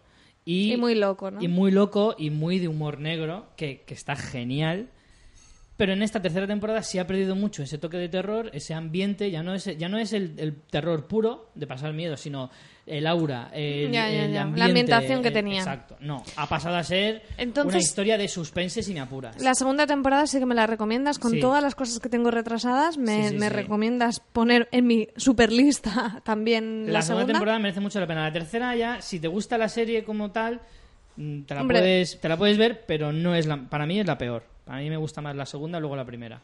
y, 0.43 0.74
Y 0.74 0.78
muy 0.78 0.93
loco, 0.93 1.32
¿no? 1.32 1.41
Y 1.41 1.47
muy 1.47 1.72
loco 1.72 2.16
y 2.18 2.30
muy 2.30 2.59
de 2.59 2.68
humor 2.68 2.99
negro, 2.99 3.47
que, 3.55 3.82
que 3.82 3.93
está 3.93 4.16
genial. 4.16 4.89
Pero 5.78 5.91
en 5.91 6.01
esta 6.03 6.21
tercera 6.21 6.47
temporada 6.47 6.82
sí 6.84 6.99
ha 6.99 7.05
perdido 7.07 7.36
mucho 7.36 7.61
ese 7.61 7.78
toque 7.78 7.97
de 7.97 8.07
terror, 8.07 8.49
ese 8.53 8.73
ambiente, 8.73 9.30
ya 9.30 9.43
no 9.43 9.53
es, 9.53 9.65
ya 9.78 9.89
no 9.89 9.97
es 9.97 10.13
el, 10.13 10.34
el 10.38 10.55
terror 10.55 11.05
puro 11.05 11.49
de 11.53 11.67
pasar 11.67 11.91
miedo, 11.91 12.15
sino 12.15 12.49
el 12.86 13.05
aura, 13.05 13.49
el, 13.51 13.91
Ya, 13.91 14.09
ya, 14.09 14.23
el 14.23 14.32
ya. 14.32 14.36
La 14.36 14.41
ambiente, 14.43 14.63
ambientación 14.63 15.21
que 15.21 15.32
tenía. 15.32 15.59
Exacto. 15.59 15.97
No, 15.99 16.23
ha 16.38 16.47
pasado 16.47 16.78
a 16.78 16.84
ser 16.84 17.23
Entonces- 17.38 17.73
una 17.73 17.82
historia 17.84 18.17
de 18.17 18.30
suspense 18.30 18.84
sin 18.84 18.99
apuras. 18.99 19.41
La 19.43 19.53
segunda 19.53 19.86
temporada 19.86 20.28
sí 20.28 20.39
que 20.39 20.45
me 20.45 20.55
la 20.55 20.65
recomiendas 20.65 21.19
con 21.19 21.32
Sí. 21.32 21.41
todas 21.41 21.61
las 21.61 21.76
cosas 21.76 21.99
que 21.99 22.07
tengo 22.07 22.32
retrasadas. 22.32 22.97
Me, 22.97 23.23
Sí, 23.23 23.30
sí, 23.32 23.36
me 23.38 23.47
sí. 23.49 23.53
recomiendas 23.53 24.21
poner 24.21 24.69
en 24.71 24.88
mi 24.88 25.09
super 25.17 25.51
lista 25.51 26.21
también 26.23 26.86
la, 26.86 26.93
La 26.93 27.01
segunda 27.01 27.23
segunda. 27.23 27.34
temporada 27.34 27.59
merece 27.59 27.82
mucho 27.82 27.99
la 27.99 28.07
pena. 28.07 28.23
La 28.23 28.32
tercera 28.32 28.73
ya, 28.78 29.01
si 29.01 29.19
te 29.19 29.28
gusta 29.28 29.57
la 29.57 29.67
serie 29.67 30.05
como 30.05 30.32
tal, 30.32 30.61
mm, 31.17 31.41
te 31.41 31.53
la, 31.53 31.61
Hombre. 31.61 31.80
puedes, 31.80 32.21
te 32.21 32.30
la 32.30 32.38
puedes 32.38 32.57
ver, 32.57 32.86
pero 32.88 33.11
no 33.11 33.36
es 33.36 33.45
la, 33.45 33.57
para 33.69 33.86
mí 33.86 33.99
es 33.99 34.05
la 34.07 34.17
peor. 34.17 34.55
Para 34.66 34.80
mí 34.80 34.89
me 34.89 34.97
gusta 34.97 35.22
más 35.22 35.36
la 35.36 35.45
segunda, 35.45 35.80
luego 35.80 35.95
la 35.95 36.05
primera. 36.05 36.41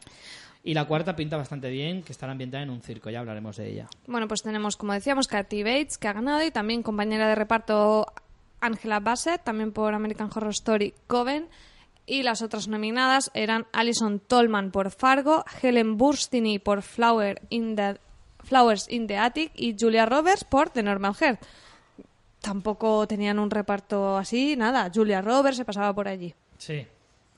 Y 0.64 0.74
la 0.74 0.86
cuarta 0.86 1.16
pinta 1.16 1.36
bastante 1.36 1.70
bien, 1.70 2.02
que 2.02 2.12
estará 2.12 2.32
ambientada 2.32 2.62
en 2.62 2.70
un 2.70 2.80
circo, 2.80 3.10
ya 3.10 3.18
hablaremos 3.18 3.56
de 3.56 3.68
ella. 3.68 3.88
Bueno, 4.06 4.28
pues 4.28 4.42
tenemos, 4.42 4.76
como 4.76 4.92
decíamos, 4.92 5.26
Kathy 5.26 5.64
Bates, 5.64 5.98
que 5.98 6.06
ha 6.06 6.12
ganado, 6.12 6.44
y 6.44 6.52
también 6.52 6.84
compañera 6.84 7.28
de 7.28 7.34
reparto 7.34 8.06
Angela 8.60 9.00
Bassett, 9.00 9.42
también 9.42 9.72
por 9.72 9.92
American 9.92 10.30
Horror 10.32 10.52
Story 10.52 10.94
Coven. 11.08 11.48
Y 12.06 12.22
las 12.22 12.42
otras 12.42 12.68
nominadas 12.68 13.30
eran 13.34 13.66
Alison 13.72 14.20
Tolman 14.20 14.70
por 14.70 14.90
Fargo, 14.90 15.44
Helen 15.60 15.96
Burstyn 15.96 16.60
por 16.60 16.82
Flower 16.82 17.42
in 17.48 17.74
the, 17.74 17.98
Flowers 18.44 18.88
in 18.88 19.06
the 19.06 19.16
Attic 19.16 19.52
y 19.54 19.76
Julia 19.78 20.06
Roberts 20.06 20.44
por 20.44 20.70
The 20.70 20.82
Normal 20.82 21.14
Heart. 21.14 21.40
Tampoco 22.40 23.06
tenían 23.06 23.38
un 23.38 23.50
reparto 23.50 24.16
así, 24.16 24.56
nada. 24.56 24.90
Julia 24.92 25.22
Roberts 25.22 25.58
se 25.58 25.64
pasaba 25.64 25.94
por 25.94 26.08
allí. 26.08 26.34
Sí, 26.58 26.86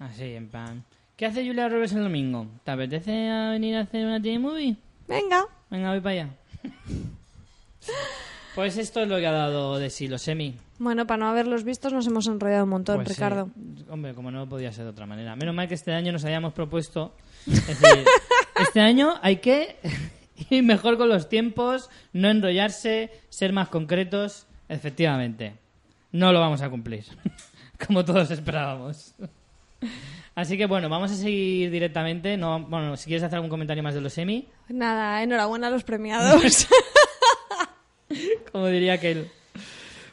así, 0.04 0.34
en 0.34 0.48
plan. 0.48 0.84
¿Qué 1.16 1.26
hace 1.26 1.46
Julia 1.46 1.68
Roberts 1.68 1.92
el 1.92 2.02
domingo? 2.02 2.46
¿Te 2.64 2.70
apetece 2.72 3.28
a 3.30 3.50
venir 3.50 3.76
a 3.76 3.80
hacer 3.80 4.04
una 4.04 4.20
TV-movie? 4.20 4.76
Venga. 5.06 5.44
Venga, 5.70 5.90
voy 5.90 6.00
para 6.00 6.12
allá. 6.12 6.28
pues 8.54 8.76
esto 8.78 9.00
es 9.02 9.08
lo 9.08 9.16
que 9.18 9.26
ha 9.26 9.32
dado 9.32 9.78
de 9.78 9.90
sí 9.90 10.08
los 10.08 10.22
semi. 10.22 10.56
Bueno, 10.78 11.06
para 11.06 11.18
no 11.18 11.28
haberlos 11.28 11.62
vistos 11.64 11.92
nos 11.92 12.06
hemos 12.06 12.26
enrollado 12.26 12.64
un 12.64 12.70
montón, 12.70 12.96
Pues 12.96 13.08
sí. 13.08 13.14
Ricardo. 13.14 13.50
Hombre, 13.90 14.14
como 14.14 14.30
no 14.30 14.48
podía 14.48 14.72
ser 14.72 14.84
de 14.84 14.90
otra 14.90 15.06
manera. 15.06 15.36
Menos 15.36 15.54
mal 15.54 15.68
que 15.68 15.74
este 15.74 15.92
año 15.92 16.10
nos 16.12 16.24
habíamos 16.24 16.52
propuesto. 16.52 17.14
Es 17.46 17.66
decir, 17.66 18.04
este 18.60 18.80
año 18.80 19.14
hay 19.22 19.36
que 19.36 19.76
ir 20.50 20.62
mejor 20.64 20.98
con 20.98 21.08
los 21.08 21.28
tiempos, 21.28 21.90
no 22.12 22.28
enrollarse, 22.28 23.12
ser 23.28 23.52
más 23.52 23.68
concretos. 23.68 24.46
Efectivamente, 24.68 25.54
no 26.10 26.32
lo 26.32 26.40
vamos 26.40 26.62
a 26.62 26.70
cumplir, 26.70 27.04
como 27.86 28.04
todos 28.04 28.30
esperábamos. 28.32 29.14
Así 30.34 30.58
que 30.58 30.66
bueno, 30.66 30.88
vamos 30.88 31.12
a 31.12 31.14
seguir 31.16 31.70
directamente. 31.70 32.36
No, 32.36 32.58
bueno, 32.60 32.96
si 32.96 33.04
quieres 33.06 33.22
hacer 33.22 33.36
algún 33.36 33.50
comentario 33.50 33.82
más 33.84 33.94
de 33.94 34.00
los 34.00 34.12
semi, 34.12 34.48
Nada, 34.68 35.22
enhorabuena 35.22 35.68
a 35.68 35.70
los 35.70 35.84
premiados. 35.84 36.66
como 38.52 38.66
diría 38.68 38.94
aquel. 38.94 39.30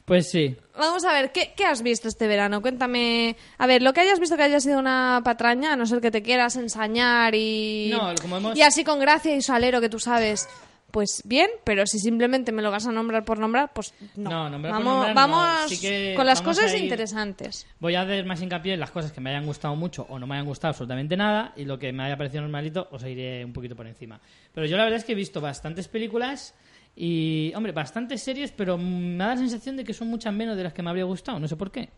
Pues 0.05 0.29
sí. 0.29 0.55
Vamos 0.77 1.05
a 1.05 1.13
ver, 1.13 1.31
¿qué, 1.31 1.53
qué 1.55 1.65
has 1.65 1.81
visto 1.81 2.07
este 2.07 2.27
verano? 2.27 2.61
Cuéntame. 2.61 3.35
A 3.57 3.65
ver, 3.67 3.81
lo 3.81 3.93
que 3.93 4.01
hayas 4.01 4.19
visto 4.19 4.35
que 4.35 4.43
haya 4.43 4.59
sido 4.59 4.79
una 4.79 5.21
patraña, 5.23 5.73
a 5.73 5.75
no 5.75 5.85
ser 5.85 6.01
que 6.01 6.11
te 6.11 6.21
quieras 6.21 6.55
ensañar 6.55 7.33
y. 7.35 7.91
No, 7.91 8.13
como 8.21 8.37
hemos- 8.37 8.57
Y 8.57 8.61
así 8.61 8.83
con 8.83 8.99
gracia 8.99 9.35
y 9.35 9.41
salero 9.41 9.79
que 9.79 9.89
tú 9.89 9.99
sabes. 9.99 10.47
Pues 10.91 11.21
bien, 11.25 11.49
pero 11.63 11.85
si 11.87 11.97
simplemente 11.99 12.51
me 12.51 12.61
lo 12.61 12.69
vas 12.69 12.85
a 12.85 12.91
nombrar 12.91 13.23
por 13.25 13.39
nombrar, 13.39 13.71
pues 13.73 13.93
no. 14.15 14.29
No, 14.29 14.49
nombrar 14.49 14.73
por 14.75 14.83
vamos 14.83 15.07
nombrar 15.07 15.15
no. 15.15 15.21
vamos 15.55 15.69
Sí 15.71 15.79
que 15.79 16.13
con 16.15 16.25
las 16.25 16.41
vamos 16.41 16.57
cosas 16.59 16.73
ir- 16.75 16.83
interesantes. 16.83 17.65
Voy 17.79 17.95
a 17.95 18.01
hacer 18.01 18.25
más 18.25 18.41
hincapié 18.41 18.73
en 18.73 18.79
las 18.79 18.91
cosas 18.91 19.11
que 19.11 19.21
me 19.21 19.29
hayan 19.29 19.45
gustado 19.45 19.75
mucho 19.75 20.05
o 20.09 20.19
no 20.19 20.27
me 20.27 20.35
hayan 20.35 20.45
gustado 20.45 20.69
absolutamente 20.71 21.15
nada 21.17 21.53
y 21.55 21.65
lo 21.65 21.79
que 21.79 21.91
me 21.93 22.03
haya 22.03 22.17
parecido 22.17 22.41
normalito 22.41 22.87
os 22.91 23.03
iré 23.03 23.43
un 23.45 23.53
poquito 23.53 23.75
por 23.75 23.87
encima. 23.87 24.19
Pero 24.53 24.67
yo 24.67 24.75
la 24.77 24.83
verdad 24.83 24.99
es 24.99 25.05
que 25.05 25.13
he 25.13 25.15
visto 25.15 25.39
bastantes 25.41 25.87
películas 25.87 26.53
y, 26.95 27.53
hombre, 27.55 27.71
bastantes 27.71 28.21
series, 28.21 28.51
pero 28.51 28.77
me 28.77 29.15
da 29.17 29.27
la 29.29 29.37
sensación 29.37 29.77
de 29.77 29.83
que 29.85 29.93
son 29.93 30.09
muchas 30.09 30.33
menos 30.33 30.57
de 30.57 30.63
las 30.63 30.73
que 30.73 30.81
me 30.83 30.89
habría 30.89 31.05
gustado, 31.05 31.39
no 31.39 31.47
sé 31.47 31.55
por 31.55 31.71
qué. 31.71 31.89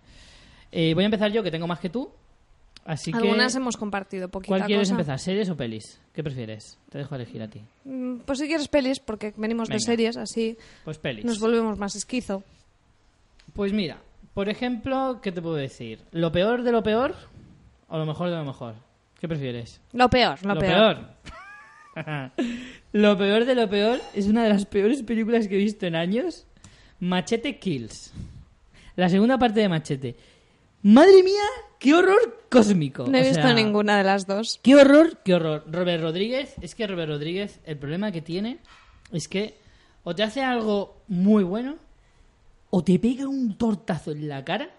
Eh, 0.71 0.93
voy 0.93 1.03
a 1.03 1.05
empezar 1.05 1.31
yo, 1.31 1.41
que 1.43 1.49
tengo 1.51 1.65
más 1.67 1.79
que 1.79 1.89
tú. 1.89 2.11
Así 2.85 3.11
Algunas 3.13 3.53
que, 3.53 3.59
hemos 3.59 3.77
compartido 3.77 4.27
poquita 4.27 4.49
¿cuál 4.49 4.65
quieres 4.65 4.87
cosa. 4.89 4.93
empezar? 4.93 5.19
¿Series 5.19 5.49
o 5.49 5.55
pelis? 5.55 6.01
¿Qué 6.13 6.21
prefieres? 6.23 6.77
Te 6.89 6.97
dejo 6.97 7.15
elegir 7.15 7.41
a 7.41 7.47
ti. 7.47 7.61
Mm, 7.85 8.17
Pues 8.25 8.39
si 8.39 8.47
quieres 8.47 8.67
pelis, 8.67 8.99
porque 8.99 9.33
venimos 9.37 9.69
de 9.69 9.75
Venga. 9.75 9.85
series, 9.85 10.17
así 10.17 10.57
Pues 10.83 10.97
pelis. 10.97 11.23
nos 11.23 11.39
volvemos 11.39 11.77
más 11.79 11.95
esquizo. 11.95 12.43
Pues 13.53 13.71
mira, 13.71 13.99
por 14.33 14.49
ejemplo, 14.49 15.19
¿qué 15.21 15.31
te 15.31 15.41
puedo 15.41 15.55
decir? 15.55 15.99
¿Lo 16.11 16.31
peor 16.31 16.63
de 16.63 16.71
lo 16.73 16.83
peor 16.83 17.15
o 17.87 17.97
lo 17.97 18.05
mejor 18.05 18.29
de 18.29 18.35
lo 18.35 18.43
mejor? 18.43 18.75
¿Qué 19.19 19.27
prefieres? 19.29 19.79
Lo 19.93 20.09
peor, 20.09 20.43
lo, 20.45 20.57
peor. 20.59 20.97
lo 22.91 23.17
peor 23.17 23.45
de 23.45 23.55
lo 23.55 23.69
peor 23.69 23.99
es 24.13 24.27
una 24.27 24.43
de 24.43 24.49
las 24.49 24.65
peores 24.65 25.03
películas 25.03 25.47
que 25.47 25.55
he 25.55 25.59
visto 25.59 25.85
en 25.85 25.95
años. 25.95 26.45
Machete 26.99 27.59
Kills. 27.59 28.11
La 28.95 29.09
segunda 29.09 29.37
parte 29.37 29.59
de 29.61 29.69
Machete. 29.69 30.15
Madre 30.83 31.23
mía, 31.23 31.41
qué 31.79 31.93
horror 31.93 32.45
cósmico. 32.49 33.07
No 33.07 33.17
he 33.17 33.21
O 33.21 33.23
visto 33.23 33.41
sea, 33.41 33.53
ninguna 33.53 33.97
de 33.97 34.03
las 34.03 34.27
dos. 34.27 34.59
Qué 34.61 34.75
horror, 34.75 35.19
qué 35.23 35.33
horror. 35.33 35.63
Robert 35.71 36.03
Rodríguez, 36.03 36.53
es 36.61 36.75
que 36.75 36.85
Robert 36.85 37.09
Rodríguez, 37.09 37.59
el 37.65 37.77
problema 37.77 38.11
que 38.11 38.21
tiene 38.21 38.59
es 39.11 39.27
que 39.27 39.57
o 40.03 40.13
te 40.13 40.23
hace 40.23 40.41
algo 40.43 41.01
muy 41.07 41.43
bueno 41.43 41.77
o 42.69 42.83
te 42.83 42.99
pega 42.99 43.27
un 43.27 43.57
tortazo 43.57 44.11
en 44.11 44.27
la 44.27 44.43
cara. 44.43 44.69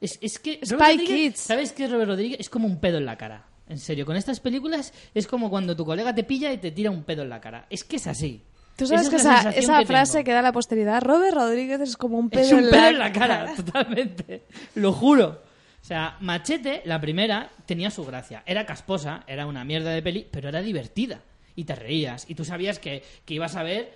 Es, 0.00 0.18
es 0.22 0.38
que. 0.38 0.58
Spy 0.64 1.04
Kids. 1.04 1.38
¿Sabes 1.38 1.72
qué 1.72 1.86
Robert 1.86 2.08
Rodríguez? 2.10 2.40
Es 2.40 2.48
como 2.48 2.66
un 2.66 2.80
pedo 2.80 2.98
en 2.98 3.04
la 3.04 3.18
cara. 3.18 3.46
En 3.68 3.78
serio, 3.78 4.04
con 4.04 4.16
estas 4.16 4.40
películas 4.40 4.92
es 5.14 5.26
como 5.26 5.48
cuando 5.48 5.76
tu 5.76 5.84
colega 5.84 6.14
te 6.14 6.24
pilla 6.24 6.52
y 6.52 6.58
te 6.58 6.72
tira 6.72 6.90
un 6.90 7.04
pedo 7.04 7.22
en 7.22 7.28
la 7.28 7.40
cara. 7.40 7.66
Es 7.70 7.84
que 7.84 7.96
es 7.96 8.06
así. 8.06 8.42
Tú 8.76 8.86
sabes 8.86 9.02
Esa 9.02 9.10
que 9.10 9.16
es 9.16 9.22
esa, 9.22 9.50
esa 9.50 9.78
que 9.80 9.86
frase 9.86 10.12
tengo. 10.14 10.24
que 10.24 10.32
da 10.32 10.42
la 10.42 10.52
posteridad, 10.52 11.02
Robert 11.02 11.34
Rodríguez 11.34 11.80
es 11.80 11.96
como 11.96 12.18
un 12.18 12.30
pedo, 12.30 12.42
Es 12.42 12.52
un 12.52 12.64
en, 12.64 12.70
pedo 12.70 12.80
la 12.82 12.88
en 12.90 12.98
la 12.98 13.12
cara, 13.12 13.52
totalmente. 13.56 14.44
Lo 14.76 14.92
juro. 14.92 15.42
O 15.80 15.84
sea, 15.84 16.16
Machete, 16.20 16.82
la 16.84 17.00
primera, 17.00 17.50
tenía 17.66 17.90
su 17.90 18.04
gracia. 18.04 18.42
Era 18.46 18.64
casposa, 18.64 19.24
era 19.26 19.46
una 19.46 19.64
mierda 19.64 19.90
de 19.90 20.00
peli, 20.02 20.26
pero 20.30 20.48
era 20.48 20.62
divertida. 20.62 21.20
Y 21.56 21.64
te 21.64 21.74
reías. 21.74 22.24
Y 22.30 22.34
tú 22.34 22.44
sabías 22.44 22.78
que, 22.78 23.02
que 23.24 23.34
ibas 23.34 23.56
a 23.56 23.62
ver 23.62 23.92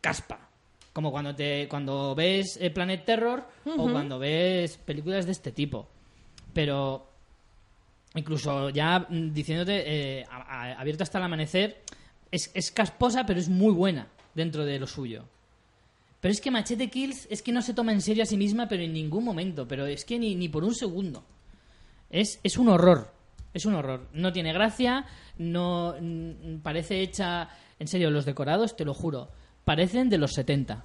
caspa. 0.00 0.48
Como 0.92 1.10
cuando 1.10 1.34
te 1.34 1.66
cuando 1.68 2.14
ves 2.14 2.58
eh, 2.60 2.70
Planet 2.70 3.04
Terror 3.04 3.48
o 3.64 3.90
cuando 3.90 4.18
ves 4.18 4.76
películas 4.76 5.24
de 5.26 5.32
este 5.32 5.50
tipo. 5.52 5.88
Pero 6.52 7.08
incluso 8.14 8.68
ya 8.70 9.06
mm, 9.08 9.32
diciéndote, 9.32 9.82
eh, 10.20 10.26
a- 10.30 10.42
a- 10.72 10.72
abierto 10.80 11.02
hasta 11.02 11.16
el 11.18 11.24
amanecer, 11.24 11.80
es, 12.32 12.72
casposa, 12.72 13.24
pero 13.26 13.38
es 13.38 13.48
muy 13.48 13.72
buena 13.72 14.08
dentro 14.34 14.64
de 14.64 14.78
lo 14.78 14.86
suyo. 14.86 15.24
Pero 16.20 16.32
es 16.32 16.40
que 16.40 16.50
Machete 16.50 16.88
Kills 16.88 17.26
es 17.30 17.42
que 17.42 17.52
no 17.52 17.62
se 17.62 17.74
toma 17.74 17.92
en 17.92 18.00
serio 18.00 18.22
a 18.22 18.26
sí 18.26 18.36
misma, 18.36 18.68
pero 18.68 18.82
en 18.82 18.92
ningún 18.92 19.24
momento. 19.24 19.68
Pero 19.68 19.86
es 19.86 20.04
que 20.04 20.18
ni, 20.18 20.34
ni 20.34 20.48
por 20.48 20.64
un 20.64 20.74
segundo. 20.74 21.24
Es, 22.10 22.40
es 22.42 22.56
un 22.56 22.68
horror. 22.68 23.12
Es 23.52 23.66
un 23.66 23.74
horror. 23.74 24.08
No 24.12 24.32
tiene 24.32 24.52
gracia, 24.52 25.04
no 25.38 25.94
mm, 26.00 26.58
parece 26.62 27.00
hecha... 27.00 27.48
En 27.78 27.88
serio, 27.88 28.10
los 28.10 28.24
decorados, 28.24 28.76
te 28.76 28.84
lo 28.84 28.94
juro, 28.94 29.30
parecen 29.64 30.08
de 30.08 30.16
los 30.16 30.34
70. 30.34 30.84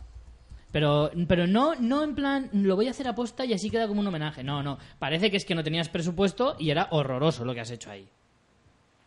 Pero, 0.71 1.11
pero 1.27 1.45
no, 1.45 1.75
no 1.75 2.03
en 2.03 2.15
plan, 2.15 2.49
lo 2.53 2.75
voy 2.75 2.87
a 2.87 2.91
hacer 2.91 3.07
aposta 3.07 3.45
y 3.45 3.53
así 3.53 3.69
queda 3.69 3.87
como 3.87 4.01
un 4.01 4.07
homenaje. 4.07 4.43
No, 4.43 4.63
no. 4.63 4.79
Parece 4.97 5.29
que 5.29 5.37
es 5.37 5.45
que 5.45 5.53
no 5.53 5.63
tenías 5.63 5.89
presupuesto 5.89 6.55
y 6.57 6.71
era 6.71 6.87
horroroso 6.89 7.45
lo 7.45 7.53
que 7.53 7.61
has 7.61 7.69
hecho 7.69 7.91
ahí. 7.91 8.09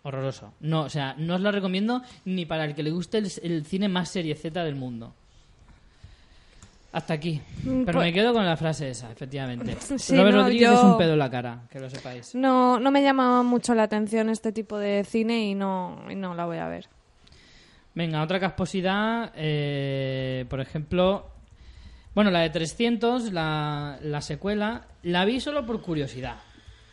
Horroroso. 0.03 0.53
No, 0.61 0.83
o 0.83 0.89
sea, 0.89 1.15
no 1.19 1.35
os 1.35 1.41
lo 1.41 1.53
recomiendo 1.53 2.03
ni 2.25 2.47
para 2.47 2.65
el 2.65 2.75
que 2.75 2.83
le 2.83 2.91
guste 2.91 3.19
el, 3.19 3.31
el 3.43 3.65
cine 3.67 3.89
más 3.89 4.09
serie 4.09 4.35
Z 4.35 4.65
del 4.65 4.75
mundo. 4.75 5.13
Hasta 6.93 7.15
aquí. 7.15 7.41
Mm, 7.63 7.85
Pero 7.85 7.99
pues- 7.99 8.07
me 8.07 8.13
quedo 8.13 8.33
con 8.33 8.45
la 8.45 8.57
frase 8.57 8.91
esa, 8.91 9.13
efectivamente. 9.13 9.77
Sí, 9.99 10.17
Robert 10.17 10.35
no, 10.37 10.43
Rodríguez 10.43 10.69
yo- 10.71 10.75
es 10.75 10.83
un 10.85 10.99
pedo 10.99 11.13
en 11.13 11.19
la 11.21 11.31
cara, 11.31 11.61
que 11.71 11.79
lo 11.79 11.89
sepáis. 11.89 12.35
No, 12.35 12.81
no 12.81 12.91
me 12.91 13.03
llama 13.03 13.43
mucho 13.43 13.75
la 13.75 13.85
atención 13.85 14.29
este 14.29 14.51
tipo 14.53 14.77
de 14.79 15.05
cine 15.05 15.45
y 15.45 15.55
no, 15.55 16.03
y 16.11 16.15
no 16.17 16.35
la 16.35 16.47
voy 16.47 16.59
a 16.59 16.67
ver. 16.69 16.89
Venga, 17.95 18.23
otra 18.23 18.41
casposidad, 18.41 19.33
eh, 19.37 20.47
por 20.49 20.61
ejemplo, 20.61 21.27
bueno, 22.15 22.31
la 22.31 22.41
de 22.41 22.51
300, 22.51 23.33
la, 23.33 23.99
la 24.03 24.21
secuela, 24.21 24.87
la 25.03 25.25
vi 25.25 25.41
solo 25.41 25.67
por 25.67 25.83
curiosidad, 25.83 26.37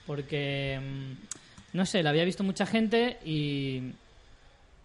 porque, 0.06 0.80
mm, 0.80 1.12
no 1.78 1.86
sé, 1.86 2.02
la 2.04 2.10
había 2.10 2.26
visto 2.26 2.44
mucha 2.44 2.66
gente 2.66 3.20
y, 3.24 3.92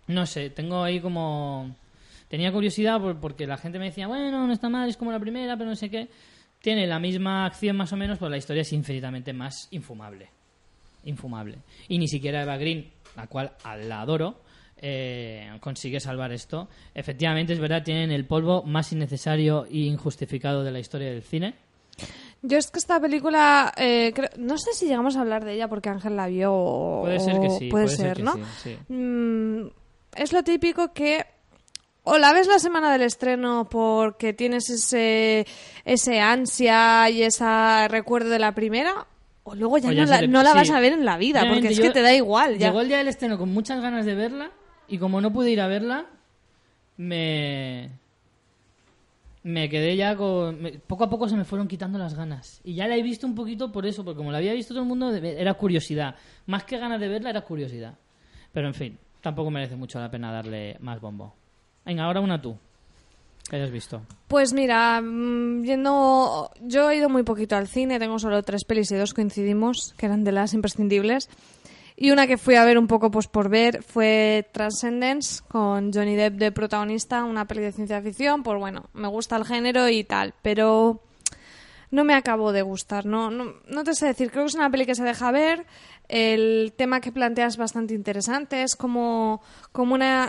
no 0.08 0.26
sé, 0.26 0.50
tengo 0.50 0.82
ahí 0.82 1.00
como, 1.00 1.74
tenía 2.28 2.52
curiosidad 2.52 3.00
por- 3.00 3.18
porque 3.18 3.46
la 3.46 3.56
gente 3.56 3.78
me 3.78 3.86
decía, 3.86 4.06
bueno, 4.06 4.46
no 4.46 4.52
está 4.52 4.68
mal, 4.68 4.88
es 4.88 4.96
como 4.96 5.10
la 5.10 5.18
primera, 5.18 5.56
pero 5.56 5.70
no 5.70 5.76
sé 5.76 5.88
qué, 5.90 6.08
tiene 6.60 6.86
la 6.86 6.98
misma 7.00 7.46
acción 7.46 7.76
más 7.76 7.92
o 7.92 7.96
menos, 7.96 8.18
pero 8.18 8.28
la 8.30 8.36
historia 8.36 8.60
es 8.62 8.72
infinitamente 8.72 9.32
más 9.32 9.66
infumable 9.72 10.28
infumable. 11.04 11.58
Y 11.88 11.98
ni 11.98 12.06
siquiera 12.06 12.42
Eva 12.42 12.56
Green, 12.56 12.88
la 13.16 13.26
cual 13.26 13.50
la 13.88 14.02
adoro, 14.02 14.40
eh, 14.80 15.50
consigue 15.58 15.98
salvar 15.98 16.30
esto. 16.30 16.68
Efectivamente, 16.94 17.52
es 17.52 17.58
verdad, 17.58 17.82
tienen 17.82 18.12
el 18.12 18.24
polvo 18.24 18.62
más 18.62 18.92
innecesario 18.92 19.64
e 19.66 19.78
injustificado 19.78 20.62
de 20.62 20.70
la 20.70 20.78
historia 20.78 21.10
del 21.10 21.22
cine. 21.24 21.54
Yo 22.42 22.58
es 22.58 22.70
que 22.72 22.78
esta 22.80 22.98
película, 23.00 23.72
eh, 23.76 24.12
creo- 24.14 24.30
no 24.36 24.58
sé 24.58 24.72
si 24.74 24.86
llegamos 24.86 25.16
a 25.16 25.20
hablar 25.20 25.44
de 25.44 25.54
ella 25.54 25.68
porque 25.68 25.88
Ángel 25.88 26.16
la 26.16 26.26
vio 26.26 26.52
o... 26.52 27.02
Puede 27.02 27.20
ser 27.20 27.40
que 27.40 27.50
sí. 27.50 27.68
Puede, 27.68 27.88
ser, 27.88 28.20
¿no? 28.22 28.32
sí, 28.34 28.40
sí. 28.62 28.92
Mm, 28.92 29.68
es 30.16 30.32
lo 30.32 30.42
típico 30.42 30.92
que 30.92 31.24
o 32.04 32.18
la 32.18 32.32
ves 32.32 32.48
la 32.48 32.58
semana 32.58 32.90
del 32.90 33.02
estreno 33.02 33.68
porque 33.70 34.32
tienes 34.32 34.68
ese, 34.70 35.46
ese 35.84 36.20
ansia 36.20 37.08
y 37.10 37.22
ese 37.22 37.86
recuerdo 37.88 38.28
de 38.30 38.40
la 38.40 38.52
primera, 38.56 39.06
o 39.44 39.54
luego 39.54 39.78
ya, 39.78 39.90
O 39.90 39.92
ya 39.92 40.04
no, 40.04 40.10
la, 40.10 40.18
te- 40.18 40.26
no 40.28 40.42
la 40.42 40.50
sí. 40.50 40.56
vas 40.56 40.70
a 40.70 40.80
ver 40.80 40.94
en 40.94 41.04
la 41.04 41.16
vida, 41.16 41.46
porque 41.48 41.68
es 41.68 41.76
yo- 41.76 41.84
que 41.84 41.90
te 41.90 42.02
da 42.02 42.12
igual. 42.12 42.58
Ya. 42.58 42.66
Llegó 42.68 42.80
el 42.80 42.88
día 42.88 42.98
del 42.98 43.06
estreno 43.08 43.38
con 43.38 43.52
muchas 43.52 43.80
ganas 43.80 44.04
de 44.04 44.16
verla 44.16 44.50
y 44.88 44.98
como 44.98 45.20
no 45.20 45.32
pude 45.32 45.52
ir 45.52 45.60
a 45.60 45.68
verla, 45.68 46.06
me... 46.96 47.90
Me 49.44 49.68
quedé 49.68 49.96
ya 49.96 50.16
con... 50.16 50.58
poco 50.86 51.04
a 51.04 51.10
poco 51.10 51.28
se 51.28 51.36
me 51.36 51.44
fueron 51.44 51.66
quitando 51.66 51.98
las 51.98 52.14
ganas. 52.14 52.60
Y 52.64 52.74
ya 52.74 52.86
la 52.86 52.96
he 52.96 53.02
visto 53.02 53.26
un 53.26 53.34
poquito 53.34 53.72
por 53.72 53.86
eso, 53.86 54.04
porque 54.04 54.18
como 54.18 54.30
la 54.30 54.38
había 54.38 54.52
visto 54.52 54.72
todo 54.72 54.84
el 54.84 54.88
mundo, 54.88 55.12
era 55.14 55.54
curiosidad. 55.54 56.14
Más 56.46 56.64
que 56.64 56.78
ganas 56.78 57.00
de 57.00 57.08
verla, 57.08 57.30
era 57.30 57.40
curiosidad. 57.40 57.94
Pero 58.52 58.68
en 58.68 58.74
fin, 58.74 58.98
tampoco 59.20 59.50
merece 59.50 59.76
mucho 59.76 59.98
la 59.98 60.10
pena 60.10 60.30
darle 60.30 60.76
más 60.80 61.00
bombo. 61.00 61.34
Venga, 61.84 62.04
ahora 62.04 62.20
una 62.20 62.40
tú. 62.40 62.56
Que 63.50 63.56
hayas 63.56 63.72
visto. 63.72 64.02
Pues 64.28 64.52
mira, 64.52 65.00
mm. 65.00 65.64
Yo 65.64 66.90
he 66.90 66.96
ido 66.96 67.08
muy 67.08 67.24
poquito 67.24 67.56
al 67.56 67.66
cine, 67.66 67.98
tengo 67.98 68.18
solo 68.18 68.42
tres 68.42 68.64
pelis 68.64 68.92
y 68.92 68.96
dos 68.96 69.14
coincidimos, 69.14 69.94
que 69.98 70.06
eran 70.06 70.22
de 70.22 70.32
las 70.32 70.54
imprescindibles. 70.54 71.28
Y 72.02 72.10
una 72.10 72.26
que 72.26 72.36
fui 72.36 72.56
a 72.56 72.64
ver 72.64 72.78
un 72.78 72.88
poco 72.88 73.12
pues 73.12 73.28
por 73.28 73.48
ver 73.48 73.84
fue 73.84 74.48
Transcendence, 74.50 75.40
con 75.46 75.92
Johnny 75.92 76.16
Depp 76.16 76.34
de 76.34 76.50
protagonista, 76.50 77.22
una 77.22 77.46
peli 77.46 77.60
de 77.60 77.70
ciencia 77.70 78.02
ficción. 78.02 78.42
Pues 78.42 78.58
bueno, 78.58 78.86
me 78.92 79.06
gusta 79.06 79.36
el 79.36 79.44
género 79.44 79.88
y 79.88 80.02
tal, 80.02 80.34
pero 80.42 81.00
no 81.92 82.02
me 82.02 82.14
acabó 82.14 82.50
de 82.50 82.62
gustar. 82.62 83.06
No, 83.06 83.30
no, 83.30 83.54
no 83.68 83.84
te 83.84 83.94
sé 83.94 84.06
decir, 84.06 84.32
creo 84.32 84.42
que 84.42 84.48
es 84.48 84.56
una 84.56 84.68
peli 84.68 84.84
que 84.84 84.96
se 84.96 85.04
deja 85.04 85.30
ver. 85.30 85.64
El 86.08 86.72
tema 86.76 87.00
que 87.00 87.12
plantea 87.12 87.46
es 87.46 87.56
bastante 87.56 87.94
interesante, 87.94 88.64
es 88.64 88.74
como, 88.74 89.40
como 89.70 89.94
una. 89.94 90.28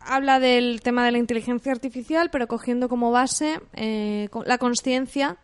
habla 0.00 0.38
del 0.38 0.82
tema 0.82 1.06
de 1.06 1.12
la 1.12 1.18
inteligencia 1.18 1.72
artificial, 1.72 2.28
pero 2.28 2.46
cogiendo 2.46 2.90
como 2.90 3.10
base 3.10 3.58
eh, 3.72 4.28
la 4.44 4.58
conciencia 4.58 5.38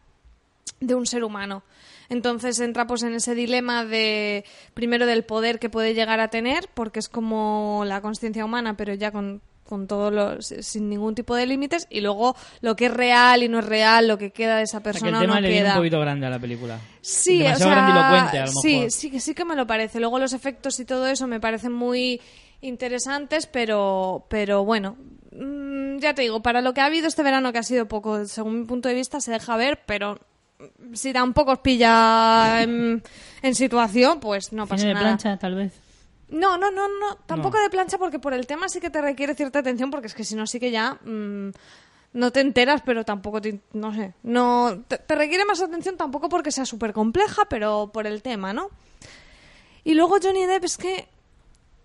de 0.81 0.95
un 0.95 1.07
ser 1.07 1.25
humano. 1.25 1.63
Entonces 2.09 2.59
entra 2.61 2.87
pues 2.87 3.03
en 3.03 3.15
ese 3.15 3.35
dilema 3.35 3.85
de 3.85 4.45
primero 4.75 5.07
del 5.07 5.25
poder 5.25 5.59
que 5.59 5.71
puede 5.71 5.95
llegar 5.95 6.21
a 6.21 6.29
tener, 6.29 6.69
porque 6.75 6.99
es 7.01 7.09
como 7.09 7.83
la 7.87 8.01
conciencia 8.01 8.45
humana, 8.45 8.77
pero 8.77 8.95
ya 8.95 9.11
con, 9.11 9.43
con 9.65 9.87
todo 9.89 10.11
lo, 10.11 10.41
sin 10.43 10.89
ningún 10.89 11.15
tipo 11.17 11.35
de 11.35 11.47
límites, 11.47 11.87
y 11.91 12.01
luego 12.01 12.37
lo 12.61 12.77
que 12.77 12.87
es 12.87 12.95
real 12.95 13.43
y 13.43 13.49
no 13.49 13.59
es 13.59 13.67
real, 13.67 14.07
lo 14.09 14.19
que 14.19 14.31
queda 14.31 14.57
de 14.59 14.63
esa 14.65 14.79
O 14.79 14.93
sea, 14.93 14.93
que 14.93 14.93
persona 14.93 15.19
el 15.21 15.27
tema 15.27 15.33
o 15.33 15.37
no 15.37 15.41
le 15.41 15.49
viene 15.49 15.65
queda. 15.65 15.73
un 15.75 15.79
poquito 15.81 16.01
grande 16.01 16.27
a 16.27 16.31
la 16.31 16.39
película. 16.39 16.79
Sí, 17.01 17.39
Demasiado 17.39 17.73
o 17.73 17.75
sea, 17.75 17.85
grandilocuente, 17.85 18.39
a 18.39 18.47
lo 18.47 18.53
sí, 18.53 18.75
mejor. 18.77 18.91
sí, 18.93 19.11
que 19.11 19.21
sí 19.21 19.35
que 19.35 19.45
me 19.45 19.57
lo 19.57 19.67
parece. 19.67 19.99
Luego 20.01 20.19
los 20.19 20.33
efectos 20.33 20.79
y 20.81 20.85
todo 20.85 21.07
eso 21.09 21.27
me 21.27 21.41
parecen 21.41 21.73
muy 21.73 22.21
interesantes, 22.61 23.47
pero, 23.47 24.27
pero 24.29 24.65
bueno, 24.65 24.97
mm, 25.33 25.99
ya 25.99 26.15
te 26.15 26.23
digo, 26.23 26.43
para 26.43 26.61
lo 26.61 26.75
que 26.75 26.81
ha 26.81 26.87
habido 26.87 27.09
este 27.09 27.23
verano, 27.23 27.53
que 27.53 27.59
ha 27.59 27.63
sido 27.63 27.87
poco, 27.87 28.25
según 28.27 28.61
mi 28.61 28.67
punto 28.67 28.89
de 28.89 28.95
vista, 28.95 29.21
se 29.21 29.33
deja 29.33 29.57
ver, 29.57 29.81
pero 29.87 30.21
si 30.95 31.13
tampoco 31.13 31.53
os 31.53 31.59
pilla 31.61 32.63
en, 32.63 33.03
en 33.43 33.55
situación, 33.55 34.21
pues 34.21 34.53
no 34.53 34.67
pasa 34.67 34.83
¿Cine 34.83 34.89
de 34.89 34.95
nada. 34.95 35.07
plancha, 35.07 35.37
tal 35.39 35.55
vez? 35.55 35.73
No, 36.29 36.57
no, 36.59 36.71
no, 36.71 36.89
no, 36.89 37.17
tampoco 37.27 37.57
No. 37.59 37.63
de 37.63 37.71
plancha 37.71 37.99
porque 37.99 38.19
por 38.19 38.35
el 38.35 38.47
tema 38.47 38.69
sí 38.69 38.81
que 38.81 38.91
te 38.91 39.01
requiere 39.01 39.35
cierta 39.35 39.61
atención 39.61 39.91
porque 39.91 40.09
es 40.09 40.15
que 40.15 40.25
si 40.25 40.35
no 40.35 40.47
sí 40.47 40.59
que 40.59 40.71
ya 40.71 40.95
mm, 41.05 41.51
no 42.15 42.33
te 42.33 42.41
enteras, 42.41 42.83
pero 42.85 43.05
tampoco 43.05 43.41
te, 43.41 43.61
no 43.75 43.95
sé, 43.95 44.15
no 44.25 44.83
te, 44.89 44.99
te 44.99 45.15
requiere 45.15 45.45
más 45.45 45.61
atención 45.63 45.97
tampoco 45.97 46.29
porque 46.29 46.51
sea 46.51 46.65
súper 46.67 46.93
compleja, 46.93 47.45
pero 47.49 47.91
por 47.93 48.07
el 48.07 48.23
tema, 48.23 48.53
¿no? 48.53 48.71
Y 49.85 49.95
luego 49.95 50.17
Johnny 50.21 50.47
Depp 50.47 50.65
es 50.65 50.77
que 50.79 51.07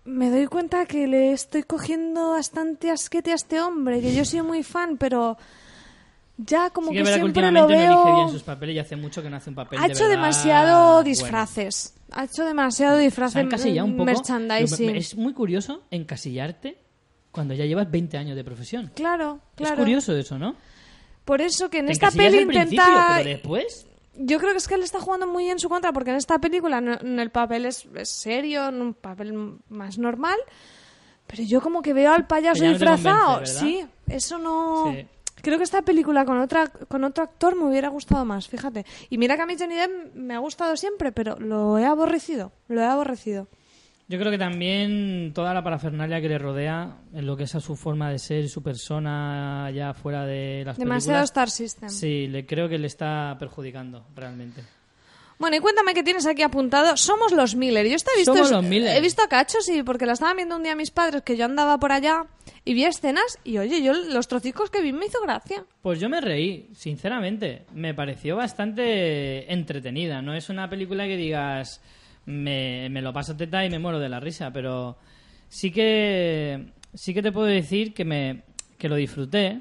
me 0.04 0.28
doy 0.30 0.46
cuenta 0.46 0.86
que 0.86 1.06
le 1.06 1.32
estoy 1.32 1.62
cogiendo 1.62 2.30
bastante 2.30 2.90
asquete 2.90 3.30
a 3.30 3.36
este 3.36 3.60
hombre, 3.60 4.00
que 4.00 4.12
yo 4.12 4.24
soy 4.24 4.42
muy 4.42 4.64
fan, 4.64 4.96
pero 4.96 5.38
ya 6.36 6.70
como 6.70 6.88
Sí 6.88 6.96
que 6.96 7.02
verdad 7.02 7.18
siempre 7.18 7.42
lo 7.42 7.50
no 7.50 7.64
elige 7.66 7.86
veo 7.86 8.14
bien 8.16 8.28
sus 8.30 8.42
papeles 8.42 8.76
y 8.76 8.78
hace 8.78 8.96
mucho 8.96 9.22
que 9.22 9.30
no 9.30 9.36
hace 9.36 9.50
un 9.50 9.56
papel 9.56 9.78
ha 9.78 9.86
de 9.86 9.92
hecho 9.92 10.04
verdad 10.04 10.16
demasiado 10.16 10.92
bueno. 10.94 11.02
disfraces. 11.04 11.94
Ha 12.10 12.24
hecho 12.24 12.44
demasiado 12.44 12.98
disfraces. 12.98 13.42
encasillado 13.42 13.86
un 13.86 13.96
poco. 13.96 14.04
Merchandising. 14.06 14.96
Es 14.96 15.16
muy 15.16 15.32
curioso 15.32 15.82
encasillarte 15.90 16.78
cuando 17.30 17.54
ya 17.54 17.64
llevas 17.64 17.90
20 17.90 18.18
años 18.18 18.36
de 18.36 18.44
profesión. 18.44 18.90
Claro, 18.94 19.40
claro. 19.54 19.74
Es 19.74 19.78
curioso 19.78 20.16
eso, 20.16 20.38
¿no? 20.38 20.54
Por 21.24 21.40
eso 21.40 21.70
que 21.70 21.78
en 21.78 21.86
Te 21.86 21.92
esta 21.92 22.10
peli 22.10 22.40
intenta. 22.40 23.14
pero 23.18 23.28
después... 23.28 23.86
Yo 24.14 24.38
creo 24.38 24.50
que 24.50 24.58
es 24.58 24.68
que 24.68 24.74
él 24.74 24.82
está 24.82 25.00
jugando 25.00 25.26
muy 25.26 25.48
en 25.48 25.58
su 25.58 25.70
contra 25.70 25.90
porque 25.90 26.10
en 26.10 26.16
esta 26.16 26.38
película 26.38 26.78
en 26.78 27.18
el 27.18 27.30
papel 27.30 27.64
es, 27.64 27.86
es 27.94 28.10
serio, 28.10 28.68
en 28.68 28.82
un 28.82 28.92
papel 28.92 29.32
más 29.70 29.96
normal. 29.96 30.36
Pero 31.26 31.44
yo 31.44 31.62
como 31.62 31.80
que 31.80 31.94
veo 31.94 32.12
al 32.12 32.26
payaso 32.26 32.62
no 32.62 32.70
disfrazado. 32.70 33.46
sí, 33.46 33.86
eso 34.06 34.36
no. 34.36 34.92
Sí. 34.92 35.06
Creo 35.42 35.58
que 35.58 35.64
esta 35.64 35.82
película 35.82 36.24
con 36.24 36.38
otra 36.40 36.68
con 36.68 37.04
otro 37.04 37.24
actor 37.24 37.56
me 37.56 37.64
hubiera 37.64 37.88
gustado 37.88 38.24
más, 38.24 38.48
fíjate. 38.48 38.86
Y 39.10 39.18
mira 39.18 39.36
que 39.36 39.42
a 39.42 39.46
mí 39.46 39.54
Johnny 39.58 39.74
Depp 39.74 40.14
me 40.14 40.34
ha 40.34 40.38
gustado 40.38 40.76
siempre, 40.76 41.12
pero 41.12 41.36
lo 41.38 41.78
he 41.78 41.84
aborrecido, 41.84 42.52
lo 42.68 42.80
he 42.80 42.84
aborrecido. 42.84 43.48
Yo 44.08 44.18
creo 44.18 44.30
que 44.30 44.38
también 44.38 45.32
toda 45.34 45.54
la 45.54 45.62
parafernalia 45.62 46.20
que 46.20 46.28
le 46.28 46.38
rodea, 46.38 46.98
en 47.14 47.24
lo 47.24 47.36
que 47.36 47.44
es 47.44 47.54
a 47.54 47.60
su 47.60 47.76
forma 47.76 48.10
de 48.10 48.18
ser 48.18 48.44
y 48.44 48.48
su 48.48 48.62
persona 48.62 49.70
ya 49.74 49.94
fuera 49.94 50.26
de 50.26 50.64
las 50.66 50.76
Demasiado 50.76 51.18
películas, 51.20 51.30
Star 51.30 51.50
System. 51.50 51.88
sí, 51.88 52.26
le 52.26 52.44
creo 52.44 52.68
que 52.68 52.78
le 52.78 52.88
está 52.88 53.36
perjudicando 53.38 54.04
realmente. 54.14 54.62
Bueno, 55.42 55.56
y 55.56 55.58
cuéntame 55.58 55.92
qué 55.92 56.04
tienes 56.04 56.24
aquí 56.24 56.42
apuntado. 56.42 56.96
Somos 56.96 57.32
los 57.32 57.56
Miller. 57.56 57.84
Yo 57.84 57.90
he 57.94 57.94
visto, 57.94 58.32
Somos 58.32 58.48
los 58.52 58.62
Miller. 58.62 58.96
he 58.96 59.00
visto 59.00 59.22
a 59.24 59.28
cachos 59.28 59.68
y 59.68 59.82
porque 59.82 60.06
la 60.06 60.12
estaban 60.12 60.36
viendo 60.36 60.54
un 60.54 60.62
día 60.62 60.76
mis 60.76 60.92
padres 60.92 61.22
que 61.22 61.36
yo 61.36 61.46
andaba 61.46 61.78
por 61.78 61.90
allá 61.90 62.26
y 62.64 62.74
vi 62.74 62.84
escenas 62.84 63.40
y 63.42 63.58
oye, 63.58 63.82
yo 63.82 63.92
los 63.92 64.28
trocicos 64.28 64.70
que 64.70 64.80
vi 64.80 64.92
me 64.92 65.06
hizo 65.06 65.20
gracia. 65.20 65.64
Pues 65.82 65.98
yo 65.98 66.08
me 66.08 66.20
reí, 66.20 66.68
sinceramente. 66.76 67.64
Me 67.74 67.92
pareció 67.92 68.36
bastante 68.36 69.52
entretenida. 69.52 70.22
No 70.22 70.32
es 70.32 70.48
una 70.48 70.70
película 70.70 71.08
que 71.08 71.16
digas, 71.16 71.80
me, 72.24 72.88
me 72.88 73.02
lo 73.02 73.12
paso 73.12 73.36
teta 73.36 73.64
y 73.64 73.68
me 73.70 73.80
muero 73.80 73.98
de 73.98 74.08
la 74.08 74.20
risa, 74.20 74.52
pero 74.52 74.96
sí 75.48 75.72
que, 75.72 76.66
sí 76.94 77.12
que 77.14 77.22
te 77.22 77.32
puedo 77.32 77.48
decir 77.48 77.94
que, 77.94 78.04
me, 78.04 78.44
que 78.78 78.88
lo 78.88 78.94
disfruté. 78.94 79.58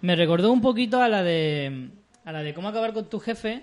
Me 0.00 0.16
recordó 0.16 0.50
un 0.50 0.60
poquito 0.60 1.00
a 1.00 1.08
la 1.08 1.22
de, 1.22 1.90
a 2.24 2.32
la 2.32 2.42
de 2.42 2.52
cómo 2.52 2.66
acabar 2.66 2.92
con 2.92 3.08
tu 3.08 3.20
jefe, 3.20 3.62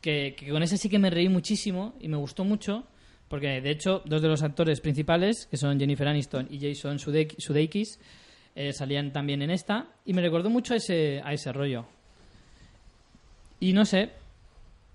que, 0.00 0.34
que 0.36 0.48
con 0.50 0.62
esa 0.62 0.76
sí 0.76 0.88
que 0.88 0.98
me 0.98 1.10
reí 1.10 1.28
muchísimo 1.28 1.94
y 2.00 2.08
me 2.08 2.16
gustó 2.16 2.44
mucho. 2.44 2.84
Porque, 3.28 3.60
de 3.60 3.70
hecho, 3.70 4.02
dos 4.06 4.20
de 4.22 4.28
los 4.28 4.42
actores 4.42 4.80
principales, 4.80 5.46
que 5.46 5.56
son 5.56 5.78
Jennifer 5.78 6.08
Aniston 6.08 6.48
y 6.50 6.58
Jason 6.58 6.98
Sudeik- 6.98 7.38
Sudeikis, 7.38 8.00
eh, 8.56 8.72
salían 8.72 9.12
también 9.12 9.40
en 9.42 9.50
esta 9.50 9.86
y 10.04 10.12
me 10.14 10.20
recordó 10.22 10.50
mucho 10.50 10.74
a 10.74 10.78
ese, 10.78 11.20
a 11.24 11.32
ese 11.32 11.52
rollo. 11.52 11.86
Y 13.60 13.72
no 13.72 13.84
sé, 13.84 14.10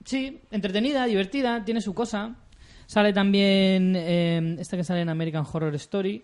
sí, 0.04 0.42
entretenida, 0.52 1.06
divertida, 1.06 1.64
tiene 1.64 1.80
su 1.82 1.94
cosa. 1.94 2.36
Sale 2.88 3.14
también 3.14 3.96
eh, 3.96 4.58
esta 4.60 4.76
que 4.76 4.84
sale 4.84 5.02
en 5.02 5.10
American 5.10 5.46
Horror 5.52 5.74
Story, 5.76 6.24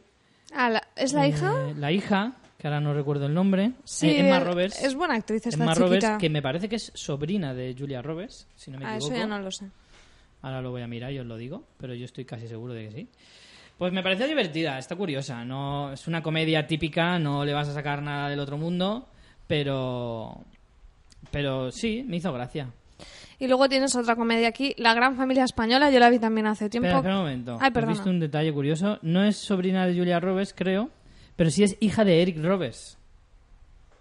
Ah, 0.53 0.69
la- 0.69 0.83
¿Es 0.97 1.13
la 1.13 1.25
eh, 1.25 1.29
hija? 1.29 1.53
La 1.77 1.91
hija, 1.93 2.33
que 2.61 2.67
ahora 2.67 2.79
no 2.79 2.93
recuerdo 2.93 3.25
el 3.25 3.33
nombre. 3.33 3.71
Sí, 3.83 4.07
Eh, 4.07 4.19
Emma 4.19 4.37
es- 4.37 4.43
Roberts. 4.43 4.83
es 4.83 4.93
buena 4.93 5.15
actriz 5.15 5.47
esta 5.47 5.63
Emma 5.63 5.73
chiquita. 5.73 5.85
Roberts, 5.87 6.09
que 6.19 6.29
me 6.29 6.43
parece 6.43 6.69
que 6.69 6.75
es 6.75 6.91
sobrina 6.93 7.55
de 7.55 7.75
Julia 7.75 8.03
Roberts, 8.03 8.47
si 8.55 8.69
no 8.69 8.77
me 8.77 8.85
Ah, 8.85 8.95
equivoco. 8.97 9.13
eso 9.15 9.19
ya 9.23 9.27
no 9.27 9.39
lo 9.39 9.49
sé. 9.49 9.65
Ahora 10.43 10.61
lo 10.61 10.69
voy 10.69 10.83
a 10.83 10.87
mirar 10.87 11.11
y 11.11 11.17
os 11.17 11.25
lo 11.25 11.37
digo, 11.37 11.63
pero 11.79 11.95
yo 11.95 12.05
estoy 12.05 12.23
casi 12.25 12.47
seguro 12.47 12.73
de 12.73 12.85
que 12.87 12.91
sí. 12.91 13.07
Pues 13.79 13.91
me 13.91 14.03
pareció 14.03 14.27
divertida, 14.27 14.77
está 14.77 14.95
curiosa. 14.95 15.43
No 15.43 15.91
es 15.93 16.07
una 16.07 16.21
comedia 16.21 16.67
típica, 16.67 17.17
no 17.17 17.43
le 17.45 17.53
vas 17.53 17.67
a 17.67 17.73
sacar 17.73 18.03
nada 18.03 18.29
del 18.29 18.39
otro 18.39 18.57
mundo, 18.59 19.07
pero 19.47 20.37
pero 21.31 21.71
sí, 21.71 22.03
me 22.07 22.17
hizo 22.17 22.31
gracia. 22.33 22.69
Y 23.39 23.47
luego 23.47 23.67
tienes 23.69 23.95
otra 23.95 24.15
comedia 24.15 24.49
aquí, 24.49 24.75
La 24.77 24.93
Gran 24.93 25.15
Familia 25.15 25.45
Española, 25.45 25.89
yo 25.89 25.99
la 25.99 26.09
vi 26.11 26.19
también 26.19 26.45
hace 26.45 26.69
tiempo. 26.69 26.85
Espera, 26.87 26.99
espera 26.99 27.15
un 27.15 27.21
momento. 27.21 27.57
Ay, 27.59 27.69
He 27.69 27.71
perdona. 27.71 27.93
visto 27.93 28.09
un 28.09 28.19
detalle 28.19 28.53
curioso. 28.53 28.99
No 29.01 29.23
es 29.23 29.37
sobrina 29.37 29.87
de 29.87 29.97
Julia 29.97 30.19
Roberts, 30.19 30.53
creo, 30.55 30.89
pero 31.41 31.49
sí 31.49 31.63
es 31.63 31.75
hija 31.79 32.05
de 32.05 32.21
Eric 32.21 32.37
Roberts. 32.37 32.99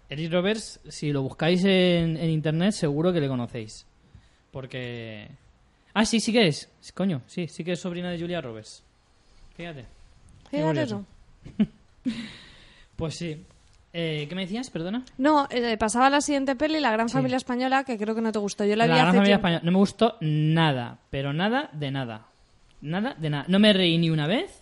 Eric 0.09 0.31
Roberts, 0.31 0.79
si 0.89 1.11
lo 1.11 1.23
buscáis 1.23 1.63
en, 1.65 2.15
en 2.15 2.29
internet, 2.29 2.71
seguro 2.71 3.11
que 3.11 3.19
le 3.19 3.27
conocéis. 3.27 3.87
Porque... 4.51 5.27
Ah, 5.95 6.05
sí, 6.05 6.19
sí 6.19 6.31
que 6.31 6.45
es. 6.45 6.71
Coño, 6.93 7.23
sí, 7.25 7.47
sí 7.47 7.63
que 7.63 7.71
es 7.71 7.79
sobrina 7.79 8.11
de 8.11 8.19
Julia 8.19 8.41
Roberts. 8.41 8.83
Fíjate. 9.57 9.87
Qué 10.51 10.57
Fíjate 10.57 10.85
tú. 10.85 11.03
Pues 12.95 13.15
sí. 13.15 13.43
Eh, 13.91 14.27
¿Qué 14.29 14.35
me 14.35 14.41
decías? 14.41 14.69
Perdona. 14.69 15.03
No, 15.17 15.47
eh, 15.49 15.77
pasaba 15.77 16.05
a 16.05 16.09
la 16.11 16.21
siguiente 16.21 16.55
peli, 16.55 16.79
La 16.79 16.91
Gran 16.91 17.09
Familia 17.09 17.37
Española, 17.37 17.83
que 17.85 17.97
creo 17.97 18.13
que 18.13 18.21
no 18.21 18.31
te 18.31 18.37
gustó. 18.37 18.65
Yo 18.65 18.75
la, 18.75 18.85
La 18.85 18.93
vi 18.93 18.99
Gran 18.99 19.07
hace 19.07 19.17
Familia 19.17 19.35
tiempo. 19.37 19.47
Española. 19.47 19.61
No 19.65 19.71
me 19.71 19.77
gustó 19.79 20.17
nada, 20.21 20.99
pero 21.09 21.33
nada 21.33 21.71
de 21.73 21.89
nada. 21.89 22.27
Nada 22.81 23.15
de 23.15 23.31
nada. 23.31 23.45
No 23.47 23.57
me 23.57 23.73
reí 23.73 23.97
ni 23.97 24.11
una 24.11 24.27
vez, 24.27 24.60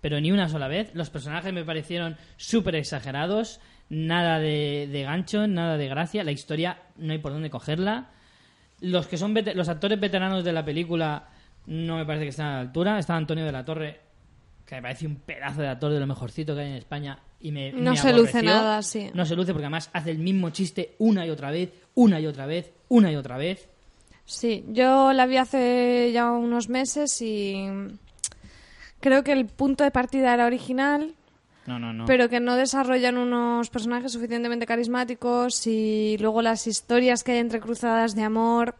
pero 0.00 0.20
ni 0.20 0.32
una 0.32 0.48
sola 0.48 0.68
vez. 0.68 0.90
Los 0.94 1.10
personajes 1.10 1.52
me 1.52 1.64
parecieron 1.64 2.16
súper 2.36 2.76
exagerados. 2.76 3.60
Nada 3.88 4.38
de, 4.38 4.88
de 4.90 5.02
gancho, 5.02 5.46
nada 5.46 5.76
de 5.76 5.88
gracia. 5.88 6.24
La 6.24 6.32
historia 6.32 6.82
no 6.96 7.12
hay 7.12 7.18
por 7.18 7.32
dónde 7.32 7.50
cogerla. 7.50 8.10
Los 8.80 9.06
que 9.06 9.16
son 9.16 9.34
los 9.54 9.68
actores 9.68 10.00
veteranos 10.00 10.44
de 10.44 10.52
la 10.52 10.64
película 10.64 11.28
no 11.66 11.96
me 11.96 12.04
parece 12.04 12.24
que 12.24 12.30
estén 12.30 12.46
a 12.46 12.54
la 12.54 12.60
altura. 12.60 12.98
Está 12.98 13.16
Antonio 13.16 13.44
de 13.44 13.52
la 13.52 13.64
Torre, 13.64 14.00
que 14.66 14.76
me 14.76 14.82
parece 14.82 15.06
un 15.06 15.16
pedazo 15.16 15.62
de 15.62 15.68
actor 15.68 15.92
de 15.92 16.00
lo 16.00 16.06
mejorcito 16.06 16.54
que 16.54 16.62
hay 16.62 16.70
en 16.70 16.76
España. 16.76 17.18
Y 17.40 17.52
me, 17.52 17.72
No 17.72 17.92
me 17.92 17.96
se 17.96 18.12
luce 18.12 18.42
nada, 18.42 18.82
sí. 18.82 19.10
No 19.14 19.24
se 19.24 19.36
luce 19.36 19.52
porque 19.52 19.66
además 19.66 19.90
hace 19.92 20.10
el 20.10 20.18
mismo 20.18 20.50
chiste 20.50 20.96
una 20.98 21.26
y 21.26 21.30
otra 21.30 21.50
vez, 21.50 21.72
una 21.94 22.20
y 22.20 22.26
otra 22.26 22.46
vez, 22.46 22.72
una 22.88 23.12
y 23.12 23.16
otra 23.16 23.36
vez. 23.36 23.68
Sí, 24.24 24.64
yo 24.68 25.12
la 25.12 25.26
vi 25.26 25.36
hace 25.36 26.10
ya 26.12 26.30
unos 26.30 26.70
meses 26.70 27.20
y 27.20 27.66
creo 29.04 29.22
que 29.22 29.32
el 29.32 29.44
punto 29.44 29.84
de 29.84 29.90
partida 29.90 30.32
era 30.32 30.46
original, 30.46 31.14
No, 31.66 31.78
no, 31.78 31.92
no. 31.92 32.06
pero 32.06 32.30
que 32.30 32.40
no 32.40 32.56
desarrollan 32.56 33.18
unos 33.18 33.68
personajes 33.68 34.12
suficientemente 34.12 34.64
carismáticos 34.64 35.66
y 35.66 36.16
luego 36.20 36.40
las 36.40 36.66
historias 36.66 37.22
que 37.22 37.32
hay 37.32 37.38
entrecruzadas 37.38 38.14
de 38.14 38.22
amor 38.22 38.76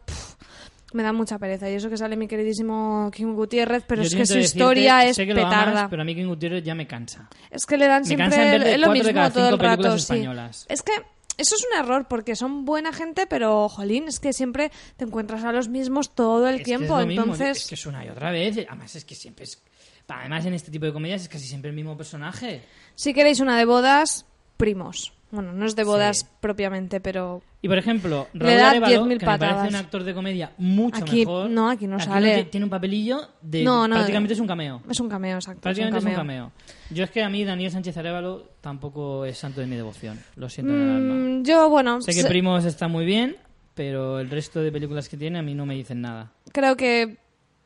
me 0.93 1.03
da 1.03 1.13
mucha 1.13 1.37
pereza. 1.37 1.69
Y 1.69 1.73
eso 1.75 1.89
que 1.89 1.97
sale 1.97 2.15
mi 2.15 2.27
queridísimo 2.27 3.11
Kim 3.13 3.35
Gutiérrez, 3.35 3.83
pero 3.85 4.01
Yo 4.01 4.07
es 4.07 4.15
que 4.15 4.25
su 4.25 4.39
historia 4.39 5.03
es 5.05 5.15
sé 5.17 5.27
que 5.27 5.33
lo 5.35 5.43
petarda. 5.43 5.71
amas, 5.81 5.87
pero 5.91 6.01
a 6.01 6.05
mí 6.05 6.15
King 6.15 6.27
Gutiérrez 6.27 6.63
ya 6.63 6.73
me 6.73 6.87
cansa. 6.87 7.29
Es 7.51 7.65
que 7.67 7.77
le 7.77 7.85
dan 7.87 8.01
Me 8.01 8.07
siempre 8.07 8.77
lo 8.77 8.87
cuatro 8.87 8.93
de 8.93 8.99
mismo 8.99 9.13
cada 9.13 9.29
todo 9.29 9.49
el 9.49 9.59
rato. 9.59 9.99
sí. 9.99 10.25
Es 10.69 10.81
que 10.81 10.93
eso 11.37 11.55
es 11.55 11.65
un 11.69 11.77
error 11.83 12.07
porque 12.07 12.35
son 12.37 12.63
buena 12.63 12.93
gente, 12.93 13.27
pero 13.27 13.67
jolín, 13.67 14.07
es 14.07 14.21
que 14.21 14.31
siempre 14.31 14.71
te 14.95 15.03
encuentras 15.03 15.43
a 15.43 15.51
los 15.51 15.67
mismos 15.67 16.15
todo 16.15 16.47
el 16.47 16.55
Es 16.55 16.59
que 16.61 16.65
tiempo. 16.65 16.95
es 16.97 17.01
lo 17.01 17.07
mismo, 17.07 17.23
Entonces, 17.23 17.57
Es 17.57 17.67
que 17.67 17.75
es 17.75 17.85
una 17.85 18.05
y 18.05 18.09
otra 18.09 18.31
vez. 18.31 18.57
Además, 18.69 18.95
es 18.95 19.03
que 19.03 19.15
siempre 19.15 19.43
es. 19.43 19.61
Además, 20.07 20.45
en 20.45 20.53
este 20.53 20.71
tipo 20.71 20.85
de 20.85 20.93
comedias 20.93 21.21
es 21.23 21.29
casi 21.29 21.45
siempre 21.47 21.69
el 21.69 21.75
mismo 21.75 21.97
personaje. 21.97 22.61
si 22.95 23.13
queréis 23.13 23.39
una 23.39 23.57
de 23.57 23.65
bodas, 23.65 24.25
primos. 24.57 25.11
Bueno, 25.31 25.51
no 25.51 25.65
es 25.65 25.75
de 25.75 25.83
bodas 25.83 26.19
Sí. 26.19 26.25
propiamente, 26.39 27.01
pero 27.01 27.41
Y 27.61 27.67
por 27.67 27.77
ejemplo, 27.77 28.27
Le 28.33 28.55
Raúl 28.57 28.79
da 28.79 28.87
10.000 28.89 29.17
que 29.19 29.25
me 29.25 29.37
parece 29.39 29.67
un 29.67 29.75
actor 29.75 30.03
de 30.03 30.13
comedia 30.13 30.51
mucho 30.59 31.01
Aquí- 31.03 31.25
mejor. 31.25 31.49
no, 31.49 31.69
aquí 31.69 31.87
no 31.87 31.97
no 31.97 32.03
sale. 32.03 32.43
ti- 32.43 32.51
tiene 32.51 32.63
un 32.65 32.69
papelillo 32.69 33.29
de. 33.41 33.63
No, 33.63 33.87
no, 33.87 33.95
prácticamente 33.95 34.33
es 34.35 34.39
un 34.39 34.47
cameo. 34.47 34.81
es 34.89 34.99
un 34.99 35.09
cameo, 35.09 35.35
exacto. 35.35 35.61
Prácticamente 35.61 35.97
es 35.99 36.05
un 36.05 36.13
cameo. 36.13 36.51
Yo 36.91 37.03
es 37.03 37.09
que 37.11 37.23
a 37.23 37.27
mí 37.29 37.43
Daniel 37.43 37.71
Sánchez 37.71 37.97
Arévalo 37.97 38.51
tampoco 38.61 39.25
es 39.25 39.37
santo 39.37 39.59
de 39.59 39.67
mi 39.67 39.75
devoción. 39.75 40.19
Lo 40.35 40.47
siento 40.47 40.71
en 40.73 40.81
el 40.81 40.89
alma. 40.95 41.13
Mm, 41.15 41.43
yo, 41.43 41.69
bueno, 41.69 41.99
Sé 42.01 42.13
que 42.13 42.23
Primos 42.29 42.63
está 42.63 42.87
muy 42.87 43.03
bien, 43.03 43.35
pero 43.73 44.19
el 44.19 44.29
resto 44.29 44.61
de 44.61 44.71
películas 44.71 45.09
que 45.09 45.17
tiene 45.17 45.39
a 45.39 45.41
mí 45.41 45.53
no 45.55 45.65
me 45.65 45.73
dicen 45.73 45.99
nada. 46.01 46.31
creo 46.53 46.77
que 46.77 47.17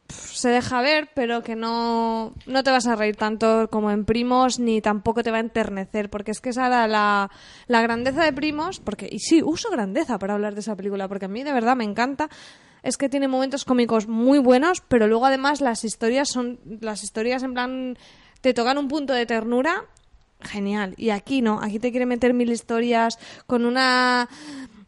se 0.10 0.50
deja 0.50 0.82
ver, 0.82 1.10
pero 1.14 1.44
que 1.44 1.56
no, 1.56 2.34
no 2.46 2.64
te 2.64 2.72
vas 2.72 2.88
a 2.88 2.96
reír 2.96 3.16
tanto 3.16 3.70
como 3.70 3.92
en 3.92 4.06
Primos, 4.06 4.60
ni 4.60 4.82
tampoco 4.82 5.24
te 5.24 5.32
va 5.32 5.38
a 5.38 5.42
enternecer, 5.42 6.10
porque 6.10 6.32
es 6.32 6.42
que 6.42 6.50
esa 6.50 6.68
era 6.68 6.88
la, 6.88 7.30
la 7.68 7.82
grandeza 7.82 8.24
de 8.24 8.34
Primos, 8.34 8.80
porque, 8.80 9.08
y 9.12 9.20
sí, 9.20 9.42
uso 9.44 9.70
grandeza 9.70 10.18
para 10.20 10.34
hablar 10.34 10.54
de 10.54 10.62
esa 10.62 10.76
película, 10.76 11.08
porque 11.08 11.26
a 11.26 11.30
mí 11.30 11.44
de 11.44 11.54
verdad 11.54 11.76
me 11.76 11.84
encanta, 11.84 12.30
es 12.84 12.98
que 12.98 13.10
tiene 13.10 13.28
momentos 13.28 13.66
cómicos 13.66 14.08
muy 14.08 14.40
buenos, 14.40 14.82
pero 14.82 15.08
luego 15.08 15.26
además 15.26 15.62
las 15.62 15.84
historias 15.84 16.30
son, 16.30 16.60
las 16.82 17.04
historias 17.04 17.44
en 17.44 17.54
plan, 17.54 17.98
te 18.42 18.54
tocan 18.54 18.78
un 18.78 18.88
punto 18.88 19.14
de 19.14 19.26
ternura 19.26 19.86
genial. 20.42 20.94
Y 20.98 21.10
aquí 21.10 21.42
no, 21.42 21.60
aquí 21.62 21.80
te 21.80 21.92
quiere 21.92 22.06
meter 22.06 22.34
mil 22.34 22.50
historias 22.50 23.20
con 23.46 23.66
una 23.66 24.30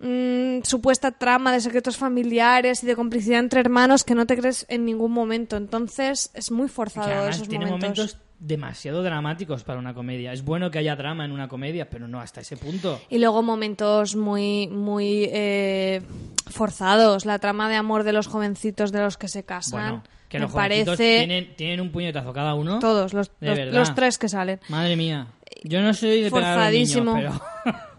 mm, 0.02 0.64
supuesta 0.64 1.12
trama 1.12 1.52
de 1.54 1.62
secretos 1.62 1.98
familiares 1.98 2.84
y 2.84 2.88
de 2.88 2.96
complicidad 2.96 3.40
entre 3.40 3.60
hermanos 3.60 4.04
que 4.04 4.16
no 4.16 4.26
te 4.26 4.38
crees 4.38 4.66
en 4.70 4.86
ningún 4.86 5.12
momento. 5.12 5.58
Entonces 5.58 6.32
es 6.34 6.52
muy 6.52 6.66
Y 6.66 6.68
que 6.68 6.74
forzado 6.74 7.12
además 7.12 7.36
esos 7.36 7.48
tiene 7.48 7.66
momentos. 7.66 7.98
momentos 7.98 8.18
demasiado 8.40 9.04
dramáticos 9.04 9.64
para 9.64 9.78
una 9.80 9.94
comedia. 9.94 10.34
Es 10.34 10.44
bueno 10.44 10.72
que 10.72 10.80
haya 10.80 10.96
drama 10.96 11.26
en 11.26 11.32
una 11.32 11.48
comedia, 11.48 11.90
pero 11.90 12.08
no 12.08 12.20
hasta 12.20 12.42
ese 12.42 12.58
punto. 12.58 13.00
Y 13.10 13.20
luego 13.20 13.44
momentos 13.44 14.16
muy, 14.16 14.68
muy 14.68 15.30
eh, 15.32 16.02
forzados. 16.50 17.26
La 17.26 17.38
trama 17.40 17.70
de 17.70 17.76
amor 17.76 18.04
de 18.04 18.14
los 18.14 18.28
jovencitos 18.28 18.92
de 18.92 19.00
los 19.02 19.18
que 19.18 19.28
se 19.28 19.44
casan. 19.44 19.72
Bueno, 19.80 20.04
que 20.28 20.40
me 20.40 20.46
los 20.46 20.54
parece 20.54 20.96
tienen, 21.20 21.56
tienen 21.56 21.82
un 21.82 21.92
puñetazo 21.92 22.34
cada 22.34 22.56
uno. 22.56 22.80
todos, 22.80 23.14
los, 23.14 23.32
los, 23.40 23.96
tres 23.96 24.18
que 24.18 24.28
salen. 24.30 24.60
Madre 24.70 24.96
mía. 24.96 25.28
Yo 25.64 25.82
no 25.82 25.94
soy 25.94 26.22
de 26.22 26.32
pegar 26.32 26.58
a 26.58 26.64
los 26.66 26.74
niños, 26.74 26.94
Forzadísimo. 26.94 27.14
pero 27.14 27.82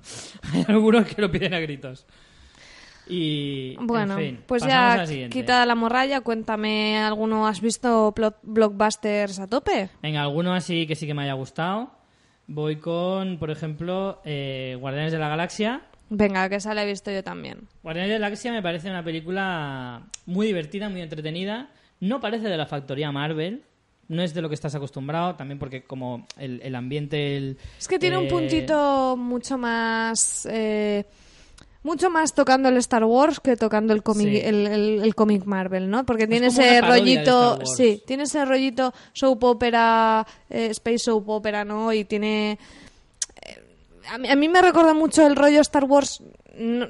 hay 0.53 0.65
algunos 0.69 1.07
que 1.07 1.21
lo 1.21 1.31
piden 1.31 1.55
a 1.55 1.61
gritos. 1.61 2.07
Y, 3.09 3.75
en 3.79 3.87
Bueno, 3.87 4.17
fin, 4.17 4.41
pues 4.47 4.63
ya 4.65 4.97
la 4.97 5.07
siguiente. 5.07 5.37
quita 5.37 5.67
la 5.67 5.75
morralla, 5.75 6.21
cuéntame 6.21 6.99
alguno. 6.99 7.47
¿Has 7.47 7.61
visto 7.61 8.13
plot- 8.15 8.39
blockbusters 8.43 9.41
a 9.41 9.47
tope? 9.49 9.89
Venga, 10.03 10.23
alguno 10.23 10.55
así 10.55 10.87
que 10.87 10.95
sí 10.95 11.07
que 11.07 11.15
me 11.15 11.23
haya 11.25 11.33
gustado. 11.33 11.91
Voy 12.47 12.77
con, 12.77 13.39
por 13.39 13.51
ejemplo, 13.51 14.21
eh, 14.25 14.77
Guardianes 14.81 15.13
de 15.13 15.19
la 15.19 15.29
Galaxia. 15.29 15.83
Venga, 16.11 16.49
que 16.49 16.57
esa 16.57 16.75
la 16.75 16.85
he 16.85 16.87
visto 16.87 17.11
yo 17.11 17.25
también. 17.25 17.69
Guardianes 17.83 18.11
de 18.13 18.19
la 18.19 18.27
Galaxia 18.27 18.53
me 18.53 18.63
parece 18.63 18.89
una 18.89 19.03
película 19.03 20.03
muy 20.27 20.47
divertida, 20.47 20.89
muy 20.89 21.01
entretenida. 21.01 21.71
No 22.01 22.21
parece 22.21 22.49
de 22.49 22.57
la 22.57 22.67
factoría 22.67 23.11
Marvel. 23.11 23.63
No 24.09 24.23
es 24.23 24.35
de 24.35 24.43
lo 24.43 24.49
que 24.49 24.55
estás 24.55 24.75
acostumbrado, 24.75 25.37
también 25.37 25.59
porque 25.59 25.85
como 25.85 26.27
el, 26.37 26.61
el 26.63 26.75
ambiente... 26.75 27.37
el- 27.37 27.57
Es 27.79 27.89
que 27.89 27.99
tiene 27.99 28.19
un 28.19 28.25
eh, 28.27 28.29
puntito 28.29 29.17
mucho 29.17 29.57
más. 29.57 30.47
eh, 30.51 31.05
mucho 31.85 32.11
más 32.11 32.33
tocando 32.35 32.69
el 32.69 32.77
Star 32.77 33.05
Wars 33.05 33.41
que 33.41 33.57
tocando 33.57 33.93
el 33.93 34.03
cómic 34.05 34.29
Sí. 34.29 34.37
el, 34.41 34.67
el- 35.03 35.15
cómic 35.17 35.45
Marvel, 35.47 35.89
¿no? 35.91 36.05
Porque 36.07 36.27
tiene 36.29 36.47
ese 36.49 36.81
rollito, 36.81 37.59
sí, 37.65 38.03
tiene 38.07 38.23
ese 38.25 38.45
rollito 38.45 38.93
soap 39.13 39.43
opera, 39.45 40.25
eh, 40.51 40.67
space 40.71 40.99
soap 40.99 41.29
opera, 41.29 41.65
¿no? 41.65 41.93
Y 41.93 42.05
tiene 42.05 42.59
a 44.11 44.19
mí, 44.19 44.29
a 44.29 44.37
mí 44.37 44.49
me 44.49 44.61
recuerda 44.63 44.95
mucho 44.95 45.27
el 45.27 45.37
rollo 45.37 45.61
Star 45.61 45.85
Wars 45.85 46.23
no- 46.57 46.87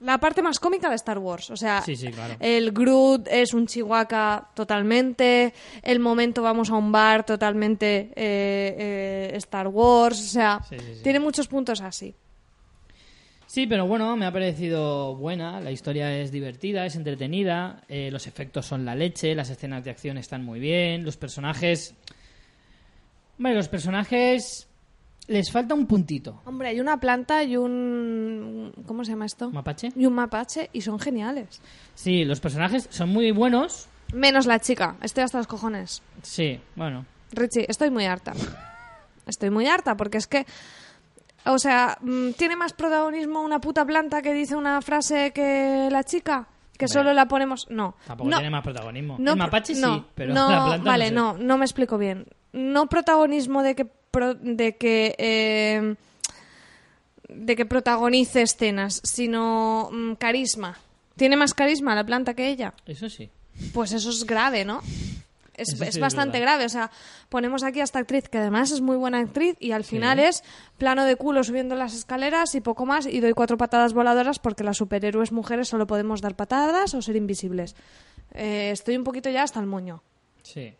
la 0.00 0.18
parte 0.18 0.42
más 0.42 0.60
cómica 0.60 0.88
de 0.88 0.94
Star 0.96 1.18
Wars, 1.18 1.50
o 1.50 1.56
sea, 1.56 1.82
Sí, 1.82 1.96
sí, 1.96 2.08
claro. 2.08 2.36
el 2.40 2.72
Groot 2.72 3.26
es 3.28 3.52
un 3.54 3.66
chihuahua 3.66 4.50
totalmente, 4.54 5.52
el 5.82 5.98
momento 5.98 6.42
vamos 6.42 6.70
a 6.70 6.74
un 6.74 6.92
bar 6.92 7.24
totalmente 7.26 8.12
eh, 8.14 8.76
eh, 8.78 9.30
Star 9.36 9.68
Wars, 9.68 10.20
o 10.20 10.28
sea, 10.28 10.60
Sí, 10.68 10.76
sí, 10.78 10.94
sí. 10.96 11.02
tiene 11.02 11.20
muchos 11.20 11.48
puntos 11.48 11.80
así. 11.80 12.14
Sí, 13.46 13.66
pero 13.66 13.86
bueno, 13.86 14.14
me 14.14 14.26
ha 14.26 14.30
parecido 14.32 15.16
buena. 15.16 15.58
La 15.62 15.70
historia 15.70 16.14
es 16.20 16.30
divertida, 16.30 16.84
es 16.84 16.96
entretenida. 16.96 17.82
eh, 17.88 18.10
los 18.12 18.26
efectos 18.26 18.66
son 18.66 18.84
la 18.84 18.94
leche. 18.94 19.34
Las 19.34 19.48
escenas 19.48 19.82
de 19.84 19.90
acción 19.90 20.18
están 20.18 20.44
muy 20.44 20.60
bien. 20.60 21.02
Los 21.02 21.16
personajes. 21.16 21.94
Bueno, 23.38 23.56
los 23.56 23.68
personajes. 23.68 24.67
Les 25.28 25.52
falta 25.52 25.74
un 25.74 25.86
puntito. 25.86 26.40
Hombre, 26.46 26.68
hay 26.68 26.80
una 26.80 26.98
planta 26.98 27.44
y 27.44 27.56
un... 27.56 28.72
¿Cómo 28.86 29.04
se 29.04 29.10
llama 29.10 29.26
esto? 29.26 29.50
¿Mapache? 29.50 29.92
Y 29.94 30.06
un 30.06 30.14
mapache 30.14 30.70
y 30.72 30.80
son 30.80 30.98
geniales. 30.98 31.60
Sí, 31.94 32.24
los 32.24 32.40
personajes 32.40 32.88
son 32.90 33.10
muy 33.10 33.30
buenos. 33.30 33.88
Menos 34.14 34.46
la 34.46 34.58
chica, 34.58 34.96
estoy 35.02 35.24
hasta 35.24 35.36
los 35.36 35.46
cojones. 35.46 36.02
Sí, 36.22 36.58
bueno. 36.76 37.04
Richie, 37.32 37.66
estoy 37.68 37.90
muy 37.90 38.06
harta. 38.06 38.32
Estoy 39.26 39.50
muy 39.50 39.66
harta 39.66 39.94
porque 39.94 40.16
es 40.16 40.26
que... 40.26 40.46
O 41.44 41.58
sea, 41.58 41.98
mm, 42.00 42.30
¿tiene 42.30 42.56
más 42.56 42.72
protagonismo 42.72 43.42
una 43.42 43.60
puta 43.60 43.84
planta 43.84 44.22
que 44.22 44.32
dice 44.32 44.56
una 44.56 44.80
frase 44.80 45.32
que 45.32 45.88
la 45.90 46.02
chica? 46.02 46.48
Que 46.78 46.86
Hombre. 46.86 46.92
solo 46.94 47.12
la 47.12 47.28
ponemos... 47.28 47.66
No. 47.68 47.94
Tampoco 48.06 48.30
no. 48.30 48.36
tiene 48.38 48.48
más 48.48 48.64
protagonismo. 48.64 49.16
No, 49.18 49.32
el 49.32 49.38
mapache 49.38 49.74
no, 49.74 49.96
sí, 49.96 50.04
pero 50.14 50.32
no, 50.32 50.50
la 50.50 50.64
planta 50.64 50.90
vale, 50.90 51.10
no, 51.10 51.34
no 51.34 51.58
me 51.58 51.66
explico 51.66 51.98
bien. 51.98 52.24
No 52.54 52.86
protagonismo 52.86 53.62
de 53.62 53.74
que 53.74 53.97
pro- 54.10 54.34
de 54.34 54.76
que 54.76 55.14
eh, 55.18 55.94
de 57.28 57.56
que 57.56 57.66
protagonice 57.66 58.42
escenas, 58.42 59.00
sino 59.04 59.90
mm, 59.92 60.14
carisma. 60.14 60.78
¿Tiene 61.16 61.36
más 61.36 61.52
carisma 61.54 61.94
la 61.94 62.04
planta 62.04 62.34
que 62.34 62.48
ella? 62.48 62.74
Eso 62.86 63.08
sí. 63.08 63.30
Pues 63.74 63.92
eso 63.92 64.10
es 64.10 64.24
grave, 64.24 64.64
¿no? 64.64 64.80
Es, 65.56 65.70
sí 65.76 65.84
es 65.84 65.98
bastante 65.98 66.38
grave. 66.38 66.64
O 66.64 66.68
sea, 66.68 66.90
ponemos 67.28 67.64
aquí 67.64 67.80
a 67.80 67.84
esta 67.84 67.98
actriz, 67.98 68.28
que 68.28 68.38
además 68.38 68.70
es 68.70 68.80
muy 68.80 68.96
buena 68.96 69.18
actriz, 69.18 69.56
y 69.58 69.72
al 69.72 69.82
final 69.82 70.20
es 70.20 70.44
plano 70.78 71.04
de 71.04 71.16
culo 71.16 71.42
subiendo 71.42 71.74
las 71.74 71.94
escaleras 71.94 72.54
y 72.54 72.60
poco 72.60 72.86
más, 72.86 73.06
y 73.06 73.18
doy 73.18 73.32
cuatro 73.32 73.56
patadas 73.58 73.92
voladoras 73.92 74.38
porque 74.38 74.62
las 74.62 74.76
superhéroes 74.76 75.32
mujeres 75.32 75.66
solo 75.68 75.88
podemos 75.88 76.20
dar 76.20 76.36
patadas 76.36 76.94
o 76.94 77.02
ser 77.02 77.16
invisibles. 77.16 77.74
Eh, 78.34 78.70
estoy 78.72 78.96
un 78.96 79.02
poquito 79.04 79.28
ya 79.30 79.42
hasta 79.42 79.58
el 79.58 79.66
moño 79.66 80.02
Sí. 80.42 80.72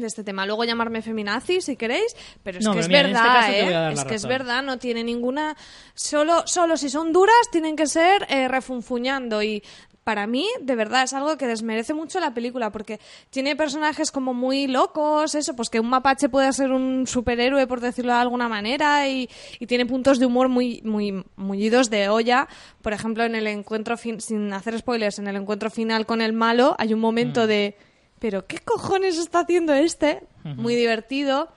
De 0.00 0.06
este 0.06 0.24
tema. 0.24 0.46
Luego 0.46 0.64
llamarme 0.64 1.02
feminazi 1.02 1.60
si 1.60 1.76
queréis, 1.76 2.14
pero 2.42 2.58
es 2.58 2.64
No, 2.64 2.72
que 2.72 2.80
es 2.80 2.86
este 2.86 3.02
verdad, 3.02 3.50
¿eh? 3.52 3.92
Es 3.92 4.04
que 4.04 4.14
es 4.14 4.26
verdad, 4.26 4.62
no 4.62 4.78
tiene 4.78 5.04
ninguna... 5.04 5.56
Solo, 5.94 6.46
solo 6.46 6.76
si 6.76 6.88
son 6.88 7.12
duras 7.12 7.34
tienen 7.50 7.76
que 7.76 7.86
ser 7.86 8.26
eh, 8.28 8.48
refunfuñando 8.48 9.42
y 9.42 9.62
para 10.04 10.26
mí, 10.26 10.48
de 10.62 10.74
verdad, 10.74 11.02
es 11.02 11.12
algo 11.12 11.36
que 11.36 11.46
desmerece 11.46 11.92
mucho 11.92 12.18
la 12.18 12.32
película 12.32 12.72
porque 12.72 12.98
tiene 13.28 13.56
personajes 13.56 14.10
como 14.10 14.32
muy 14.32 14.66
locos, 14.66 15.34
eso, 15.34 15.54
pues 15.54 15.68
que 15.68 15.80
un 15.80 15.90
mapache 15.90 16.30
puede 16.30 16.50
ser 16.54 16.72
un 16.72 17.06
superhéroe, 17.06 17.66
por 17.66 17.82
decirlo 17.82 18.14
de 18.14 18.18
alguna 18.20 18.48
manera, 18.48 19.06
y, 19.06 19.28
y 19.60 19.66
tiene 19.66 19.84
puntos 19.84 20.18
de 20.18 20.24
humor 20.24 20.48
muy, 20.48 20.80
muy, 20.82 21.22
muy 21.36 21.62
idos 21.62 21.90
de 21.90 22.08
olla. 22.08 22.48
Por 22.80 22.94
ejemplo, 22.94 23.22
en 23.24 23.34
el 23.34 23.46
encuentro, 23.48 23.98
fin- 23.98 24.18
sin 24.22 24.50
hacer 24.54 24.78
spoilers, 24.78 25.18
en 25.18 25.28
el 25.28 25.36
encuentro 25.36 25.68
final 25.68 26.06
con 26.06 26.22
el 26.22 26.32
malo 26.32 26.74
hay 26.78 26.94
un 26.94 27.00
momento 27.00 27.46
de 27.46 27.76
pero 28.18 28.46
¿qué 28.46 28.58
cojones 28.58 29.18
está 29.18 29.40
haciendo 29.40 29.72
este? 29.74 30.22
Muy 30.44 30.74
divertido. 30.74 31.48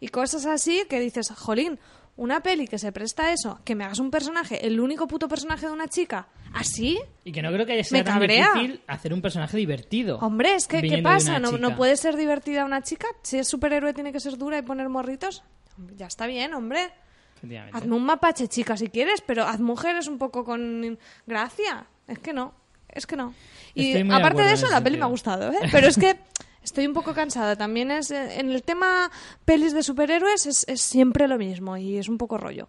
Y 0.00 0.08
cosas 0.08 0.46
así 0.46 0.84
que 0.88 1.00
dices, 1.00 1.30
jolín, 1.30 1.78
una 2.16 2.40
peli 2.42 2.66
que 2.66 2.78
se 2.78 2.92
presta 2.92 3.26
a 3.26 3.32
eso, 3.32 3.60
que 3.64 3.74
me 3.74 3.84
hagas 3.84 4.00
un 4.00 4.10
personaje, 4.10 4.66
el 4.66 4.80
único 4.80 5.06
puto 5.06 5.28
personaje 5.28 5.66
de 5.66 5.72
una 5.72 5.88
chica, 5.88 6.28
así, 6.52 6.98
Y 7.24 7.32
que 7.32 7.42
no 7.42 7.52
creo 7.52 7.64
que 7.64 7.82
sea 7.84 8.04
tan 8.04 8.20
difícil 8.20 8.80
hacer 8.86 9.14
un 9.14 9.22
personaje 9.22 9.56
divertido. 9.56 10.18
hombre, 10.18 10.54
es 10.54 10.66
que 10.66 10.82
¿qué 10.82 10.98
pasa? 10.98 11.38
¿No. 11.38 11.52
¿No 11.52 11.76
puede 11.76 11.96
ser 11.96 12.16
divertida 12.16 12.64
una 12.64 12.82
chica? 12.82 13.06
Si 13.22 13.38
es 13.38 13.46
superhéroe 13.48 13.94
tiene 13.94 14.12
que 14.12 14.20
ser 14.20 14.36
dura 14.36 14.58
y 14.58 14.62
poner 14.62 14.88
morritos. 14.88 15.44
Ya 15.96 16.06
está 16.06 16.26
bien, 16.26 16.54
hombre. 16.54 16.90
Hazme 17.72 17.94
un 17.94 18.04
mapache, 18.04 18.48
chica, 18.48 18.76
si 18.76 18.88
quieres, 18.88 19.20
pero 19.20 19.44
haz 19.44 19.60
mujeres 19.60 20.08
un 20.08 20.18
poco 20.18 20.44
con 20.44 20.98
gracia. 21.26 21.86
Es 22.08 22.18
que 22.18 22.32
no, 22.32 22.52
es 22.92 23.06
que 23.06 23.16
no. 23.16 23.34
Y 23.74 23.96
aparte 24.10 24.42
de 24.42 24.52
eso, 24.54 24.68
la 24.68 24.82
peli 24.82 24.96
me 24.96 25.04
ha 25.04 25.08
gustado, 25.08 25.52
¿eh? 25.52 25.58
Pero 25.72 25.86
es 25.86 25.96
que 25.98 26.16
estoy 26.62 26.86
un 26.86 26.94
poco 26.94 27.14
cansada. 27.14 27.56
También 27.56 27.90
es, 27.90 28.10
eh, 28.10 28.40
en 28.40 28.50
el 28.50 28.62
tema 28.62 29.10
pelis 29.44 29.72
de 29.72 29.82
superhéroes 29.82 30.46
es, 30.46 30.64
es 30.68 30.80
siempre 30.80 31.28
lo 31.28 31.38
mismo 31.38 31.76
y 31.76 31.96
es 31.98 32.08
un 32.08 32.18
poco 32.18 32.38
rollo. 32.38 32.68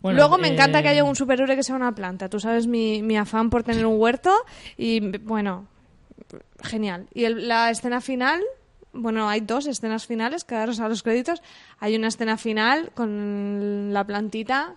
Bueno, 0.00 0.18
Luego 0.18 0.38
me 0.38 0.46
encanta 0.48 0.78
eh, 0.78 0.82
que 0.82 0.88
haya 0.90 1.02
un 1.04 1.16
superhéroe 1.16 1.56
que 1.56 1.62
sea 1.64 1.74
una 1.74 1.92
planta. 1.94 2.28
Tú 2.28 2.38
sabes 2.38 2.66
mi, 2.68 3.02
mi 3.02 3.16
afán 3.16 3.50
por 3.50 3.64
tener 3.64 3.84
un 3.84 3.98
huerto 4.00 4.32
y, 4.76 5.00
bueno, 5.18 5.66
genial. 6.62 7.08
Y 7.12 7.24
el- 7.24 7.48
la 7.48 7.68
escena 7.70 8.00
final, 8.00 8.40
bueno, 8.92 9.28
hay 9.28 9.40
dos 9.40 9.66
escenas 9.66 10.06
finales, 10.06 10.44
quedaros 10.44 10.78
a 10.78 10.88
los 10.88 11.02
créditos. 11.02 11.42
Hay 11.80 11.96
una 11.96 12.08
escena 12.08 12.36
final 12.36 12.92
con 12.94 13.92
la 13.92 14.04
plantita. 14.06 14.76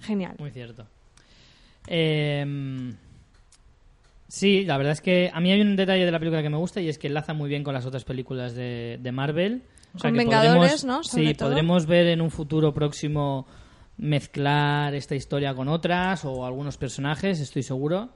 Genial. 0.00 0.36
Muy 0.38 0.50
cierto. 0.52 0.86
Eh, 1.88 2.94
sí, 4.30 4.64
la 4.64 4.78
verdad 4.78 4.92
es 4.94 5.00
que 5.02 5.30
a 5.34 5.40
mí 5.40 5.52
hay 5.52 5.60
un 5.60 5.76
detalle 5.76 6.06
de 6.06 6.10
la 6.10 6.18
película 6.18 6.42
que 6.42 6.48
me 6.48 6.56
gusta 6.56 6.80
y 6.80 6.88
es 6.88 6.96
que 6.98 7.08
enlaza 7.08 7.34
muy 7.34 7.50
bien 7.50 7.62
con 7.64 7.74
las 7.74 7.84
otras 7.84 8.04
películas 8.04 8.54
de, 8.54 8.98
de 9.02 9.12
Marvel. 9.12 9.62
O 9.94 9.98
sea 9.98 10.08
Con 10.10 10.18
que 10.18 10.24
Vengadores, 10.24 10.54
podremos- 10.54 10.84
¿no? 10.84 11.02
Sobre 11.04 11.26
Sí, 11.28 11.34
todo. 11.34 11.48
podremos 11.50 11.84
ver 11.86 12.06
en 12.06 12.20
un 12.22 12.30
futuro 12.30 12.72
próximo 12.72 13.46
mezclar 13.98 14.94
esta 14.94 15.14
historia 15.14 15.54
con 15.54 15.68
otras 15.68 16.24
o 16.24 16.46
algunos 16.46 16.76
personajes, 16.78 17.40
estoy 17.40 17.62
seguro. 17.62 18.10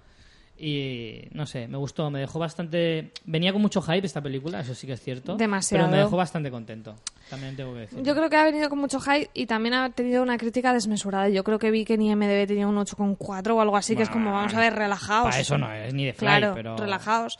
Y 0.56 1.22
no 1.32 1.46
sé, 1.46 1.66
me 1.66 1.76
gustó, 1.76 2.10
me 2.10 2.20
dejó 2.20 2.38
bastante. 2.38 3.10
Venía 3.24 3.52
con 3.52 3.60
mucho 3.60 3.82
hype 3.82 4.06
esta 4.06 4.20
película, 4.20 4.60
eso 4.60 4.74
sí 4.74 4.86
que 4.86 4.92
es 4.92 5.00
cierto. 5.02 5.36
Demasiado. 5.36 5.84
Pero 5.86 5.90
me 5.96 6.02
dejó 6.02 6.16
bastante 6.16 6.50
contento. 6.50 6.94
También 7.28 7.56
tengo 7.56 7.74
que 7.74 7.80
decir. 7.80 8.02
Yo 8.02 8.14
creo 8.14 8.30
que 8.30 8.36
ha 8.36 8.44
venido 8.44 8.68
con 8.68 8.78
mucho 8.78 9.00
hype 9.00 9.30
y 9.34 9.46
también 9.46 9.74
ha 9.74 9.90
tenido 9.90 10.22
una 10.22 10.38
crítica 10.38 10.72
desmesurada. 10.72 11.28
Yo 11.28 11.42
creo 11.42 11.58
que 11.58 11.72
vi 11.72 11.84
que 11.84 11.94
en 11.94 12.02
IMDB 12.02 12.46
tenía 12.46 12.68
un 12.68 12.76
8,4 12.76 13.50
o 13.50 13.60
algo 13.60 13.76
así, 13.76 13.96
que 13.96 14.04
es 14.04 14.10
como, 14.10 14.32
vamos 14.32 14.54
a 14.54 14.60
ver, 14.60 14.74
relajaos. 14.74 15.30
Para 15.30 15.40
eso 15.40 15.58
no 15.58 15.72
es 15.72 15.92
ni 15.92 16.04
de 16.04 16.12
fly, 16.12 16.26
Claro, 16.28 16.52
pero. 16.54 16.76
relajaos. 16.76 17.38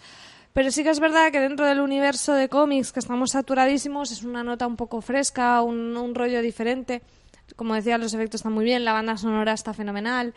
Pero 0.52 0.70
sí 0.72 0.82
que 0.82 0.90
es 0.90 1.00
verdad 1.00 1.30
que 1.32 1.40
dentro 1.40 1.66
del 1.66 1.80
universo 1.80 2.32
de 2.34 2.48
cómics, 2.48 2.92
que 2.92 3.00
estamos 3.00 3.30
saturadísimos, 3.32 4.10
es 4.10 4.22
una 4.24 4.42
nota 4.44 4.66
un 4.66 4.76
poco 4.76 5.00
fresca, 5.00 5.62
un, 5.62 5.96
un 5.96 6.14
rollo 6.14 6.42
diferente. 6.42 7.02
Como 7.56 7.74
decía, 7.74 7.98
los 7.98 8.12
efectos 8.14 8.40
están 8.40 8.52
muy 8.52 8.64
bien, 8.64 8.84
la 8.84 8.92
banda 8.92 9.16
sonora 9.16 9.52
está 9.52 9.72
fenomenal. 9.74 10.32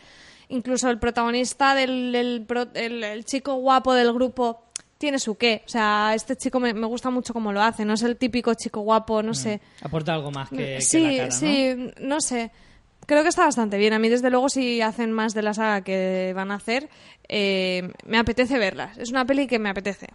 Incluso 0.50 0.90
el 0.90 0.98
protagonista 1.00 1.76
del 1.76 2.16
el, 2.16 2.48
el- 2.76 3.04
el 3.04 3.26
chico 3.26 3.56
guapo 3.56 3.94
del 3.94 4.14
grupo 4.14 4.64
tiene 4.98 5.20
su 5.20 5.36
qué. 5.38 5.62
O 5.66 5.70
sea, 5.70 6.14
este 6.16 6.36
chico 6.36 6.60
me, 6.60 6.74
me 6.74 6.88
gusta 6.88 7.10
mucho 7.10 7.34
cómo 7.34 7.52
lo 7.52 7.62
hace. 7.62 7.84
No 7.86 7.94
es 7.94 8.02
el 8.04 8.18
típico 8.18 8.54
chico 8.54 8.80
guapo, 8.82 9.22
no 9.22 9.34
sé. 9.34 9.60
Aporta 9.82 10.14
algo 10.14 10.32
más 10.32 10.50
que, 10.50 10.56
que 10.58 10.82
sí, 10.82 11.02
la 11.04 11.10
cara, 11.12 11.26
¿no? 11.26 11.32
sí, 11.32 11.92
¿no? 12.00 12.22
sé. 12.22 12.52
Creo 13.06 13.24
que 13.24 13.30
está 13.30 13.46
bastante 13.46 13.78
bien. 13.78 13.94
A 13.94 14.00
mí, 14.00 14.10
desde 14.10 14.30
luego, 14.30 14.50
si 14.50 14.82
hacen 14.82 15.12
más 15.12 15.34
de 15.34 15.42
la 15.42 15.54
saga 15.54 15.82
que 15.82 16.34
van 16.36 16.52
a 16.52 16.56
hacer, 16.56 16.90
eh, 17.30 17.90
me 18.06 18.18
apetece 18.18 18.58
verlas. 18.58 18.98
Es 18.98 19.12
una 19.12 19.24
peli 19.26 19.48
que 19.48 19.60
me 19.60 19.70
apetece. 19.70 20.08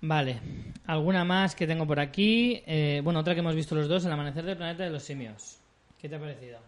Vale. 0.00 0.38
¿Alguna 0.86 1.24
más 1.24 1.54
que 1.54 1.66
tengo 1.66 1.86
por 1.86 1.98
aquí? 2.00 2.62
Eh, 2.66 3.00
bueno, 3.02 3.20
otra 3.20 3.34
que 3.34 3.40
hemos 3.40 3.54
visto 3.54 3.74
los 3.74 3.88
dos, 3.88 4.04
El 4.04 4.12
amanecer 4.12 4.44
del 4.44 4.56
planeta 4.56 4.84
de 4.84 4.90
los 4.90 5.02
simios. 5.02 5.58
¿Qué 6.00 6.08
te 6.08 6.16
ha 6.16 6.20
parecido? 6.20 6.58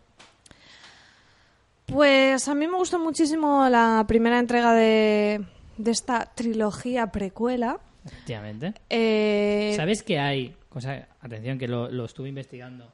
Pues 1.89 2.47
a 2.49 2.55
mí 2.55 2.67
me 2.69 2.77
gustó 2.77 2.99
muchísimo 2.99 3.69
la 3.69 4.05
primera 4.07 4.39
entrega 4.39 4.73
de, 4.75 5.45
de 5.77 5.91
esta 5.91 6.27
trilogía 6.35 7.11
precuela. 7.11 7.81
Efectivamente. 8.05 8.75
Eh, 8.89 9.73
¿Sabes 9.77 10.03
que 10.03 10.19
hay? 10.19 10.55
Cosa, 10.69 11.09
atención, 11.21 11.59
que 11.59 11.67
lo, 11.67 11.91
lo 11.91 12.05
estuve 12.05 12.29
investigando. 12.29 12.93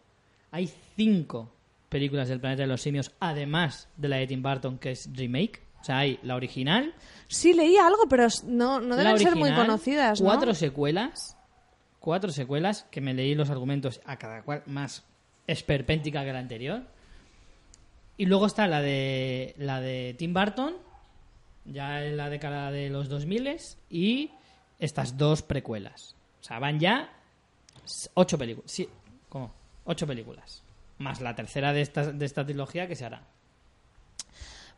Hay 0.52 0.70
cinco 0.96 1.50
películas 1.88 2.28
del 2.28 2.40
planeta 2.40 2.62
de 2.62 2.68
los 2.68 2.80
simios, 2.80 3.12
además 3.20 3.88
de 3.96 4.08
la 4.08 4.16
de 4.16 4.26
Tim 4.28 4.42
Burton, 4.42 4.78
que 4.78 4.92
es 4.92 5.08
remake. 5.12 5.62
O 5.80 5.84
sea, 5.84 5.98
hay 5.98 6.18
la 6.22 6.34
original, 6.36 6.94
Sí, 7.28 7.52
leí 7.52 7.76
algo, 7.76 8.06
pero 8.08 8.28
no, 8.46 8.80
no 8.80 8.96
deben 8.96 9.18
ser 9.18 9.36
muy 9.36 9.52
conocidas, 9.52 10.20
¿no? 10.20 10.26
Cuatro 10.26 10.54
secuelas. 10.54 11.36
Cuatro 11.98 12.30
secuelas, 12.30 12.86
que 12.90 13.00
me 13.00 13.14
leí 13.14 13.34
los 13.34 13.50
argumentos 13.50 14.00
a 14.04 14.16
cada 14.16 14.42
cual 14.42 14.62
más 14.66 15.04
esperpéntica 15.46 16.24
que 16.24 16.32
la 16.32 16.38
anterior. 16.38 16.82
Y 18.16 18.26
luego 18.26 18.46
está 18.46 18.66
la 18.68 18.80
de 18.80 19.54
la 19.58 19.80
de 19.80 20.14
Tim 20.18 20.32
Burton, 20.34 20.74
ya 21.64 22.04
en 22.04 22.16
la 22.16 22.28
década 22.30 22.70
de 22.70 22.90
los 22.90 23.08
2000 23.08 23.56
y 23.90 24.30
estas 24.78 25.16
dos 25.18 25.42
precuelas. 25.42 26.14
O 26.40 26.44
sea, 26.44 26.58
van 26.58 26.78
ya 26.78 27.10
ocho 28.14 28.38
películas. 28.38 28.70
Sí, 28.70 28.88
¿cómo? 29.28 29.52
Ocho 29.84 30.06
películas. 30.06 30.62
Más 30.98 31.20
la 31.20 31.34
tercera 31.34 31.72
de 31.72 31.80
esta, 31.80 32.12
de 32.12 32.24
esta 32.24 32.44
trilogía 32.44 32.86
que 32.86 32.94
se 32.96 33.04
hará. 33.04 33.22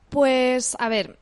Pues, 0.09 0.77
a 0.79 0.89
ver, 0.89 1.19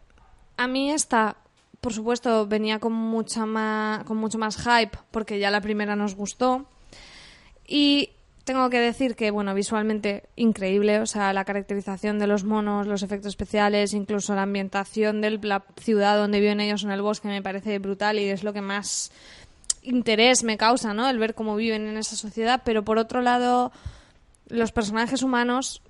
a 0.56 0.66
mí 0.68 0.90
esta, 0.90 1.36
por 1.80 1.92
supuesto, 1.92 2.46
venía 2.46 2.78
con, 2.78 2.92
mucha 2.92 3.46
ma- 3.46 4.02
con 4.06 4.16
mucho 4.18 4.38
más 4.38 4.56
hype 4.56 4.96
porque 5.10 5.38
ya 5.38 5.50
la 5.50 5.60
primera 5.60 5.96
nos 5.96 6.14
gustó. 6.14 6.66
Y 7.66 8.10
tengo 8.44 8.68
que 8.68 8.78
decir 8.78 9.16
que, 9.16 9.30
bueno, 9.30 9.54
visualmente 9.54 10.24
increíble, 10.36 11.00
o 11.00 11.06
sea, 11.06 11.32
la 11.32 11.44
caracterización 11.44 12.18
de 12.18 12.26
los 12.26 12.44
monos, 12.44 12.86
los 12.86 13.02
efectos 13.02 13.30
especiales, 13.30 13.94
incluso 13.94 14.34
la 14.34 14.42
ambientación 14.42 15.22
de 15.22 15.30
la 15.42 15.64
ciudad 15.80 16.18
donde 16.18 16.40
viven 16.40 16.60
ellos 16.60 16.84
en 16.84 16.90
el 16.90 17.00
bosque 17.00 17.28
me 17.28 17.42
parece 17.42 17.78
brutal 17.78 18.18
y 18.18 18.28
es 18.28 18.44
lo 18.44 18.52
que 18.52 18.60
más 18.60 19.10
interés 19.82 20.44
me 20.44 20.58
causa, 20.58 20.92
¿no? 20.92 21.08
El 21.08 21.18
ver 21.18 21.34
cómo 21.34 21.56
viven 21.56 21.86
en 21.86 21.96
esa 21.96 22.16
sociedad, 22.16 22.62
pero 22.64 22.84
por 22.84 22.98
otro 22.98 23.22
lado, 23.22 23.72
los 24.48 24.72
personajes 24.72 25.22
humanos 25.22 25.82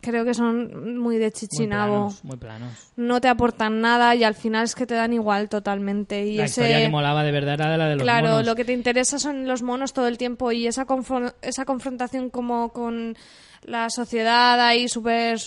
creo 0.00 0.24
que 0.24 0.34
son 0.34 0.98
muy 0.98 1.18
de 1.18 1.26
Muy 1.26 1.30
chichinabo 1.32 1.94
planos, 1.94 2.24
muy 2.24 2.36
planos. 2.36 2.92
no 2.96 3.20
te 3.20 3.28
aportan 3.28 3.80
nada 3.80 4.14
y 4.14 4.24
al 4.24 4.34
final 4.34 4.64
es 4.64 4.74
que 4.74 4.86
te 4.86 4.94
dan 4.94 5.12
igual 5.12 5.48
totalmente. 5.48 6.26
Y 6.26 6.36
La 6.38 6.44
ese, 6.44 6.62
historia 6.62 6.80
que 6.80 6.88
molaba 6.88 7.22
de 7.24 7.32
verdad 7.32 7.54
era 7.54 7.76
la 7.76 7.88
de 7.88 7.96
los 7.96 8.02
claro, 8.02 8.28
monos. 8.28 8.46
lo 8.46 8.54
que 8.56 8.64
te 8.64 8.72
interesa 8.72 9.18
son 9.18 9.46
los 9.46 9.62
monos 9.62 9.92
todo 9.92 10.08
el 10.08 10.18
tiempo 10.18 10.50
y 10.52 10.66
esa, 10.66 10.86
confron- 10.86 11.34
esa 11.42 11.64
confrontación 11.64 12.30
como 12.30 12.72
con 12.72 13.16
la 13.64 13.90
sociedad 13.90 14.60
ahí 14.60 14.88
super, 14.88 15.38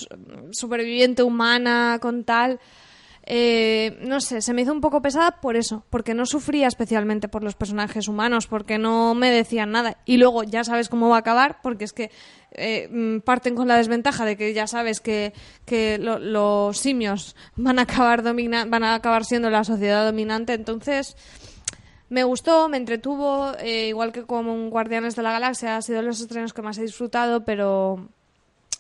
superviviente 0.52 1.24
humana, 1.24 2.00
con 2.02 2.24
tal. 2.24 2.60
Eh, 3.28 3.98
no 4.02 4.22
sé, 4.22 4.42
se 4.42 4.54
me 4.54 4.62
hizo 4.62 4.72
un 4.72 4.82
poco 4.82 5.02
pesada 5.02 5.40
por 5.42 5.56
eso, 5.56 5.84
porque 5.90 6.14
no 6.14 6.26
sufría 6.26 6.68
especialmente 6.68 7.28
por 7.28 7.44
los 7.44 7.56
personajes 7.56 8.08
humanos, 8.08 8.46
porque 8.48 8.78
no 8.78 9.16
me 9.16 9.32
decían 9.32 9.72
nada. 9.72 9.98
Y 10.06 10.18
luego 10.18 10.44
ya 10.44 10.64
sabes 10.64 10.90
cómo 10.90 11.10
va 11.10 11.16
a 11.18 11.20
acabar, 11.20 11.60
porque 11.64 11.86
es 11.86 11.94
que 11.94 12.12
eh, 12.52 12.88
mm, 12.92 13.20
parten 13.22 13.56
con 13.56 13.68
la 13.68 13.78
desventaja 13.78 14.26
de 14.26 14.38
que 14.38 14.54
ya 14.54 14.68
sabes 14.68 15.00
que, 15.02 15.34
que 15.66 15.98
lo- 15.98 16.20
los 16.20 16.78
simios 16.78 17.36
van 17.56 17.80
a 17.80 17.84
acabar 17.84 18.22
van 18.24 18.84
a 18.84 18.94
acabar 18.96 19.26
siendo 19.26 19.50
la 19.50 19.64
sociedad 19.64 20.06
dominante, 20.06 20.54
entonces 20.54 21.18
me 22.10 22.24
gustó, 22.24 22.70
me 22.70 22.78
entretuvo, 22.78 23.52
eh, 23.60 23.88
igual 23.88 24.12
que 24.12 24.24
como 24.24 24.70
Guardianes 24.70 25.16
de 25.16 25.24
la 25.24 25.32
Galaxia, 25.32 25.76
ha 25.78 25.82
sido 25.82 26.02
los 26.04 26.22
estrenos 26.22 26.54
que 26.54 26.62
más 26.62 26.78
he 26.78 26.84
disfrutado, 26.84 27.44
pero 27.44 28.08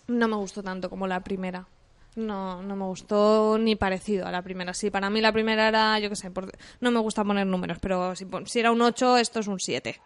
no 0.08 0.28
me 0.28 0.36
gustó 0.36 0.62
tanto 0.62 0.90
como 0.92 1.08
la 1.08 1.22
primera. 1.22 1.68
No, 2.16 2.62
no 2.64 2.76
me 2.76 2.86
gustó 2.86 3.58
ni 3.58 3.76
parecido 3.76 4.26
a 4.26 4.32
la 4.32 4.42
primera. 4.42 4.74
Sí, 4.74 4.90
para 4.90 5.10
mí 5.10 5.20
la 5.20 5.34
primera 5.34 5.68
era, 5.68 6.00
yo 6.00 6.10
qué 6.10 6.16
sé, 6.16 6.32
por- 6.32 6.52
no 6.80 6.92
me 6.92 7.00
gusta 7.00 7.24
poner 7.26 7.46
números, 7.46 7.78
pero 7.82 8.16
si, 8.16 8.26
si 8.46 8.60
era 8.60 8.72
un 8.72 8.82
8, 8.82 9.18
esto 9.18 9.40
es 9.42 9.48
un 9.48 9.60
7. 9.60 10.00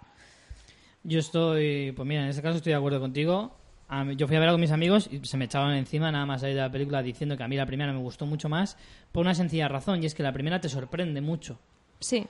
Yo 1.04 1.20
estoy, 1.20 1.92
pues 1.94 2.08
mira, 2.08 2.24
en 2.24 2.30
este 2.30 2.42
caso 2.42 2.58
estoy 2.58 2.72
de 2.72 2.78
acuerdo 2.78 3.00
contigo. 3.00 3.56
Mí- 4.06 4.16
yo 4.16 4.28
fui 4.28 4.36
a 4.36 4.40
verla 4.40 4.54
con 4.54 4.62
mis 4.62 4.72
amigos 4.72 5.10
y 5.12 5.20
se 5.26 5.38
me 5.38 5.46
echaban 5.46 5.74
encima 5.76 6.12
nada 6.12 6.26
más 6.26 6.42
salir 6.42 6.56
de 6.56 6.62
la 6.62 6.72
película 6.72 7.02
diciendo 7.02 7.38
que 7.38 7.44
a 7.44 7.48
mí 7.48 7.56
la 7.56 7.66
primera 7.66 7.92
me 7.94 8.00
gustó 8.00 8.26
mucho 8.26 8.50
más 8.50 8.78
por 9.12 9.22
una 9.22 9.34
sencilla 9.34 9.68
razón 9.68 10.04
y 10.04 10.06
es 10.06 10.14
que 10.14 10.22
la 10.24 10.34
primera 10.34 10.60
te 10.62 10.70
sorprende 10.70 11.22
mucho. 11.22 11.60
Sí, 12.00 12.26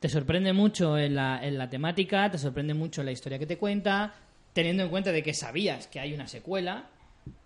Te 0.00 0.08
sorprende 0.08 0.52
mucho 0.52 0.96
en 0.98 1.14
la, 1.14 1.40
en 1.44 1.58
la 1.58 1.68
temática, 1.68 2.30
te 2.30 2.38
sorprende 2.38 2.74
mucho 2.74 3.00
en 3.02 3.06
la 3.06 3.12
historia 3.12 3.38
que 3.38 3.46
te 3.46 3.58
cuenta, 3.58 4.14
teniendo 4.52 4.82
en 4.82 4.88
cuenta 4.88 5.12
de 5.12 5.22
que 5.22 5.34
sabías 5.34 5.86
que 5.88 6.00
hay 6.00 6.14
una 6.14 6.26
secuela. 6.28 6.84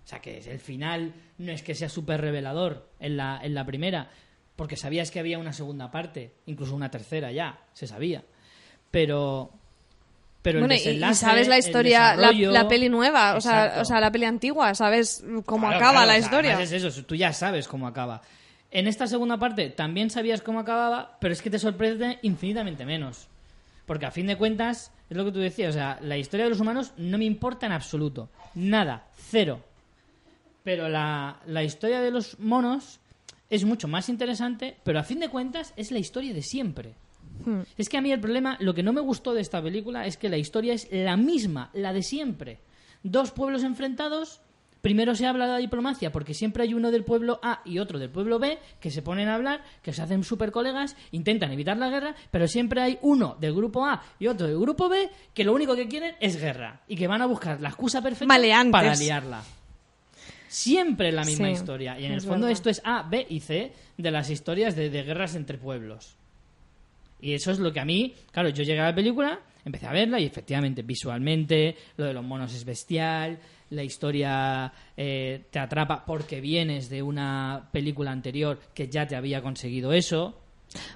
O 0.04 0.06
sea, 0.06 0.20
que 0.20 0.38
el 0.38 0.58
final 0.58 1.14
no 1.38 1.52
es 1.52 1.62
que 1.62 1.74
sea 1.74 1.88
súper 1.88 2.20
revelador 2.20 2.88
en 3.00 3.16
la, 3.16 3.40
en 3.42 3.54
la 3.54 3.64
primera, 3.64 4.10
porque 4.54 4.76
sabías 4.76 5.10
que 5.10 5.18
había 5.18 5.38
una 5.38 5.52
segunda 5.52 5.90
parte, 5.90 6.32
incluso 6.46 6.74
una 6.74 6.90
tercera 6.90 7.32
ya, 7.32 7.60
se 7.72 7.86
sabía. 7.86 8.22
Pero... 8.90 9.50
Pero 10.42 10.58
bueno, 10.58 10.74
el 10.74 11.02
y, 11.02 11.14
sabes 11.14 11.48
la 11.48 11.56
historia, 11.56 12.14
la, 12.16 12.30
la 12.30 12.68
peli 12.68 12.90
nueva, 12.90 13.34
o 13.34 13.40
sea, 13.40 13.76
o 13.80 13.84
sea, 13.86 13.98
la 13.98 14.12
peli 14.12 14.26
antigua, 14.26 14.74
sabes 14.74 15.24
cómo 15.46 15.68
Claro, 15.68 15.76
acaba 15.78 15.92
claro, 15.92 16.06
la 16.06 16.12
o 16.12 16.16
sea, 16.16 16.18
historia. 16.18 16.60
es 16.60 16.72
eso, 16.72 17.02
tú 17.04 17.14
ya 17.14 17.32
sabes 17.32 17.66
cómo 17.66 17.86
acaba. 17.86 18.20
En 18.70 18.86
esta 18.86 19.06
segunda 19.06 19.38
parte 19.38 19.70
también 19.70 20.10
sabías 20.10 20.42
cómo 20.42 20.60
acababa, 20.60 21.16
pero 21.18 21.32
es 21.32 21.40
que 21.40 21.48
te 21.48 21.58
sorprende 21.58 22.18
infinitamente 22.20 22.84
menos. 22.84 23.28
Porque 23.86 24.04
a 24.04 24.10
fin 24.10 24.26
de 24.26 24.36
cuentas, 24.36 24.92
es 25.08 25.16
lo 25.16 25.24
que 25.24 25.32
tú 25.32 25.38
decías, 25.38 25.70
o 25.70 25.72
sea, 25.78 25.98
la 26.02 26.18
historia 26.18 26.44
de 26.44 26.50
los 26.50 26.60
humanos 26.60 26.92
no 26.98 27.16
me 27.16 27.24
importa 27.24 27.64
en 27.64 27.72
absoluto. 27.72 28.28
Nada, 28.54 29.06
cero. 29.16 29.60
Pero 30.64 30.88
la, 30.88 31.40
la 31.46 31.62
historia 31.62 32.00
de 32.00 32.10
los 32.10 32.38
monos 32.40 32.98
es 33.50 33.64
mucho 33.64 33.86
más 33.86 34.08
interesante, 34.08 34.76
pero 34.82 34.98
a 34.98 35.04
fin 35.04 35.20
de 35.20 35.28
cuentas 35.28 35.72
es 35.76 35.92
la 35.92 35.98
historia 36.00 36.34
de 36.34 36.42
siempre. 36.42 36.94
Hmm. 37.44 37.60
Es 37.76 37.88
que 37.88 37.98
a 37.98 38.00
mí 38.00 38.10
el 38.10 38.20
problema, 38.20 38.56
lo 38.60 38.74
que 38.74 38.82
no 38.82 38.92
me 38.92 39.00
gustó 39.00 39.34
de 39.34 39.40
esta 39.40 39.62
película 39.62 40.06
es 40.06 40.16
que 40.16 40.28
la 40.28 40.38
historia 40.38 40.74
es 40.74 40.88
la 40.90 41.16
misma, 41.16 41.70
la 41.72 41.92
de 41.92 42.02
siempre. 42.02 42.58
Dos 43.02 43.32
pueblos 43.32 43.62
enfrentados, 43.64 44.40
primero 44.80 45.14
se 45.14 45.26
habla 45.26 45.46
de 45.46 45.52
la 45.52 45.58
diplomacia 45.58 46.10
porque 46.10 46.32
siempre 46.32 46.62
hay 46.62 46.74
uno 46.74 46.90
del 46.90 47.04
pueblo 47.04 47.38
A 47.42 47.60
y 47.64 47.78
otro 47.78 47.98
del 47.98 48.10
pueblo 48.10 48.38
B 48.38 48.58
que 48.80 48.90
se 48.90 49.02
ponen 49.02 49.28
a 49.28 49.34
hablar, 49.34 49.62
que 49.82 49.92
se 49.92 50.02
hacen 50.02 50.24
super 50.24 50.52
colegas, 50.52 50.96
intentan 51.12 51.52
evitar 51.52 51.76
la 51.76 51.90
guerra, 51.90 52.14
pero 52.30 52.48
siempre 52.48 52.80
hay 52.80 52.98
uno 53.02 53.36
del 53.38 53.54
grupo 53.54 53.84
A 53.84 54.02
y 54.18 54.26
otro 54.26 54.46
del 54.46 54.58
grupo 54.58 54.88
B 54.88 55.10
que 55.34 55.44
lo 55.44 55.52
único 55.52 55.76
que 55.76 55.88
quieren 55.88 56.14
es 56.20 56.40
guerra 56.40 56.80
y 56.88 56.96
que 56.96 57.06
van 57.06 57.20
a 57.20 57.26
buscar 57.26 57.60
la 57.60 57.68
excusa 57.68 58.00
perfecta 58.00 58.26
Maleantes. 58.26 58.72
para 58.72 58.96
liarla. 58.96 59.42
Siempre 60.54 61.10
la 61.10 61.24
misma 61.24 61.48
Sí, 61.48 61.52
historia. 61.54 61.98
Y 61.98 62.04
en 62.06 62.12
el 62.12 62.20
fondo 62.20 62.46
verdad. 62.46 62.50
esto 62.52 62.70
es 62.70 62.80
A, 62.84 63.02
B 63.02 63.26
y 63.28 63.40
C 63.40 63.72
de 63.96 64.10
las 64.10 64.30
historias 64.30 64.76
de, 64.76 64.88
de 64.88 65.02
guerras 65.02 65.34
entre 65.34 65.58
pueblos. 65.58 66.16
Y 67.20 67.34
eso 67.34 67.50
es 67.50 67.58
lo 67.58 67.72
que 67.72 67.80
a 67.80 67.84
mí, 67.84 68.14
claro, 68.30 68.50
yo 68.50 68.62
llegué 68.62 68.80
a 68.80 68.84
la 68.90 68.94
película, 68.94 69.40
empecé 69.64 69.86
a 69.86 69.92
verla 69.92 70.20
y 70.20 70.26
efectivamente, 70.26 70.82
visualmente, 70.82 71.74
lo 71.96 72.04
de 72.04 72.12
los 72.12 72.22
monos 72.24 72.54
es 72.54 72.64
bestial, 72.64 73.38
la 73.70 73.82
historia 73.82 74.72
eh, 74.96 75.44
te 75.50 75.58
atrapa 75.58 76.04
porque 76.04 76.40
vienes 76.40 76.88
de 76.88 77.02
una 77.02 77.68
película 77.72 78.10
anterior 78.12 78.60
que 78.74 78.88
ya 78.88 79.06
te 79.06 79.16
había 79.16 79.42
conseguido 79.42 79.92
eso. 79.92 80.38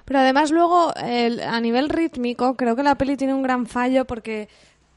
Pero 0.05 0.19
además 0.19 0.51
luego, 0.51 0.93
el- 0.95 1.39
a 1.41 1.59
nivel 1.59 1.89
rítmico, 1.89 2.55
creo 2.55 2.75
que 2.75 2.83
la 2.83 2.95
peli 2.95 3.17
tiene 3.17 3.33
un 3.33 3.41
gran 3.43 3.65
fallo 3.65 4.05
porque 4.05 4.47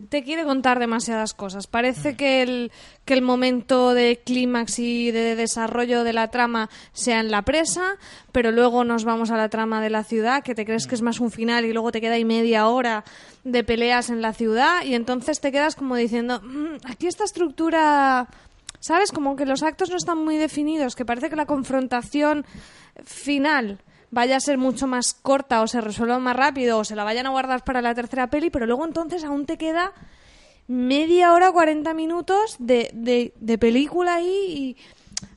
te 0.08 0.22
quiere 0.22 0.44
contar 0.44 0.78
demasiadas 0.78 1.34
cosas. 1.34 1.66
Parece 1.66 2.16
que 2.16 2.42
el, 2.42 2.72
que 3.04 3.14
el 3.14 3.22
momento 3.22 3.94
de 3.94 4.20
clímax 4.24 4.78
y 4.78 5.10
de 5.10 5.36
desarrollo 5.36 6.04
de 6.04 6.12
la 6.12 6.28
trama 6.28 6.70
sea 6.92 7.20
en 7.20 7.30
la 7.30 7.42
presa, 7.42 7.96
pero 8.32 8.50
luego 8.50 8.84
nos 8.84 9.04
vamos 9.04 9.30
a 9.30 9.36
la 9.36 9.48
trama 9.48 9.80
de 9.80 9.90
la 9.90 10.04
ciudad, 10.04 10.42
que 10.42 10.54
te 10.54 10.64
crees 10.64 10.86
que 10.86 10.94
es 10.94 11.02
más 11.02 11.20
un 11.20 11.30
final 11.30 11.64
y 11.64 11.72
luego 11.72 11.92
te 11.92 12.00
queda 12.00 12.14
ahí 12.14 12.24
media 12.24 12.68
hora 12.68 13.04
de 13.44 13.64
peleas 13.64 14.10
en 14.10 14.22
la 14.22 14.32
ciudad 14.32 14.82
y 14.84 14.94
entonces 14.94 15.40
te 15.40 15.52
quedas 15.52 15.76
como 15.76 15.96
diciendo, 15.96 16.40
"Mm, 16.42 16.76
aquí 16.90 17.06
esta 17.06 17.24
estructura... 17.24 18.28
¿Sabes? 18.80 19.12
Como 19.12 19.36
que 19.36 19.46
los 19.46 19.62
actos 19.62 19.90
no 19.90 19.96
están 19.96 20.18
muy 20.18 20.38
definidos, 20.38 20.96
que 20.96 21.04
parece 21.04 21.30
que 21.30 21.36
la 21.36 21.46
confrontación 21.46 22.44
final 23.04 23.78
vaya 24.12 24.36
a 24.36 24.40
ser 24.40 24.58
mucho 24.58 24.86
más 24.86 25.14
corta 25.14 25.62
o 25.62 25.66
se 25.66 25.80
resuelva 25.80 26.20
más 26.20 26.36
rápido 26.36 26.78
o 26.78 26.84
se 26.84 26.94
la 26.94 27.02
vayan 27.02 27.26
a 27.26 27.30
guardar 27.30 27.64
para 27.64 27.82
la 27.82 27.94
tercera 27.94 28.28
peli, 28.28 28.50
pero 28.50 28.66
luego 28.66 28.84
entonces 28.84 29.24
aún 29.24 29.46
te 29.46 29.58
queda 29.58 29.92
media 30.68 31.32
hora, 31.32 31.50
40 31.50 31.92
minutos 31.94 32.56
de, 32.60 32.90
de, 32.92 33.32
de 33.40 33.58
película 33.58 34.16
ahí 34.16 34.76
y 34.76 34.76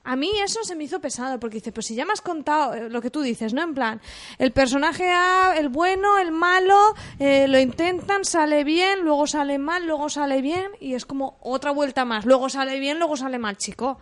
a 0.03 0.15
mí 0.15 0.29
eso 0.43 0.63
se 0.63 0.75
me 0.75 0.83
hizo 0.83 0.99
pesado 0.99 1.39
porque 1.39 1.55
dice, 1.55 1.71
pues 1.71 1.87
si 1.87 1.95
ya 1.95 2.05
me 2.05 2.13
has 2.13 2.21
contado 2.21 2.73
eh, 2.73 2.89
lo 2.89 3.01
que 3.01 3.09
tú 3.09 3.21
dices, 3.21 3.53
¿no? 3.53 3.63
En 3.63 3.73
plan, 3.73 4.01
el 4.37 4.51
personaje 4.51 5.09
A, 5.09 5.55
el 5.57 5.69
bueno, 5.69 6.19
el 6.19 6.31
malo, 6.31 6.93
eh, 7.17 7.47
lo 7.47 7.59
intentan, 7.59 8.23
sale 8.25 8.63
bien, 8.63 9.01
luego 9.01 9.25
sale 9.25 9.57
mal, 9.57 9.87
luego 9.87 10.09
sale 10.09 10.41
bien 10.41 10.71
y 10.79 10.93
es 10.93 11.05
como 11.05 11.37
otra 11.41 11.71
vuelta 11.71 12.05
más, 12.05 12.25
luego 12.25 12.49
sale 12.49 12.79
bien, 12.79 12.99
luego 12.99 13.17
sale 13.17 13.39
mal, 13.39 13.57
chico. 13.57 13.97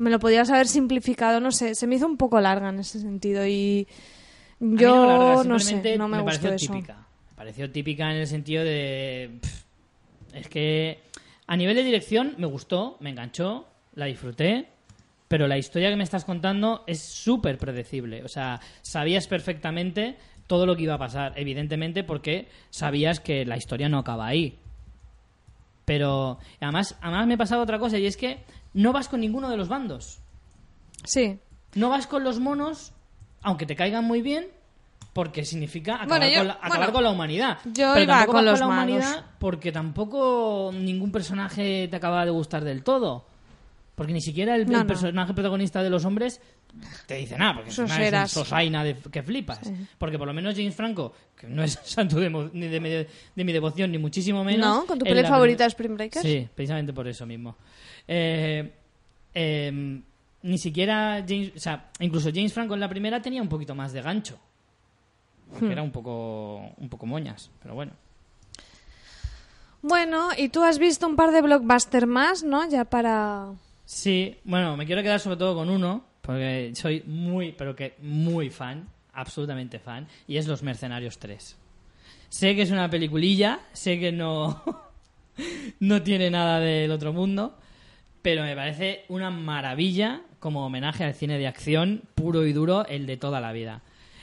Me 0.00 0.08
lo 0.08 0.18
podías 0.18 0.48
haber 0.50 0.66
simplificado, 0.66 1.40
no 1.40 1.52
sé, 1.52 1.74
se 1.74 1.86
me 1.86 1.96
hizo 1.96 2.06
un 2.06 2.16
poco 2.16 2.40
larga 2.40 2.70
en 2.70 2.78
ese 2.78 3.00
sentido 3.00 3.46
y 3.46 3.86
yo 4.58 4.94
no, 4.94 5.02
me 5.02 5.08
larga, 5.08 5.44
no 5.44 5.58
sé, 5.58 5.98
no 5.98 6.08
me, 6.08 6.22
gustó 6.22 6.48
pareció 6.48 6.54
eso. 6.54 6.72
típica. 6.72 6.94
Me 6.96 7.36
pareció 7.36 7.70
típica 7.70 8.10
en 8.10 8.16
el 8.16 8.26
sentido 8.26 8.64
de... 8.64 9.38
pff, 9.42 9.64
es 10.32 10.48
que 10.48 11.02
a 11.46 11.56
nivel 11.56 11.76
de 11.76 11.84
dirección 11.84 12.34
me 12.38 12.46
gustó, 12.46 12.96
me 13.00 13.10
enganchó, 13.10 13.66
la 13.94 14.06
disfruté, 14.06 14.68
pero 15.28 15.46
la 15.46 15.58
historia 15.58 15.90
que 15.90 15.96
me 15.96 16.04
estás 16.04 16.24
contando 16.24 16.82
es 16.86 17.00
súper 17.00 17.58
predecible. 17.58 18.24
O 18.24 18.28
sea, 18.28 18.58
sabías 18.82 19.26
perfectamente 19.26 20.16
todo 20.46 20.64
lo 20.64 20.74
que 20.76 20.84
iba 20.84 20.94
a 20.94 20.98
pasar, 20.98 21.34
evidentemente 21.36 22.04
porque 22.04 22.48
sabías 22.70 23.20
que 23.20 23.44
la 23.44 23.58
historia 23.58 23.88
no 23.88 23.98
acaba 23.98 24.26
ahí. 24.26 24.58
Pero 25.84 26.38
además, 26.60 26.96
además 27.00 27.26
me 27.26 27.36
pasaba 27.36 27.62
otra 27.62 27.78
cosa 27.78 27.98
y 27.98 28.06
es 28.06 28.16
que 28.16 28.38
no 28.74 28.92
vas 28.92 29.08
con 29.08 29.20
ninguno 29.20 29.48
de 29.50 29.56
los 29.56 29.68
bandos. 29.68 30.20
Sí. 31.04 31.38
No 31.74 31.88
vas 31.90 32.06
con 32.06 32.24
los 32.24 32.40
monos, 32.40 32.92
aunque 33.42 33.66
te 33.66 33.76
caigan 33.76 34.04
muy 34.04 34.22
bien, 34.22 34.46
porque 35.12 35.44
significa 35.44 35.94
acabar, 35.96 36.08
Bueno, 36.20 36.26
yo- 36.28 36.38
con, 36.38 36.46
la, 36.48 36.52
acabar 36.54 36.76
bueno, 36.78 36.92
con 36.92 37.04
la 37.04 37.10
humanidad. 37.10 37.58
yo 37.64 37.92
Pero 37.94 38.00
iba 38.04 38.14
tampoco 38.14 38.32
con 38.32 38.44
vas 38.44 38.50
los 38.52 38.60
la 38.60 38.66
humanidad 38.66 39.24
porque 39.38 39.72
tampoco 39.72 40.70
ningún 40.74 41.10
personaje 41.12 41.88
te 41.88 41.96
acaba 41.96 42.24
de 42.24 42.30
gustar 42.30 42.64
del 42.64 42.82
todo. 42.82 43.26
Porque 43.94 44.14
ni 44.14 44.22
siquiera 44.22 44.54
el, 44.56 44.66
No, 44.66 44.72
el 44.78 44.80
no. 44.80 44.86
personaje 44.86 45.34
protagonista 45.34 45.82
de 45.82 45.90
los 45.90 46.06
hombres 46.06 46.40
te 47.06 47.16
dice 47.16 47.36
nada, 47.36 47.54
porque 47.54 47.68
encima 47.70 48.22
es 48.22 48.30
sosaina 48.30 48.82
de, 48.82 48.94
que 48.94 49.22
flipas. 49.22 49.60
Porque 49.98 50.16
por 50.16 50.26
lo 50.26 50.32
menos 50.32 50.54
James 50.54 50.74
Franco, 50.74 51.12
que 51.36 51.46
no 51.48 51.62
es 51.62 51.72
santo 51.84 52.18
de, 52.18 52.30
ni 52.30 52.68
de, 52.68 52.80
mi, 52.80 52.88
de 52.88 53.08
mi 53.44 53.52
devoción, 53.52 53.90
ni 53.92 53.98
muchísimo 53.98 54.42
menos. 54.42 54.66
¿No? 54.66 54.86
¿Con 54.86 54.98
tu 54.98 55.04
peli 55.04 55.22
favorita 55.24 55.66
Spring 55.66 55.96
Breakers? 55.96 56.22
Sí, 56.24 56.48
precisamente 56.54 56.94
por 56.94 57.08
eso 57.08 57.26
mismo. 57.26 57.56
Eh, 58.12 58.72
eh, 59.34 60.00
ni 60.42 60.58
siquiera 60.58 61.24
James, 61.28 61.52
o 61.54 61.60
sea, 61.60 61.90
incluso 62.00 62.30
James 62.34 62.52
Franco 62.52 62.74
en 62.74 62.80
la 62.80 62.88
primera 62.88 63.22
tenía 63.22 63.40
un 63.40 63.48
poquito 63.48 63.74
más 63.76 63.92
de 63.92 64.02
gancho. 64.02 64.36
Porque 65.50 65.66
Hmm. 65.66 65.72
era 65.72 65.82
un 65.82 65.92
poco, 65.92 66.56
un 66.76 66.88
poco 66.88 67.06
moñas, 67.06 67.50
pero 67.62 67.74
bueno. 67.74 67.92
Bueno, 69.82 70.28
y 70.36 70.48
tú 70.48 70.62
has 70.62 70.78
visto 70.78 71.06
un 71.06 71.16
par 71.16 71.30
de 71.30 71.40
blockbusters 71.42 72.06
más, 72.06 72.42
¿no? 72.42 72.68
Ya 72.68 72.84
para... 72.84 73.52
Sí, 73.84 74.36
bueno, 74.44 74.76
me 74.76 74.86
quiero 74.86 75.02
quedar 75.02 75.20
sobre 75.20 75.36
todo 75.36 75.54
con 75.54 75.70
uno, 75.70 76.04
porque 76.20 76.72
soy 76.74 77.02
muy, 77.06 77.52
pero 77.52 77.74
que 77.74 77.94
muy 78.02 78.50
fan, 78.50 78.88
absolutamente 79.14 79.78
fan, 79.78 80.06
y 80.26 80.36
es 80.36 80.46
Los 80.46 80.62
Mercenarios 80.62 81.18
3. 81.18 81.56
Sé 82.28 82.54
que 82.54 82.62
es 82.62 82.70
una 82.70 82.90
peliculilla, 82.90 83.60
sé 83.72 83.98
que 83.98 84.12
no, 84.12 84.62
no 85.80 86.02
tiene 86.02 86.30
nada 86.30 86.60
del 86.60 86.90
otro 86.90 87.12
mundo, 87.12 87.56
pero 88.22 88.42
me 88.42 88.54
parece 88.54 89.04
una 89.08 89.30
maravilla 89.30 90.22
como 90.38 90.64
homenaje 90.64 91.04
al 91.04 91.14
cine 91.14 91.38
de 91.38 91.46
acción 91.46 92.02
puro 92.14 92.46
y 92.46 92.52
duro, 92.52 92.86
el 92.86 93.06
de 93.06 93.16
toda 93.16 93.40
la 93.40 93.52
vida. 93.52 93.82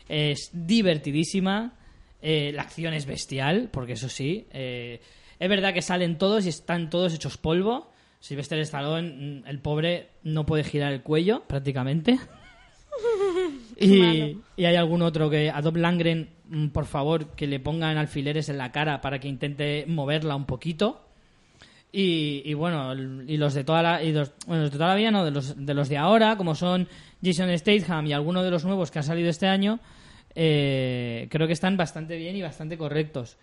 Es 0.10 0.50
divertidísima, 0.54 1.74
eh, 2.22 2.52
la 2.54 2.64
acción 2.64 2.94
es 2.94 3.06
bestial, 3.06 3.70
porque 3.72 3.94
eso 3.94 4.10
sí, 4.10 4.48
eh, 4.52 5.02
es 5.40 5.50
verdad 5.50 5.74
que 5.74 5.82
salen 5.82 6.18
todos 6.18 6.46
y 6.46 6.50
están 6.50 6.90
todos 6.90 7.14
hechos 7.14 7.38
polvo. 7.38 7.92
Sylvester 8.20 8.60
Stallone, 8.60 9.42
mm, 9.44 9.48
el 9.48 9.60
pobre, 9.60 10.10
no 10.24 10.46
puede 10.46 10.64
girar 10.64 10.92
el 10.92 11.04
cuello 11.04 11.44
prácticamente. 11.48 12.18
y, 13.80 14.38
y 14.56 14.66
hay 14.66 14.76
algún 14.76 15.04
otro 15.04 15.30
que 15.30 15.52
a 15.52 15.62
Dob 15.62 15.78
Langren, 15.78 16.30
mm, 16.50 16.68
por 16.70 16.86
favor, 16.86 17.36
que 17.36 17.46
le 17.46 17.60
pongan 17.60 17.98
alfileres 17.98 18.50
en 18.50 18.58
la 18.58 18.72
cara 18.72 19.02
para 19.02 19.20
que 19.20 19.28
intente 19.28 19.86
moverla 19.88 20.36
un 20.36 20.46
poquito. 20.46 21.07
Y, 21.92 22.42
y 22.46 22.54
bueno, 22.54 22.94
y 22.94 23.38
los 23.38 23.54
de 23.54 23.64
toda 23.64 23.82
la, 23.82 24.02
bueno, 24.46 24.64
de 24.64 24.70
toda 24.70 24.88
la 24.90 24.96
vida, 24.96 25.10
no, 25.10 25.24
de 25.26 25.32
los, 25.32 25.66
de 25.66 25.74
los 25.74 25.90
de 25.90 25.98
ahora, 25.98 26.36
como 26.38 26.54
son 26.54 26.88
Jason 27.24 27.58
Statham 27.58 28.06
y 28.08 28.14
algunos 28.14 28.44
de 28.44 28.52
los 28.52 28.66
nuevos 28.66 28.92
que 28.92 29.00
han 29.00 29.06
salido 29.06 29.30
este 29.30 29.48
año, 29.48 29.80
eh, 30.36 31.28
creo 31.32 31.48
que 31.48 31.54
están 31.54 31.78
bastante 31.78 32.18
bien 32.18 32.36
y 32.36 32.42
bastante 32.42 32.78
correctos. 32.78 33.38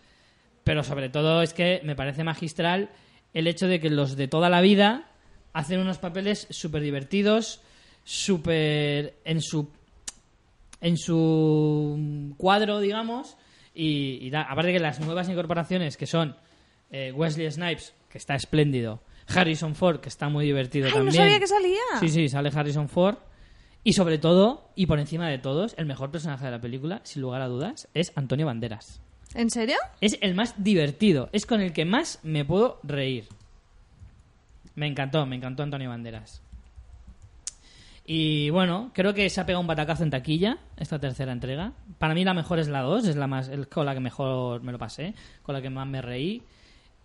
Pero 0.63 0.83
sobre 0.85 1.09
todo 1.09 1.43
es 1.43 1.53
que 1.55 1.81
me 1.85 1.97
parece 1.97 2.23
magistral 2.23 2.91
el 3.33 3.47
hecho 3.47 3.67
de 3.67 3.81
que 3.81 3.91
los 3.91 4.17
de 4.17 4.29
toda 4.29 4.49
la 4.51 4.61
vida 4.61 5.09
hacen 5.53 5.81
unos 5.81 5.99
papeles 5.99 6.47
súper 6.51 6.83
divertidos, 6.83 7.61
súper 8.05 9.15
en 9.25 9.41
su 9.41 9.69
en 10.81 10.99
su 10.99 12.35
cuadro, 12.37 12.79
digamos, 12.79 13.37
y, 13.75 14.19
y 14.21 14.31
da- 14.31 14.43
aparte 14.43 14.73
que 14.73 14.81
las 14.81 15.01
nuevas 15.01 15.29
incorporaciones 15.31 15.97
que 15.97 16.07
son 16.07 16.37
eh, 16.91 17.11
Wesley 17.13 17.51
Snipes, 17.51 17.95
que 18.15 18.19
está 18.19 18.37
espléndido, 18.37 19.03
Harrison 19.27 19.75
Ford, 19.75 19.99
que 19.99 20.09
está 20.09 20.29
muy 20.29 20.45
divertido 20.45 20.87
¡Ay, 20.87 20.93
no 20.93 20.99
también. 20.99 21.17
sabía 21.17 21.41
que 21.41 21.49
salía! 21.49 21.81
Sí, 21.99 22.09
sí, 22.09 22.29
sale 22.29 22.49
Harrison 22.55 22.89
Ford. 22.89 23.17
Y 23.83 23.95
sobre 23.95 24.19
todo, 24.19 24.71
y 24.77 24.87
por 24.87 25.01
encima 25.01 25.29
de 25.29 25.39
todos, 25.39 25.75
el 25.79 25.87
mejor 25.87 26.13
personaje 26.13 26.45
de 26.45 26.53
la 26.53 26.61
película, 26.61 27.01
sin 27.03 27.23
lugar 27.23 27.43
a 27.43 27.49
dudas, 27.49 27.89
es 27.93 28.13
Antonio 28.15 28.47
Banderas. 28.47 29.01
¿En 29.35 29.51
serio? 29.51 29.75
Es 30.01 30.17
el 30.21 30.37
más 30.37 30.55
divertido, 30.63 31.29
es 31.33 31.45
con 31.45 31.61
el 31.61 31.73
que 31.73 31.85
más 31.85 32.21
me 32.23 32.45
puedo 32.45 32.79
reír. 32.85 33.27
Me 34.77 34.87
encantó, 34.87 35.27
me 35.27 35.35
encantó 35.35 35.65
Antonio 35.65 35.89
Banderas. 35.89 36.41
Y 38.07 38.49
bueno, 38.51 38.93
creo 38.95 39.13
que 39.13 39.29
se 39.29 39.41
ha 39.41 39.47
pegado 39.47 39.61
un 39.61 39.67
batacazo 39.67 40.05
en 40.05 40.11
taquilla 40.11 40.59
esta 40.77 41.01
tercera 41.01 41.33
entrega. 41.33 41.73
Para 41.99 42.15
mí 42.15 42.23
la 42.23 42.33
mejor 42.33 42.61
es 42.61 42.69
la 42.69 42.83
2, 42.83 43.09
es 43.09 43.17
la 43.17 43.27
más 43.27 43.49
es 43.49 43.67
con 43.67 43.87
la 43.87 43.95
que 43.95 44.01
mejor 44.01 44.63
me 44.63 44.71
lo 44.71 44.79
pasé, 44.79 45.15
con 45.43 45.53
la 45.53 45.61
que 45.61 45.71
más 45.71 45.89
me 45.89 46.01
reí. 46.01 46.45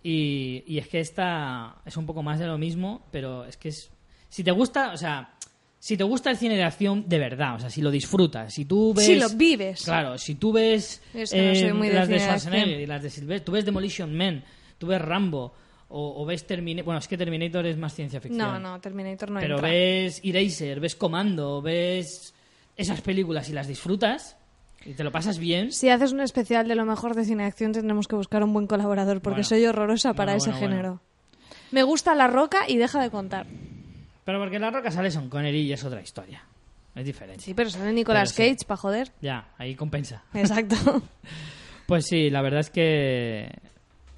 Y, 0.01 0.63
y 0.65 0.77
es 0.77 0.87
que 0.87 0.99
esta 0.99 1.75
es 1.85 1.97
un 1.97 2.05
poco 2.05 2.23
más 2.23 2.39
de 2.39 2.47
lo 2.47 2.57
mismo, 2.57 3.05
pero 3.11 3.45
es 3.45 3.57
que 3.57 3.69
es 3.69 3.91
si 4.29 4.43
te 4.43 4.51
gusta, 4.51 4.93
o 4.93 4.97
sea, 4.97 5.33
si 5.79 5.97
te 5.97 6.03
gusta 6.03 6.29
el 6.29 6.37
cine 6.37 6.55
de 6.55 6.63
acción 6.63 7.05
de 7.07 7.17
verdad, 7.19 7.55
o 7.55 7.59
sea, 7.59 7.69
si 7.69 7.81
lo 7.81 7.89
disfrutas, 7.91 8.53
si 8.53 8.65
tú 8.65 8.93
ves 8.93 9.05
Si 9.05 9.15
lo 9.15 9.29
vives. 9.29 9.83
Claro, 9.83 10.17
si 10.17 10.35
tú 10.35 10.51
ves 10.53 11.01
Es 11.13 11.31
que 11.31 11.47
no 11.47 11.55
soy 11.55 11.63
eh, 11.69 11.73
muy 11.73 11.87
de 11.89 11.93
las 11.95 12.07
de 12.07 12.19
Schwarzenegger 12.19 12.79
y 12.79 12.85
las 12.85 13.03
de 13.03 13.09
Sylvester, 13.09 13.45
tú 13.45 13.51
ves 13.53 13.65
Demolition 13.65 14.15
Man, 14.15 14.43
tú 14.77 14.87
ves 14.87 15.01
Rambo 15.01 15.53
o, 15.89 16.21
o 16.21 16.25
ves 16.25 16.45
Terminator, 16.45 16.85
bueno, 16.85 16.99
es 16.99 17.07
que 17.07 17.17
Terminator 17.17 17.65
es 17.65 17.77
más 17.77 17.93
ciencia 17.95 18.21
ficción. 18.21 18.37
No, 18.45 18.59
no, 18.59 18.79
Terminator 18.79 19.31
no 19.31 19.39
Pero 19.39 19.55
entra. 19.55 19.69
ves 19.69 20.21
Eraser, 20.23 20.79
ves 20.79 20.95
Comando, 20.95 21.61
ves 21.61 22.33
esas 22.77 23.01
películas 23.01 23.49
y 23.49 23.53
las 23.53 23.67
disfrutas 23.67 24.37
y 24.85 24.93
te 24.93 25.03
lo 25.03 25.11
pasas 25.11 25.37
bien. 25.39 25.71
Si 25.71 25.89
haces 25.89 26.11
un 26.13 26.21
especial 26.21 26.67
de 26.67 26.75
lo 26.75 26.85
mejor 26.85 27.15
de 27.15 27.25
cine 27.25 27.45
acción, 27.45 27.71
tendremos 27.73 28.07
que 28.07 28.15
buscar 28.15 28.43
un 28.43 28.53
buen 28.53 28.67
colaborador, 28.67 29.21
porque 29.21 29.37
Bueno. 29.41 29.49
soy 29.49 29.65
horrorosa 29.65 30.13
para 30.13 30.33
Bueno, 30.33 30.37
ese 30.43 30.51
bueno, 30.51 30.67
género. 30.75 31.01
Me 31.71 31.83
gusta 31.83 32.15
La 32.15 32.27
Roca 32.27 32.59
y 32.67 32.77
deja 32.77 33.01
de 33.01 33.09
contar. 33.11 33.45
Pero 34.25 34.39
porque 34.39 34.59
La 34.59 34.71
Roca 34.71 34.91
sale 34.91 35.11
Son 35.11 35.29
Connery 35.29 35.61
y 35.61 35.73
es 35.73 35.83
otra 35.83 36.01
historia. 36.01 36.43
Es 36.95 37.05
diferente. 37.05 37.41
Sí, 37.43 37.53
pero 37.53 37.69
sale 37.69 37.93
Nicolas 37.93 38.33
Pero 38.33 38.47
sí. 38.49 38.55
Cage, 38.55 38.67
para 38.67 38.77
joder. 38.77 39.11
Ya, 39.21 39.49
ahí 39.57 39.75
compensa. 39.75 40.23
Exacto. 40.33 40.75
Pues 41.85 42.05
sí, 42.05 42.29
la 42.29 42.43
verdad 42.43 42.59
es 42.59 42.69
que 42.69 43.49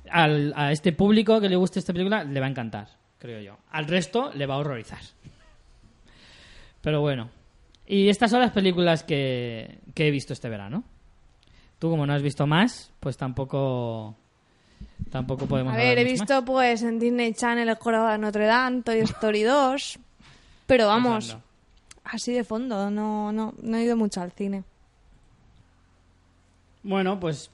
al- 0.09 0.51
a 0.57 0.73
este 0.73 0.91
público 0.91 1.39
que 1.39 1.47
le 1.47 1.55
guste 1.55 1.79
esta 1.79 1.93
película 1.93 2.25
le 2.25 2.37
va 2.41 2.47
a 2.47 2.49
encantar, 2.49 2.89
creo 3.17 3.39
yo. 3.39 3.57
Al 3.71 3.85
resto 3.87 4.29
le 4.33 4.45
va 4.45 4.55
a 4.55 4.57
horrorizar. 4.57 4.99
Pero 6.81 6.99
bueno. 7.01 7.29
Y 7.91 8.07
estas 8.07 8.31
son 8.31 8.39
las 8.39 8.53
películas 8.53 9.03
que, 9.03 9.79
que 9.93 10.07
he 10.07 10.11
visto 10.11 10.31
este 10.31 10.47
verano. 10.47 10.85
Tú, 11.77 11.89
como 11.89 12.07
no 12.07 12.13
has 12.13 12.21
visto 12.21 12.47
más, 12.47 12.89
pues 13.01 13.17
tampoco 13.17 14.15
tampoco 15.09 15.45
podemos 15.45 15.73
A 15.73 15.75
ver, 15.75 15.99
he 15.99 16.05
visto 16.05 16.45
pues 16.45 16.83
en 16.83 16.99
Disney 16.99 17.33
Channel 17.33 17.67
El 17.67 17.75
Jorobado 17.75 18.13
de 18.13 18.17
Notre 18.19 18.45
Dame, 18.45 18.81
Toy 18.83 18.99
Story 18.99 19.43
2. 19.43 19.99
Pero 20.67 20.87
vamos, 20.87 21.25
Pensando. 21.25 21.43
así 22.05 22.31
de 22.31 22.45
fondo, 22.45 22.89
no, 22.89 23.33
no, 23.33 23.53
no 23.61 23.77
he 23.77 23.83
ido 23.83 23.97
mucho 23.97 24.21
al 24.21 24.31
cine. 24.31 24.63
Bueno, 26.83 27.19
pues 27.19 27.51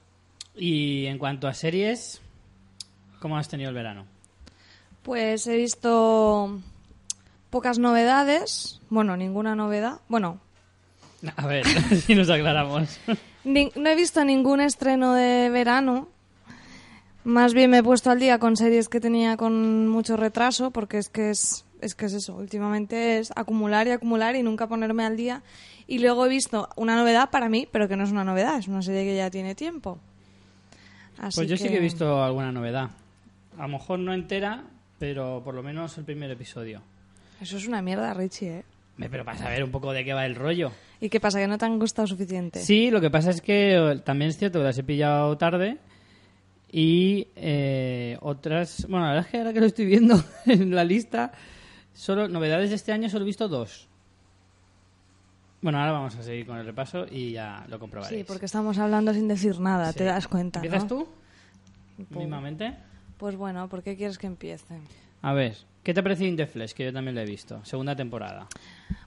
y 0.54 1.06
en 1.06 1.18
cuanto 1.18 1.48
a 1.48 1.52
series, 1.52 2.22
¿cómo 3.18 3.36
has 3.36 3.48
tenido 3.48 3.70
el 3.70 3.74
verano? 3.74 4.06
Pues 5.02 5.48
he 5.48 5.56
visto 5.56 6.60
pocas 7.50 7.78
novedades. 7.78 8.80
Bueno, 8.90 9.16
ninguna 9.16 9.54
novedad. 9.54 10.00
Bueno, 10.08 10.40
A 11.36 11.46
ver, 11.46 11.66
si 12.06 12.14
nos 12.14 12.30
aclaramos. 12.30 12.98
Ni- 13.44 13.72
no 13.76 13.88
he 13.90 13.96
visto 13.96 14.24
ningún 14.24 14.60
estreno 14.60 15.14
de 15.14 15.50
verano. 15.50 16.08
Más 17.24 17.52
bien 17.52 17.70
me 17.70 17.78
he 17.78 17.82
puesto 17.82 18.10
al 18.10 18.18
día 18.20 18.38
con 18.38 18.56
series 18.56 18.88
que 18.88 19.00
tenía 19.00 19.36
con 19.36 19.88
mucho 19.88 20.16
retraso, 20.16 20.70
porque 20.70 20.98
es 20.98 21.08
que 21.10 21.30
es, 21.30 21.64
es 21.80 21.94
que 21.94 22.06
es 22.06 22.12
eso. 22.14 22.34
Últimamente 22.36 23.18
es 23.18 23.32
acumular 23.36 23.86
y 23.86 23.90
acumular 23.90 24.34
y 24.36 24.42
nunca 24.42 24.66
ponerme 24.66 25.04
al 25.04 25.16
día. 25.16 25.42
Y 25.86 25.98
luego 25.98 26.24
he 26.26 26.28
visto 26.28 26.68
una 26.76 26.96
novedad 26.96 27.30
para 27.30 27.48
mí, 27.48 27.68
pero 27.70 27.88
que 27.88 27.96
no 27.96 28.04
es 28.04 28.12
una 28.12 28.24
novedad, 28.24 28.58
es 28.58 28.68
una 28.68 28.82
serie 28.82 29.04
que 29.04 29.16
ya 29.16 29.30
tiene 29.30 29.54
tiempo. 29.54 29.98
Así 31.18 31.36
Pues 31.40 31.48
yo 31.48 31.56
sí 31.56 31.68
que 31.68 31.76
he 31.78 31.80
visto 31.80 32.22
alguna 32.22 32.52
novedad. 32.52 32.90
A 33.58 33.62
lo 33.62 33.68
mejor 33.68 33.98
no 33.98 34.14
entera, 34.14 34.62
pero 34.98 35.42
por 35.44 35.54
lo 35.54 35.62
menos 35.62 35.98
el 35.98 36.04
primer 36.04 36.30
episodio. 36.30 36.80
Eso 37.40 37.56
es 37.56 37.66
una 37.68 37.82
mierda, 37.82 38.12
Richie, 38.14 38.58
¿eh? 38.58 38.64
Pero 39.10 39.24
para 39.24 39.38
saber 39.38 39.62
un 39.62 39.70
poco 39.70 39.92
de 39.92 40.04
qué 40.04 40.12
va 40.12 40.26
el 40.26 40.34
rollo. 40.34 40.72
¿Y 41.00 41.08
qué 41.08 41.20
pasa? 41.20 41.38
¿Que 41.38 41.46
no 41.46 41.56
te 41.56 41.64
han 41.64 41.78
gustado 41.78 42.08
suficiente? 42.08 42.60
Sí, 42.60 42.90
lo 42.90 43.00
que 43.00 43.10
pasa 43.10 43.30
es 43.30 43.40
que 43.40 43.76
eh, 43.76 43.98
también 44.04 44.30
es 44.30 44.38
cierto 44.38 44.58
que 44.58 44.64
las 44.64 44.78
he 44.78 44.82
pillado 44.82 45.38
tarde. 45.38 45.78
Y 46.72 47.28
eh, 47.36 48.18
otras. 48.20 48.86
Bueno, 48.88 49.06
la 49.06 49.12
verdad 49.12 49.26
es 49.26 49.30
que 49.30 49.38
ahora 49.38 49.52
que 49.52 49.60
lo 49.60 49.66
estoy 49.66 49.86
viendo 49.86 50.22
en 50.46 50.74
la 50.74 50.82
lista, 50.84 51.30
solo 51.94 52.26
novedades 52.28 52.70
de 52.70 52.76
este 52.76 52.90
año 52.92 53.08
solo 53.08 53.22
he 53.22 53.26
visto 53.26 53.46
dos. 53.48 53.88
Bueno, 55.62 55.78
ahora 55.80 55.92
vamos 55.92 56.14
a 56.16 56.22
seguir 56.22 56.46
con 56.46 56.56
el 56.58 56.66
repaso 56.66 57.06
y 57.10 57.32
ya 57.32 57.64
lo 57.68 57.78
comprobaréis. 57.78 58.20
Sí, 58.20 58.24
porque 58.26 58.46
estamos 58.46 58.78
hablando 58.78 59.12
sin 59.14 59.26
decir 59.28 59.58
nada, 59.60 59.92
Sí. 59.92 59.98
te 59.98 60.04
das 60.04 60.28
cuenta, 60.28 60.58
¿Empiezas 60.58 60.82
¿no? 60.84 60.88
tú? 60.88 61.08
Pues- 61.96 62.10
Mismamente. 62.20 62.74
Pues 63.16 63.34
bueno, 63.36 63.68
¿por 63.68 63.82
qué 63.82 63.96
quieres 63.96 64.18
que 64.18 64.28
empiece? 64.28 64.78
A 65.22 65.32
ver, 65.32 65.56
¿qué 65.88 65.94
te 65.94 66.00
ha 66.00 66.02
parecido 66.02 66.28
In 66.28 66.36
the 66.36 66.46
Flesh? 66.46 66.74
Que 66.74 66.84
yo 66.84 66.92
también 66.92 67.14
lo 67.14 67.22
he 67.22 67.24
visto. 67.24 67.64
Segunda 67.64 67.96
temporada. 67.96 68.46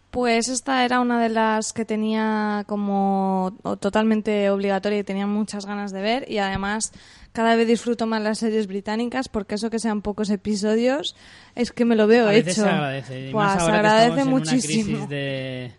Pues 0.10 0.49
esta 0.49 0.84
era 0.84 0.99
una 0.99 1.22
de 1.22 1.30
las 1.30 1.74
que 1.74 1.86
tenía 1.86 2.64
como 2.66 3.56
totalmente 3.80 4.49
obligatoria 4.49 4.98
y 4.98 5.03
tenía 5.03 5.28
muchas 5.28 5.68
ganas 5.68 5.91
de 5.91 6.02
ver 6.02 6.26
y 6.28 6.40
además 6.40 6.91
cada 7.34 7.56
vez 7.56 7.68
disfruto 7.68 8.08
más 8.08 8.24
las 8.24 8.40
series 8.40 8.66
británicas 8.66 9.30
porque 9.30 9.53
eso 9.56 9.70
que 9.70 9.78
sean 9.78 10.02
pocos 10.02 10.32
episodios 10.32 11.16
es 11.53 11.72
que 11.72 11.86
me 11.86 11.95
lo 11.95 12.08
veo 12.08 12.28
a 12.28 12.32
veces 12.32 12.58
hecho. 12.58 12.64
se 12.64 12.70
agradece. 12.70 13.30
Y 13.30 13.34
más 13.36 13.53
se 13.53 13.62
ahora 13.62 13.78
agradece 13.78 14.02
que 14.02 14.20
estamos 14.22 14.26
en 14.26 14.32
muchísimo. 14.32 14.98
una 14.98 14.98
crisis 14.98 15.10
de, 15.10 15.72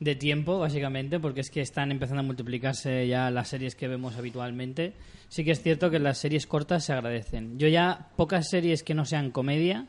de 0.00 0.14
tiempo, 0.14 0.58
básicamente, 0.58 1.20
porque 1.20 1.42
es 1.42 1.50
que 1.50 1.60
están 1.60 1.90
empezando 1.92 2.20
a 2.20 2.24
multiplicarse 2.24 3.06
ya 3.06 3.30
las 3.30 3.48
series 3.48 3.74
que 3.74 3.88
vemos 3.88 4.16
habitualmente. 4.16 4.94
Sí 5.28 5.44
que 5.44 5.50
es 5.50 5.60
cierto 5.60 5.90
que 5.90 5.98
las 5.98 6.16
series 6.16 6.46
cortas 6.46 6.82
se 6.82 6.94
agradecen. 6.94 7.58
Yo 7.58 7.68
ya 7.68 8.08
pocas 8.16 8.48
series 8.48 8.82
que 8.82 8.94
no 8.94 9.04
sean 9.04 9.30
comedia 9.30 9.88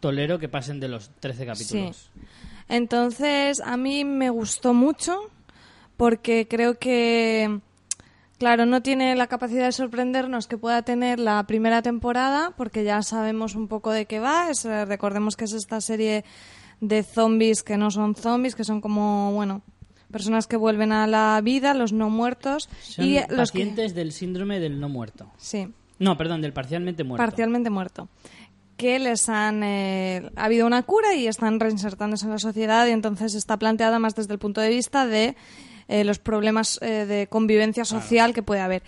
tolero 0.00 0.38
que 0.38 0.48
pasen 0.48 0.80
de 0.80 0.88
los 0.88 1.10
13 1.20 1.46
capítulos. 1.46 2.10
Entonces, 2.68 3.60
a 3.60 3.76
mí 3.76 4.04
me 4.04 4.30
gustó 4.30 4.74
mucho 4.74 5.18
porque 5.96 6.46
creo 6.48 6.78
que, 6.78 7.60
claro, 8.38 8.66
no 8.66 8.82
tiene 8.82 9.16
la 9.16 9.26
capacidad 9.26 9.64
de 9.66 9.72
sorprendernos 9.72 10.46
que 10.46 10.58
pueda 10.58 10.82
tener 10.82 11.18
la 11.18 11.42
primera 11.46 11.82
temporada 11.82 12.52
porque 12.56 12.84
ya 12.84 13.02
sabemos 13.02 13.54
un 13.54 13.68
poco 13.68 13.90
de 13.90 14.06
qué 14.06 14.20
va. 14.20 14.50
Es, 14.50 14.64
eh, 14.64 14.84
recordemos 14.84 15.34
que 15.36 15.44
es 15.44 15.52
esta 15.54 15.80
serie 15.80 16.24
de 16.80 17.02
zombies 17.02 17.62
que 17.62 17.76
no 17.76 17.90
son 17.90 18.14
zombies, 18.14 18.54
que 18.54 18.64
son 18.64 18.80
como, 18.80 19.32
bueno, 19.32 19.62
personas 20.12 20.46
que 20.46 20.56
vuelven 20.56 20.92
a 20.92 21.06
la 21.06 21.40
vida, 21.42 21.74
los 21.74 21.92
no 21.92 22.10
muertos. 22.10 22.68
Son 22.82 23.04
y 23.04 23.14
los 23.18 23.26
que- 23.28 23.36
pacientes 23.36 23.94
del 23.94 24.12
síndrome 24.12 24.60
del 24.60 24.78
no 24.78 24.88
muerto. 24.88 25.30
Sí. 25.38 25.68
No, 25.98 26.16
perdón, 26.16 26.42
del 26.42 26.52
parcialmente 26.52 27.02
muerto. 27.02 27.24
parcialmente 27.26 27.70
muerto 27.70 28.08
que 28.78 28.98
les 28.98 29.28
han 29.28 29.62
eh, 29.62 30.30
ha 30.36 30.44
habido 30.46 30.66
una 30.66 30.82
cura 30.84 31.14
y 31.14 31.26
están 31.26 31.60
reinsertándose 31.60 32.24
en 32.24 32.30
la 32.32 32.38
sociedad 32.38 32.86
y 32.86 32.92
entonces 32.92 33.34
está 33.34 33.58
planteada 33.58 33.98
más 33.98 34.14
desde 34.14 34.32
el 34.32 34.38
punto 34.38 34.62
de 34.62 34.70
vista 34.70 35.04
de 35.06 35.36
eh, 35.88 36.04
los 36.04 36.18
problemas 36.18 36.78
eh, 36.80 37.04
de 37.06 37.26
convivencia 37.26 37.84
social 37.84 38.32
que 38.32 38.42
puede 38.42 38.60
haber. 38.62 38.82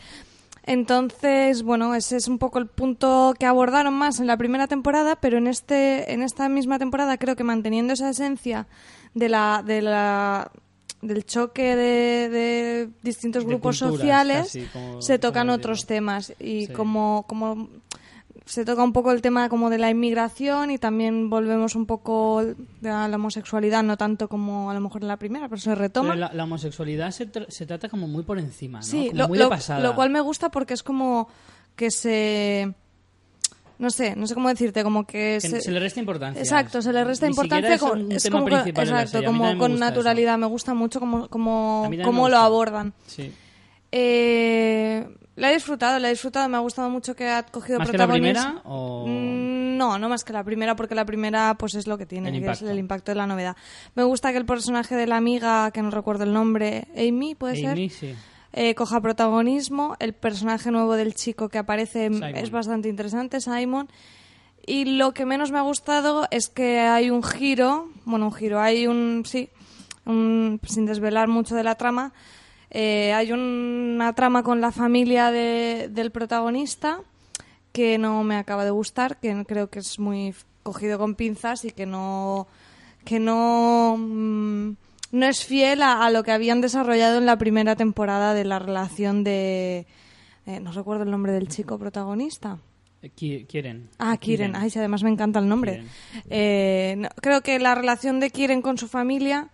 Entonces, 0.65 1.63
bueno, 1.63 1.95
ese 1.95 2.17
es 2.17 2.29
un 2.29 2.39
poco 2.39 2.59
el 2.59 2.67
punto 2.67 3.35
que 3.39 3.47
abordaron 3.47 3.95
más 3.95 4.21
en 4.21 4.27
la 4.27 4.37
primera 4.37 4.67
temporada, 4.69 5.17
pero 5.17 5.39
en 5.39 5.47
este 5.47 6.13
en 6.13 6.23
esta 6.23 6.49
misma 6.49 6.79
temporada 6.79 7.17
creo 7.19 7.35
que 7.35 7.45
manteniendo 7.45 7.93
esa 7.95 8.11
esencia 8.11 8.67
de 9.15 9.29
la 9.29 9.63
de 9.67 9.83
la 9.83 10.51
del 11.03 11.25
choque 11.25 11.75
de, 11.77 12.29
de 12.29 12.89
distintos 13.03 13.45
De 13.45 13.49
grupos 13.49 13.79
culturas, 13.81 13.99
sociales 14.01 14.43
casi, 14.45 14.63
como- 14.67 15.01
se 15.03 15.19
tocan 15.19 15.49
otros 15.51 15.87
temas 15.87 16.35
y 16.39 16.67
Sí. 16.67 16.73
como 16.75 17.25
como 17.27 17.69
se 18.51 18.65
toca 18.65 18.83
un 18.83 18.93
poco 18.93 19.13
el 19.13 19.23
tema 19.23 19.49
como 19.49 19.71
de 19.71 19.79
la 19.79 19.91
inmigración 19.91 20.73
y 20.73 20.79
también 20.79 21.31
volvemos 21.31 21.77
un 21.77 21.87
poco 21.87 22.41
a 22.85 23.07
la 23.09 23.15
homosexualidad, 23.17 23.85
no 23.85 23.97
tanto 23.97 24.27
como 24.29 24.71
a 24.71 24.75
lo 24.75 24.81
mejor 24.81 25.03
en 25.03 25.09
la 25.09 25.17
primera, 25.19 25.49
pero 25.49 25.61
se 25.61 25.73
retoma. 25.77 26.09
Pero 26.15 26.21
la, 26.21 26.33
la 26.33 26.45
homosexualidad 26.45 27.13
se, 27.13 27.31
tra- 27.31 27.49
se 27.49 27.65
trata 27.65 27.89
como 27.89 28.09
muy 28.09 28.25
por 28.25 28.41
encima, 28.41 28.79
¿no? 28.81 28.85
sí, 28.85 29.07
Como 29.11 29.19
lo, 29.23 29.29
muy 29.29 29.39
lo- 29.39 29.45
de 29.45 29.51
pasada. 29.51 29.81
lo 29.81 29.95
cual 29.95 30.11
me 30.11 30.21
gusta 30.21 30.49
porque 30.51 30.75
es 30.75 30.83
como 30.83 31.29
que 31.77 31.93
se... 31.93 32.75
No 33.79 33.89
sé, 33.91 34.15
no 34.17 34.27
sé 34.27 34.35
cómo 34.35 34.49
decirte, 34.49 34.83
como 34.83 35.07
que... 35.07 35.39
Que 35.41 35.61
se, 35.63 35.71
le 35.71 35.79
resta 35.81 36.01
importancia. 36.01 36.43
Exacto, 36.43 36.83
se 36.83 36.93
le 36.93 37.05
resta 37.05 37.27
Ni 37.27 37.31
importancia. 37.31 37.75
es 37.75 37.81
con- 37.81 38.03
un 38.07 38.13
es 38.13 38.23
tema 38.25 38.41
como 38.41 38.47
principal 38.47 38.89
exacto, 38.89 39.25
como 39.25 39.57
con 39.59 39.71
eso. 39.73 39.81
naturalidad. 39.81 40.37
Me 40.39 40.47
gusta 40.47 40.75
mucho 40.75 40.99
como, 41.01 41.29
como, 41.29 41.89
cómo 42.05 42.25
me 42.25 42.31
lo 42.31 42.37
abordan. 42.39 42.93
Sí. 43.07 43.33
Eh, 43.93 45.09
La 45.37 45.51
he 45.51 45.55
disfrutado, 45.55 45.99
la 45.99 46.09
he 46.09 46.11
disfrutado. 46.11 46.49
Me 46.49 46.57
ha 46.57 46.61
gustado 46.61 46.91
mucho 46.91 47.15
que 47.15 47.29
ha 47.29 47.45
cogido 47.45 47.79
¿Más 47.79 47.91
que 47.91 47.97
la 47.97 48.07
protagonismo. 48.07 48.43
primera 48.43 48.63
o...? 48.65 49.07
Mm, 49.07 49.77
No, 49.79 49.99
no 49.99 50.09
más 50.11 50.25
que 50.25 50.33
la 50.35 50.45
primera, 50.45 50.77
porque 50.77 50.95
la 50.95 51.07
primera 51.07 51.55
pues 51.59 51.75
es 51.75 51.87
lo 51.87 51.97
que 51.97 52.05
tiene, 52.05 52.29
El 52.29 52.43
que 52.45 52.51
es 52.51 52.61
el 52.63 52.79
impacto 52.79 53.13
de 53.13 53.17
la 53.17 53.27
novedad. 53.27 53.57
Me 53.95 54.03
gusta 54.05 54.33
que 54.33 54.39
el 54.39 54.45
personaje 54.45 54.95
de 54.97 55.07
la 55.07 55.17
amiga, 55.17 55.71
que 55.71 55.81
no 55.81 55.91
recuerdo 55.91 56.25
el 56.25 56.33
nombre, 56.35 56.89
Amy, 56.97 57.35
¿puede 57.35 57.67
Amy, 57.67 57.89
ser? 57.89 58.11
sí. 58.13 58.15
Eh, 58.53 58.75
coja 58.75 59.01
protagonismo. 59.01 59.97
El 60.01 60.13
personaje 60.13 60.71
nuevo 60.73 60.97
del 60.97 61.15
chico 61.15 61.49
que 61.49 61.57
aparece 61.59 62.09
Simon. 62.11 62.37
es 62.37 62.51
bastante 62.51 62.89
interesante, 62.89 63.41
Simon. 63.41 63.89
Y 64.67 64.85
lo 64.97 65.15
que 65.15 65.25
menos 65.25 65.53
me 65.53 65.59
ha 65.59 65.63
gustado 65.63 66.27
es 66.31 66.49
que 66.49 66.81
hay 66.81 67.09
un 67.11 67.23
giro, 67.23 67.89
bueno, 68.05 68.27
un 68.27 68.33
giro, 68.35 68.61
hay 68.61 68.87
un, 68.89 69.23
sí, 69.25 69.49
un- 70.05 70.61
sin 70.67 70.85
desvelar 70.85 71.29
mucho 71.29 71.55
de 71.55 71.63
la 71.65 71.77
trama, 71.77 72.13
eh, 72.71 73.13
hay 73.13 73.33
una 73.33 74.13
trama 74.15 74.43
con 74.43 74.61
la 74.61 74.71
familia 74.73 75.31
de- 75.31 75.89
del 75.91 76.11
protagonista 76.11 77.01
que 77.73 77.99
no 77.99 78.23
me 78.25 78.37
acaba 78.37 78.65
de 78.65 78.71
gustar, 78.71 79.19
que 79.21 79.45
creo 79.47 79.71
que 79.71 79.79
es 79.81 79.99
muy 79.99 80.35
cogido 80.63 80.99
con 80.99 81.15
pinzas 81.15 81.65
y 81.65 81.71
que 81.71 81.87
no 81.87 82.47
que 83.05 83.19
no 83.19 83.97
mm, 83.99 84.71
no 85.13 85.27
es 85.27 85.45
fiel 85.45 85.83
a, 85.83 86.05
a 86.05 86.11
lo 86.11 86.23
que 86.23 86.33
habían 86.33 86.61
desarrollado 86.61 87.19
en 87.19 87.27
la 87.27 87.39
primera 87.39 87.75
temporada 87.77 88.35
de 88.35 88.45
la 88.45 88.59
relación 88.59 89.25
de 89.25 89.87
eh, 90.47 90.61
no 90.61 90.73
recuerdo 90.73 91.05
el 91.05 91.11
nombre 91.11 91.33
del 91.33 91.49
chico 91.49 91.79
protagonista. 91.79 92.59
Eh, 93.03 93.11
Quieren. 93.49 93.89
Ah, 93.99 94.17
Kiren. 94.19 94.55
Ay, 94.57 94.69
sí, 94.71 94.79
además 94.79 95.03
me 95.03 95.11
encanta 95.11 95.39
el 95.39 95.49
nombre. 95.49 95.85
Eh, 96.29 96.95
no, 96.99 97.09
creo 97.23 97.41
que 97.41 97.59
la 97.59 97.75
relación 97.75 98.21
de 98.21 98.31
Kiren 98.31 98.61
con 98.63 98.77
su 98.79 98.89
familia 98.89 99.49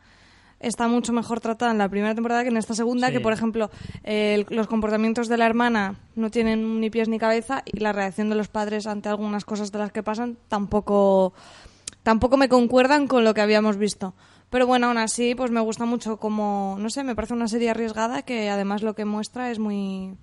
está 0.61 0.89
mucho 0.89 1.13
mejor 1.13 1.41
tratada 1.41 1.71
en 1.73 1.79
la 1.79 1.89
primera 1.89 2.15
temporada 2.15 2.43
que 2.43 2.49
en 2.49 2.57
esta 2.57 2.75
segunda, 2.75 3.09
Sí. 3.09 3.15
que 3.15 3.21
por 3.21 3.33
ejemplo 3.33 3.71
eh, 4.05 4.45
los 4.49 4.67
comportamientos 4.67 5.29
de 5.29 5.37
la 5.37 5.47
hermana 5.47 5.97
no 6.15 6.31
tienen 6.31 6.81
ni 6.81 6.91
pies 6.91 7.09
ni 7.09 7.19
cabeza 7.19 7.63
y 7.65 7.79
la 7.81 7.93
reacción 7.93 8.29
de 8.29 8.37
los 8.37 8.49
padres 8.49 8.87
ante 8.87 9.09
algunas 9.09 9.45
cosas 9.45 9.71
de 9.73 9.79
las 9.79 9.93
que 9.93 10.03
pasan 10.03 10.37
tampoco 10.49 11.35
tampoco 12.03 12.37
me 12.37 12.49
concuerdan 12.49 13.09
con 13.09 13.25
lo 13.25 13.35
que 13.35 13.41
habíamos 13.41 13.77
visto. 13.77 14.15
Pero 14.49 14.67
bueno, 14.67 14.87
aún 14.87 14.99
así, 14.99 15.35
pues 15.35 15.51
me 15.51 15.61
gusta 15.61 15.87
mucho 15.87 16.19
como, 16.19 16.77
no 16.79 16.89
sé, 16.89 17.03
me 17.03 17.17
parece 17.17 17.35
una 17.35 17.49
serie 17.49 17.71
arriesgada 17.71 18.23
que 18.23 18.49
además 18.49 18.83
lo 18.83 18.95
que 18.95 19.05
muestra 19.05 19.51
es 19.51 19.59
muy, 19.59 20.17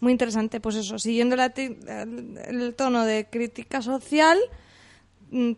muy 0.00 0.12
interesante. 0.12 0.60
Pues 0.60 0.76
eso, 0.76 0.98
siguiendo 0.98 1.34
la 1.34 1.46
el, 1.56 2.74
tono 2.76 3.04
de 3.06 3.28
crítica 3.30 3.80
social, 3.80 4.38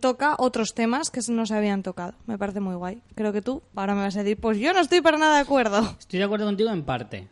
toca 0.00 0.36
otros 0.38 0.74
temas 0.74 1.10
que 1.10 1.20
no 1.28 1.46
se 1.46 1.54
habían 1.54 1.82
tocado. 1.82 2.14
Me 2.26 2.38
parece 2.38 2.60
muy 2.60 2.74
guay. 2.74 3.02
Creo 3.14 3.32
que 3.32 3.42
tú 3.42 3.62
ahora 3.74 3.94
me 3.94 4.02
vas 4.02 4.16
a 4.16 4.22
decir, 4.22 4.38
pues 4.38 4.58
yo 4.58 4.72
no 4.72 4.80
estoy 4.80 5.00
para 5.00 5.18
nada 5.18 5.36
de 5.36 5.42
acuerdo. 5.42 5.80
Estoy 5.98 6.18
de 6.18 6.24
acuerdo 6.24 6.46
contigo 6.46 6.70
en 6.70 6.84
parte. 6.84 7.28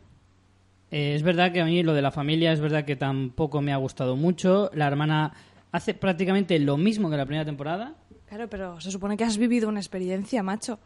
Eh, 0.91 1.15
es 1.15 1.23
verdad 1.23 1.51
que 1.51 1.61
a 1.61 1.65
mí 1.65 1.81
lo 1.83 1.93
de 1.93 2.01
la 2.01 2.11
familia 2.11 2.51
es 2.51 2.59
verdad 2.59 2.85
que 2.85 2.95
tampoco 2.95 3.61
me 3.61 3.73
ha 3.73 3.77
gustado 3.77 4.15
mucho. 4.15 4.69
La 4.73 4.87
hermana 4.87 5.33
hace 5.71 5.93
prácticamente 5.93 6.59
lo 6.59 6.77
mismo 6.77 7.09
que 7.09 7.17
la 7.17 7.25
primera 7.25 7.45
temporada. 7.45 7.95
Claro, 8.27 8.47
pero 8.49 8.79
se 8.79 8.91
supone 8.91 9.17
que 9.17 9.23
has 9.23 9.37
vivido 9.37 9.69
una 9.69 9.79
experiencia, 9.79 10.43
macho. 10.43 10.79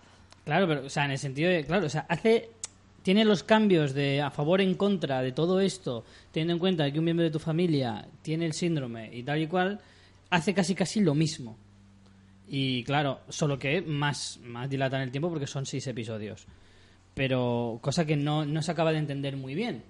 Claro, 0.45 0.67
pero, 0.67 0.85
o 0.85 0.89
sea, 0.89 1.05
en 1.05 1.11
el 1.11 1.17
sentido 1.17 1.49
de, 1.49 1.65
claro, 1.65 1.87
o 1.87 1.89
sea, 1.89 2.05
hace, 2.07 2.51
tiene 3.03 3.25
los 3.25 3.43
cambios 3.43 3.93
de 3.93 4.21
a 4.21 4.31
favor 4.31 4.61
en 4.61 4.75
contra 4.75 5.21
de 5.21 5.33
todo 5.33 5.59
esto, 5.59 6.05
teniendo 6.31 6.53
en 6.53 6.59
cuenta 6.59 6.89
que 6.91 6.99
un 6.99 7.05
miembro 7.05 7.25
de 7.25 7.31
tu 7.31 7.39
familia 7.39 8.07
tiene 8.21 8.45
el 8.45 8.53
síndrome 8.53 9.09
y 9.13 9.23
tal 9.23 9.41
y 9.41 9.47
cual, 9.47 9.81
hace 10.29 10.53
casi 10.53 10.75
casi 10.75 10.99
lo 11.01 11.13
mismo. 11.15 11.57
Y 12.47 12.83
claro, 12.83 13.19
solo 13.29 13.59
que 13.59 13.81
más, 13.81 14.39
más 14.43 14.69
dilata 14.69 14.95
en 14.97 15.03
el 15.03 15.11
tiempo 15.11 15.29
porque 15.29 15.47
son 15.47 15.65
seis 15.65 15.85
episodios. 15.87 16.47
Pero 17.13 17.79
cosa 17.81 18.05
que 18.05 18.15
no, 18.15 18.45
no 18.45 18.61
se 18.61 18.71
acaba 18.71 18.91
de 18.91 18.99
entender 18.99 19.35
muy 19.37 19.55
bien. 19.55 19.83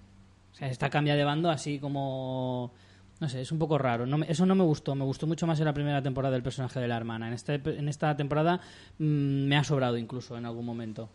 O 0.53 0.55
sea, 0.55 0.69
está 0.69 0.89
cambia 0.89 1.15
de 1.15 1.23
bando 1.23 1.49
así 1.49 1.79
como... 1.79 2.71
No 3.19 3.27
sé, 3.29 3.41
es 3.41 3.51
un 3.51 3.57
poco 3.59 3.77
raro. 3.79 4.05
No 4.05 4.19
me- 4.19 4.31
eso 4.31 4.45
no 4.45 4.53
me 4.55 4.63
gustó. 4.63 4.93
Me 4.95 5.03
gustó 5.03 5.25
mucho 5.27 5.47
más 5.47 5.59
en 5.59 5.65
la 5.65 5.73
primera 5.73 6.01
temporada 6.03 6.33
del 6.33 6.43
personaje 6.43 6.79
de 6.79 6.87
la 6.87 6.97
hermana. 6.97 7.27
En 7.27 7.33
esta, 7.33 7.55
en 7.55 7.89
esta 7.89 8.15
temporada 8.15 8.61
mm, 8.99 9.03
me 9.47 9.57
ha 9.57 9.63
sobrado 9.63 9.97
incluso 9.97 10.37
en 10.37 10.45
algún 10.45 10.65
momento. 10.65 11.09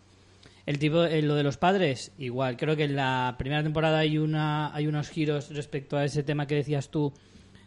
El 0.66 0.78
tipo, 0.78 1.05
eh, 1.05 1.23
lo 1.23 1.35
de 1.35 1.44
los 1.44 1.57
padres, 1.57 2.12
igual. 2.19 2.57
Creo 2.57 2.77
que 2.77 2.85
en 2.85 2.97
la 2.97 3.36
primera 3.39 3.62
temporada 3.62 3.99
hay 4.01 4.19
una, 4.19 4.74
hay 4.74 4.86
unos 4.86 5.09
giros 5.11 5.51
respecto 5.51 5.97
a 5.97 6.05
ese 6.05 6.23
tema 6.24 6.47
que 6.47 6.57
decías 6.57 6.89
tú 6.90 7.12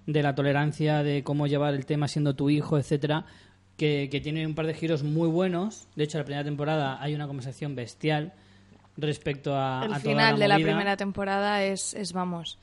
de 0.06 0.24
la 0.24 0.36
tolerancia, 0.36 1.04
de 1.04 1.24
cómo 1.24 1.48
llevar 1.48 1.74
el 1.74 1.86
tema 1.86 2.08
siendo 2.08 2.36
tu 2.36 2.50
hijo, 2.50 2.78
etcétera, 2.78 3.26
que, 3.78 4.08
que 4.12 4.22
tiene 4.22 4.46
un 4.46 4.56
par 4.56 4.68
de 4.68 4.74
giros 4.74 5.04
muy 5.04 5.28
buenos. 5.28 5.88
De 5.96 6.04
hecho, 6.04 6.18
en 6.18 6.22
la 6.22 6.26
primera 6.26 6.44
temporada 6.44 7.02
hay 7.02 7.14
una 7.16 7.28
conversación 7.28 7.76
bestial 7.76 8.34
respecto 8.98 9.56
a, 9.56 9.82
El 9.86 9.94
a 9.94 10.00
toda 10.00 10.00
final 10.00 10.40
de 10.40 10.48
la 10.48 10.56
primera 10.56 10.96
temporada 10.98 11.64
es, 11.64 11.94
es 11.96 12.14
vamos. 12.14 12.58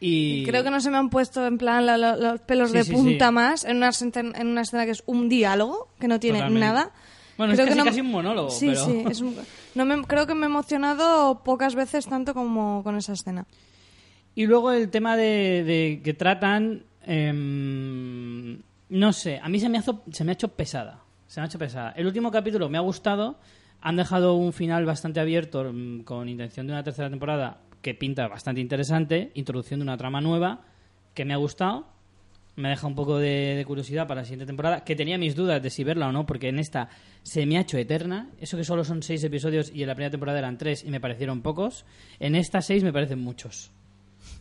Y 0.00 0.44
Creo 0.44 0.62
que 0.62 0.70
no 0.70 0.80
se 0.80 0.90
me 0.90 0.98
han 0.98 1.08
puesto 1.10 1.46
en 1.46 1.56
plan 1.58 1.84
la- 1.86 1.96
la- 1.96 2.16
los 2.16 2.40
pelos 2.42 2.70
Sí, 2.70 2.76
de 2.78 2.84
sí, 2.84 2.92
punta 2.92 3.28
sí. 3.28 3.32
más 3.34 3.64
en 3.64 3.78
una, 3.78 3.90
en 4.14 4.46
una 4.46 4.60
escena 4.62 4.84
que 4.84 4.90
es 4.92 5.02
un 5.06 5.28
diálogo 5.28 5.88
que 5.98 6.06
no 6.08 6.20
tiene 6.20 6.38
Totalmente. 6.38 6.66
nada. 6.66 6.90
Bueno, 7.38 7.52
es 7.52 7.56
Creo 7.58 7.66
que 7.66 7.70
casi, 7.70 7.78
no- 7.78 7.84
casi 7.84 8.00
un 8.02 8.10
monólogo, 8.10 8.50
Sí, 8.50 8.68
pero... 8.68 8.84
sí. 8.86 9.04
es 9.10 9.20
un- 9.20 9.36
no 9.74 9.84
me, 9.84 10.02
creo 10.04 10.26
que 10.26 10.34
me 10.34 10.42
he 10.46 10.48
emocionado 10.48 11.42
pocas 11.44 11.74
veces 11.74 12.06
tanto 12.06 12.32
como 12.34 12.82
con 12.82 12.96
esa 12.96 13.12
escena. 13.14 13.46
Y 14.36 14.46
luego 14.46 14.70
el 14.70 14.90
tema 14.90 15.16
de, 15.16 16.02
que 16.04 16.12
tratan, 16.12 16.84
em, 17.06 18.60
no 18.90 19.12
sé, 19.14 19.40
a 19.42 19.48
mí 19.48 19.58
se 19.58 19.70
me, 19.70 19.78
ha 19.78 20.32
hecho 20.32 20.48
pesada. 20.48 21.02
Se 21.26 21.40
me 21.40 21.44
ha 21.44 21.48
hecho 21.48 21.58
pesada. 21.58 21.92
El 21.92 22.06
último 22.06 22.30
capítulo 22.30 22.68
me 22.68 22.76
ha 22.76 22.82
gustado. 22.82 23.40
Han 23.80 23.96
dejado 23.96 24.34
un 24.34 24.52
final 24.52 24.84
bastante 24.84 25.20
abierto 25.20 25.64
mm, 25.72 26.00
con 26.00 26.28
intención 26.28 26.66
de 26.66 26.74
una 26.74 26.84
tercera 26.84 27.08
temporada 27.08 27.62
que 27.80 27.94
pinta 27.94 28.28
bastante 28.28 28.60
interesante, 28.60 29.32
introduciendo 29.32 29.82
una 29.82 29.96
trama 29.96 30.20
nueva 30.20 30.66
que 31.14 31.24
me 31.24 31.32
ha 31.32 31.38
gustado. 31.38 31.86
Me 32.56 32.68
deja 32.68 32.86
un 32.86 32.94
poco 32.94 33.16
de, 33.16 33.54
de 33.54 33.64
curiosidad 33.64 34.06
para 34.06 34.20
la 34.20 34.24
siguiente 34.26 34.44
temporada, 34.44 34.84
que 34.84 34.96
tenía 34.96 35.16
mis 35.16 35.34
dudas 35.34 35.62
de 35.62 35.70
si 35.70 35.82
verla 35.82 36.08
o 36.08 36.12
no, 36.12 36.26
porque 36.26 36.50
en 36.50 36.58
esta 36.58 36.90
se 37.22 37.46
me 37.46 37.56
ha 37.56 37.62
hecho 37.62 37.78
eterna. 37.78 38.28
Eso 38.38 38.58
que 38.58 38.64
solo 38.64 38.84
son 38.84 39.02
seis 39.02 39.24
episodios 39.24 39.72
y 39.74 39.80
en 39.80 39.88
la 39.88 39.94
primera 39.94 40.10
temporada 40.10 40.40
eran 40.40 40.58
tres 40.58 40.84
y 40.84 40.90
me 40.90 41.00
parecieron 41.00 41.40
pocos. 41.40 41.86
En 42.20 42.34
esta 42.34 42.60
seis 42.60 42.84
me 42.84 42.92
parecen 42.92 43.20
muchos. 43.20 43.72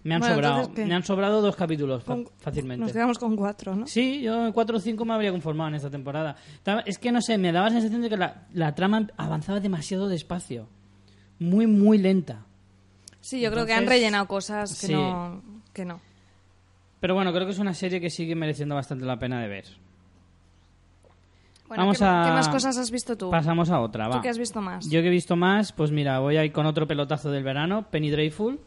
Me 0.04 0.14
han 0.16 0.20
Bueno, 0.20 0.36
sobrado. 0.36 0.60
entonces. 0.62 0.88
Me 0.88 0.94
han 0.94 1.04
sobrado 1.04 1.42
dos 1.42 1.56
capítulos 1.56 2.04
Con- 2.04 2.30
fácilmente. 2.38 2.84
Nos 2.84 2.92
quedamos 2.94 3.18
con 3.18 3.36
cuatro, 3.36 3.76
¿no? 3.76 3.88
Sí, 3.88 4.22
yo 4.22 4.46
en 4.48 4.54
4 4.54 4.78
o 4.78 4.80
5 4.80 5.04
me 5.06 5.14
habría 5.14 5.32
conformado 5.32 5.70
en 5.70 5.76
esta 5.76 5.90
temporada. 5.90 6.36
Es 6.86 6.98
que 7.00 7.12
no 7.12 7.22
sé, 7.22 7.38
me 7.38 7.52
daba 7.52 7.68
la 7.68 7.74
sensación 7.74 8.02
de 8.02 8.10
que 8.10 8.18
la, 8.18 8.44
la 8.54 8.76
trama 8.76 9.08
avanzaba 9.18 9.60
demasiado 9.60 10.08
despacio. 10.08 10.68
Muy, 11.40 11.66
muy 11.68 11.98
lenta. 11.98 12.46
Sí, 13.20 13.42
yo 13.42 13.52
creo 13.52 13.66
que 13.66 13.74
han 13.74 13.80
Entonces, 13.80 14.00
rellenado 14.02 14.28
cosas 14.28 14.80
que 14.80 14.88
sí. 14.88 14.94
no. 14.94 15.42
Que 15.74 15.86
no. 15.86 16.00
Pero 17.00 17.16
bueno, 17.16 17.34
creo 17.34 17.46
que 17.46 17.52
es 17.52 17.60
una 17.60 17.74
serie 17.74 18.00
que 18.00 18.10
sigue 18.10 18.36
mereciendo 18.36 18.76
bastante 18.76 19.06
la 19.06 19.18
pena 19.20 19.42
de 19.42 19.48
ver. 19.48 19.66
Bueno, 21.68 21.82
Vamos 21.84 21.98
¿qué, 21.98 22.06
a- 22.06 22.24
qué 22.28 22.32
más 22.32 22.48
cosas 22.50 22.78
has 22.78 22.92
visto 22.92 23.18
tú? 23.18 23.32
Pasamos 23.32 23.72
a 23.72 23.80
otra, 23.82 24.08
va. 24.08 24.16
¿Tú 24.18 24.22
qué 24.22 24.30
has 24.30 24.38
visto 24.38 24.62
más? 24.62 24.88
Yo 24.88 25.02
que 25.02 25.08
he 25.08 25.12
visto 25.12 25.36
más, 25.36 25.72
pues 25.72 25.92
mira, 25.92 26.20
voy 26.20 26.38
a 26.38 26.46
ir 26.46 26.52
con 26.52 26.68
otro 26.68 26.86
pelotazo 26.88 27.32
del 27.32 27.44
verano, 27.44 27.88
Penny 27.90 28.12
Dreadful. 28.12 28.60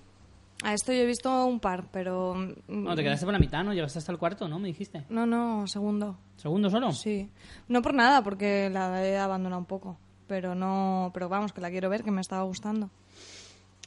A 0.65 0.75
esto 0.75 0.93
yo 0.93 1.01
he 1.03 1.07
visto 1.07 1.47
un 1.47 1.61
par, 1.61 1.85
pero. 1.93 2.35
mm, 2.35 2.83
No, 2.85 2.97
te 2.97 3.03
quedaste 3.03 3.25
por 3.25 3.33
la 3.33 3.39
mitad, 3.39 3.63
¿no? 3.63 3.73
Llegaste 3.73 3.99
hasta 4.01 4.11
el 4.13 4.19
cuarto, 4.19 4.49
¿no? 4.49 4.59
Me 4.59 4.69
dijiste. 4.69 5.05
No, 5.09 5.25
no, 5.25 5.67
segundo. 5.69 6.19
¿Segundo 6.37 6.69
solo? 6.69 6.91
Sí. 6.93 7.29
No 7.69 7.81
por 7.81 7.95
nada, 7.95 8.23
porque 8.23 8.69
la 8.71 9.05
he 9.07 9.17
abandonado 9.17 9.61
un 9.61 9.67
poco. 9.67 9.97
Pero 10.27 10.55
no. 10.55 11.11
Pero 11.15 11.29
vamos, 11.29 11.53
que 11.53 11.61
la 11.61 11.71
quiero 11.71 11.89
ver, 11.89 12.03
que 12.03 12.11
me 12.11 12.21
estaba 12.21 12.43
gustando. 12.43 12.91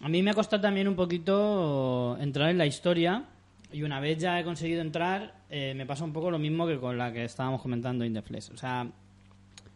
A 0.01 0.09
mí 0.09 0.23
me 0.23 0.31
ha 0.31 0.33
costado 0.33 0.61
también 0.61 0.87
un 0.87 0.95
poquito 0.95 2.17
entrar 2.19 2.49
en 2.49 2.57
la 2.57 2.65
historia 2.65 3.25
y 3.71 3.83
una 3.83 3.99
vez 3.99 4.17
ya 4.17 4.39
he 4.39 4.43
conseguido 4.43 4.81
entrar, 4.81 5.35
eh, 5.49 5.73
me 5.75 5.85
pasa 5.85 6.03
un 6.03 6.11
poco 6.11 6.31
lo 6.31 6.39
mismo 6.39 6.65
que 6.65 6.79
con 6.79 6.97
la 6.97 7.13
que 7.13 7.23
estábamos 7.25 7.61
comentando 7.61 8.03
in 8.03 8.13
the 8.13 8.21
Flesh. 8.23 8.49
O 8.51 8.57
sea, 8.57 8.87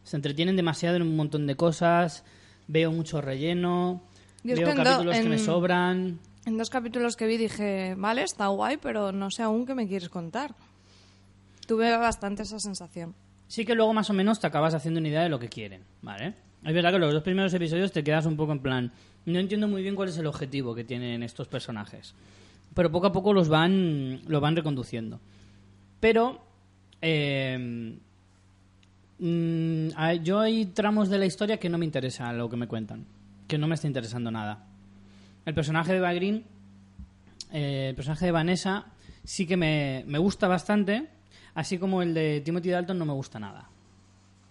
se 0.04 0.16
entretienen 0.16 0.56
demasiado 0.56 0.96
en 0.96 1.04
un 1.04 1.16
montón 1.16 1.46
de 1.46 1.56
cosas, 1.56 2.24
veo 2.68 2.92
mucho 2.92 3.22
relleno, 3.22 4.02
Yo 4.44 4.56
veo 4.56 4.70
en 4.70 4.78
capítulos 4.78 5.16
que 5.18 5.30
me 5.30 5.38
sobran. 5.38 6.20
En 6.46 6.58
dos 6.58 6.70
capítulos 6.70 7.16
que 7.16 7.26
vi 7.26 7.38
dije, 7.38 7.96
vale, 7.98 8.22
está 8.22 8.48
guay, 8.48 8.78
pero 8.78 9.12
no 9.12 9.32
sé 9.32 9.42
aún 9.42 9.66
qué 9.66 9.74
me 9.74 9.88
quieres 9.88 10.10
contar. 10.10 10.54
Tuve 11.66 11.98
bastante 11.98 12.44
esa 12.44 12.60
sensación. 12.60 13.16
Sí 13.48 13.66
que 13.66 13.74
luego 13.74 13.94
más 13.94 14.10
o 14.12 14.14
menos 14.14 14.40
te 14.40 14.48
acabas 14.48 14.76
haciendo 14.76 15.00
una 15.00 15.10
idea 15.10 15.24
de 15.24 15.30
lo 15.30 15.40
que 15.40 15.50
quieren, 15.50 15.84
¿vale? 16.04 16.36
Es 16.64 16.74
verdad 16.74 16.92
que 16.92 17.00
los 17.00 17.14
dos 17.14 17.24
primeros 17.24 17.54
episodios 17.54 17.92
te 17.92 18.04
quedas 18.04 18.26
un 18.26 18.38
poco 18.38 18.52
en 18.52 18.60
plan, 18.60 18.92
no 19.26 19.40
entiendo 19.40 19.68
muy 19.68 19.82
bien 19.82 19.96
cuál 19.96 20.10
es 20.10 20.18
el 20.18 20.28
objetivo 20.28 20.76
que 20.76 20.84
tienen 20.84 21.24
estos 21.24 21.48
personajes. 21.48 22.14
Pero 22.76 22.92
poco 22.92 23.08
a 23.08 23.12
poco 23.12 23.34
los 23.34 23.50
van, 23.50 24.22
lo 24.28 24.40
van 24.40 24.56
reconduciendo. 24.56 25.20
Pero 26.00 26.42
eh, 27.02 27.98
mm, 29.18 29.88
yo 30.24 30.40
hay 30.40 30.66
tramos 30.68 31.10
de 31.10 31.18
la 31.18 31.26
historia 31.26 31.58
que 31.58 31.70
no 31.70 31.78
me 31.78 31.86
interesa 31.86 32.32
lo 32.34 32.50
que 32.50 32.58
me 32.58 32.68
cuentan, 32.68 33.06
que 33.48 33.58
no 33.58 33.68
me 33.68 33.76
está 33.76 33.88
interesando 33.88 34.30
nada. 34.30 34.66
El 35.46 35.54
personaje 35.54 35.92
de 35.92 35.98
Eva 36.00 36.14
Green, 36.14 36.44
eh, 37.52 37.88
el 37.90 37.96
personaje 37.96 38.26
de 38.26 38.32
Vanessa, 38.32 38.86
sí 39.24 39.46
que 39.46 39.58
me, 39.58 40.04
me 40.08 40.18
gusta 40.18 40.48
bastante, 40.48 41.08
así 41.54 41.78
como 41.78 42.02
el 42.02 42.14
de 42.14 42.42
Timothy 42.42 42.70
Dalton 42.70 42.98
no 42.98 43.06
me 43.06 43.14
gusta 43.14 43.40
nada. 43.40 43.70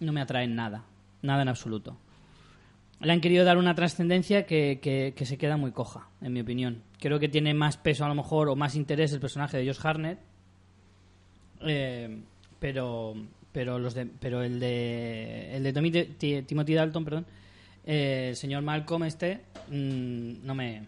No 0.00 0.12
me 0.12 0.20
atrae 0.20 0.46
nada, 0.46 0.84
nada 1.22 1.42
en 1.42 1.48
absoluto. 1.48 1.96
Le 3.00 3.12
han 3.12 3.20
querido 3.20 3.44
dar 3.44 3.58
una 3.58 3.74
trascendencia 3.74 4.46
que, 4.46 4.78
que- 4.82 5.26
se 5.26 5.36
queda 5.36 5.56
muy 5.56 5.72
coja, 5.72 6.08
en 6.20 6.32
mi 6.32 6.40
opinión. 6.40 6.82
Creo 7.00 7.18
que 7.18 7.28
tiene 7.28 7.52
más 7.54 7.76
peso 7.76 8.04
a 8.04 8.08
lo 8.08 8.14
mejor 8.14 8.48
o 8.48 8.56
más 8.56 8.76
interés 8.76 9.12
el 9.12 9.20
personaje 9.20 9.58
de 9.58 9.66
Josh 9.66 9.84
Harnett. 9.84 10.18
Eh, 11.60 12.20
pero 12.58 13.14
pero 13.52 13.76
el 13.76 14.60
de 14.60 15.56
el 15.56 15.62
de 15.62 16.42
Timothy 16.46 16.74
Dalton, 16.74 17.04
perdón, 17.04 17.26
eh, 17.86 18.28
el 18.30 18.36
señor 18.36 18.62
Malcolm 18.62 19.04
este 19.04 19.40
mm, 19.68 20.44
no 20.44 20.54
me 20.54 20.86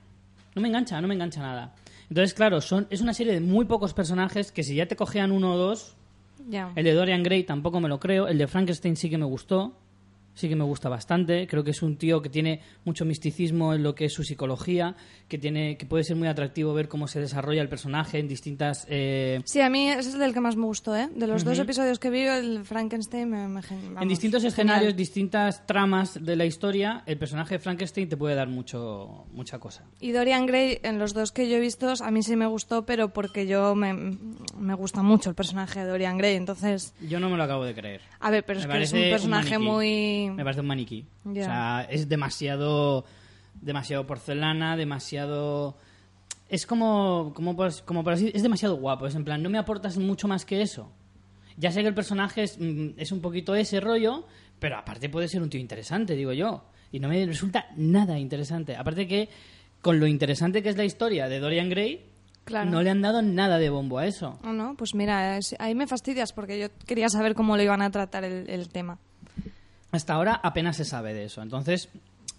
no 0.55 0.63
me 0.63 0.69
engancha, 0.69 1.01
no 1.01 1.09
me 1.09 1.15
engancha 1.15 1.43
nada. 1.43 1.75
Entonces, 2.09 2.33
claro, 2.33 2.61
son 2.61 2.87
es 2.91 3.01
una 3.01 3.13
serie 3.13 3.35
de 3.35 3.41
muy 3.41 3.67
pocos 3.67 3.93
personajes 3.93 4.53
que 4.53 4.63
si 4.63 4.75
ya 4.77 4.87
te 4.87 4.97
cogían 4.97 5.33
uno 5.33 5.55
o 5.55 5.57
dos, 5.57 5.97
el 6.75 6.85
de 6.85 6.93
Dorian 6.95 7.23
Gray 7.23 7.45
tampoco 7.45 7.81
me 7.81 7.89
lo 7.89 8.01
creo. 8.01 8.29
El 8.29 8.39
de 8.39 8.47
Frankenstein 8.47 8.97
sí 8.97 9.11
que 9.11 9.19
me 9.19 9.25
gustó. 9.27 9.77
Sí 10.37 10.49
que 10.49 10.55
me 10.55 10.63
gusta 10.65 10.89
bastante. 10.89 11.49
Creo 11.49 11.65
que 11.65 11.73
es 11.73 11.83
un 11.83 11.97
tío 11.97 12.23
que 12.23 12.29
tiene 12.29 12.61
mucho 12.85 13.05
misticismo 13.05 13.75
en 13.75 13.83
lo 13.83 13.95
que 13.95 14.05
es 14.05 14.13
su 14.13 14.23
psicología, 14.23 14.95
que 15.27 15.39
tiene 15.39 15.77
que 15.77 15.87
puede 15.87 16.05
ser 16.05 16.15
muy 16.15 16.29
atractivo 16.29 16.73
ver 16.75 16.89
cómo 16.89 17.09
se 17.09 17.19
desarrolla 17.21 17.63
el 17.63 17.69
personaje 17.69 18.19
en 18.19 18.29
distintas 18.29 18.87
eh, 18.89 19.41
Sí, 19.45 19.61
a 19.61 19.69
mí 19.69 19.89
ese 19.89 20.11
es 20.11 20.15
el 20.15 20.33
que 20.33 20.41
más 20.41 20.55
me 20.55 20.67
gustó, 20.67 20.95
¿eh? 20.95 21.09
De 21.13 21.27
los 21.27 21.43
dos 21.43 21.59
episodios 21.59 21.99
que 21.99 22.11
vi, 22.11 22.21
el 22.21 22.65
Frankenstein 22.65 23.29
me... 23.29 23.49
me 23.49 23.61
en 24.01 24.09
distintos 24.09 24.45
escenarios, 24.45 24.95
distintas 24.95 25.67
tramas 25.67 26.23
de 26.23 26.37
la 26.37 26.45
historia, 26.45 27.03
el 27.07 27.19
personaje 27.19 27.55
de 27.55 27.59
Frankenstein 27.59 28.09
te 28.09 28.17
puede 28.17 28.35
dar 28.35 28.49
mucho 28.49 29.25
mucha 29.33 29.59
cosa. 29.59 29.85
Y 30.01 30.13
Dorian 30.13 30.47
Gray, 30.47 30.79
en 30.83 30.99
los 30.99 31.15
dos 31.15 31.33
que 31.33 31.49
yo 31.49 31.57
he 31.57 31.61
visto, 31.61 31.93
a 32.01 32.11
mí 32.11 32.23
sí 32.23 32.37
me 32.37 32.47
gustó, 32.47 32.85
pero 32.85 33.13
porque 33.13 33.47
yo 33.47 33.75
me, 33.75 33.95
me 34.59 34.75
gusta 34.75 35.03
mucho 35.03 35.31
el 35.31 35.35
personaje 35.35 35.81
de 35.81 35.87
Dorian 35.87 36.19
Gray. 36.19 36.37
Entonces, 36.37 36.95
Yo 37.01 37.21
no 37.21 37.31
me 37.31 37.37
lo 37.37 37.43
acabo 37.43 37.65
de 37.65 37.75
creer. 37.75 38.03
a 38.21 38.31
ver, 38.31 38.45
pero 38.45 38.61
Me 38.61 38.67
es 38.67 38.71
que 38.71 38.83
es 38.83 38.93
un 38.93 39.11
personaje 39.11 39.59
muy... 39.59 40.26
Me 40.35 40.43
parece 40.45 40.61
un 40.61 40.67
maniquí. 40.67 41.07
O 41.25 41.35
sea, 41.35 41.87
es 41.91 42.09
demasiado 42.09 43.05
demasiado 43.61 44.07
porcelana, 44.07 44.77
demasiado 44.77 45.77
es 46.49 46.67
como 46.67 47.33
como 47.35 47.57
por, 47.57 47.73
como 47.85 48.05
por 48.05 48.13
así 48.13 48.31
es 48.35 48.43
demasiado 48.43 48.77
guapo, 48.77 49.07
es 49.07 49.15
en 49.15 49.25
plan 49.25 49.43
no 49.43 49.51
me 49.51 49.59
aportas 49.59 49.97
mucho 49.99 50.29
más 50.29 50.45
que 50.45 50.63
eso. 50.63 50.93
Ya 51.57 51.71
sé 51.73 51.81
que 51.81 51.89
el 51.89 51.95
personaje 51.95 52.43
es, 52.43 52.59
mm, 52.61 52.91
es 52.99 53.13
un 53.13 53.21
poquito 53.21 53.55
ese 53.55 53.81
rollo, 53.81 54.27
pero 54.59 54.77
aparte 54.77 55.09
puede 55.09 55.27
ser 55.29 55.43
un 55.43 55.49
tío 55.51 55.59
interesante, 55.61 56.15
digo 56.15 56.33
yo, 56.33 56.65
y 56.93 57.01
no 57.01 57.09
me 57.09 57.25
resulta 57.25 57.67
nada 57.77 58.19
interesante. 58.19 58.77
Aparte 58.77 59.07
que 59.09 59.29
con 59.81 59.99
lo 59.99 60.07
interesante 60.07 60.63
que 60.63 60.69
es 60.69 60.77
la 60.77 60.85
historia 60.85 61.29
de 61.29 61.41
Dorian 61.41 61.71
Gray, 61.71 62.05
Claro. 62.45 62.71
no 62.71 62.81
le 62.83 62.91
han 62.91 63.01
dado 63.03 63.23
nada 63.23 63.59
de 63.59 63.71
bombo 63.71 63.99
a 63.99 64.07
eso. 64.07 64.39
Ah, 64.45 64.53
no, 64.53 64.77
pues 64.77 64.95
mira, 64.95 65.39
ahí 65.59 65.75
me 65.75 65.87
fastidias 65.89 66.33
porque 66.33 66.61
yo 66.61 66.69
quería 66.87 67.09
saber 67.09 67.35
cómo 67.35 67.57
lo 67.57 67.63
iban 67.63 67.83
a 67.83 67.91
tratar 67.91 68.23
el, 68.23 68.49
el 68.49 68.69
tema. 68.69 68.99
Hasta 69.93 70.15
ahora 70.15 70.41
apenas 70.43 70.77
se 70.77 70.85
sabe 70.85 71.15
de 71.15 71.25
eso. 71.25 71.43
Entonces, 71.43 71.89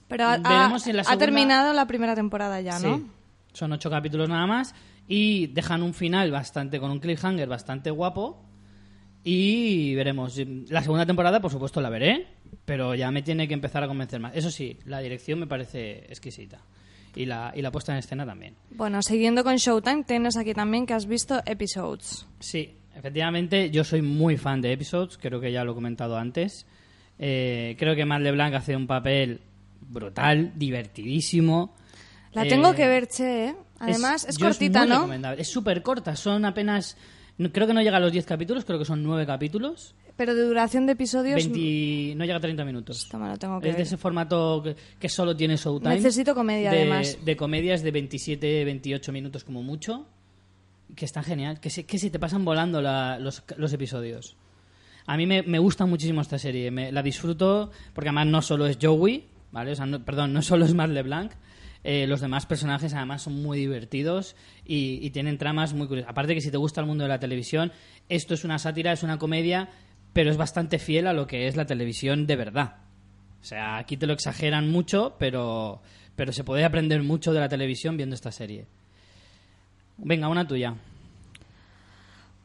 Pero 0.07 0.25
ha, 0.25 0.37
Veremos 0.37 0.81
ha- 0.81 0.85
si 0.85 0.89
en 0.91 0.95
la 0.97 1.01
ha 1.01 1.05
segunda- 1.05 1.25
terminado 1.25 1.73
la 1.73 1.85
primera 1.87 2.15
temporada 2.15 2.61
ya, 2.61 2.79
¿no? 2.79 2.97
Sí. 2.97 3.05
Son 3.53 3.71
ocho 3.73 3.89
capítulos 3.89 4.29
nada 4.29 4.45
más 4.45 4.75
y 5.07 5.47
dejan 5.47 5.81
un 5.83 5.93
final 5.93 6.29
bastante 6.31 6.79
con 6.79 6.91
un 6.91 6.99
cliffhanger 6.99 7.47
bastante 7.47 7.89
guapo 7.91 8.43
y 9.23 9.95
veremos. 9.95 10.37
La 10.69 10.81
segunda 10.81 11.05
temporada, 11.05 11.39
por 11.41 11.51
supuesto, 11.51 11.81
la 11.81 11.89
veré, 11.89 12.27
pero 12.65 12.95
ya 12.95 13.11
me 13.11 13.21
tiene 13.23 13.47
que 13.47 13.53
empezar 13.53 13.83
a 13.83 13.87
convencer 13.87 14.19
más. 14.19 14.35
Eso 14.35 14.51
sí, 14.51 14.77
la 14.85 14.99
dirección 14.99 15.39
me 15.39 15.47
parece 15.47 16.05
exquisita 16.09 16.59
y 17.15 17.25
la, 17.25 17.51
y 17.55 17.61
la 17.61 17.71
puesta 17.71 17.91
en 17.91 17.97
escena 17.99 18.25
también. 18.25 18.55
Bueno, 18.71 19.01
siguiendo 19.01 19.43
con 19.43 19.55
Showtime, 19.55 20.03
tienes 20.03 20.37
aquí 20.37 20.53
también 20.53 20.85
que 20.85 20.93
has 20.93 21.07
visto 21.07 21.41
episodes. 21.45 22.25
Sí, 22.39 22.77
efectivamente, 22.95 23.69
yo 23.71 23.83
soy 23.83 24.01
muy 24.01 24.37
fan 24.37 24.61
de 24.61 24.71
Episodes, 24.73 25.17
creo 25.17 25.41
que 25.41 25.51
ya 25.51 25.63
lo 25.63 25.71
he 25.71 25.75
comentado 25.75 26.17
antes. 26.17 26.65
Eh, 27.19 27.75
creo 27.79 27.95
que 27.95 28.05
Matt 28.05 28.21
LeBlanc 28.21 28.53
hace 28.55 28.75
un 28.75 28.87
papel 28.87 29.39
brutal, 29.89 30.51
divertidísimo. 30.55 31.73
La 32.33 32.43
Eh, 32.43 32.49
tengo 32.49 32.73
que 32.73 32.87
ver, 32.87 33.07
che, 33.07 33.49
¿eh? 33.49 33.55
Además, 33.79 34.25
es, 34.27 34.37
yo 34.37 34.47
cortita, 34.47 34.85
muy 35.05 35.17
¿no? 35.19 35.31
Es 35.33 35.47
súper 35.47 35.81
corta, 35.83 36.15
son 36.15 36.45
apenas... 36.45 36.97
no- 37.37 37.51
Creo 37.51 37.67
que 37.67 37.73
no 37.73 37.81
llega 37.81 37.97
a 37.97 37.99
los 37.99 38.11
10 38.11 38.25
capítulos, 38.25 38.65
creo 38.65 38.79
que 38.79 38.85
son 38.85 39.03
9 39.03 39.25
capítulos. 39.25 39.93
Pero 40.15 40.33
de 40.33 40.41
duración 40.43 40.87
de 40.87 40.93
episodios... 40.93 41.35
20 41.35 42.15
no 42.15 42.25
llega 42.25 42.37
a 42.37 42.41
30 42.41 42.65
minutos. 42.65 43.03
Esto 43.03 43.19
me 43.19 43.29
lo 43.29 43.37
tengo 43.37 43.59
que 43.61 43.67
Es 43.69 43.73
de 43.75 43.77
ver. 43.77 43.87
ese 43.87 43.97
formato 43.97 44.61
que, 44.63 44.75
que 44.99 45.09
solo 45.09 45.35
tiene 45.35 45.57
Showtime. 45.57 45.95
Necesito 45.95 46.33
comedia, 46.33 46.71
de, 46.71 46.77
además. 46.81 47.17
De 47.23 47.37
comedias 47.37 47.83
de 47.83 47.91
27, 47.91 48.65
28 48.65 49.11
minutos 49.11 49.43
como 49.43 49.61
mucho. 49.61 50.07
Que 50.95 51.05
están 51.05 51.23
genial. 51.23 51.59
Que 51.59 51.69
se, 51.69 51.85
que 51.85 51.99
se 51.99 52.09
te 52.09 52.17
pasan 52.17 52.43
volando 52.43 52.81
la- 52.81 53.19
los, 53.19 53.43
los 53.57 53.71
episodios. 53.73 54.35
A 55.07 55.17
mí 55.17 55.25
me, 55.25 55.41
gusta 55.59 55.85
muchísimo 55.85 56.21
esta 56.21 56.37
serie. 56.37 56.69
Me, 56.69 56.91
la 56.91 57.01
disfruto 57.01 57.71
porque 57.93 58.09
además 58.09 58.27
no 58.27 58.41
solo 58.41 58.67
es 58.67 58.77
Joey, 58.81 59.25
¿vale? 59.51 59.71
O 59.71 59.75
sea, 59.75 59.85
no- 59.85 60.03
perdón, 60.05 60.33
no 60.33 60.41
solo 60.41 60.65
es 60.65 60.73
Matt 60.73 60.89
LeBlanc. 60.91 61.31
eh, 61.83 62.05
los 62.07 62.19
demás 62.21 62.45
personajes 62.45 62.93
además 62.93 63.21
son 63.21 63.41
muy 63.41 63.57
divertidos 63.59 64.35
y, 64.65 64.99
y 65.01 65.09
tienen 65.11 65.37
tramas 65.37 65.73
muy 65.73 65.87
curiosas. 65.87 66.11
Aparte 66.11 66.33
que 66.35 66.41
si 66.41 66.51
te 66.51 66.57
gusta 66.57 66.81
el 66.81 66.87
mundo 66.87 67.03
de 67.05 67.07
la 67.07 67.19
televisión, 67.19 67.71
esto 68.09 68.33
es 68.33 68.43
una 68.43 68.59
sátira, 68.59 68.91
es 68.91 69.03
una 69.03 69.17
comedia, 69.17 69.69
pero 70.11 70.29
es 70.29 70.35
bastante 70.37 70.79
fiel 70.79 71.07
a 71.07 71.13
lo 71.13 71.25
que 71.27 71.47
es 71.47 71.55
la 71.55 71.65
televisión 71.65 72.27
de 72.27 72.35
verdad. 72.35 72.75
O 73.41 73.45
sea, 73.45 73.77
aquí 73.77 73.95
te 73.95 74.07
lo 74.07 74.13
exageran 74.13 74.69
mucho, 74.69 75.15
pero, 75.17 75.81
pero 76.17 76.33
se 76.33 76.43
puede 76.43 76.65
aprender 76.65 77.01
mucho 77.03 77.31
de 77.31 77.39
la 77.39 77.47
televisión 77.47 77.95
viendo 77.95 78.15
esta 78.15 78.31
serie. 78.33 78.65
Venga, 79.97 80.27
una 80.27 80.45
tuya. 80.45 80.75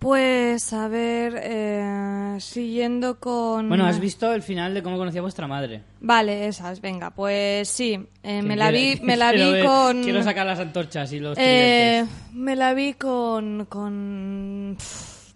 Pues, 0.03 0.73
a 0.73 0.89
ver, 0.89 1.39
eh, 1.41 2.37
siguiendo 2.41 3.21
con... 3.21 3.69
Bueno, 3.69 3.87
has 3.87 4.01
visto 4.01 4.33
el 4.35 4.43
final 4.43 4.75
de 4.75 4.83
cómo 4.83 4.97
conocía 4.99 5.21
a 5.21 5.23
vuestra 5.23 5.47
madre. 5.47 5.83
Vale, 6.01 6.49
esas, 6.49 6.81
venga, 6.81 7.11
pues 7.11 7.69
sí. 7.69 8.05
eh, 8.25 8.43
me 8.43 8.57
la 8.57 8.73
vi, 8.73 8.99
me 9.01 9.17
la 9.17 9.31
vi 9.33 9.39
ver- 9.53 9.65
con... 9.65 10.03
Quiero 10.03 10.21
sacar 10.25 10.45
las 10.45 10.59
antorchas 10.59 11.13
y 11.13 11.21
los 11.21 11.39
Eh, 11.41 12.05
me 12.33 12.57
la 12.57 12.75
vi 12.75 12.95
con, 12.95 13.67
con 13.69 14.77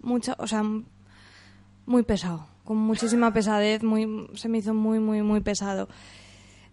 mucha, 0.02 0.34
o 0.38 0.48
sea, 0.48 0.64
muy 1.86 2.02
pesado, 2.02 2.46
con 2.64 2.76
muchísima 2.78 3.32
pesadez, 3.32 3.84
muy, 3.84 4.26
se 4.34 4.48
me 4.48 4.58
hizo 4.58 4.74
muy, 4.74 4.98
muy, 4.98 5.22
muy 5.22 5.40
pesado. 5.42 5.88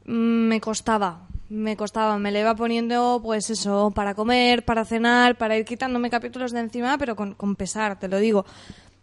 Mm, 0.05 0.47
Me 0.47 0.59
costaba, 0.59 1.27
me 1.53 1.77
costaba, 1.77 2.17
me 2.17 2.31
le 2.31 2.39
iba 2.41 2.55
poniendo, 2.55 3.19
pues 3.23 3.49
eso, 3.49 3.91
para 3.93 4.15
comer, 4.15 4.65
para 4.65 4.85
cenar, 4.85 5.37
para 5.37 5.55
ir 5.57 5.65
quitándome 5.65 6.09
capítulos 6.09 6.51
de 6.51 6.59
encima, 6.61 6.97
pero 6.97 7.15
con, 7.15 7.35
con 7.35 7.55
pesar, 7.55 7.99
te 7.99 8.07
lo 8.07 8.17
digo. 8.17 8.45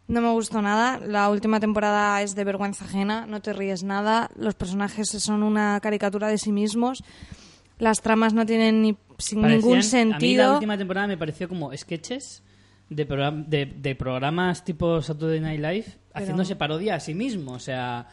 No 0.09 0.21
me 0.21 0.31
gustó 0.31 0.61
nada. 0.61 0.99
La 0.99 1.31
última 1.31 1.61
temporada 1.61 2.21
es 2.23 2.35
de 2.35 2.43
vergüenza 2.43 2.85
ajena, 2.85 3.27
no 3.27 3.41
te 3.41 3.53
ríes 3.53 3.85
nada. 3.85 4.29
Los 4.35 4.55
personajes 4.57 5.09
son 5.09 5.45
una 5.45 5.79
caricatura 5.81 6.27
de 6.27 6.39
sí 6.39 6.51
mismos. 6.51 7.05
Las 7.79 8.01
tramas 8.01 8.35
no 8.35 8.45
tienen 8.45 8.83
ni 8.83 8.97
sin 9.19 9.41
Parecían- 9.41 9.61
ningún 9.61 9.73
A 9.73 9.77
mí 9.77 9.83
la 9.83 9.83
sentido. 9.89 10.55
última 10.55 10.77
temporada 10.77 11.07
me 11.07 11.17
pareció 11.17 11.49
como 11.49 11.71
sketches 11.77 12.43
de, 12.89 13.07
program- 13.07 13.47
de, 13.47 13.67
de 13.67 13.95
programas 13.95 14.65
tipo 14.65 15.01
Saturday 15.01 15.39
Night 15.41 15.61
Live 15.61 15.87
haciéndose 16.13 16.57
parodia 16.57 16.97
a 16.97 17.01
sí 17.01 17.15
mismo. 17.15 17.53
O 17.53 17.59
sea, 17.61 18.09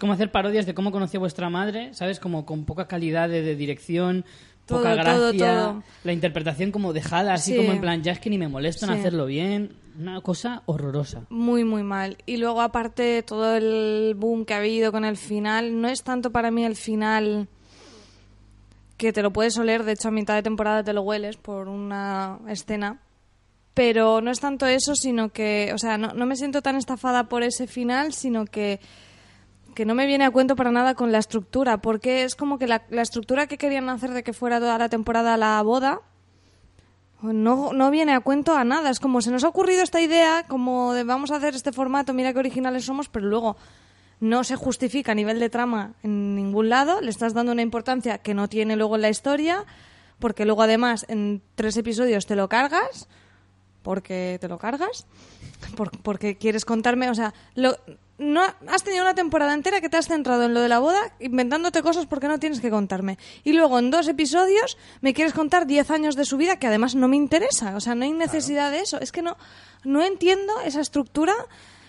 como 0.00 0.14
hacer 0.14 0.32
parodias 0.32 0.66
de 0.66 0.74
cómo 0.74 0.90
conocí 0.90 1.16
a 1.16 1.20
vuestra 1.20 1.48
madre, 1.50 1.94
¿sabes? 1.94 2.18
Como 2.18 2.44
con 2.44 2.64
poca 2.64 2.88
calidad 2.88 3.28
de, 3.28 3.42
de 3.42 3.54
dirección, 3.54 4.24
poca 4.66 4.94
Todo, 4.94 4.96
gracia. 4.96 5.54
todo. 5.54 5.82
La 6.02 6.12
interpretación 6.12 6.72
como 6.72 6.92
dejada, 6.92 7.34
así 7.34 7.52
Sí. 7.52 7.56
como 7.58 7.70
en 7.72 7.80
plan, 7.80 8.02
ya 8.02 8.10
es 8.12 8.18
que 8.18 8.30
ni 8.30 8.38
me 8.38 8.48
molesto 8.48 8.86
en 8.86 8.92
Sí. 8.94 8.98
hacerlo 8.98 9.26
bien. 9.26 9.76
Una 9.98 10.20
cosa 10.22 10.62
horrorosa. 10.66 11.22
Muy, 11.28 11.62
muy 11.64 11.82
mal. 11.82 12.16
Y 12.24 12.38
luego, 12.38 12.62
aparte, 12.62 13.22
todo 13.22 13.54
el 13.56 14.14
boom 14.16 14.44
que 14.46 14.54
ha 14.54 14.58
habido 14.58 14.90
con 14.92 15.04
el 15.04 15.16
final, 15.16 15.80
no 15.80 15.88
es 15.88 16.02
tanto 16.02 16.30
para 16.30 16.50
mí 16.50 16.64
el 16.64 16.76
final 16.76 17.48
que 18.96 19.12
te 19.12 19.22
lo 19.22 19.32
puedes 19.32 19.56
oler, 19.58 19.84
de 19.84 19.92
hecho, 19.92 20.08
a 20.08 20.10
mitad 20.10 20.34
de 20.34 20.42
temporada 20.42 20.84
te 20.84 20.92
lo 20.92 21.02
hueles 21.02 21.36
por 21.36 21.68
una 21.68 22.38
escena. 22.48 23.00
Pero 23.72 24.20
no 24.20 24.30
es 24.30 24.40
tanto 24.40 24.66
eso, 24.66 24.94
sino 24.94 25.30
que, 25.30 25.70
o 25.74 25.78
sea, 25.78 25.96
no, 25.96 26.12
no 26.12 26.26
me 26.26 26.36
siento 26.36 26.60
tan 26.60 26.76
estafada 26.76 27.28
por 27.28 27.42
ese 27.42 27.66
final, 27.66 28.12
sino 28.12 28.44
que, 28.44 28.78
que 29.80 29.86
no 29.86 29.94
me 29.94 30.04
viene 30.04 30.26
a 30.26 30.30
cuento 30.30 30.56
para 30.56 30.70
nada 30.70 30.94
con 30.94 31.10
la 31.10 31.16
estructura, 31.16 31.78
porque 31.78 32.24
es 32.24 32.34
como 32.34 32.58
que 32.58 32.66
la, 32.66 32.82
estructura 32.90 33.46
que 33.46 33.56
querían 33.56 33.88
hacer 33.88 34.10
de 34.10 34.22
que 34.22 34.34
fuera 34.34 34.60
toda 34.60 34.76
la 34.76 34.90
temporada 34.90 35.38
la 35.38 35.62
boda, 35.62 36.02
no, 37.22 37.72
no 37.72 37.90
viene 37.90 38.12
a 38.12 38.20
cuento 38.20 38.54
a 38.54 38.62
nada. 38.62 38.90
Es 38.90 39.00
como 39.00 39.22
se 39.22 39.30
nos 39.30 39.42
ha 39.42 39.48
ocurrido 39.48 39.82
esta 39.82 40.02
idea, 40.02 40.44
como 40.46 40.92
de 40.92 41.04
vamos 41.04 41.30
a 41.30 41.36
hacer 41.36 41.54
este 41.54 41.72
formato, 41.72 42.12
mira 42.12 42.34
qué 42.34 42.38
originales 42.40 42.84
somos, 42.84 43.08
pero 43.08 43.24
luego 43.24 43.56
no 44.20 44.44
se 44.44 44.54
justifica 44.54 45.12
a 45.12 45.14
nivel 45.14 45.40
de 45.40 45.48
trama 45.48 45.94
en 46.02 46.34
ningún 46.36 46.68
lado. 46.68 47.00
Le 47.00 47.08
estás 47.08 47.32
dando 47.32 47.52
una 47.52 47.62
importancia 47.62 48.18
que 48.18 48.34
no 48.34 48.50
tiene 48.50 48.76
luego 48.76 48.96
en 48.96 49.00
la 49.00 49.08
historia, 49.08 49.64
porque 50.18 50.44
luego 50.44 50.60
además 50.60 51.06
en 51.08 51.40
tres 51.54 51.74
episodios 51.78 52.26
te 52.26 52.36
lo 52.36 52.50
cargas, 52.50 53.08
porque 53.80 54.36
te 54.42 54.48
lo 54.48 54.58
cargas, 54.58 55.06
por- 55.74 55.90
porque 56.02 56.36
quieres 56.36 56.66
contarme, 56.66 57.08
o 57.08 57.14
sea, 57.14 57.32
lo, 57.54 57.76
no 58.20 58.42
has 58.68 58.84
tenido 58.84 59.02
una 59.02 59.14
temporada 59.14 59.54
entera 59.54 59.80
que 59.80 59.88
te 59.88 59.96
has 59.96 60.06
centrado 60.06 60.44
en 60.44 60.54
lo 60.54 60.60
de 60.60 60.68
la 60.68 60.78
boda, 60.78 60.98
inventándote 61.20 61.82
cosas 61.82 62.06
porque 62.06 62.28
no 62.28 62.38
tienes 62.38 62.60
que 62.60 62.70
contarme. 62.70 63.18
Y 63.44 63.52
luego 63.54 63.78
en 63.78 63.90
dos 63.90 64.06
episodios 64.08 64.76
me 65.00 65.14
quieres 65.14 65.32
contar 65.32 65.66
10 65.66 65.90
años 65.90 66.16
de 66.16 66.24
su 66.24 66.36
vida 66.36 66.58
que 66.58 66.66
además 66.66 66.94
no 66.94 67.08
me 67.08 67.16
interesa, 67.16 67.74
o 67.76 67.80
sea, 67.80 67.94
no 67.94 68.04
hay 68.04 68.12
necesidad 68.12 68.70
de 68.70 68.80
eso. 68.80 69.00
Es 69.00 69.10
que 69.10 69.22
no, 69.22 69.36
no 69.84 70.04
entiendo 70.04 70.52
esa 70.64 70.80
estructura 70.80 71.32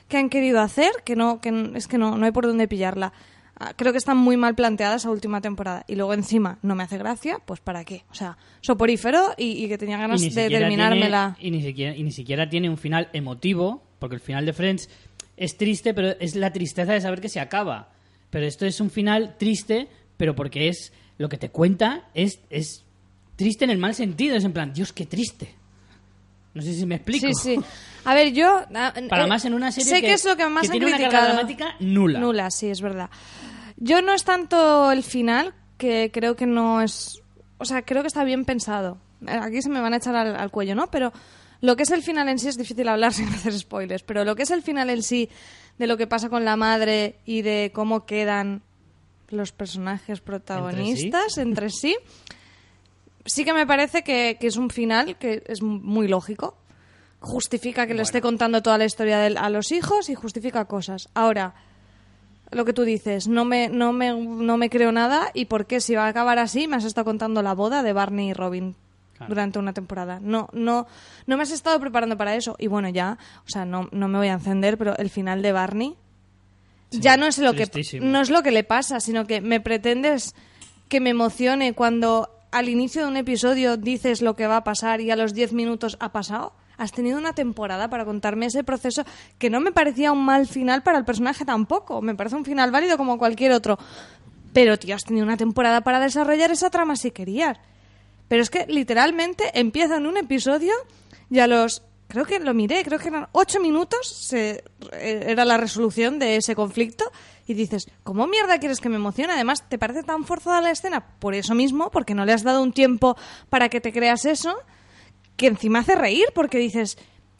que 0.07 0.17
han 0.17 0.29
querido 0.29 0.61
hacer, 0.61 0.91
que 1.05 1.15
no, 1.15 1.39
que 1.41 1.71
es 1.75 1.87
que 1.87 1.97
no, 1.97 2.17
no 2.17 2.25
hay 2.25 2.31
por 2.31 2.47
dónde 2.47 2.67
pillarla. 2.67 3.13
Ah, 3.57 3.73
Creo 3.75 3.91
que 3.91 3.97
está 3.99 4.15
muy 4.15 4.37
mal 4.37 4.55
planteada 4.55 4.95
esa 4.95 5.11
última 5.11 5.39
temporada. 5.41 5.83
Y 5.87 5.95
luego 5.95 6.13
encima 6.13 6.57
no 6.63 6.75
me 6.75 6.83
hace 6.83 6.97
gracia, 6.97 7.39
pues 7.45 7.59
¿para 7.59 7.83
qué? 7.85 8.03
O 8.09 8.15
sea, 8.15 8.37
soporífero 8.61 9.33
y, 9.37 9.63
y 9.63 9.67
que 9.67 9.77
tenía 9.77 9.97
ganas 9.97 10.19
de 10.21 10.49
terminármela. 10.49 11.35
tiene- 11.37 11.57
y, 11.57 11.59
ni 11.59 11.63
siquiera, 11.65 11.95
y 11.95 12.03
ni 12.03 12.11
siquiera 12.11 12.49
tiene 12.49 12.69
un 12.69 12.77
final 12.77 13.09
emotivo, 13.13 13.83
porque 13.99 14.15
el 14.15 14.21
final 14.21 14.45
de 14.45 14.53
Friends 14.53 14.89
es 15.41 15.57
triste, 15.57 15.95
pero 15.95 16.09
es 16.19 16.35
la 16.35 16.53
tristeza 16.53 16.93
de 16.93 17.01
saber 17.01 17.19
que 17.19 17.27
se 17.27 17.39
acaba. 17.39 17.89
Pero 18.29 18.45
esto 18.45 18.67
es 18.67 18.79
un 18.79 18.91
final 18.91 19.37
triste, 19.39 19.87
pero 20.15 20.35
porque 20.35 20.67
es 20.67 20.93
lo 21.17 21.29
que 21.29 21.37
te 21.37 21.49
cuenta 21.49 22.09
es, 22.13 22.39
es 22.51 22.85
triste 23.35 23.65
en 23.65 23.71
el 23.71 23.79
mal 23.79 23.95
sentido. 23.95 24.35
Es 24.35 24.43
en 24.43 24.53
plan, 24.53 24.71
Dios, 24.71 24.93
qué 24.93 25.07
triste. 25.07 25.55
No 26.53 26.61
sé 26.61 26.75
si 26.75 26.85
me 26.85 26.95
explico. 26.95 27.25
Sí, 27.25 27.33
sí. 27.55 27.59
A 28.05 28.13
ver, 28.13 28.33
yo... 28.33 28.61
ah, 28.75 28.93
Para 29.09 29.23
eh, 29.23 29.27
más 29.27 29.43
en 29.45 29.55
una 29.55 29.71
serie 29.71 29.89
sé 29.89 30.01
que, 30.01 30.07
que, 30.07 30.13
es 30.13 30.25
lo 30.25 30.37
que 30.37 30.47
más 30.47 30.69
que 30.69 30.77
tiene 30.77 30.85
una 30.85 30.97
carga 30.97 31.09
criticado. 31.09 31.33
dramática 31.33 31.75
nula. 31.79 32.19
Nula, 32.19 32.51
sí, 32.51 32.69
es 32.69 32.81
verdad. 32.81 33.09
Yo 33.77 34.03
no 34.03 34.13
es 34.13 34.23
tanto 34.23 34.91
el 34.91 35.01
final, 35.01 35.55
que 35.79 36.11
creo 36.13 36.35
que 36.35 36.45
no 36.45 36.83
es... 36.83 37.19
O 37.57 37.65
sea, 37.65 37.81
creo 37.81 38.03
que 38.03 38.07
está 38.09 38.23
bien 38.23 38.45
pensado. 38.45 38.99
Eh, 39.25 39.31
Aquí 39.31 39.63
se 39.63 39.69
me 39.69 39.81
van 39.81 39.93
a 39.93 39.97
echar 39.97 40.15
al, 40.15 40.35
al 40.35 40.51
cuello, 40.51 40.75
¿no? 40.75 40.91
Pero 40.91 41.11
lo 41.61 41.75
que 41.75 41.83
es 41.83 41.91
el 41.91 42.01
final 42.03 42.27
en 42.29 42.39
sí 42.39 42.47
es 42.47 42.57
difícil 42.57 42.87
hablar 42.87 43.13
sin 43.13 43.27
hacer 43.29 43.57
spoilers, 43.57 44.03
pero 44.03 44.23
lo 44.25 44.35
que 44.35 44.43
es 44.43 44.51
el 44.51 44.61
final 44.63 44.89
en 44.89 45.03
sí, 45.03 45.29
de 45.77 45.87
lo 45.87 45.97
que 45.97 46.07
pasa 46.07 46.29
con 46.29 46.43
la 46.45 46.55
madre 46.57 47.15
y 47.25 47.41
de 47.41 47.71
cómo 47.73 48.05
quedan 48.05 48.61
los 49.29 49.51
personajes 49.53 50.19
protagonistas 50.21 51.37
entre 51.37 51.69
sí, 51.69 51.95
sí 53.25 53.45
que 53.45 53.53
me 53.53 53.65
parece 53.65 54.03
que, 54.03 54.37
que 54.39 54.47
es 54.47 54.57
un 54.57 54.69
final 54.69 55.17
que 55.17 55.43
es 55.47 55.61
muy 55.61 56.07
lógico. 56.07 56.57
Justifica 57.19 57.85
que 57.85 57.93
le 57.93 58.01
esté 58.01 58.19
contando 58.19 58.61
toda 58.63 58.77
la 58.79 58.85
historia 58.85 59.19
del- 59.19 59.37
a 59.37 59.49
los 59.49 59.71
hijos 59.71 60.09
y 60.09 60.15
justifica 60.15 60.65
cosas. 60.65 61.07
Ahora, 61.13 61.53
lo 62.49 62.65
que 62.65 62.73
tú 62.73 62.83
dices, 62.83 63.27
no 63.27 63.45
me, 63.45 63.69
no 63.69 63.93
me, 63.93 64.11
no 64.13 64.57
me 64.57 64.69
creo 64.71 64.91
nada 64.91 65.29
y 65.35 65.45
por 65.45 65.67
qué 65.67 65.79
si 65.81 65.93
va 65.95 66.05
a 66.05 66.09
acabar 66.09 66.39
así 66.39 66.67
me 66.67 66.75
has 66.77 66.83
estado 66.83 67.05
contando 67.05 67.41
la 67.43 67.53
boda 67.53 67.83
de 67.83 67.93
Barney 67.93 68.31
y 68.31 68.33
Robin 68.33 68.75
Claro. 69.21 69.33
durante 69.33 69.59
una 69.59 69.73
temporada. 69.73 70.19
No, 70.21 70.49
no, 70.53 70.87
no 71.27 71.37
me 71.37 71.43
has 71.43 71.51
estado 71.51 71.79
preparando 71.79 72.17
para 72.17 72.35
eso. 72.35 72.55
Y 72.59 72.67
bueno, 72.67 72.89
ya, 72.89 73.17
o 73.45 73.49
sea, 73.49 73.65
no, 73.65 73.87
no 73.91 74.07
me 74.07 74.17
voy 74.17 74.27
a 74.27 74.33
encender, 74.33 74.77
pero 74.77 74.95
el 74.97 75.09
final 75.09 75.41
de 75.41 75.51
Barney 75.51 75.95
ya 76.91 77.17
no 77.17 77.25
es 77.25 77.37
lo 77.37 77.53
que 77.53 77.69
no 78.01 78.21
es 78.21 78.29
lo 78.29 78.43
que 78.43 78.51
le 78.51 78.63
pasa, 78.63 78.99
sino 78.99 79.25
que 79.25 79.41
me 79.41 79.61
pretendes 79.61 80.35
que 80.89 80.99
me 80.99 81.11
emocione 81.11 81.73
cuando 81.73 82.29
al 82.51 82.67
inicio 82.67 83.03
de 83.03 83.07
un 83.07 83.17
episodio 83.17 83.77
dices 83.77 84.21
lo 84.21 84.35
que 84.35 84.47
va 84.47 84.57
a 84.57 84.63
pasar 84.63 84.99
y 84.99 85.09
a 85.09 85.15
los 85.15 85.33
10 85.33 85.53
minutos 85.53 85.97
ha 85.99 86.11
pasado. 86.11 86.53
Has 86.77 86.91
tenido 86.91 87.17
una 87.17 87.33
temporada 87.33 87.89
para 87.89 88.05
contarme 88.05 88.47
ese 88.47 88.63
proceso 88.63 89.03
que 89.37 89.49
no 89.49 89.61
me 89.61 89.71
parecía 89.71 90.11
un 90.11 90.25
mal 90.25 90.47
final 90.47 90.81
para 90.81 90.97
el 90.97 91.05
personaje 91.05 91.45
tampoco. 91.45 92.01
Me 92.01 92.15
parece 92.15 92.35
un 92.35 92.43
final 92.43 92.71
válido 92.71 92.97
como 92.97 93.17
cualquier 93.17 93.51
otro. 93.51 93.77
Pero, 94.51 94.77
tío, 94.77 94.95
has 94.95 95.03
tenido 95.03 95.25
una 95.25 95.37
temporada 95.37 95.81
para 95.81 95.99
desarrollar 95.99 96.51
esa 96.51 96.69
trama 96.69 96.95
si 96.95 97.11
querías. 97.11 97.57
Pero 98.31 98.43
es 98.43 98.49
que 98.49 98.65
literalmente 98.69 99.59
empieza 99.59 99.97
en 99.97 100.05
un 100.05 100.15
episodio 100.15 100.71
y 101.29 101.39
a 101.39 101.47
los. 101.47 101.83
Creo 102.07 102.23
que 102.23 102.39
lo 102.39 102.53
miré, 102.53 102.81
creo 102.85 102.97
que 102.97 103.09
eran 103.09 103.27
ocho 103.33 103.59
minutos 103.59 104.31
eh, 104.31 104.63
era 104.93 105.43
la 105.43 105.57
resolución 105.57 106.17
de 106.17 106.37
ese 106.37 106.55
conflicto. 106.55 107.11
Y 107.45 107.55
dices, 107.55 107.89
¿cómo 108.05 108.27
mierda 108.27 108.57
quieres 108.57 108.79
que 108.79 108.87
me 108.87 108.95
emocione? 108.95 109.33
Además, 109.33 109.67
¿te 109.67 109.77
parece 109.77 110.03
tan 110.03 110.23
forzada 110.23 110.61
la 110.61 110.71
escena? 110.71 111.05
Por 111.19 111.35
eso 111.35 111.55
mismo, 111.55 111.91
porque 111.91 112.15
no 112.15 112.23
le 112.23 112.31
has 112.31 112.43
dado 112.43 112.63
un 112.63 112.71
tiempo 112.71 113.17
para 113.49 113.67
que 113.67 113.81
te 113.81 113.91
creas 113.91 114.23
eso, 114.23 114.55
que 115.35 115.47
encima 115.47 115.79
hace 115.79 115.95
reír, 115.95 116.27
porque 116.33 116.57
dices, 116.57 116.97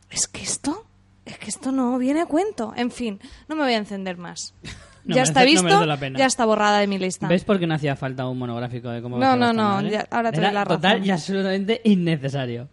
es 0.10 0.28
que 0.28 0.42
esto, 0.42 0.86
es 1.24 1.38
que 1.38 1.52
esto 1.52 1.72
no 1.72 1.98
viene 2.00 2.20
a 2.20 2.26
cuento. 2.26 2.74
En 2.76 2.92
fin, 2.92 3.22
no 3.48 3.56
me 3.56 3.64
voy 3.64 3.76
a 3.76 3.78
encender 3.78 4.18
más. 4.18 4.54
No 5.04 5.16
ya 5.16 5.24
está 5.24 5.44
visto, 5.44 5.68
ya 6.16 6.26
está 6.28 6.46
borrada 6.46 6.80
de 6.80 6.88
mi 6.88 6.98
lista. 7.00 7.28
¿Ves 7.28 7.44
por 7.44 7.60
qué 7.60 7.66
no 7.66 7.74
hacía 7.74 7.96
falta 7.96 8.28
un 8.28 8.38
monográfico 8.38 8.90
de 8.90 9.02
cómo 9.02 9.18
No, 9.18 9.36
no, 9.36 9.50
esta 9.52 9.82
no, 9.82 9.90
ya- 9.90 10.08
ahora 10.12 10.32
te 10.32 10.38
Era 10.38 10.48
doy 10.50 10.54
la 10.56 10.64
total 10.66 10.92
razón. 10.94 11.06
y 11.08 11.10
absolutamente 11.12 11.82
innecesario. 11.86 12.70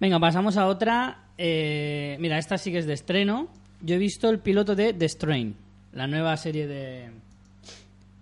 Venga, 0.00 0.20
pasamos 0.20 0.56
a 0.56 0.66
otra. 0.66 1.24
Eh, 1.36 2.16
mira, 2.20 2.38
esta 2.38 2.56
sí 2.58 2.70
que 2.70 2.78
es 2.78 2.86
de 2.86 2.92
estreno. 2.94 3.48
Yo 3.80 3.96
he 3.96 3.98
visto 3.98 4.30
el 4.30 4.38
piloto 4.38 4.74
de 4.76 4.92
The 4.92 5.08
Strain, 5.08 5.56
la 5.92 6.06
nueva 6.06 6.36
serie 6.36 6.66
de, 6.68 7.10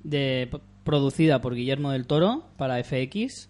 de 0.02 0.48
producida 0.84 1.40
por 1.40 1.54
Guillermo 1.54 1.90
del 1.92 2.06
Toro 2.06 2.44
para 2.56 2.82
FX. 2.82 3.48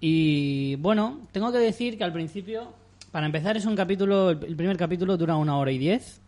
Y 0.00 0.76
bueno, 0.76 1.20
tengo 1.32 1.52
que 1.52 1.58
decir 1.58 1.98
que 1.98 2.04
al 2.04 2.12
principio, 2.12 2.72
para 3.10 3.26
empezar, 3.26 3.56
es 3.56 3.66
un 3.66 3.76
capítulo. 3.76 4.30
El 4.30 4.56
primer 4.56 4.76
capítulo 4.76 5.16
dura 5.16 5.36
una 5.36 5.56
hora 5.56 5.70
y 5.72 5.78
diez. 5.78 6.20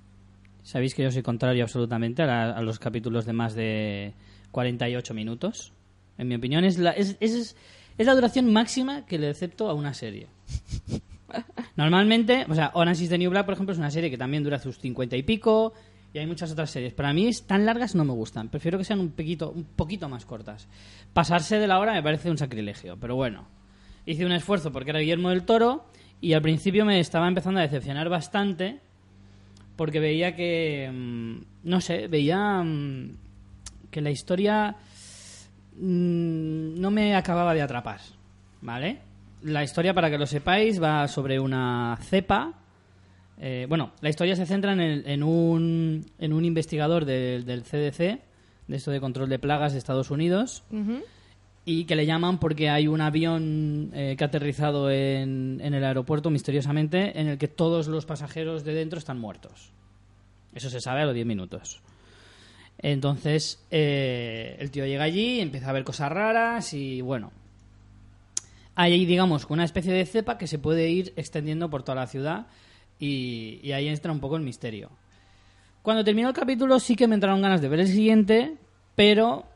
Sabéis 0.64 0.94
que 0.94 1.04
yo 1.04 1.12
soy 1.12 1.22
contrario 1.22 1.62
absolutamente 1.62 2.22
a, 2.22 2.26
la- 2.26 2.50
a 2.50 2.60
los 2.62 2.78
capítulos 2.80 3.24
de 3.26 3.32
más 3.32 3.54
de 3.54 4.14
48 4.50 5.14
minutos. 5.14 5.72
En 6.18 6.26
mi 6.26 6.34
opinión, 6.34 6.64
es 6.64 6.78
la, 6.78 6.90
es, 6.90 7.16
es- 7.20 7.54
es 7.96 8.06
la 8.06 8.14
duración 8.14 8.52
máxima 8.52 9.06
que 9.06 9.18
le 9.18 9.28
acepto 9.30 9.68
a 9.70 9.74
una 9.74 9.94
serie. 9.94 10.26
Normalmente, 11.76 12.46
o 12.48 12.54
sea, 12.54 12.70
Orange 12.74 13.04
is 13.04 13.10
the 13.10 13.18
New 13.18 13.30
Black, 13.30 13.44
por 13.44 13.54
ejemplo, 13.54 13.72
es 13.72 13.78
una 13.78 13.90
serie 13.90 14.10
que 14.10 14.18
también 14.18 14.42
dura 14.44 14.58
sus 14.58 14.78
50 14.78 15.16
y 15.16 15.22
pico. 15.22 15.72
Y 16.12 16.18
hay 16.18 16.26
muchas 16.26 16.52
otras 16.52 16.70
series. 16.70 16.94
Para 16.94 17.12
mí, 17.12 17.26
es 17.26 17.42
tan 17.44 17.66
largas 17.66 17.96
no 17.96 18.04
me 18.04 18.12
gustan. 18.12 18.48
Prefiero 18.48 18.78
que 18.78 18.84
sean 18.84 19.00
un 19.00 19.10
poquito, 19.10 19.50
un 19.50 19.64
poquito 19.64 20.08
más 20.08 20.24
cortas. 20.24 20.68
Pasarse 21.12 21.58
de 21.58 21.66
la 21.66 21.80
hora 21.80 21.92
me 21.92 22.02
parece 22.04 22.30
un 22.30 22.38
sacrilegio. 22.38 22.96
Pero 23.00 23.16
bueno, 23.16 23.48
hice 24.06 24.24
un 24.24 24.30
esfuerzo 24.30 24.70
porque 24.70 24.90
era 24.90 25.00
Guillermo 25.00 25.30
del 25.30 25.42
Toro. 25.42 25.86
Y 26.20 26.34
al 26.34 26.42
principio 26.42 26.84
me 26.84 27.00
estaba 27.00 27.26
empezando 27.26 27.58
a 27.58 27.64
decepcionar 27.64 28.08
bastante 28.08 28.78
porque 29.76 30.00
veía 30.00 30.34
que 30.36 30.90
mm, 30.92 31.36
no 31.68 31.80
sé 31.80 32.08
veía 32.08 32.62
mm, 32.62 33.10
que 33.90 34.00
la 34.00 34.10
historia 34.10 34.76
mm, 35.76 36.80
no 36.80 36.90
me 36.90 37.14
acababa 37.14 37.54
de 37.54 37.62
atrapar 37.62 38.00
vale 38.62 38.98
la 39.42 39.62
historia 39.62 39.92
para 39.94 40.10
que 40.10 40.18
lo 40.18 40.26
sepáis 40.26 40.82
va 40.82 41.06
sobre 41.08 41.38
una 41.38 41.98
cepa 42.00 42.54
eh, 43.38 43.66
bueno 43.68 43.92
la 44.00 44.08
historia 44.08 44.36
se 44.36 44.46
centra 44.46 44.72
en, 44.72 44.80
el- 44.80 45.06
en 45.06 45.22
un 45.22 46.06
en 46.18 46.32
un 46.32 46.44
investigador 46.44 47.04
del- 47.04 47.44
del 47.44 47.62
CDC 47.62 48.20
de 48.68 48.76
esto 48.76 48.90
de 48.90 49.00
control 49.00 49.28
de 49.28 49.38
plagas 49.38 49.72
de 49.72 49.78
Estados 49.78 50.10
Unidos. 50.10 50.62
Y 51.64 51.84
que 51.84 51.96
le 51.96 52.06
llaman 52.06 52.38
porque 52.38 52.68
hay 52.68 52.86
un 52.86 53.00
avión 53.00 53.90
eh, 53.94 54.14
que 54.18 54.24
ha 54.24 54.26
aterrizado 54.26 54.90
en, 54.90 55.60
el 55.62 55.84
aeropuerto 55.84 56.30
misteriosamente 56.30 57.18
en 57.18 57.28
el 57.28 57.38
que 57.38 57.48
todos 57.48 57.86
los 57.86 58.04
pasajeros 58.04 58.64
de 58.64 58.74
dentro 58.74 58.98
están 58.98 59.18
muertos. 59.18 59.70
Eso 60.54 60.68
se 60.68 60.80
sabe 60.80 61.02
a 61.02 61.06
los 61.06 61.14
10 61.14 61.26
minutos. 61.26 61.80
Entonces, 62.78 63.64
eh, 63.70 64.56
el 64.58 64.70
tío 64.70 64.84
llega 64.84 65.04
allí, 65.04 65.40
empieza 65.40 65.70
a 65.70 65.72
ver 65.72 65.84
cosas 65.84 66.12
raras 66.12 66.74
y 66.74 67.00
bueno. 67.00 67.32
Hay, 68.74 69.06
digamos, 69.06 69.46
una 69.48 69.64
especie 69.64 69.92
de 69.92 70.04
cepa 70.04 70.36
que 70.36 70.48
se 70.48 70.58
puede 70.58 70.90
ir 70.90 71.12
extendiendo 71.16 71.70
por 71.70 71.82
toda 71.82 71.94
la 71.94 72.06
ciudad 72.08 72.46
y, 72.98 73.60
y 73.62 73.72
ahí 73.72 73.88
entra 73.88 74.12
un 74.12 74.20
poco 74.20 74.36
el 74.36 74.42
misterio. 74.42 74.90
Cuando 75.80 76.04
terminó 76.04 76.28
el 76.28 76.34
capítulo 76.34 76.78
sí 76.78 76.96
que 76.96 77.06
me 77.06 77.14
entraron 77.14 77.40
ganas 77.40 77.62
de 77.62 77.68
ver 77.68 77.80
el 77.80 77.88
siguiente, 77.88 78.56
pero 78.96 79.46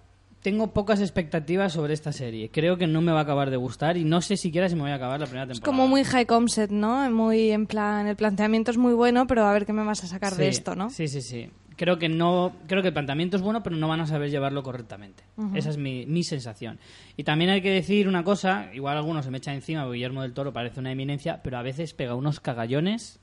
tengo 0.50 0.72
pocas 0.72 1.00
expectativas 1.02 1.74
sobre 1.74 1.92
esta 1.92 2.10
serie. 2.10 2.50
Creo 2.50 2.78
que 2.78 2.86
no 2.86 3.02
me 3.02 3.12
va 3.12 3.18
a 3.18 3.22
acabar 3.24 3.50
de 3.50 3.58
gustar 3.58 3.98
y 3.98 4.04
no 4.04 4.22
sé 4.22 4.38
siquiera 4.38 4.66
si 4.68 4.74
me 4.76 4.80
voy 4.82 4.90
a 4.92 4.94
acabar 4.94 5.20
la 5.20 5.26
primera 5.26 5.44
Es 5.44 5.58
temporada. 5.58 5.66
como 5.76 5.88
muy 5.88 6.04
high 6.04 6.24
concept, 6.24 6.72
¿no? 6.72 7.10
Muy 7.10 7.50
en 7.50 7.66
plan, 7.66 8.06
el 8.06 8.16
planteamiento 8.16 8.70
es 8.70 8.78
muy 8.78 8.94
bueno, 8.94 9.26
pero 9.26 9.44
a 9.46 9.52
ver 9.52 9.66
qué 9.66 9.74
me 9.74 9.84
vas 9.84 10.02
a 10.04 10.06
sacar 10.06 10.34
de 10.36 10.48
esto, 10.48 10.74
¿no? 10.74 10.88
Sí, 10.88 11.06
sí, 11.06 11.20
sí. 11.20 11.50
Creo 11.76 11.98
que 11.98 12.08
no, 12.08 12.56
creo 12.66 12.80
que 12.82 12.88
el 12.88 12.94
planteamiento 12.94 13.36
es 13.36 13.42
bueno, 13.42 13.62
pero 13.62 13.76
no 13.76 13.86
van 13.88 14.00
a 14.00 14.06
saber 14.06 14.30
llevarlo 14.30 14.62
correctamente. 14.62 15.22
Esa 15.54 15.68
es 15.70 15.76
mi, 15.76 16.06
mi 16.06 16.24
sensación. 16.24 16.78
Y 17.16 17.24
también 17.24 17.50
hay 17.50 17.60
que 17.60 17.70
decir 17.70 18.08
una 18.08 18.24
cosa, 18.24 18.70
igual 18.74 18.96
algunos 18.96 19.26
se 19.26 19.30
me 19.30 19.36
echan 19.38 19.54
encima, 19.54 19.82
porque 19.82 19.96
Guillermo 19.96 20.22
del 20.22 20.32
Toro 20.32 20.52
parece 20.52 20.80
una 20.80 20.90
eminencia, 20.90 21.40
pero 21.42 21.58
a 21.58 21.62
veces 21.62 21.92
pega 21.94 22.14
unos 22.14 22.40
cagallones 22.40 23.20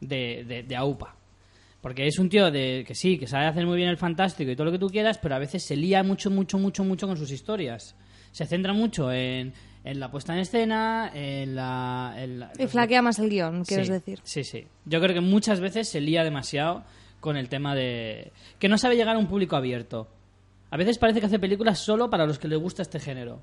de, 0.00 0.44
de, 0.48 0.62
de 0.62 0.76
aupa. 0.76 1.14
Porque 1.86 2.08
es 2.08 2.18
un 2.18 2.28
tío 2.28 2.50
de 2.50 2.82
que 2.84 2.96
sí, 2.96 3.16
que 3.16 3.28
sabe 3.28 3.46
hacer 3.46 3.64
muy 3.64 3.76
bien 3.76 3.88
el 3.88 3.96
fantástico 3.96 4.50
y 4.50 4.56
todo 4.56 4.64
lo 4.64 4.72
que 4.72 4.78
tú 4.80 4.88
quieras, 4.88 5.18
pero 5.18 5.36
a 5.36 5.38
veces 5.38 5.62
se 5.64 5.76
lía 5.76 6.02
mucho, 6.02 6.32
mucho, 6.32 6.58
mucho, 6.58 6.82
mucho 6.82 7.06
con 7.06 7.16
sus 7.16 7.30
historias. 7.30 7.94
Se 8.32 8.44
centra 8.44 8.72
mucho 8.72 9.12
en, 9.12 9.52
en 9.84 10.00
la 10.00 10.10
puesta 10.10 10.32
en 10.32 10.40
escena, 10.40 11.12
en 11.14 11.54
la... 11.54 12.12
en 12.18 12.40
la- 12.40 12.50
Y 12.58 12.66
flaquea 12.66 13.02
más 13.02 13.20
el 13.20 13.30
guion, 13.30 13.64
quieres 13.64 13.86
Sí, 13.86 13.92
decir. 13.92 14.18
Sí, 14.24 14.42
sí. 14.42 14.66
Yo 14.84 15.00
creo 15.00 15.14
que 15.14 15.20
muchas 15.20 15.60
veces 15.60 15.88
se 15.88 16.00
lía 16.00 16.24
demasiado 16.24 16.82
con 17.20 17.36
el 17.36 17.48
tema 17.48 17.76
de... 17.76 18.32
que 18.58 18.68
no 18.68 18.78
sabe 18.78 18.96
llegar 18.96 19.14
a 19.14 19.18
un 19.20 19.28
público 19.28 19.54
abierto. 19.54 20.08
A 20.72 20.76
veces 20.76 20.98
parece 20.98 21.20
que 21.20 21.26
hace 21.26 21.38
películas 21.38 21.78
solo 21.78 22.10
para 22.10 22.26
los 22.26 22.40
que 22.40 22.48
les 22.48 22.58
gusta 22.58 22.82
este 22.82 22.98
género. 22.98 23.42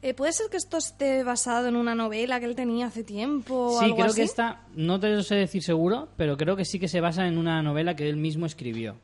Eh, 0.00 0.14
¿Puede 0.14 0.32
ser 0.32 0.46
que 0.48 0.56
esto 0.56 0.76
esté 0.76 1.24
basado 1.24 1.66
en 1.66 1.74
una 1.74 1.94
novela 1.94 2.38
que 2.38 2.46
él 2.46 2.54
tenía 2.54 2.86
hace 2.86 3.02
tiempo 3.02 3.54
o 3.54 3.78
Sí, 3.78 3.84
algo 3.86 3.96
creo 3.96 4.06
así? 4.06 4.16
que 4.16 4.22
esta, 4.22 4.62
no 4.76 5.00
te 5.00 5.08
lo 5.10 5.22
sé 5.24 5.34
decir 5.34 5.62
seguro, 5.62 6.08
pero 6.16 6.36
creo 6.36 6.54
que 6.56 6.64
sí 6.64 6.78
que 6.78 6.86
se 6.88 7.00
basa 7.00 7.26
en 7.26 7.36
una 7.36 7.62
novela 7.62 7.96
que 7.96 8.08
él 8.08 8.16
mismo 8.16 8.46
escribió. 8.46 8.96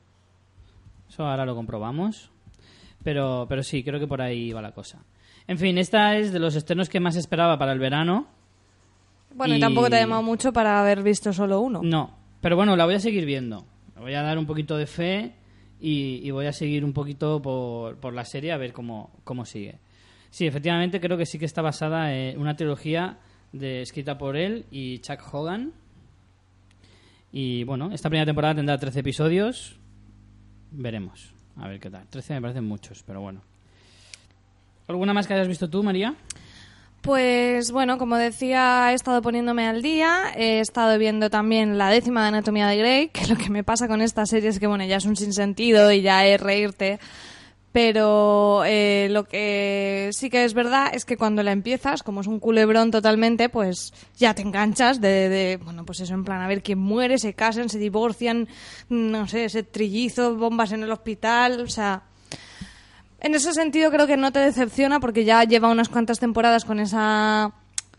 Eso 1.09 1.25
ahora 1.27 1.45
lo 1.45 1.55
comprobamos. 1.57 2.31
Pero, 3.03 3.47
pero 3.49 3.63
sí, 3.63 3.83
creo 3.85 3.99
que 4.01 4.07
por 4.07 4.23
ahí 4.23 4.53
va 4.53 4.63
la 4.63 4.73
cosa. 4.73 5.03
En 5.47 5.59
fin, 5.59 5.77
esta 5.79 6.17
es 6.17 6.33
de 6.33 6.39
los 6.39 6.55
estrenos 6.55 6.89
que 6.89 7.01
más 7.01 7.17
esperaba 7.17 7.59
para 7.59 7.73
el 7.73 7.79
verano. 7.79 8.29
Bueno, 9.35 9.55
y... 9.55 9.59
y- 9.59 9.61
tampoco 9.61 9.91
te 9.91 9.97
ha 9.97 10.01
llamado 10.01 10.23
mucho 10.23 10.53
para 10.53 10.81
haber 10.81 11.03
visto 11.03 11.33
solo 11.33 11.61
uno. 11.61 11.81
No, 11.83 12.17
pero 12.41 12.57
bueno, 12.57 12.77
la 12.77 12.85
voy 12.87 12.95
a 12.95 13.01
seguir 13.01 13.27
viendo. 13.27 13.67
Le 13.97 14.01
voy 14.01 14.15
a 14.15 14.23
dar 14.23 14.39
un 14.39 14.47
poquito 14.47 14.77
de 14.79 14.87
fe 14.87 15.35
y, 15.81 16.21
y 16.23 16.31
voy 16.31 16.47
a 16.47 16.53
seguir 16.53 16.85
un 16.85 16.93
poquito 16.95 17.43
por, 17.43 17.97
por 17.99 18.15
la 18.15 18.25
serie 18.25 18.53
a 18.53 18.57
ver 18.57 18.73
cómo, 18.73 19.11
cómo 19.25 19.45
sigue. 19.45 19.79
Sí, 20.35 20.49
efectivamente 20.49 21.01
creo 21.01 21.17
que 21.17 21.27
sí 21.27 21.39
que 21.39 21.45
está 21.45 21.63
basada 21.63 22.13
en 22.13 22.41
una 22.41 22.57
trilogía 22.57 23.19
de, 23.53 23.83
escrita 23.83 24.19
por 24.19 24.37
él 24.37 24.67
y 24.69 24.99
Chuck 24.99 25.21
Hogan. 25.33 25.73
Y 27.31 27.63
bueno, 27.63 27.93
esta 27.93 28.09
primera 28.09 28.27
temporada 28.27 28.57
tendrá 28.57 28.77
13 28.77 28.99
episodios. 28.99 29.79
Veremos. 30.73 31.33
A 31.57 31.69
ver 31.69 31.79
qué 31.79 31.89
tal. 31.89 32.09
13 32.09 32.35
me 32.35 32.41
parecen 32.41 32.65
muchos, 32.65 33.05
pero 33.07 33.21
bueno. 33.21 33.43
¿Alguna 34.89 35.15
más 35.15 35.29
que 35.29 35.35
hayas 35.35 35.47
visto 35.47 35.71
tú, 35.71 35.85
María? 35.85 36.17
Pues 37.01 37.71
bueno, 37.71 37.97
como 37.97 38.17
decía, 38.17 38.91
he 38.91 38.95
estado 38.95 39.23
poniéndome 39.23 39.69
al 39.69 39.83
día, 39.83 40.33
he 40.35 40.59
estado 40.59 40.99
viendo 40.99 41.31
también 41.31 41.79
la 41.79 41.91
décima 41.91 42.23
de 42.23 42.29
Anatomía 42.29 42.67
de 42.67 42.77
Grey, 42.77 43.09
que 43.11 43.29
lo 43.29 43.37
que 43.37 43.51
me 43.51 43.63
pasa 43.63 43.87
con 43.87 44.01
esta 44.01 44.27
serie 44.27 44.49
es 44.49 44.59
que 44.59 44.67
bueno, 44.67 44.85
ya 44.85 44.97
es 44.97 45.05
un 45.05 45.15
sinsentido 45.15 45.93
y 45.93 46.03
ya 46.03 46.27
es 46.27 46.41
reírte, 46.41 46.99
pero 47.75 48.63
eh, 48.65 49.09
lo 49.11 49.25
que 49.25 50.11
sí 50.13 50.31
que 50.31 50.45
es 50.45 50.55
verdad 50.55 50.93
es 50.95 51.05
que 51.05 51.17
cuando 51.17 51.43
la 51.43 51.51
empiezas, 51.51 52.05
como 52.05 52.21
es 52.21 52.29
un 52.29 52.39
culebrón 52.39 52.93
totalmente, 52.93 53.49
pues 53.49 53.93
ya 54.17 54.33
te 54.33 54.43
enganchas 54.43 55.01
de, 55.01 55.59
bueno, 55.61 55.85
pues 55.85 55.99
eso 55.99 56.15
en 56.15 56.23
plan, 56.23 56.41
a 56.41 56.47
ver 56.47 56.63
quién 56.63 56.79
muere, 56.79 57.19
se 57.19 57.35
casan, 57.35 57.69
se 57.69 57.81
divorcian, 57.81 58.47
no 58.91 59.27
sé, 59.27 59.47
ese 59.47 59.65
trillizo, 59.65 60.37
bombas 60.37 60.71
en 60.71 60.85
el 60.85 60.93
hospital, 60.93 61.63
o 61.63 61.67
sea... 61.67 62.05
En 63.19 63.35
ese 63.35 63.53
sentido 63.53 63.91
creo 63.91 64.07
que 64.07 64.19
no 64.19 64.31
te 64.31 64.39
decepciona 64.39 65.01
porque 65.01 65.25
ya 65.25 65.43
lleva 65.43 65.69
unas 65.69 65.89
cuantas 65.89 66.21
temporadas 66.21 66.65
con 66.65 66.79
esa 66.79 67.55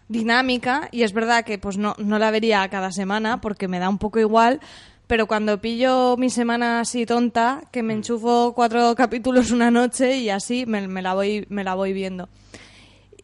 dinámica 0.08 0.88
y 0.92 1.04
es 1.04 1.12
verdad 1.12 1.44
que 1.44 1.58
pues 1.58 1.78
no, 1.78 1.96
no 1.98 2.18
la 2.18 2.32
vería 2.32 2.66
cada 2.70 2.92
semana 2.92 3.42
porque 3.42 3.68
me 3.68 3.80
da 3.80 3.90
un 3.90 3.98
poco 3.98 4.20
igual, 4.20 4.62
pero 5.08 5.28
cuando 5.28 5.62
pillo 5.62 6.18
mi 6.18 6.30
semana 6.30 6.80
así 6.80 7.06
tonta, 7.06 7.64
que 7.72 7.84
me 7.84 7.94
enchufo 7.94 8.54
cuatro 8.54 8.96
capítulos 8.96 9.52
una 9.52 9.72
noche 9.72 10.18
y 10.18 10.30
así 10.30 10.66
me, 10.66 10.88
me 10.88 11.02
la, 11.02 11.14
voy, 11.14 11.46
me 11.50 11.64
la 11.64 11.76
voy 11.76 11.94
viendo. 11.94 12.30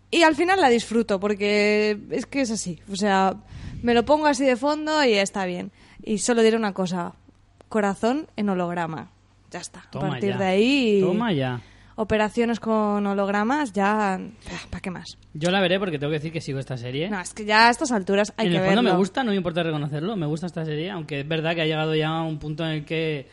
Y 0.10 0.24
al 0.24 0.36
final 0.36 0.60
la 0.60 0.70
disfruto 0.70 1.20
porque 1.20 1.98
es 2.12 2.26
que 2.26 2.42
es 2.42 2.52
así, 2.52 2.80
o 2.92 2.96
sea, 2.96 3.36
me 3.82 3.94
lo 3.94 4.06
pongo 4.06 4.28
así 4.28 4.46
de 4.46 4.58
fondo 4.58 5.04
y 5.04 5.14
está 5.14 5.46
bien. 5.46 5.72
Y 6.04 6.18
solo 6.18 6.42
diré 6.42 6.58
una 6.58 6.74
cosa, 6.74 7.14
corazón 7.70 8.28
en 8.36 8.50
holograma. 8.50 9.12
Ya 9.50 9.60
está. 9.60 9.84
Toma 9.92 10.08
a 10.08 10.10
partir 10.12 10.32
ya. 10.32 10.38
de 10.38 10.46
ahí 10.46 11.02
Toma 11.02 11.34
ya. 11.34 11.62
Operaciones 12.02 12.60
con 12.60 13.06
hologramas, 13.06 13.72
ya. 13.74 14.20
¿Para 14.70 14.82
qué 14.82 14.92
más? 14.92 15.18
Yo 15.34 15.52
la 15.52 15.62
veré 15.62 15.80
porque 15.80 16.00
tengo 16.00 16.12
que 16.12 16.18
decir 16.18 16.32
que 16.32 16.42
sigo 16.42 16.60
esta 16.60 16.78
serie. 16.78 17.10
No, 17.10 17.20
es 17.20 17.34
que 17.34 17.46
ya 17.46 17.68
a 17.68 17.72
estas 17.72 17.92
alturas 17.92 18.34
hay 18.38 18.48
en 18.48 18.52
que 18.54 18.58
el 18.58 18.64
fondo 18.66 18.82
verlo. 18.82 18.92
me 18.94 18.98
gusta, 19.00 19.24
no 19.24 19.32
me 19.32 19.38
importa 19.38 19.64
reconocerlo, 19.64 20.16
me 20.16 20.26
gusta 20.26 20.48
esta 20.48 20.66
serie, 20.66 20.90
aunque 20.92 21.22
es 21.22 21.28
verdad 21.28 21.56
que 21.56 21.62
ha 21.62 21.66
llegado 21.66 21.96
ya 21.96 22.10
a 22.10 22.24
un 22.24 22.40
punto 22.40 22.66
en 22.66 22.72
el 22.72 22.86
que 22.86 23.28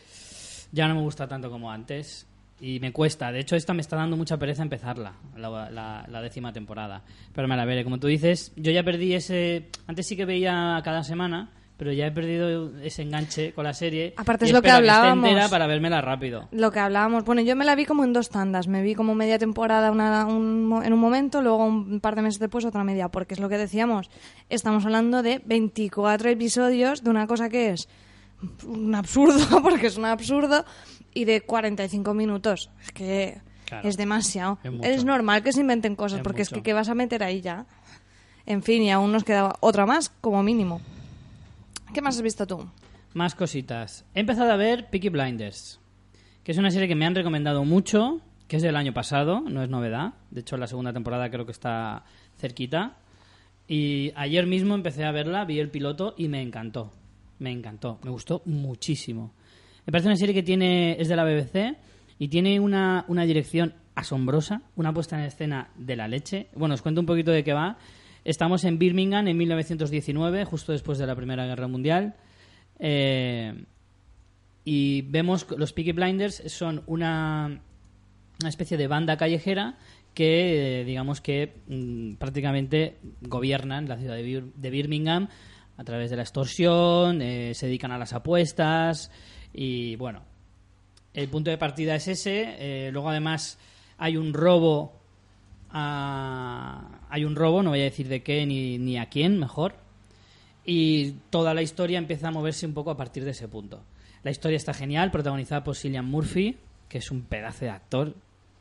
ya 0.71 0.87
no 0.87 0.95
me 0.95 1.01
gusta 1.01 1.27
tanto 1.27 1.49
como 1.49 1.71
antes 1.71 2.27
y 2.61 2.79
me 2.79 2.91
cuesta. 2.91 3.31
De 3.31 3.39
hecho, 3.39 3.55
esta 3.55 3.73
me 3.73 3.81
está 3.81 3.95
dando 3.95 4.17
mucha 4.17 4.37
pereza 4.37 4.61
empezarla, 4.63 5.13
la, 5.35 5.69
la- 5.71 6.05
la 6.09 6.21
décima 6.21 6.51
temporada. 6.53 7.01
Pero 7.33 7.47
me 7.47 7.55
la 7.55 7.65
veré. 7.65 7.83
Como 7.83 7.99
tú 7.99 8.07
dices, 8.07 8.51
yo 8.55 8.71
ya 8.71 8.83
perdí 8.83 9.13
ese... 9.13 9.69
Antes 9.87 10.05
sí 10.07 10.15
que 10.17 10.25
veía 10.25 10.79
cada 10.83 11.03
semana, 11.03 11.49
pero 11.79 11.91
ya 11.93 12.05
he 12.05 12.11
perdido 12.11 12.77
ese 12.81 13.01
enganche 13.01 13.53
con 13.53 13.63
la 13.63 13.73
serie. 13.73 14.13
Aparte 14.17 14.45
es 14.45 14.51
lo 14.51 14.61
que 14.61 14.69
hablábamos. 14.69 15.25
entera 15.27 15.47
para 15.49 15.65
vérmela 15.65 16.01
rápido. 16.01 16.47
Lo 16.51 16.71
que 16.71 16.79
hablábamos, 16.79 17.23
bueno, 17.23 17.41
yo 17.41 17.55
me 17.55 17.63
la 17.65 17.73
vi 17.73 17.85
como 17.85 18.03
en 18.03 18.13
dos 18.13 18.29
tandas. 18.29 18.67
Me 18.67 18.83
vi 18.83 18.93
como 18.95 19.15
media 19.15 19.39
temporada 19.39 19.89
una- 19.91 20.25
un 20.27 20.81
en 20.83 20.93
un 20.93 20.99
momento, 20.99 21.41
luego 21.41 21.65
un 21.65 22.01
par 22.01 22.15
de 22.15 22.21
meses 22.21 22.39
después 22.39 22.65
otra 22.65 22.83
media, 22.83 23.07
porque 23.09 23.33
es 23.33 23.39
lo 23.39 23.47
que 23.49 23.57
decíamos. 23.57 24.11
Estamos 24.49 24.85
hablando 24.85 25.23
de 25.23 25.41
24 25.45 26.29
episodios 26.29 27.03
de 27.03 27.09
una 27.09 27.25
cosa 27.25 27.49
que 27.49 27.69
es 27.71 27.87
un 28.67 28.93
absurdo, 28.93 29.39
porque 29.63 29.87
es 29.87 29.97
un 29.97 30.05
absurdo, 30.05 30.65
y 31.13 31.25
de 31.25 31.41
45 31.41 32.13
minutos. 32.13 32.69
Es 32.83 32.91
que 32.91 33.41
Claro. 33.65 33.87
es 33.87 33.97
demasiado. 33.97 34.57
Es 34.83 35.05
normal 35.05 35.43
que 35.43 35.53
se 35.53 35.61
inventen 35.61 35.95
cosas, 35.95 36.19
Es 36.19 36.23
porque 36.23 36.41
es 36.41 36.49
que 36.49 36.61
¿qué 36.63 36.73
vas 36.73 36.89
a 36.89 36.95
meter 36.95 37.23
ahí 37.23 37.39
ya? 37.41 37.65
En 38.47 38.63
fin, 38.63 38.81
y 38.81 38.91
aún 38.91 39.11
nos 39.11 39.23
queda 39.23 39.53
otra 39.59 39.85
más, 39.85 40.09
como 40.21 40.41
mínimo. 40.41 40.81
¿Qué 41.93 42.01
más 42.01 42.17
has 42.17 42.21
visto 42.21 42.45
tú? 42.45 42.69
Más 43.15 43.33
cositas. 43.33 44.05
He 44.13 44.19
empezado 44.19 44.51
a 44.51 44.55
ver 44.55 44.89
Peaky 44.91 45.09
Blinders, 45.09 45.79
que 46.43 46.51
es 46.51 46.57
una 46.59 46.69
serie 46.69 46.87
que 46.87 46.93
me 46.93 47.05
han 47.05 47.15
recomendado 47.15 47.65
mucho, 47.65 48.21
que 48.47 48.57
es 48.57 48.61
del 48.61 48.75
año 48.75 48.93
pasado, 48.93 49.41
no 49.41 49.63
es 49.63 49.69
novedad. 49.69 50.13
De 50.29 50.41
hecho, 50.41 50.55
la 50.57 50.67
segunda 50.67 50.93
temporada 50.93 51.31
creo 51.31 51.45
que 51.45 51.51
está 51.51 52.03
cerquita. 52.37 52.97
Y 53.67 54.11
ayer 54.15 54.45
mismo 54.45 54.75
empecé 54.75 55.03
a 55.03 55.11
verla, 55.11 55.45
vi 55.45 55.59
el 55.59 55.71
piloto 55.71 56.13
y 56.15 56.27
me 56.27 56.43
encantó. 56.43 56.91
Me 57.39 57.51
encantó, 57.51 57.99
me 58.03 58.11
gustó 58.11 58.43
muchísimo. 58.45 59.33
Me 59.85 59.91
parece 59.91 60.09
una 60.09 60.17
serie 60.17 60.35
que 60.35 60.43
tiene 60.43 60.95
es 61.01 61.07
de 61.07 61.15
la 61.15 61.23
BBC 61.23 61.75
y 62.19 62.27
tiene 62.27 62.59
una, 62.59 63.05
una 63.07 63.23
dirección 63.23 63.73
asombrosa, 63.95 64.61
una 64.75 64.93
puesta 64.93 65.17
en 65.17 65.25
escena 65.25 65.69
de 65.75 65.95
la 65.95 66.07
leche. 66.07 66.49
Bueno, 66.53 66.75
os 66.75 66.83
cuento 66.83 67.01
un 67.01 67.07
poquito 67.07 67.31
de 67.31 67.43
qué 67.43 67.53
va. 67.53 67.77
Estamos 68.25 68.63
en 68.65 68.77
Birmingham 68.79 69.27
en 69.27 69.37
1919, 69.37 70.45
justo 70.45 70.71
después 70.71 70.97
de 70.97 71.07
la 71.07 71.15
Primera 71.15 71.45
Guerra 71.45 71.67
Mundial. 71.67 72.15
Eh, 72.79 73.63
y 74.65 75.01
vemos 75.03 75.47
los 75.57 75.73
Peaky 75.73 75.93
Blinders 75.93 76.43
son 76.47 76.83
una, 76.85 77.61
una 78.41 78.49
especie 78.49 78.77
de 78.77 78.87
banda 78.87 79.17
callejera 79.17 79.77
que, 80.13 80.81
eh, 80.81 80.85
digamos 80.85 81.21
que 81.21 81.53
mm, 81.67 82.13
prácticamente 82.15 82.97
gobiernan 83.21 83.87
la 83.87 83.97
ciudad 83.97 84.15
de, 84.15 84.23
Bir- 84.23 84.53
de 84.53 84.69
Birmingham 84.69 85.29
a 85.77 85.83
través 85.85 86.09
de 86.09 86.17
la 86.17 86.23
extorsión, 86.23 87.21
eh, 87.21 87.53
se 87.53 87.67
dedican 87.67 87.91
a 87.91 87.97
las 87.97 88.11
apuestas 88.13 89.11
y 89.53 89.95
bueno, 89.95 90.21
el 91.13 91.29
punto 91.29 91.49
de 91.49 91.57
partida 91.57 91.95
es 91.95 92.07
ese. 92.07 92.89
luego 92.91 93.09
además 93.09 93.57
hay 93.97 94.17
un 94.17 94.33
robo 94.33 94.98
a- 95.71 96.99
hay 97.09 97.23
un 97.25 97.35
robo, 97.35 97.63
no 97.63 97.69
voy 97.71 97.81
a 97.81 97.83
decir 97.83 98.07
de 98.07 98.21
qué 98.21 98.45
ni, 98.45 98.77
ni 98.77 98.97
a 98.97 99.07
quién, 99.07 99.37
mejor. 99.39 99.75
Y 100.65 101.13
toda 101.29 101.53
la 101.53 101.61
historia 101.61 101.97
empieza 101.97 102.27
a 102.27 102.31
moverse 102.31 102.65
un 102.65 102.73
poco 102.73 102.91
a 102.91 102.97
partir 102.97 103.23
de 103.25 103.31
ese 103.31 103.47
punto. 103.47 103.81
La 104.23 104.31
historia 104.31 104.57
está 104.57 104.73
genial, 104.73 105.11
protagonizada 105.11 105.63
por 105.63 105.75
Cillian 105.75 106.05
Murphy, 106.05 106.57
que 106.87 106.97
es 106.99 107.09
un 107.11 107.21
pedazo 107.21 107.65
de 107.65 107.71
actor, 107.71 108.13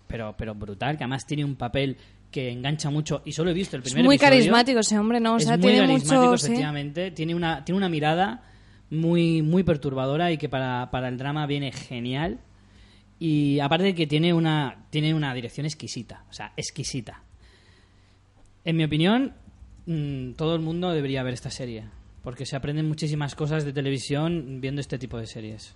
pero, 0.06 0.34
pero 0.38 0.54
brutal, 0.54 0.96
que 0.96 1.04
además 1.04 1.26
tiene 1.26 1.44
un 1.44 1.56
papel 1.56 1.96
que 2.30 2.50
engancha 2.50 2.90
mucho. 2.90 3.22
Y 3.24 3.32
solo 3.32 3.50
he 3.50 3.54
visto 3.54 3.76
el 3.76 3.82
Es 3.82 3.88
primer 3.90 4.04
muy 4.04 4.16
episodio. 4.16 4.36
carismático 4.38 4.78
ese 4.80 4.98
hombre, 4.98 5.20
¿no? 5.20 5.34
O 5.34 5.36
es 5.38 5.44
sea, 5.44 5.56
muy 5.56 5.62
tiene 5.62 5.78
carismático, 5.86 6.14
mucho... 6.26 6.38
sí. 6.38 6.46
efectivamente. 6.46 7.10
Tiene 7.10 7.34
una, 7.34 7.64
tiene 7.64 7.76
una 7.76 7.88
mirada 7.88 8.42
muy, 8.90 9.42
muy 9.42 9.62
perturbadora 9.64 10.30
y 10.30 10.38
que 10.38 10.48
para, 10.48 10.90
para 10.90 11.08
el 11.08 11.18
drama 11.18 11.46
viene 11.46 11.72
genial. 11.72 12.38
Y 13.18 13.58
aparte 13.60 13.84
de 13.84 13.94
que 13.94 14.06
tiene 14.06 14.32
una, 14.32 14.86
tiene 14.90 15.12
una 15.14 15.34
dirección 15.34 15.66
exquisita, 15.66 16.24
o 16.30 16.32
sea, 16.32 16.52
exquisita. 16.56 17.22
En 18.64 18.76
mi 18.76 18.84
opinión, 18.84 19.34
mm, 19.86 20.32
todo 20.32 20.54
el 20.54 20.60
mundo 20.60 20.90
debería 20.90 21.22
ver 21.22 21.34
esta 21.34 21.50
serie, 21.50 21.84
porque 22.22 22.46
se 22.46 22.56
aprenden 22.56 22.86
muchísimas 22.86 23.34
cosas 23.34 23.64
de 23.64 23.72
televisión 23.72 24.60
viendo 24.60 24.80
este 24.80 24.98
tipo 24.98 25.18
de 25.18 25.26
series. 25.26 25.74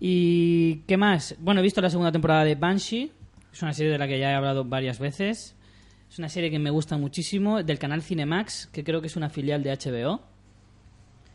¿Y 0.00 0.76
qué 0.86 0.96
más? 0.96 1.36
Bueno, 1.38 1.60
he 1.60 1.62
visto 1.62 1.80
la 1.80 1.90
segunda 1.90 2.10
temporada 2.10 2.44
de 2.44 2.54
Banshee, 2.54 3.12
es 3.52 3.62
una 3.62 3.72
serie 3.72 3.92
de 3.92 3.98
la 3.98 4.06
que 4.06 4.18
ya 4.18 4.30
he 4.30 4.34
hablado 4.34 4.64
varias 4.64 4.98
veces. 4.98 5.56
Es 6.10 6.18
una 6.18 6.28
serie 6.28 6.50
que 6.50 6.58
me 6.58 6.70
gusta 6.70 6.96
muchísimo, 6.96 7.62
del 7.62 7.78
canal 7.78 8.02
Cinemax, 8.02 8.68
que 8.72 8.82
creo 8.84 9.00
que 9.00 9.06
es 9.06 9.16
una 9.16 9.30
filial 9.30 9.62
de 9.62 9.70
HBO, 9.70 10.20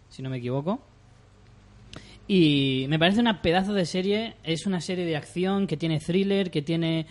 si 0.10 0.22
no 0.22 0.30
me 0.30 0.38
equivoco. 0.38 0.82
Y 2.28 2.86
me 2.90 2.98
parece 2.98 3.20
una 3.20 3.42
pedazo 3.42 3.74
de 3.74 3.86
serie. 3.86 4.36
Es 4.44 4.66
una 4.66 4.82
serie 4.82 5.06
de 5.06 5.16
acción 5.16 5.68
que 5.68 5.78
tiene 5.78 6.00
thriller, 6.00 6.52
que 6.52 6.62
tiene. 6.62 7.06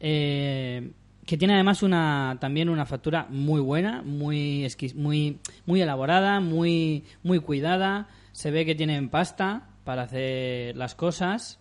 eh, 0.00 0.90
que 1.26 1.36
tiene 1.36 1.54
además 1.54 1.82
una 1.82 2.36
también 2.40 2.68
una 2.68 2.84
factura 2.84 3.26
muy 3.30 3.60
buena, 3.60 4.02
muy 4.02 4.66
muy 4.96 5.38
muy 5.66 5.80
elaborada, 5.80 6.40
muy 6.40 7.04
muy 7.22 7.38
cuidada. 7.38 8.08
Se 8.32 8.50
ve 8.50 8.64
que 8.64 8.74
tienen 8.74 9.08
pasta 9.08 9.68
para 9.84 10.02
hacer 10.02 10.76
las 10.76 10.94
cosas. 10.94 11.60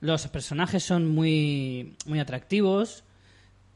Los 0.00 0.26
personajes 0.28 0.82
son 0.82 1.06
muy 1.14 1.96
muy 2.06 2.18
atractivos. 2.18 3.03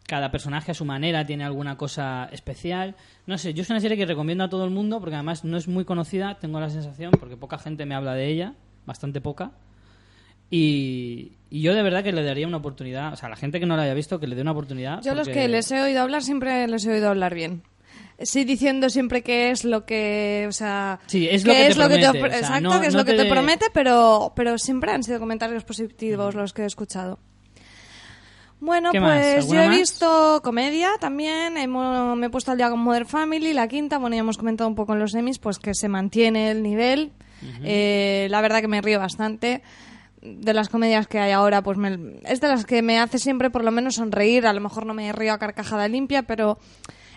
Cada 0.09 0.31
personaje 0.31 0.71
a 0.71 0.75
su 0.75 0.87
manera 0.87 1.27
tiene 1.27 1.45
alguna 1.45 1.77
cosa 1.77 2.31
especial. 2.33 2.97
No 3.27 3.37
sé, 3.37 3.53
yo 3.53 3.61
es 3.61 3.69
una 3.69 3.79
serie 3.79 3.95
que 3.99 4.07
recomiendo 4.07 4.43
a 4.43 4.49
todo 4.49 4.65
el 4.65 4.71
mundo 4.71 5.01
porque 5.01 5.15
además 5.17 5.45
no 5.45 5.59
es 5.59 5.69
muy 5.69 5.85
conocida, 5.85 6.39
tengo 6.41 6.59
la 6.61 6.71
sensación, 6.71 7.11
porque 7.21 7.37
poca 7.37 7.59
gente 7.59 7.85
me 7.85 7.95
habla 7.95 8.15
de 8.15 8.27
ella, 8.27 8.55
bastante 8.87 9.21
poca. 9.21 9.51
Y, 10.51 11.33
y 11.51 11.61
yo 11.61 11.75
de 11.75 11.83
verdad 11.83 12.03
que 12.03 12.13
le 12.13 12.23
daría 12.23 12.47
una 12.47 12.57
oportunidad, 12.57 13.13
o 13.13 13.17
sea, 13.17 13.27
a 13.27 13.31
la 13.31 13.37
gente 13.37 13.61
que 13.61 13.67
no 13.67 13.77
la 13.77 13.83
haya 13.83 13.93
visto, 13.95 14.19
que 14.19 14.27
le 14.27 14.35
dé 14.35 14.41
una 14.43 14.53
oportunidad. 14.53 15.03
Yo 15.03 15.15
los 15.15 15.29
que 15.29 15.47
les 15.47 15.71
he 15.71 15.81
oído 15.83 16.01
hablar 16.01 16.23
siempre 16.23 16.67
les 16.67 16.87
he 16.87 16.93
oído 16.93 17.11
hablar 17.11 17.35
bien. 17.35 17.63
Sí, 18.21 18.45
diciendo 18.45 18.89
siempre 18.89 19.23
que 19.23 19.51
es 19.51 19.65
lo 19.65 19.85
que, 19.85 20.47
o 20.49 20.53
sea, 20.53 21.01
Sí, 21.07 21.29
es 21.31 21.45
lo 21.47 21.53
que 21.53 21.59
te 21.69 21.75
promete, 21.75 22.07
ofre- 22.09 22.27
o 22.29 22.31
sea, 22.31 22.39
exacto, 22.39 22.61
no- 22.71 22.81
que 22.81 22.87
es 22.87 22.95
no 22.95 23.01
lo 23.01 23.05
que 23.05 23.13
te- 23.13 23.25
te 23.25 23.31
promete, 23.31 23.67
pero, 23.75 24.33
pero 24.35 24.59
siempre 24.59 24.91
han 24.91 25.03
sido 25.05 25.21
comentarios 25.21 25.65
positivos 25.65 26.35
los 26.35 26.53
que 26.55 26.63
he 26.63 26.67
escuchado. 26.67 27.19
Bueno, 28.61 28.91
pues 28.93 29.35
yo 29.47 29.53
¿Alguna 29.53 29.65
he 29.65 29.69
más? 29.69 29.79
visto 29.79 30.41
comedia 30.43 30.91
también, 31.01 31.57
hemos- 31.57 32.17
me 32.17 32.27
he 32.27 32.31
puesto 32.31 32.51
al 32.51 32.59
día 32.59 32.69
con 32.71 32.81
Modern 32.81 33.07
Family, 33.07 33.53
la 33.53 33.69
quinta, 33.69 33.99
bueno, 33.99 34.17
ya 34.17 34.21
hemos 34.21 34.37
comentado 34.37 34.69
un 34.69 34.75
poco 34.75 34.95
en 34.95 34.99
los 34.99 35.13
semis, 35.13 35.39
pues 35.39 35.59
que 35.59 35.75
se 35.75 35.89
mantiene 35.89 36.51
el 36.51 36.63
nivel, 36.63 37.13
Eh, 37.63 38.27
la 38.31 38.41
verdad 38.41 38.61
que 38.61 38.67
me 38.69 38.81
río 38.81 38.99
bastante. 38.99 39.63
de 40.21 40.53
las 40.53 40.69
comedias 40.69 41.07
que 41.07 41.21
hay 41.21 41.31
ahora, 41.31 41.63
pues 41.63 41.79
me- 41.79 42.19
es 42.25 42.41
de 42.41 42.49
las 42.49 42.65
que 42.67 42.83
me 42.83 42.99
hace 42.99 43.21
siempre 43.21 43.51
por 43.51 43.63
lo 43.63 43.71
menos 43.71 43.95
sonreír. 43.95 44.49
A 44.49 44.53
lo 44.53 44.61
mejor 44.61 44.85
no 44.85 44.93
me 44.93 45.13
río 45.13 45.33
a 45.33 45.39
carcajada 45.39 45.87
limpia, 45.87 46.25
pero 46.25 46.59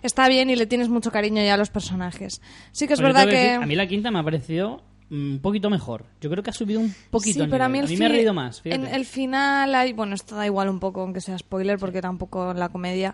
está 0.03 0.27
bien 0.30 0.51
y 0.51 0.55
le 0.55 0.68
tienes 0.68 0.88
mucho 0.88 1.11
cariño 1.11 1.41
ya 1.43 1.55
a 1.55 1.57
los 1.57 1.72
personajes. 1.72 2.39
Sí 2.72 2.85
que 2.85 2.93
es 2.93 2.99
yo 2.99 3.05
verdad 3.05 3.26
que... 3.26 3.35
decir, 3.35 3.63
a 3.63 3.65
mí 3.65 3.76
la 3.76 3.88
quinta 3.88 4.11
me 4.11 4.19
ha 4.19 4.23
parecido 4.23 4.84
un 5.11 5.39
poquito 5.41 5.69
mejor. 5.69 6.05
Yo 6.21 6.29
creo 6.31 6.41
que 6.41 6.49
ha 6.49 6.53
subido 6.53 6.79
un 6.79 6.95
poquito 7.11 7.35
Sí, 7.39 7.41
el 7.41 7.49
pero 7.49 7.65
a 7.65 7.69
mí, 7.69 7.81
me 7.97 8.05
ha 8.05 8.09
reído 8.09 8.33
más. 8.33 8.61
En 8.63 8.88
el 8.88 9.05
final 9.05 9.75
hay, 9.75 9.93
bueno, 9.93 10.15
esto 10.15 10.35
da 10.35 10.45
igual 10.45 10.69
un 10.69 10.79
poco, 10.79 11.01
aunque 11.01 11.21
sea 11.21 11.38
spoiler, 11.38 11.77
porque 11.77 12.01
tampoco 12.01 12.51
en 12.51 12.59
la 12.59 12.69
comedia. 12.69 13.13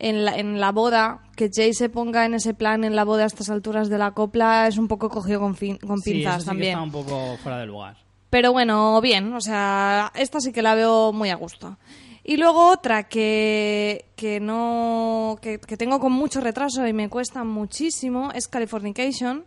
En 0.00 0.24
la, 0.24 0.36
en 0.36 0.60
la 0.60 0.70
boda, 0.70 1.22
que 1.34 1.50
Jay 1.52 1.72
se 1.74 1.88
ponga 1.88 2.24
en 2.24 2.34
ese 2.34 2.54
plan 2.54 2.84
en 2.84 2.94
la 2.94 3.04
boda 3.04 3.24
a 3.24 3.26
estas 3.26 3.50
alturas 3.50 3.88
de 3.88 3.98
la 3.98 4.12
copla 4.12 4.68
es 4.68 4.78
un 4.78 4.86
poco 4.86 5.08
cogido 5.08 5.40
con, 5.40 5.56
fin- 5.56 5.78
con 5.78 6.00
Sí, 6.00 6.12
pinzas 6.12 6.34
eso 6.34 6.40
sí 6.42 6.44
que 6.44 6.50
también. 6.50 6.68
está 6.74 6.82
un 6.82 6.92
poco 6.92 7.36
fuera 7.42 7.58
de 7.58 7.66
lugar. 7.66 7.96
Pero 8.30 8.52
bueno, 8.52 9.00
bien, 9.00 9.32
o 9.32 9.40
sea, 9.40 10.12
esta 10.14 10.38
sí 10.40 10.52
que 10.52 10.62
la 10.62 10.74
veo 10.76 11.12
muy 11.12 11.30
a 11.30 11.34
gusto. 11.36 11.78
Y 12.22 12.36
luego 12.36 12.70
otra 12.70 13.08
que, 13.08 14.04
que 14.16 14.38
no 14.38 15.36
que, 15.40 15.58
que 15.58 15.76
tengo 15.76 15.98
con 15.98 16.12
mucho 16.12 16.40
retraso 16.40 16.86
y 16.86 16.92
me 16.92 17.08
cuesta 17.08 17.42
muchísimo 17.42 18.30
es 18.34 18.46
Californication. 18.48 19.46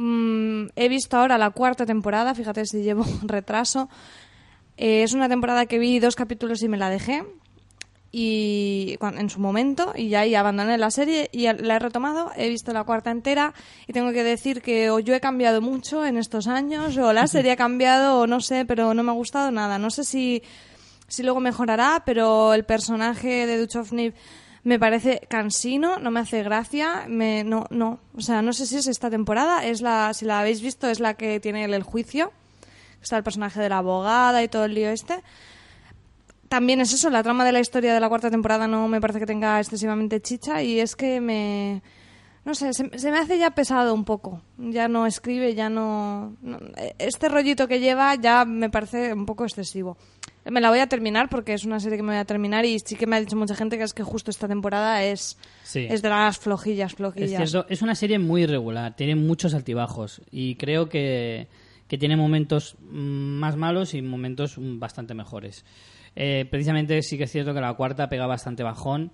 Mm, 0.00 0.68
he 0.76 0.88
visto 0.88 1.16
ahora 1.16 1.38
la 1.38 1.50
cuarta 1.50 1.84
temporada, 1.84 2.32
fíjate 2.32 2.64
si 2.66 2.82
llevo 2.82 3.04
retraso. 3.24 3.88
Eh, 4.76 5.02
es 5.02 5.12
una 5.12 5.28
temporada 5.28 5.66
que 5.66 5.80
vi 5.80 5.98
dos 5.98 6.14
capítulos 6.14 6.62
y 6.62 6.68
me 6.68 6.76
la 6.76 6.88
dejé 6.88 7.24
y 8.12 8.96
en 9.00 9.28
su 9.28 9.40
momento 9.40 9.92
y 9.96 10.08
ya 10.08 10.20
ahí 10.20 10.36
abandoné 10.36 10.78
la 10.78 10.92
serie 10.92 11.28
y 11.32 11.52
la 11.52 11.76
he 11.76 11.78
retomado, 11.80 12.30
he 12.36 12.48
visto 12.48 12.72
la 12.72 12.84
cuarta 12.84 13.10
entera 13.10 13.52
y 13.88 13.92
tengo 13.92 14.12
que 14.12 14.22
decir 14.22 14.62
que 14.62 14.88
o 14.90 15.00
yo 15.00 15.14
he 15.14 15.20
cambiado 15.20 15.60
mucho 15.60 16.06
en 16.06 16.16
estos 16.16 16.46
años 16.46 16.96
o 16.96 17.12
la 17.12 17.26
serie 17.26 17.50
ha 17.50 17.56
cambiado 17.56 18.20
o 18.20 18.26
no 18.28 18.40
sé, 18.40 18.64
pero 18.66 18.94
no 18.94 19.02
me 19.02 19.10
ha 19.10 19.14
gustado 19.14 19.50
nada. 19.50 19.80
No 19.80 19.90
sé 19.90 20.04
si, 20.04 20.44
si 21.08 21.24
luego 21.24 21.40
mejorará, 21.40 22.04
pero 22.06 22.54
el 22.54 22.64
personaje 22.64 23.48
de 23.48 23.58
Duchovny 23.58 24.12
me 24.64 24.78
parece 24.78 25.20
cansino, 25.28 25.98
no 25.98 26.10
me 26.10 26.20
hace 26.20 26.42
gracia, 26.42 27.04
me, 27.08 27.44
no, 27.44 27.66
no, 27.70 28.00
o 28.16 28.20
sea, 28.20 28.42
no 28.42 28.52
sé 28.52 28.66
si 28.66 28.76
es 28.76 28.86
esta 28.86 29.08
temporada, 29.10 29.64
es 29.64 29.80
la, 29.80 30.12
si 30.14 30.24
la 30.24 30.40
habéis 30.40 30.60
visto, 30.60 30.88
es 30.88 31.00
la 31.00 31.14
que 31.14 31.40
tiene 31.40 31.64
el, 31.64 31.82
juicio, 31.82 32.32
está 33.00 33.16
el 33.16 33.22
personaje 33.22 33.60
de 33.60 33.68
la 33.68 33.78
abogada 33.78 34.42
y 34.42 34.48
todo 34.48 34.64
el 34.64 34.74
lío 34.74 34.90
este 34.90 35.22
también 36.48 36.80
es 36.80 36.92
eso, 36.94 37.10
la 37.10 37.22
trama 37.22 37.44
de 37.44 37.52
la 37.52 37.60
historia 37.60 37.92
de 37.92 38.00
la 38.00 38.08
cuarta 38.08 38.30
temporada 38.30 38.66
no 38.66 38.88
me 38.88 39.00
parece 39.02 39.18
que 39.20 39.26
tenga 39.26 39.58
excesivamente 39.60 40.20
chicha 40.22 40.62
y 40.62 40.80
es 40.80 40.96
que 40.96 41.20
me... 41.20 41.82
No 42.46 42.54
sé, 42.54 42.72
se, 42.72 42.98
se 42.98 43.10
me 43.10 43.18
hace 43.18 43.36
ya 43.38 43.50
pesado 43.50 43.92
un 43.92 44.06
poco. 44.06 44.40
Ya 44.56 44.88
no 44.88 45.04
escribe, 45.04 45.54
ya 45.54 45.68
no, 45.68 46.34
no- 46.40 46.58
Este 46.98 47.28
rollito 47.28 47.68
que 47.68 47.80
lleva 47.80 48.14
ya 48.14 48.46
me 48.46 48.70
parece 48.70 49.12
un 49.12 49.26
poco 49.26 49.44
excesivo. 49.44 49.98
Me 50.50 50.60
la 50.60 50.70
voy 50.70 50.78
a 50.78 50.86
terminar 50.86 51.28
porque 51.28 51.52
es 51.54 51.64
una 51.64 51.78
serie 51.80 51.96
que 51.98 52.02
me 52.02 52.10
voy 52.12 52.18
a 52.18 52.24
terminar 52.24 52.64
y 52.64 52.78
sí 52.78 52.96
que 52.96 53.06
me 53.06 53.16
ha 53.16 53.20
dicho 53.20 53.36
mucha 53.36 53.54
gente 53.54 53.76
que 53.76 53.84
es 53.84 53.92
que 53.94 54.02
justo 54.02 54.30
esta 54.30 54.48
temporada 54.48 55.02
es, 55.04 55.36
Sí. 55.62 55.86
es 55.90 56.00
de 56.02 56.08
las 56.08 56.38
flojillas, 56.38 56.92
Es 56.92 56.96
flojillas. 56.96 57.50
cierto, 57.50 57.66
es 57.68 57.82
una 57.82 57.94
serie 57.94 58.18
muy 58.18 58.42
irregular, 58.42 58.96
tiene 58.96 59.14
muchos 59.14 59.52
altibajos 59.54 60.22
y 60.30 60.54
creo 60.56 60.88
que, 60.88 61.48
que 61.86 61.98
tiene 61.98 62.16
momentos 62.16 62.76
más 62.80 63.56
malos 63.56 63.94
y 63.94 64.02
momentos 64.02 64.54
bastante 64.58 65.14
mejores. 65.14 65.64
Eh, 66.16 66.46
precisamente 66.50 67.02
sí 67.02 67.18
que 67.18 67.24
es 67.24 67.30
cierto 67.32 67.52
que 67.54 67.60
la 67.60 67.74
cuarta 67.74 68.08
pega 68.08 68.26
bastante 68.26 68.62
bajón. 68.62 69.12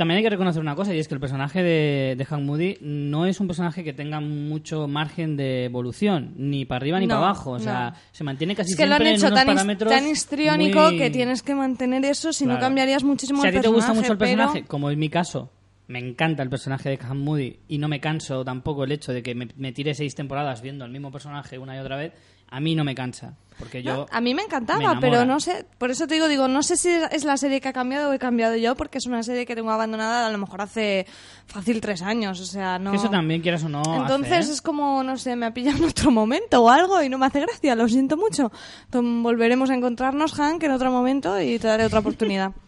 También 0.00 0.16
hay 0.16 0.22
que 0.22 0.30
reconocer 0.30 0.62
una 0.62 0.74
cosa 0.74 0.94
y 0.94 0.98
es 0.98 1.08
que 1.08 1.12
el 1.14 1.20
personaje 1.20 1.62
de, 1.62 2.14
de 2.16 2.24
Hank 2.24 2.40
Moody 2.42 2.78
no 2.80 3.26
es 3.26 3.38
un 3.38 3.46
personaje 3.46 3.84
que 3.84 3.92
tenga 3.92 4.18
mucho 4.20 4.88
margen 4.88 5.36
de 5.36 5.66
evolución, 5.66 6.32
ni 6.38 6.64
para 6.64 6.78
arriba 6.78 6.98
ni 7.00 7.06
No, 7.06 7.16
para 7.16 7.26
abajo. 7.26 7.50
O 7.50 7.58
sea, 7.58 7.90
no. 7.90 7.96
se 8.10 8.24
mantiene 8.24 8.56
casi 8.56 8.70
Es 8.70 8.76
que 8.78 8.86
lo 8.86 8.94
han 8.94 9.02
siempre 9.02 9.16
hecho 9.16 9.26
en 9.26 9.32
unos 9.34 9.44
tan, 9.44 9.54
parámetros 9.54 9.92
tan 9.92 10.08
histriónico 10.08 10.80
muy- 10.80 10.96
que 10.96 11.10
tienes 11.10 11.42
que 11.42 11.54
mantener 11.54 12.02
eso, 12.06 12.32
si 12.32 12.46
no 12.46 12.58
cambiarías 12.58 13.04
muchísimo 13.04 13.42
si 13.42 13.48
a 13.48 13.50
el 13.50 13.56
ti 13.56 13.60
te 13.60 13.68
gusta 13.68 13.88
personaje, 13.92 14.00
mucho 14.00 14.12
el 14.14 14.18
pero- 14.18 14.36
personaje, 14.38 14.64
como 14.66 14.90
es 14.90 14.96
mi 14.96 15.10
caso, 15.10 15.50
me 15.88 15.98
encanta 15.98 16.42
el 16.42 16.48
personaje 16.48 16.88
de 16.88 16.96
Cam 16.96 17.18
Moody 17.18 17.58
y 17.68 17.76
no 17.76 17.88
me 17.88 18.00
canso 18.00 18.42
tampoco 18.42 18.84
el 18.84 18.92
hecho 18.92 19.12
de 19.12 19.22
que 19.22 19.34
me, 19.34 19.48
me 19.58 19.72
tire 19.72 19.92
seis 19.92 20.14
temporadas 20.14 20.62
viendo 20.62 20.86
el 20.86 20.92
mismo 20.92 21.12
personaje 21.12 21.58
una 21.58 21.76
y 21.76 21.78
otra 21.80 21.96
vez, 21.96 22.12
a 22.50 22.60
mí 22.60 22.74
no 22.74 22.84
me 22.84 22.94
cansa. 22.94 23.34
Porque 23.60 23.82
yo. 23.82 23.94
No, 23.94 24.06
a 24.10 24.20
mí 24.22 24.34
me 24.34 24.42
encantaba, 24.42 24.94
me 24.94 25.00
pero 25.02 25.26
no 25.26 25.38
sé, 25.38 25.66
por 25.76 25.90
eso 25.90 26.06
te 26.06 26.14
digo, 26.14 26.28
digo, 26.28 26.48
no 26.48 26.62
sé 26.62 26.78
si 26.78 26.88
es 26.88 27.24
la 27.24 27.36
serie 27.36 27.60
que 27.60 27.68
ha 27.68 27.74
cambiado 27.74 28.08
o 28.08 28.12
he 28.14 28.18
cambiado 28.18 28.56
yo, 28.56 28.74
porque 28.74 28.96
es 28.96 29.04
una 29.04 29.22
serie 29.22 29.44
que 29.44 29.54
tengo 29.54 29.70
abandonada 29.70 30.26
a 30.26 30.30
lo 30.30 30.38
mejor 30.38 30.62
hace 30.62 31.06
fácil 31.46 31.82
tres 31.82 32.00
años, 32.00 32.40
o 32.40 32.46
sea, 32.46 32.78
no... 32.78 32.94
Eso 32.94 33.10
también, 33.10 33.42
quieras 33.42 33.62
o 33.64 33.68
no. 33.68 33.82
Entonces 33.84 34.32
hace, 34.32 34.50
¿eh? 34.50 34.54
es 34.54 34.62
como, 34.62 35.02
no 35.02 35.18
sé, 35.18 35.36
me 35.36 35.44
ha 35.44 35.52
pillado 35.52 35.76
en 35.76 35.84
otro 35.84 36.10
momento 36.10 36.62
o 36.62 36.70
algo 36.70 37.02
y 37.02 37.10
no 37.10 37.18
me 37.18 37.26
hace 37.26 37.40
gracia, 37.40 37.74
lo 37.74 37.86
siento 37.86 38.16
mucho. 38.16 38.50
Entonces, 38.84 39.22
volveremos 39.22 39.68
a 39.68 39.74
encontrarnos, 39.74 40.32
Hank, 40.32 40.62
en 40.62 40.72
otro 40.72 40.90
momento 40.90 41.38
y 41.38 41.58
te 41.58 41.68
daré 41.68 41.84
otra 41.84 42.00
oportunidad. 42.00 42.52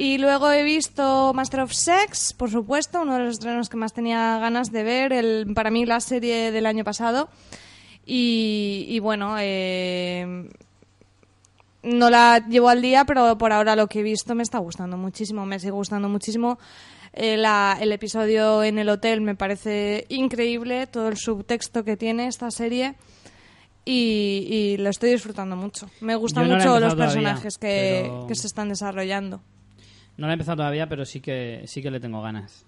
Y 0.00 0.18
luego 0.18 0.52
he 0.52 0.62
visto 0.62 1.32
Master 1.34 1.58
of 1.58 1.72
Sex, 1.72 2.32
por 2.32 2.52
supuesto, 2.52 3.02
uno 3.02 3.14
de 3.14 3.24
los 3.24 3.34
estrenos 3.34 3.68
que 3.68 3.76
más 3.76 3.92
tenía 3.92 4.38
ganas 4.38 4.70
de 4.70 4.84
ver, 4.84 5.12
el, 5.12 5.52
para 5.54 5.72
mí 5.72 5.84
la 5.86 5.98
serie 5.98 6.52
del 6.52 6.66
año 6.66 6.84
pasado. 6.84 7.28
Y, 8.10 8.86
y 8.88 8.98
bueno, 9.00 9.36
eh, 9.38 10.48
no 11.82 12.10
la 12.10 12.44
llevo 12.48 12.68
al 12.70 12.80
día, 12.80 13.04
pero 13.04 13.36
por 13.36 13.52
ahora 13.52 13.76
lo 13.76 13.86
que 13.86 14.00
he 14.00 14.02
visto 14.02 14.34
me 14.34 14.42
está 14.42 14.58
gustando 14.58 14.96
muchísimo, 14.96 15.44
me 15.44 15.58
sigue 15.58 15.72
gustando 15.72 16.08
muchísimo. 16.08 16.58
Eh, 17.12 17.36
la- 17.36 17.76
el 17.80 17.92
episodio 17.92 18.62
en 18.64 18.78
el 18.78 18.88
hotel 18.88 19.20
me 19.20 19.34
parece 19.34 20.06
increíble, 20.08 20.86
todo 20.86 21.08
el 21.08 21.16
subtexto 21.18 21.84
que 21.84 21.96
tiene 21.96 22.26
esta 22.28 22.50
serie. 22.50 22.94
Y, 23.84 24.46
y 24.50 24.76
lo 24.78 24.90
estoy 24.90 25.10
disfrutando 25.12 25.56
mucho. 25.56 25.88
Me 26.02 26.14
gustan 26.14 26.48
no 26.48 26.56
mucho 26.56 26.78
los 26.80 26.92
todavía, 26.94 27.04
personajes 27.06 27.58
que, 27.58 28.02
pero- 28.04 28.26
que 28.26 28.34
se 28.34 28.46
están 28.46 28.68
desarrollando. 28.68 29.40
No 30.18 30.26
la 30.26 30.32
he 30.32 30.34
empezado 30.34 30.56
todavía, 30.56 30.88
pero 30.88 31.04
sí 31.04 31.20
que, 31.20 31.62
sí 31.66 31.80
que 31.82 31.90
le 31.90 32.00
tengo 32.00 32.20
ganas. 32.20 32.64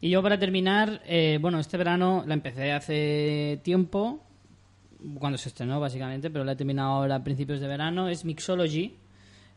Y 0.00 0.10
yo 0.10 0.22
para 0.22 0.38
terminar, 0.38 1.00
eh, 1.06 1.38
bueno, 1.40 1.58
este 1.58 1.76
verano 1.76 2.24
la 2.26 2.34
empecé 2.34 2.72
hace 2.72 3.60
tiempo, 3.62 4.20
cuando 5.18 5.38
se 5.38 5.48
estrenó 5.48 5.80
básicamente, 5.80 6.30
pero 6.30 6.44
la 6.44 6.52
he 6.52 6.56
terminado 6.56 6.90
ahora 6.90 7.16
a 7.16 7.24
principios 7.24 7.60
de 7.60 7.68
verano, 7.68 8.08
es 8.08 8.24
Mixology. 8.24 8.94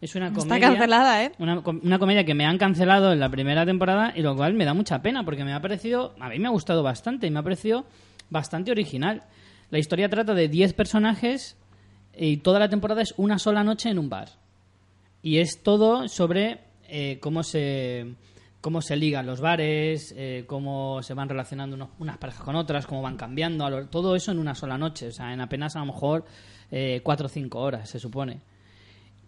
Es 0.01 0.15
una 0.15 0.27
Está 0.27 0.39
comedia... 0.39 0.67
cancelada, 0.69 1.25
¿eh? 1.25 1.31
Una, 1.39 1.59
una 1.59 1.99
comedia 1.99 2.23
que 2.23 2.33
me 2.33 2.45
han 2.45 2.57
cancelado 2.57 3.11
en 3.11 3.19
la 3.19 3.29
primera 3.29 3.65
temporada 3.65 4.13
y 4.15 4.21
lo 4.21 4.33
cual 4.35 4.53
me 4.53 4.63
da 4.63 4.73
mucha 4.73 5.01
pena 5.01 5.25
porque 5.25 5.43
me 5.43 5.53
ha 5.53 5.61
parecido, 5.61 6.15
a 6.19 6.29
mí 6.29 6.39
me 6.39 6.47
ha 6.47 6.51
gustado 6.51 6.83
bastante 6.83 7.27
y 7.27 7.31
me 7.31 7.39
ha 7.39 7.43
parecido 7.43 7.85
bastante 8.29 8.71
original. 8.71 9.23
La 9.71 9.77
historia 9.77 10.07
trata 10.07 10.33
de 10.33 10.47
10 10.47 10.73
personajes 10.73 11.57
y 12.17 12.37
toda 12.37 12.59
la 12.59 12.69
temporada 12.69 13.01
es 13.01 13.13
una 13.17 13.39
sola 13.39 13.63
noche 13.63 13.89
en 13.89 13.99
un 13.99 14.09
bar. 14.09 14.29
Y 15.21 15.39
es 15.39 15.61
todo 15.63 16.07
sobre 16.07 16.59
eh, 16.87 17.19
cómo 17.19 17.43
se 17.43 18.15
cómo 18.61 18.81
se 18.81 18.95
ligan 18.97 19.25
los 19.25 19.39
bares, 19.41 20.13
eh, 20.17 20.43
cómo 20.47 21.01
se 21.01 21.13
van 21.13 21.29
relacionando 21.29 21.75
unos- 21.75 21.89
unas 21.99 22.17
parejas 22.17 22.43
con 22.43 22.55
otras, 22.55 22.85
cómo 22.87 23.01
van 23.01 23.15
cambiando, 23.17 23.87
todo 23.87 24.15
eso 24.15 24.31
en 24.31 24.39
una 24.39 24.55
sola 24.55 24.77
noche, 24.77 25.07
o 25.07 25.11
sea, 25.11 25.33
en 25.33 25.41
apenas 25.41 25.75
a 25.75 25.79
lo 25.79 25.85
mejor 25.85 26.25
eh, 26.71 27.01
cuatro 27.03 27.25
o 27.25 27.29
cinco 27.29 27.59
horas, 27.59 27.89
se 27.89 27.99
supone. 27.99 28.41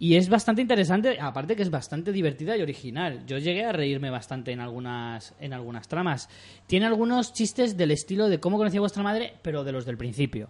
Y 0.02 0.16
es 0.16 0.30
bastante 0.30 0.64
interesante, 0.64 1.20
aparte 1.22 1.56
que 1.56 1.62
es 1.62 1.70
bastante 1.70 2.12
divertida 2.12 2.58
y 2.58 2.62
original. 2.64 3.24
Yo 3.28 3.38
llegué 3.38 3.66
a 3.66 3.72
reírme 3.72 4.10
bastante 4.10 4.52
en 4.52 4.60
algunas, 4.60 5.36
en 5.40 5.54
algunas 5.54 5.88
tramas. 5.88 6.28
Tiene 6.66 6.88
algunos 6.88 7.34
chistes 7.34 7.78
del 7.78 7.92
estilo 7.92 8.28
de 8.28 8.40
cómo 8.40 8.58
conocí 8.58 8.78
a 8.78 8.80
vuestra 8.80 9.04
madre, 9.04 9.36
pero 9.44 9.64
de 9.64 9.72
los 9.72 9.86
del 9.86 9.98
principio. 9.98 10.50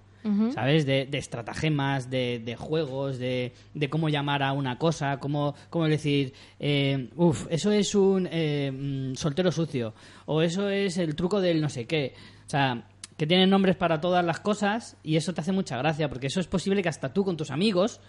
¿Sabes? 0.54 0.86
De, 0.86 1.06
de 1.06 1.18
estratagemas, 1.18 2.10
de, 2.10 2.42
de 2.46 2.56
juegos, 2.56 3.18
de, 3.20 3.52
de 3.74 3.90
cómo 3.90 4.08
llamar 4.08 4.42
a 4.42 4.54
una 4.54 4.78
cosa, 4.78 5.20
cómo, 5.20 5.54
cómo 5.70 5.86
decir, 5.86 6.32
eh, 6.58 7.10
uff, 7.18 7.48
eso 7.50 7.74
es 7.74 7.94
un 7.94 8.30
eh, 8.32 8.72
mm, 8.72 9.16
soltero 9.16 9.52
sucio, 9.52 9.94
o 10.28 10.42
eso 10.42 10.70
es 10.70 10.98
el 10.98 11.14
truco 11.14 11.42
del 11.42 11.60
no 11.60 11.68
sé 11.68 11.88
qué. 11.88 12.14
O 12.46 12.50
sea, 12.50 12.88
que 13.18 13.28
tienen 13.28 13.50
nombres 13.50 13.76
para 13.76 14.00
todas 14.00 14.24
las 14.24 14.40
cosas 14.40 14.96
y 15.04 15.18
eso 15.18 15.34
te 15.34 15.42
hace 15.42 15.52
mucha 15.52 15.76
gracia, 15.78 16.08
porque 16.08 16.28
eso 16.28 16.40
es 16.40 16.48
posible 16.48 16.82
que 16.82 16.90
hasta 16.90 17.12
tú 17.12 17.26
con 17.26 17.36
tus 17.36 17.52
amigos 17.52 18.00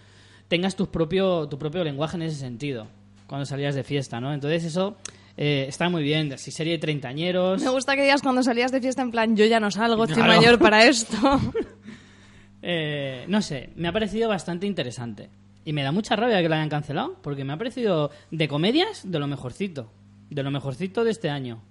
tengas 0.47 0.75
tu 0.75 0.87
propio, 0.89 1.47
tu 1.47 1.57
propio 1.57 1.83
lenguaje 1.83 2.15
en 2.17 2.23
ese 2.23 2.37
sentido, 2.37 2.87
cuando 3.27 3.45
salías 3.45 3.75
de 3.75 3.83
fiesta, 3.83 4.19
¿no? 4.21 4.33
Entonces 4.33 4.63
eso 4.65 4.97
eh, 5.37 5.65
está 5.67 5.89
muy 5.89 6.03
bien, 6.03 6.31
así 6.33 6.51
serie 6.51 6.73
de 6.73 6.79
treintañeros. 6.79 7.61
Me 7.63 7.69
gusta 7.69 7.95
que 7.95 8.03
digas 8.03 8.21
cuando 8.21 8.43
salías 8.43 8.71
de 8.71 8.81
fiesta 8.81 9.01
en 9.01 9.11
plan, 9.11 9.35
yo 9.35 9.45
ya 9.45 9.59
no 9.59 9.71
salgo, 9.71 10.03
estoy 10.03 10.21
Claro. 10.23 10.39
mayor 10.39 10.59
para 10.59 10.85
esto. 10.85 11.17
Eh, 12.65 13.25
no 13.27 13.41
sé, 13.41 13.71
me 13.75 13.89
ha 13.89 13.91
parecido 13.91 14.29
bastante 14.29 14.65
interesante. 14.65 15.29
Y 15.65 15.73
me 15.73 15.83
da 15.83 15.91
mucha 15.91 16.15
rabia 16.15 16.41
que 16.41 16.49
la 16.49 16.55
hayan 16.57 16.69
cancelado, 16.69 17.17
porque 17.21 17.43
me 17.43 17.53
ha 17.53 17.57
parecido 17.57 18.09
de 18.31 18.47
comedias 18.47 19.01
de 19.09 19.19
lo 19.19 19.27
mejorcito. 19.27 19.91
De 20.29 20.43
lo 20.43 20.51
mejorcito 20.51 21.03
de 21.03 21.11
este 21.11 21.29
año. 21.29 21.61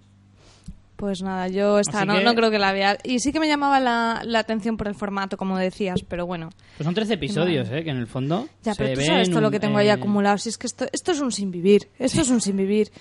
Pues 1.03 1.21
nada, 1.21 1.49
yo 1.49 1.81
esta 1.81 2.05
no, 2.05 2.17
que- 2.17 2.23
no 2.23 2.33
creo 2.37 2.49
que 2.53 2.61
la 2.61 2.73
vea. 2.73 2.97
Y 3.03 3.19
sí 3.19 3.33
que 3.33 3.41
me 3.41 3.49
llamaba 3.49 3.81
la, 3.81 4.23
la 4.25 4.39
atención 4.39 4.77
por 4.77 4.87
el 4.87 4.95
formato, 4.95 5.37
como 5.37 5.59
decías, 5.59 6.01
pero 6.07 6.27
bueno. 6.27 6.51
Pues 6.77 6.85
son 6.85 6.95
13 6.95 7.15
episodios, 7.15 7.69
¿eh? 7.73 7.83
Que 7.83 7.91
en 7.91 7.97
el 7.97 8.07
fondo. 8.07 8.49
Ya, 8.63 8.73
se 8.75 8.79
pero 8.85 8.93
tú 8.95 8.99
ven 9.01 9.07
sabes 9.09 9.29
todo 9.31 9.41
lo 9.41 9.51
que 9.51 9.59
tengo 9.59 9.79
ahí 9.79 9.89
eh, 9.89 9.91
acumulado. 9.91 10.39
Si 10.39 10.51
es 10.51 10.59
que 10.59 10.69
esto, 10.69 10.87
esto 10.93 11.11
es 11.11 11.21
un 11.21 11.33
sin 11.33 11.51
vivir. 11.51 11.89
Esto 11.99 12.21
es 12.21 12.31
un 12.31 12.41
sin 12.41 12.57
vivir. 12.57 12.93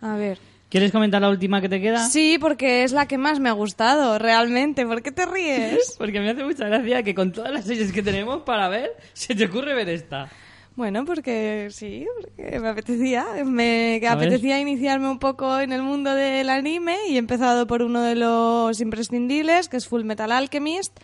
A 0.00 0.14
ver. 0.14 0.38
¿Quieres 0.68 0.92
comentar 0.92 1.20
la 1.20 1.28
última 1.28 1.60
que 1.60 1.68
te 1.68 1.80
queda? 1.80 2.06
Sí, 2.08 2.38
porque 2.40 2.84
es 2.84 2.92
la 2.92 3.08
que 3.08 3.18
más 3.18 3.40
me 3.40 3.48
ha 3.48 3.52
gustado, 3.52 4.16
realmente. 4.20 4.86
¿Por 4.86 5.02
qué 5.02 5.10
te 5.10 5.26
ríes? 5.26 5.94
Porque 5.98 6.20
me 6.20 6.30
hace 6.30 6.44
mucha 6.44 6.66
gracia 6.68 7.02
que 7.02 7.16
con 7.16 7.32
todas 7.32 7.50
las 7.50 7.64
series 7.64 7.90
que 7.90 8.04
tenemos 8.04 8.42
para 8.42 8.68
ver, 8.68 8.92
se 9.12 9.34
te 9.34 9.46
ocurre 9.46 9.74
ver 9.74 9.88
esta. 9.88 10.30
Bueno, 10.80 11.04
porque 11.04 11.68
sí, 11.70 12.06
porque 12.22 12.58
me 12.58 12.68
apetecía. 12.68 13.26
Me 13.44 13.98
ver. 14.00 14.08
apetecía 14.08 14.58
iniciarme 14.58 15.10
un 15.10 15.18
poco 15.18 15.60
en 15.60 15.72
el 15.72 15.82
mundo 15.82 16.14
del 16.14 16.48
anime 16.48 16.96
y 17.06 17.16
he 17.16 17.18
empezado 17.18 17.66
por 17.66 17.82
uno 17.82 18.00
de 18.00 18.14
los 18.14 18.80
imprescindibles, 18.80 19.68
que 19.68 19.76
es 19.76 19.86
Full 19.86 20.04
Metal 20.04 20.32
Alchemist. 20.32 20.98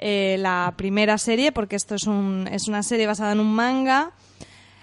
eh, 0.00 0.38
la 0.40 0.74
primera 0.76 1.18
serie, 1.18 1.52
porque 1.52 1.76
esto 1.76 1.94
es, 1.94 2.08
un, 2.08 2.48
es 2.50 2.66
una 2.66 2.82
serie 2.82 3.06
basada 3.06 3.30
en 3.30 3.38
un 3.38 3.54
manga. 3.54 4.10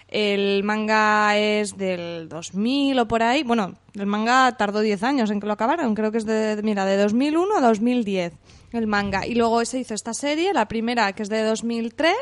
El 0.07 0.63
manga 0.63 1.37
es 1.37 1.75
del 1.75 2.29
2000 2.29 2.97
o 2.97 3.07
por 3.09 3.23
ahí. 3.23 3.43
Bueno, 3.43 3.75
el 3.93 4.05
manga 4.05 4.55
tardó 4.55 4.79
10 4.79 5.03
años 5.03 5.31
en 5.31 5.41
que 5.41 5.47
lo 5.47 5.53
acabaron. 5.53 5.93
Creo 5.95 6.13
que 6.13 6.17
es 6.17 6.25
de, 6.25 6.61
mira, 6.63 6.85
de 6.85 6.95
2001 6.95 7.57
a 7.57 7.59
2010 7.59 8.31
el 8.71 8.87
manga. 8.87 9.27
Y 9.27 9.35
luego 9.35 9.65
se 9.65 9.79
hizo 9.79 9.93
esta 9.93 10.13
serie, 10.13 10.53
la 10.53 10.69
primera 10.69 11.11
que 11.11 11.23
es 11.23 11.29
de 11.29 11.43
2003 11.43 12.15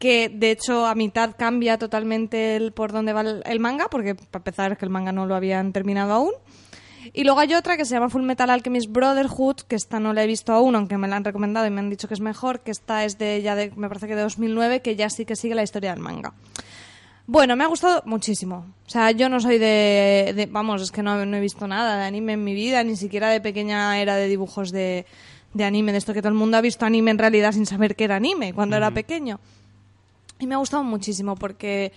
que 0.00 0.28
de 0.28 0.50
hecho 0.50 0.86
a 0.86 0.96
mitad 0.96 1.36
cambia 1.38 1.78
totalmente 1.78 2.56
el 2.56 2.72
por 2.72 2.90
dónde 2.90 3.12
va 3.12 3.20
el, 3.20 3.42
el 3.46 3.60
manga, 3.60 3.86
porque 3.88 4.16
para 4.16 4.40
empezar 4.40 4.72
es 4.72 4.78
que 4.78 4.84
el 4.86 4.90
manga 4.90 5.12
no 5.12 5.26
lo 5.26 5.36
habían 5.36 5.72
terminado 5.72 6.12
aún. 6.12 6.32
Y 7.12 7.24
luego 7.24 7.40
hay 7.40 7.54
otra 7.54 7.76
que 7.76 7.84
se 7.84 7.94
llama 7.94 8.08
Full 8.10 8.22
Metal 8.22 8.50
Alchemist 8.50 8.90
Brotherhood, 8.90 9.56
que 9.68 9.76
esta 9.76 10.00
no 10.00 10.12
la 10.12 10.24
he 10.24 10.26
visto 10.26 10.52
aún, 10.52 10.74
aunque 10.74 10.98
me 10.98 11.06
la 11.06 11.16
han 11.16 11.24
recomendado 11.24 11.66
y 11.66 11.70
me 11.70 11.80
han 11.80 11.88
dicho 11.90 12.08
que 12.08 12.14
es 12.14 12.20
mejor, 12.20 12.60
que 12.60 12.70
esta 12.72 13.04
es 13.04 13.18
de 13.18 13.40
ya 13.42 13.54
de, 13.54 13.70
me 13.76 13.88
parece 13.88 14.06
que 14.08 14.16
de 14.16 14.22
2009, 14.22 14.80
que 14.82 14.96
ya 14.96 15.08
sí 15.10 15.24
que 15.24 15.36
sigue 15.36 15.54
la 15.54 15.62
historia 15.62 15.92
del 15.94 16.00
manga. 16.00 16.32
Bueno, 17.26 17.54
me 17.54 17.64
ha 17.64 17.68
gustado 17.68 18.02
muchísimo. 18.06 18.66
O 18.86 18.90
sea, 18.90 19.12
yo 19.12 19.28
no 19.28 19.38
soy 19.38 19.58
de... 19.58 20.32
de- 20.34 20.46
vamos, 20.50 20.82
es 20.82 20.90
que 20.90 21.02
no, 21.02 21.24
no 21.24 21.36
he 21.36 21.40
visto 21.40 21.66
nada 21.68 21.96
de 21.98 22.04
anime 22.04 22.32
en 22.32 22.42
mi 22.44 22.54
vida, 22.54 22.82
ni 22.84 22.96
siquiera 22.96 23.28
de 23.30 23.40
pequeña 23.40 23.98
era 24.00 24.16
de 24.16 24.26
dibujos 24.28 24.72
de, 24.72 25.06
de 25.54 25.64
anime, 25.64 25.92
de 25.92 25.98
esto 25.98 26.12
que 26.12 26.22
todo 26.22 26.30
el 26.30 26.38
mundo 26.38 26.56
ha 26.56 26.60
visto 26.60 26.86
anime 26.86 27.12
en 27.12 27.18
realidad 27.18 27.52
sin 27.52 27.66
saber 27.66 27.94
que 27.96 28.04
era 28.04 28.16
anime 28.16 28.52
cuando 28.52 28.76
era 28.76 28.90
pequeño. 28.90 29.38
Y 30.40 30.46
me 30.46 30.54
ha 30.54 30.58
gustado 30.58 30.82
muchísimo 30.82 31.36
porque 31.36 31.92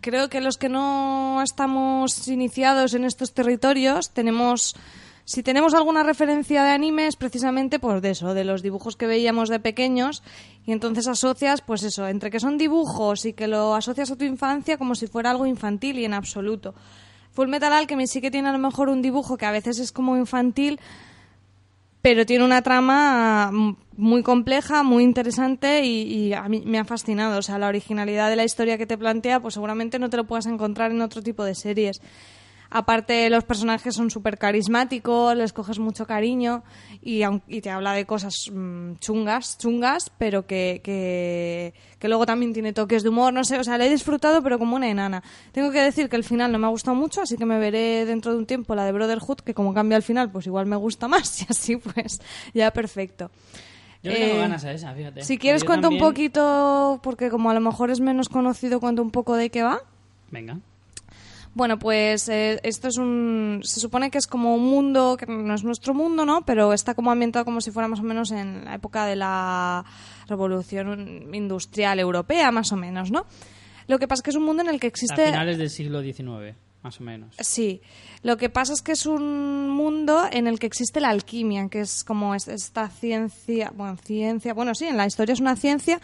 creo 0.00 0.28
que 0.28 0.40
los 0.40 0.56
que 0.56 0.68
no 0.68 1.40
estamos 1.42 2.26
iniciados 2.28 2.94
en 2.94 3.04
estos 3.04 3.32
territorios 3.32 4.10
tenemos... 4.10 4.74
Si 5.24 5.44
tenemos 5.44 5.72
alguna 5.72 6.02
referencia 6.02 6.64
de 6.64 6.70
anime 6.70 7.06
es 7.06 7.14
precisamente 7.14 7.78
por 7.78 8.00
de 8.00 8.10
eso, 8.10 8.34
de 8.34 8.42
los 8.42 8.60
dibujos 8.60 8.96
que 8.96 9.06
veíamos 9.06 9.48
de 9.48 9.60
pequeños 9.60 10.24
y 10.66 10.72
entonces 10.72 11.06
asocias, 11.06 11.60
pues 11.60 11.84
eso, 11.84 12.08
entre 12.08 12.28
que 12.28 12.40
son 12.40 12.58
dibujos 12.58 13.24
y 13.24 13.32
que 13.32 13.46
lo 13.46 13.76
asocias 13.76 14.10
a 14.10 14.16
tu 14.16 14.24
infancia 14.24 14.78
como 14.78 14.96
si 14.96 15.06
fuera 15.06 15.30
algo 15.30 15.46
infantil 15.46 16.00
y 16.00 16.04
en 16.04 16.14
absoluto. 16.14 16.74
Full 17.34 17.46
Metal 17.46 17.72
Alchemist 17.72 18.14
sí 18.14 18.20
que 18.20 18.32
tiene 18.32 18.48
a 18.48 18.52
lo 18.52 18.58
mejor 18.58 18.88
un 18.88 19.00
dibujo 19.00 19.36
que 19.36 19.46
a 19.46 19.52
veces 19.52 19.78
es 19.78 19.92
como 19.92 20.16
infantil, 20.16 20.80
pero 22.02 22.26
tiene 22.26 22.44
una 22.44 22.62
trama 22.62 23.50
mm, 23.52 23.76
muy 23.96 24.22
compleja, 24.22 24.82
muy 24.82 25.04
interesante 25.04 25.84
y, 25.84 26.02
y 26.02 26.32
a 26.34 26.42
mí 26.48 26.62
me 26.66 26.78
ha 26.78 26.84
fascinado. 26.84 27.38
O 27.38 27.42
sea, 27.42 27.58
la 27.58 27.68
originalidad 27.68 28.28
de 28.28 28.36
la 28.36 28.44
historia 28.44 28.76
que 28.76 28.86
te 28.86 28.98
plantea, 28.98 29.40
pues 29.40 29.54
seguramente 29.54 29.98
no 29.98 30.10
te 30.10 30.16
lo 30.16 30.24
puedas 30.24 30.46
encontrar 30.46 30.90
en 30.90 31.00
otro 31.00 31.22
tipo 31.22 31.44
de 31.44 31.54
series. 31.54 32.02
Aparte, 32.74 33.28
los 33.28 33.44
personajes 33.44 33.94
son 33.94 34.10
súper 34.10 34.38
carismáticos, 34.38 35.36
les 35.36 35.52
coges 35.52 35.78
mucho 35.78 36.06
cariño 36.06 36.62
y, 37.02 37.20
y 37.46 37.60
te 37.60 37.68
habla 37.70 37.92
de 37.92 38.06
cosas 38.06 38.34
mm, 38.50 38.94
chungas, 38.94 39.58
chungas, 39.58 40.10
pero 40.16 40.46
que, 40.46 40.80
que, 40.82 41.74
que 41.98 42.08
luego 42.08 42.24
también 42.24 42.54
tiene 42.54 42.72
toques 42.72 43.02
de 43.02 43.10
humor, 43.10 43.32
no 43.34 43.44
sé, 43.44 43.58
o 43.58 43.64
sea, 43.64 43.76
le 43.76 43.86
he 43.86 43.90
disfrutado, 43.90 44.42
pero 44.42 44.58
como 44.58 44.76
una 44.76 44.88
enana. 44.88 45.22
Tengo 45.52 45.70
que 45.70 45.80
decir 45.82 46.08
que 46.08 46.16
el 46.16 46.24
final 46.24 46.50
no 46.50 46.58
me 46.58 46.66
ha 46.66 46.70
gustado 46.70 46.94
mucho, 46.94 47.20
así 47.20 47.36
que 47.36 47.44
me 47.44 47.58
veré 47.58 48.06
dentro 48.06 48.32
de 48.32 48.38
un 48.38 48.46
tiempo 48.46 48.74
la 48.74 48.84
de 48.86 48.92
Brotherhood, 48.92 49.40
que 49.40 49.52
como 49.52 49.74
cambia 49.74 49.96
el 49.96 50.02
final, 50.02 50.30
pues 50.30 50.46
igual 50.46 50.64
me 50.64 50.76
gusta 50.76 51.08
más 51.08 51.42
y 51.42 51.46
así 51.50 51.76
pues 51.76 52.20
ya 52.54 52.70
perfecto. 52.70 53.30
Yo 54.02 54.10
le 54.10 54.16
tengo 54.18 54.34
Eh, 54.34 54.38
ganas 54.38 54.64
a 54.64 54.72
esa, 54.72 54.92
fíjate. 54.94 55.22
Si 55.22 55.36
quieres 55.38 55.62
Yo 55.62 55.66
cuento 55.66 55.88
un 55.88 55.94
también- 55.98 56.10
poquito, 56.10 57.00
porque 57.02 57.28
como 57.30 57.50
a 57.50 57.54
lo 57.54 57.60
mejor 57.60 57.90
es 57.90 58.00
menos 58.00 58.28
conocido, 58.28 58.80
cuento 58.80 59.02
un 59.02 59.10
poco 59.10 59.36
de 59.36 59.50
qué 59.50 59.62
va. 59.62 59.78
Venga. 60.30 60.58
Bueno, 61.54 61.78
pues 61.78 62.28
eh, 62.30 62.60
esto 62.62 62.88
es 62.88 62.96
un. 62.96 63.60
Se 63.62 63.78
supone 63.78 64.10
que 64.10 64.18
es 64.18 64.26
como 64.26 64.54
un 64.54 64.64
mundo 64.64 65.16
que 65.18 65.26
no 65.26 65.54
es 65.54 65.64
nuestro 65.64 65.92
mundo, 65.92 66.24
¿no? 66.24 66.46
Pero 66.46 66.72
está 66.72 66.94
como 66.94 67.10
ambientado 67.10 67.44
como 67.44 67.60
si 67.60 67.70
fuera 67.70 67.88
más 67.88 68.00
o 68.00 68.04
menos 68.04 68.30
en 68.30 68.64
la 68.64 68.74
época 68.74 69.04
de 69.04 69.16
la 69.16 69.84
revolución 70.28 71.34
industrial 71.34 72.00
europea, 72.00 72.50
más 72.50 72.72
o 72.72 72.76
menos, 72.76 73.10
¿no? 73.10 73.26
Lo 73.86 73.98
que 73.98 74.08
pasa 74.08 74.20
es 74.20 74.22
que 74.22 74.30
es 74.30 74.36
un 74.36 74.44
mundo 74.44 74.62
en 74.62 74.70
el 74.70 74.80
que 74.80 74.86
A 74.86 74.88
existe. 74.88 75.26
finales 75.26 75.58
del 75.58 75.68
siglo 75.68 76.00
XIX, 76.00 76.56
más 76.82 77.00
o 77.00 77.04
menos. 77.04 77.34
Sí, 77.38 77.80
lo 78.22 78.36
que 78.36 78.50
pasa 78.50 78.72
es 78.72 78.82
que 78.82 78.92
es 78.92 79.06
un 79.06 79.70
mundo 79.70 80.24
en 80.30 80.46
el 80.48 80.58
que 80.58 80.66
existe 80.66 81.00
la 81.00 81.10
alquimia, 81.10 81.68
que 81.68 81.80
es 81.80 82.02
como 82.04 82.34
es- 82.34 82.48
esta 82.48 82.88
ciencia, 82.88 83.72
bueno, 83.74 83.96
ciencia, 84.04 84.52
bueno, 84.52 84.74
sí, 84.74 84.86
en 84.86 84.96
la 84.96 85.06
historia 85.06 85.32
es 85.32 85.40
una 85.40 85.54
ciencia 85.56 86.00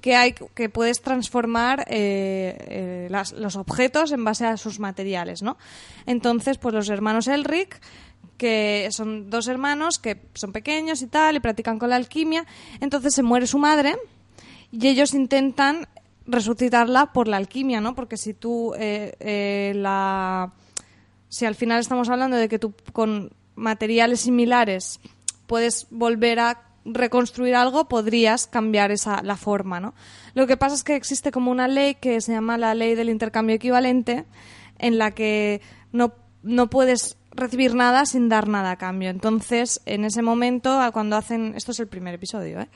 que 0.00 0.16
hay 0.16 0.32
que 0.32 0.68
puedes 0.68 1.02
transformar 1.02 1.84
eh, 1.88 3.08
eh, 3.10 3.32
los 3.36 3.56
objetos 3.56 4.10
en 4.12 4.24
base 4.24 4.46
a 4.46 4.56
sus 4.56 4.80
materiales, 4.80 5.42
¿no? 5.42 5.56
Entonces, 6.06 6.58
pues 6.58 6.74
los 6.74 6.88
hermanos 6.88 7.28
Elric 7.28 7.80
que 8.38 8.88
son 8.90 9.30
dos 9.30 9.46
hermanos 9.46 9.98
que 10.00 10.20
son 10.34 10.50
pequeños 10.52 11.00
y 11.02 11.06
tal 11.06 11.36
y 11.36 11.40
practican 11.40 11.78
con 11.78 11.90
la 11.90 11.96
alquimia, 11.96 12.44
entonces 12.80 13.14
se 13.14 13.22
muere 13.22 13.46
su 13.46 13.58
madre 13.58 13.96
y 14.72 14.88
ellos 14.88 15.14
intentan 15.14 15.86
resucitarla 16.26 17.12
por 17.12 17.28
la 17.28 17.36
alquimia, 17.36 17.80
¿no? 17.80 17.94
Porque 17.94 18.16
si 18.16 18.34
tú 18.34 18.74
eh, 18.78 19.14
eh, 19.20 19.72
la 19.76 20.52
si 21.28 21.46
al 21.46 21.54
final 21.54 21.80
estamos 21.80 22.08
hablando 22.10 22.36
de 22.36 22.48
que 22.48 22.58
tú 22.58 22.74
con 22.92 23.32
materiales 23.54 24.20
similares 24.20 25.00
puedes 25.46 25.86
volver 25.90 26.40
a 26.40 26.62
reconstruir 26.84 27.54
algo, 27.54 27.88
podrías 27.88 28.46
cambiar 28.46 28.90
esa 28.90 29.22
la 29.22 29.36
forma, 29.36 29.80
¿no? 29.80 29.94
Lo 30.34 30.46
que 30.46 30.56
pasa 30.56 30.74
es 30.74 30.84
que 30.84 30.96
existe 30.96 31.30
como 31.30 31.50
una 31.50 31.68
ley 31.68 31.94
que 31.94 32.20
se 32.20 32.32
llama 32.32 32.58
la 32.58 32.74
ley 32.74 32.94
del 32.94 33.08
intercambio 33.08 33.56
equivalente, 33.56 34.24
en 34.78 34.98
la 34.98 35.12
que 35.12 35.60
no, 35.92 36.12
no 36.42 36.68
puedes 36.68 37.16
recibir 37.30 37.74
nada 37.74 38.04
sin 38.04 38.28
dar 38.28 38.48
nada 38.48 38.72
a 38.72 38.76
cambio. 38.76 39.10
Entonces, 39.10 39.80
en 39.86 40.04
ese 40.04 40.22
momento, 40.22 40.80
cuando 40.92 41.16
hacen, 41.16 41.54
esto 41.56 41.72
es 41.72 41.80
el 41.80 41.88
primer 41.88 42.14
episodio, 42.14 42.60
¿eh? 42.60 42.68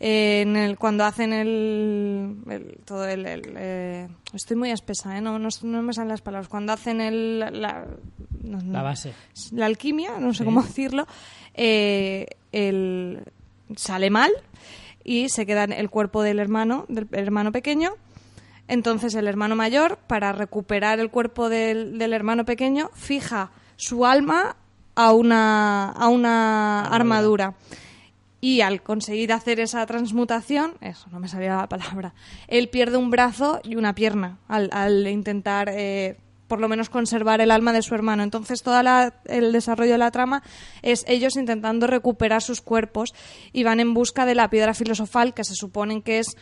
Eh, 0.00 0.42
en 0.42 0.56
el, 0.56 0.76
cuando 0.78 1.04
hacen 1.04 1.32
el, 1.32 2.36
el- 2.50 2.78
todo 2.84 3.06
el, 3.06 3.26
el, 3.26 3.42
eh, 3.56 4.08
estoy 4.32 4.56
muy 4.56 4.70
espesa, 4.70 5.16
¿eh? 5.16 5.20
no, 5.20 5.38
no, 5.38 5.48
no 5.62 5.82
me 5.82 5.92
salen 5.92 6.08
las 6.08 6.20
palabras. 6.22 6.48
Cuando 6.48 6.72
hacen 6.72 7.00
el, 7.00 7.40
la, 7.40 7.86
no, 8.42 8.58
no. 8.60 8.72
La 8.72 8.82
base. 8.82 9.12
la 9.52 9.66
alquimia, 9.66 10.18
no 10.18 10.32
sé 10.32 10.38
Sí. 10.38 10.44
cómo 10.44 10.62
decirlo, 10.62 11.06
eh, 11.54 12.26
el, 12.52 13.22
sale 13.76 14.10
mal 14.10 14.30
y 15.04 15.28
se 15.28 15.46
queda 15.46 15.64
el 15.64 15.90
cuerpo 15.90 16.22
del 16.22 16.38
hermano, 16.38 16.86
del 16.88 17.08
hermano 17.12 17.52
pequeño. 17.52 17.92
Entonces 18.66 19.14
el 19.14 19.28
hermano 19.28 19.56
mayor, 19.56 19.98
para 20.06 20.32
recuperar 20.32 20.98
el 20.98 21.10
cuerpo 21.10 21.48
del, 21.50 21.98
del 21.98 22.12
hermano 22.14 22.44
pequeño, 22.44 22.90
fija 22.94 23.50
su 23.76 24.06
alma 24.06 24.56
a 24.94 25.12
una, 25.12 25.90
a 25.90 26.08
una 26.08 26.86
armadura. 26.86 27.54
Y 28.44 28.60
al 28.60 28.82
conseguir 28.82 29.32
hacer 29.32 29.58
esa 29.58 29.86
transmutación, 29.86 30.74
eso, 30.82 31.08
no 31.10 31.18
me 31.18 31.28
salía 31.28 31.56
la 31.56 31.66
palabra, 31.66 32.12
él 32.46 32.68
pierde 32.68 32.98
un 32.98 33.08
brazo 33.08 33.58
y 33.64 33.76
una 33.76 33.94
pierna 33.94 34.36
al, 34.48 34.68
al 34.70 35.08
intentar 35.08 35.70
eh, 35.70 36.18
por 36.46 36.60
lo 36.60 36.68
menos 36.68 36.90
conservar 36.90 37.40
el 37.40 37.50
alma 37.50 37.72
de 37.72 37.80
su 37.80 37.94
hermano. 37.94 38.22
Entonces 38.22 38.62
todo 38.62 38.78
el 39.24 39.50
desarrollo 39.50 39.92
de 39.92 39.98
la 39.98 40.10
trama 40.10 40.42
es 40.82 41.06
ellos 41.08 41.36
intentando 41.36 41.86
recuperar 41.86 42.42
sus 42.42 42.60
cuerpos 42.60 43.14
y 43.54 43.64
van 43.64 43.80
en 43.80 43.94
busca 43.94 44.26
de 44.26 44.34
la 44.34 44.50
piedra 44.50 44.74
filosofal 44.74 45.32
que 45.32 45.44
se 45.44 45.54
supone 45.54 46.02
que 46.02 46.18
es 46.18 46.36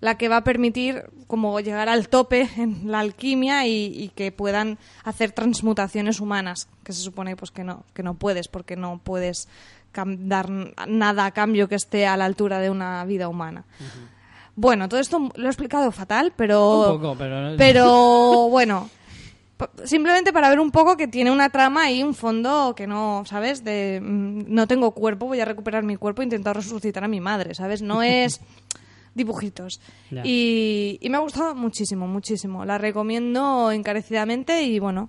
la 0.00 0.18
que 0.18 0.28
va 0.28 0.38
a 0.38 0.44
permitir 0.44 1.04
como 1.28 1.60
llegar 1.60 1.88
al 1.88 2.08
tope 2.08 2.48
en 2.56 2.90
la 2.90 2.98
alquimia 2.98 3.66
y, 3.66 3.86
y 3.86 4.08
que 4.08 4.32
puedan 4.32 4.78
hacer 5.04 5.30
transmutaciones 5.30 6.20
humanas, 6.20 6.68
que 6.82 6.92
se 6.92 7.02
supone 7.02 7.36
pues 7.36 7.52
que 7.52 7.62
no, 7.62 7.84
que 7.94 8.02
no 8.02 8.14
puedes, 8.14 8.48
porque 8.48 8.74
no 8.74 8.98
puedes 8.98 9.48
dar 10.06 10.48
nada 10.88 11.26
a 11.26 11.30
cambio 11.30 11.68
que 11.68 11.74
esté 11.74 12.06
a 12.06 12.16
la 12.16 12.24
altura 12.24 12.58
de 12.58 12.70
una 12.70 13.04
vida 13.04 13.28
humana. 13.28 13.64
Bueno, 14.54 14.88
todo 14.88 15.00
esto 15.00 15.30
lo 15.34 15.46
he 15.46 15.48
explicado 15.48 15.92
fatal, 15.92 16.32
pero 16.34 16.92
Un 16.92 17.00
poco, 17.00 17.16
pero... 17.18 17.56
pero 17.58 18.48
bueno, 18.50 18.88
simplemente 19.84 20.32
para 20.32 20.48
ver 20.48 20.60
un 20.60 20.70
poco 20.70 20.96
que 20.96 21.08
tiene 21.08 21.30
una 21.30 21.50
trama 21.50 21.90
y 21.90 22.02
un 22.02 22.14
fondo 22.14 22.74
que 22.74 22.86
no, 22.86 23.24
¿sabes? 23.26 23.64
De 23.64 24.00
mm, 24.02 24.44
no 24.48 24.66
tengo 24.66 24.92
cuerpo, 24.92 25.26
voy 25.26 25.40
a 25.40 25.44
recuperar 25.44 25.82
mi 25.82 25.96
cuerpo 25.96 26.22
e 26.22 26.24
intentar 26.24 26.56
resucitar 26.56 27.04
a 27.04 27.08
mi 27.08 27.20
madre, 27.20 27.54
¿sabes? 27.54 27.82
No 27.82 28.02
es 28.02 28.40
dibujitos. 29.14 29.80
Y 30.24 31.00
me 31.08 31.16
ha 31.16 31.20
gustado 31.20 31.54
muchísimo, 31.54 32.06
muchísimo. 32.06 32.64
La 32.64 32.76
recomiendo 32.76 33.72
encarecidamente 33.72 34.62
y 34.62 34.78
bueno, 34.78 35.08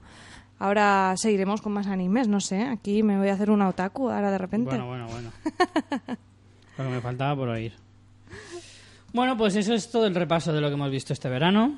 ahora 0.59 1.13
seguiremos 1.17 1.61
con 1.61 1.73
más 1.73 1.87
animes, 1.87 2.27
no 2.27 2.39
sé. 2.39 2.61
Aquí 2.63 3.03
me 3.03 3.17
voy 3.17 3.29
a 3.29 3.33
hacer 3.33 3.49
una 3.51 3.67
otaku 3.69 4.09
ahora 4.09 4.31
de 4.31 4.37
repente. 4.37 4.69
Bueno, 4.69 4.87
bueno, 4.87 5.07
bueno. 5.07 5.31
Lo 6.77 6.83
que 6.83 6.89
me 6.89 7.01
faltaba 7.01 7.35
por 7.35 7.49
oír. 7.49 7.73
Bueno, 9.13 9.35
pues 9.37 9.55
eso 9.55 9.73
es 9.73 9.89
todo 9.89 10.05
el 10.05 10.13
repaso 10.13 10.53
de 10.53 10.61
lo 10.61 10.67
que 10.67 10.75
hemos 10.75 10.91
visto 10.91 11.13
este 11.13 11.27
verano. 11.29 11.75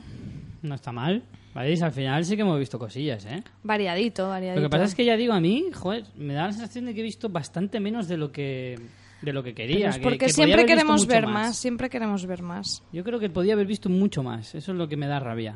No 0.61 0.76
está 0.76 0.91
mal. 0.91 1.23
¿Veis? 1.56 1.81
Al 1.81 1.91
final 1.91 2.26
sí 2.26 2.35
que 2.35 2.41
hemos 2.41 2.60
visto 2.60 2.77
cosillas, 2.77 3.26
¿eh? 3.26 3.41
Variadito, 3.64 4.27
variadito. 4.27 4.61
Lo 4.61 4.68
que 4.68 4.72
pasa 4.72 4.84
es 4.85 4.95
que 4.95 5.06
ya 5.06 5.15
digo, 5.15 5.34
a 5.34 5.39
mí, 5.39 5.65
joder, 5.73 6.03
me 6.18 6.34
da 6.34 6.47
la 6.47 6.51
sensación 6.51 6.85
de 6.85 6.93
que 6.93 6.99
he 6.99 7.03
visto 7.03 7.30
bastante 7.30 7.80
menos 7.80 8.07
de 8.07 8.18
lo 8.18 8.31
que 8.31 8.77
de 9.22 9.34
lo 9.34 9.43
que 9.43 9.53
quería. 9.53 9.89
Que- 9.91 9.99
porque 9.99 10.18
que 10.18 10.30
siempre 10.30 10.65
queremos 10.65 11.06
ver 11.07 11.27
más. 11.27 11.57
siempre 11.57 11.89
queremos 11.89 12.26
ver 12.26 12.41
más. 12.41 12.84
Yo 12.91 13.03
creo 13.03 13.19
que 13.19 13.30
podía 13.30 13.53
haber 13.53 13.68
visto 13.68 13.89
mucho 13.89 14.22
más. 14.23 14.53
Eso 14.56 14.72
es 14.72 14.77
lo 14.77 14.88
que 14.88 14.97
me 14.97 15.07
da 15.07 15.19
rabia. 15.19 15.56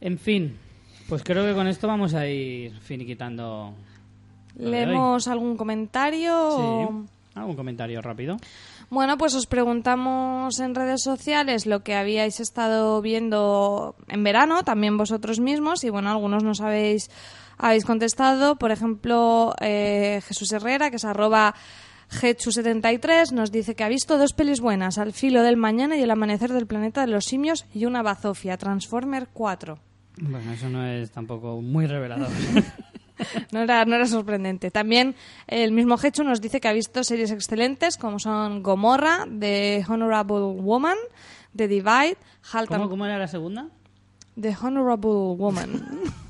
En 0.00 0.18
fin, 0.18 0.56
pues 1.08 1.22
creo 1.22 1.44
que 1.44 1.54
con 1.54 1.66
esto 1.66 1.86
vamos 1.86 2.14
a 2.14 2.26
ir 2.26 2.72
finiquitando. 2.80 3.74
¿Leemos 4.56 5.28
algún 5.28 5.56
comentario? 5.56 6.56
Sí. 6.56 7.10
¿Algún 7.34 7.56
comentario 7.56 8.00
rápido? 8.00 8.36
Bueno, 8.90 9.18
pues 9.18 9.34
os 9.34 9.46
preguntamos 9.46 10.60
en 10.60 10.74
redes 10.74 11.02
sociales 11.02 11.66
lo 11.66 11.82
que 11.82 11.94
habíais 11.94 12.38
estado 12.38 13.00
viendo 13.02 13.96
en 14.08 14.22
verano, 14.22 14.62
también 14.62 14.96
vosotros 14.96 15.40
mismos, 15.40 15.82
y 15.82 15.90
bueno, 15.90 16.10
algunos 16.10 16.44
nos 16.44 16.60
habéis, 16.60 17.10
habéis 17.58 17.84
contestado. 17.84 18.56
Por 18.56 18.70
ejemplo, 18.70 19.54
eh, 19.60 20.20
Jesús 20.26 20.52
Herrera, 20.52 20.90
que 20.90 20.96
es 20.96 21.04
arroba 21.04 21.56
Getsu73, 22.10 23.32
nos 23.32 23.50
dice 23.50 23.74
que 23.74 23.82
ha 23.82 23.88
visto 23.88 24.16
dos 24.16 24.32
pelis 24.32 24.60
buenas, 24.60 24.98
Al 24.98 25.12
filo 25.12 25.42
del 25.42 25.56
mañana 25.56 25.96
y 25.96 26.02
El 26.02 26.10
amanecer 26.12 26.52
del 26.52 26.68
planeta 26.68 27.00
de 27.00 27.08
los 27.08 27.24
simios, 27.24 27.66
y 27.74 27.86
una 27.86 28.02
bazofia, 28.02 28.58
Transformer 28.58 29.28
4. 29.32 29.78
Bueno, 30.18 30.52
eso 30.52 30.68
no 30.68 30.84
es 30.86 31.10
tampoco 31.10 31.60
muy 31.60 31.86
revelador. 31.86 32.28
No 33.52 33.60
era, 33.60 33.84
no 33.84 33.94
era 33.94 34.06
sorprendente. 34.06 34.72
También 34.72 35.14
el 35.46 35.70
mismo 35.70 35.96
Hechu 36.02 36.24
nos 36.24 36.40
dice 36.40 36.60
que 36.60 36.66
ha 36.66 36.72
visto 36.72 37.04
series 37.04 37.30
excelentes 37.30 37.96
como 37.96 38.18
son 38.18 38.62
Gomorra, 38.62 39.24
The 39.38 39.84
Honorable 39.88 40.60
Woman, 40.60 40.96
The 41.54 41.68
Divide, 41.68 42.16
Halt 42.52 42.68
¿Cómo, 42.68 42.88
¿Cómo 42.88 43.06
era 43.06 43.16
la 43.16 43.28
segunda? 43.28 43.68
The 44.40 44.56
Honorable 44.60 45.36
Woman. 45.36 46.00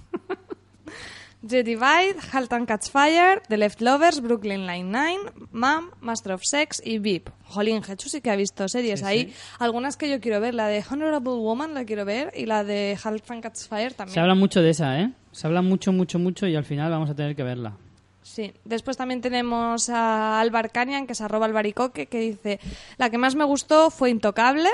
The 1.46 1.62
Divide, 1.62 2.16
Halt 2.32 2.52
and 2.54 2.66
Catch 2.66 2.88
Fire, 2.90 3.42
The 3.48 3.56
Leftovers, 3.58 4.20
Brooklyn 4.22 4.64
Nine-Nine, 4.66 5.18
Mom, 5.52 5.90
Master 6.00 6.32
of 6.32 6.42
Sex 6.44 6.80
y 6.84 6.98
VIP. 6.98 7.28
Jolín, 7.44 7.82
Hechu 7.86 8.08
sí 8.08 8.20
que 8.22 8.30
ha 8.30 8.36
visto 8.36 8.66
series 8.68 9.00
Sí, 9.00 9.06
ahí. 9.06 9.24
sí. 9.26 9.34
Algunas 9.58 9.96
que 9.96 10.08
yo 10.08 10.20
quiero 10.20 10.40
ver. 10.40 10.54
La 10.54 10.68
de 10.68 10.82
Honorable 10.90 11.34
Woman 11.34 11.74
la 11.74 11.84
quiero 11.84 12.04
ver 12.06 12.32
y 12.34 12.46
la 12.46 12.64
de 12.64 12.96
Halt 13.02 13.30
and 13.30 13.42
Catch 13.42 13.68
Fire 13.68 13.92
también. 13.92 14.14
Se 14.14 14.20
habla 14.20 14.34
mucho 14.34 14.62
de 14.62 14.70
esa, 14.70 15.00
¿eh? 15.00 15.12
Se 15.32 15.46
habla 15.46 15.60
mucho, 15.60 15.92
mucho, 15.92 16.18
mucho 16.18 16.46
y 16.46 16.56
al 16.56 16.64
final 16.64 16.90
vamos 16.90 17.10
a 17.10 17.14
tener 17.14 17.36
que 17.36 17.42
verla. 17.42 17.76
Sí, 18.22 18.54
después 18.64 18.96
también 18.96 19.20
tenemos 19.20 19.90
a 19.90 20.40
Alvar 20.40 20.70
Canian, 20.72 21.06
que 21.06 21.12
es 21.12 21.20
arroba 21.20 21.44
albaricoque, 21.44 22.06
que 22.06 22.20
dice, 22.20 22.58
la 22.96 23.10
que 23.10 23.18
más 23.18 23.34
me 23.34 23.44
gustó 23.44 23.90
fue 23.90 24.08
Intocable, 24.08 24.70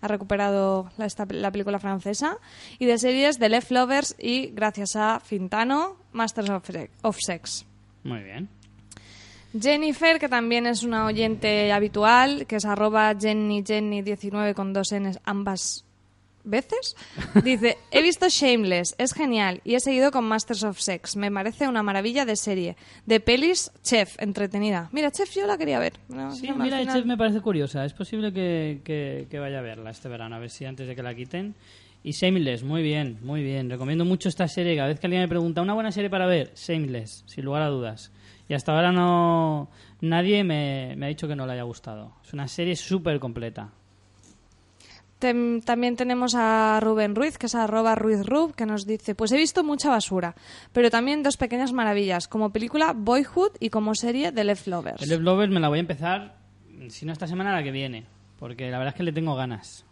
ha 0.00 0.08
recuperado 0.08 0.90
la, 0.96 1.06
esta- 1.06 1.26
la 1.30 1.50
película 1.50 1.78
francesa, 1.78 2.38
y 2.78 2.86
de 2.86 2.98
series 2.98 3.38
The 3.38 3.48
Left 3.48 3.70
Lovers 3.70 4.14
y, 4.18 4.48
gracias 4.48 4.96
a 4.96 5.20
Fintano, 5.20 5.96
Masters 6.12 6.50
of, 7.02 7.16
Sex. 7.20 7.64
Muy 8.04 8.22
bien. 8.22 8.48
Jennifer, 9.58 10.18
que 10.18 10.28
también 10.28 10.66
es 10.66 10.82
una 10.82 11.06
oyente 11.06 11.72
habitual, 11.72 12.46
que 12.46 12.56
es 12.56 12.64
arroba 12.66 13.14
jennyjenny19 13.14 14.54
con 14.54 14.72
dos 14.74 14.88
Ns 14.92 15.20
ambas 15.24 15.84
veces, 16.48 16.96
dice, 17.44 17.76
he 17.90 18.02
visto 18.02 18.26
Shameless, 18.28 18.94
es 18.98 19.12
genial, 19.12 19.60
y 19.64 19.74
he 19.74 19.80
seguido 19.80 20.10
con 20.10 20.24
Masters 20.24 20.64
of 20.64 20.78
Sex, 20.80 21.16
me 21.16 21.30
parece 21.30 21.68
una 21.68 21.82
maravilla 21.82 22.24
de 22.24 22.36
serie. 22.36 22.76
De 23.06 23.20
pelis, 23.20 23.70
Chef, 23.82 24.16
entretenida. 24.20 24.88
Mira, 24.92 25.10
Chef 25.10 25.32
yo 25.34 25.46
la 25.46 25.58
quería 25.58 25.78
ver. 25.78 25.94
No, 26.08 26.30
Sí, 26.32 26.48
no, 26.48 26.56
mira, 26.56 26.78
final- 26.78 26.94
Chef 26.96 27.06
me 27.06 27.16
parece 27.16 27.40
curiosa. 27.40 27.84
Es 27.84 27.92
posible 27.92 28.32
que, 28.32 28.80
que- 28.84 29.26
que 29.30 29.38
vaya 29.38 29.58
a 29.58 29.62
verla 29.62 29.90
este 29.90 30.08
verano, 30.08 30.36
a 30.36 30.38
ver 30.38 30.50
si 30.50 30.64
antes 30.64 30.86
de 30.88 30.96
que 30.96 31.02
la 31.02 31.14
quiten. 31.14 31.54
Y 32.04 32.12
Shameless, 32.12 32.62
muy 32.62 32.82
bien, 32.82 33.18
muy 33.22 33.42
bien. 33.42 33.68
Recomiendo 33.68 34.04
mucho 34.04 34.28
esta 34.28 34.46
serie. 34.46 34.76
Cada 34.76 34.86
vez 34.88 35.00
que 35.00 35.06
alguien 35.08 35.20
me 35.22 35.28
pregunta, 35.28 35.60
¿una 35.62 35.74
buena 35.74 35.90
serie 35.90 36.08
para 36.08 36.26
ver? 36.26 36.52
Shameless, 36.54 37.24
sin 37.26 37.44
lugar 37.44 37.62
a 37.62 37.66
dudas. 37.68 38.12
Y 38.48 38.54
hasta 38.54 38.72
ahora 38.72 38.92
no 38.92 39.68
nadie 40.00 40.44
me, 40.44 40.94
me 40.96 41.06
ha 41.06 41.08
dicho 41.08 41.26
que 41.26 41.34
no 41.36 41.44
le 41.44 41.54
haya 41.54 41.64
gustado. 41.64 42.14
Es 42.24 42.32
una 42.32 42.46
serie 42.46 42.76
súper 42.76 43.18
completa. 43.18 43.72
Tem- 45.20 45.62
también 45.64 45.96
tenemos 45.96 46.34
a 46.36 46.78
Rubén 46.80 47.14
Ruiz, 47.16 47.38
que 47.38 47.46
es 47.46 47.54
arroba 47.54 47.94
ruizrub, 47.96 48.54
que 48.54 48.66
nos 48.66 48.86
dice, 48.86 49.14
pues 49.14 49.32
he 49.32 49.36
visto 49.36 49.64
mucha 49.64 49.90
basura, 49.90 50.34
pero 50.72 50.90
también 50.90 51.22
dos 51.24 51.36
pequeñas 51.36 51.72
maravillas, 51.72 52.28
como 52.28 52.50
película 52.50 52.92
Boyhood 52.94 53.52
y 53.58 53.70
como 53.70 53.94
serie 53.96 54.30
The 54.30 54.44
Left 54.44 54.66
Lovers. 54.68 55.02
El 55.02 55.10
Love 55.10 55.22
Lovers 55.22 55.52
me 55.52 55.58
la 55.60 55.68
voy 55.68 55.78
a 55.78 55.80
empezar, 55.80 56.36
si 56.88 57.04
no 57.04 57.12
esta 57.12 57.26
semana, 57.26 57.52
la 57.52 57.62
que 57.64 57.72
viene. 57.72 58.06
Porque 58.38 58.70
la 58.70 58.78
verdad 58.78 58.94
es 58.94 58.96
que 58.96 59.02
le 59.02 59.12
tengo 59.12 59.34
ganas. 59.34 59.84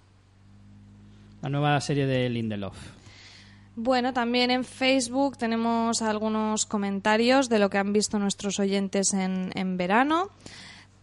La 1.43 1.49
nueva 1.49 1.81
serie 1.81 2.07
de 2.07 2.29
Lindelof. 2.29 2.77
Bueno, 3.75 4.13
también 4.13 4.51
en 4.51 4.65
Facebook 4.65 5.37
tenemos 5.37 6.01
algunos 6.01 6.65
comentarios 6.65 7.49
de 7.49 7.59
lo 7.59 7.69
que 7.69 7.79
han 7.79 7.93
visto 7.93 8.19
nuestros 8.19 8.59
oyentes 8.59 9.13
en, 9.13 9.51
en 9.55 9.77
verano. 9.77 10.31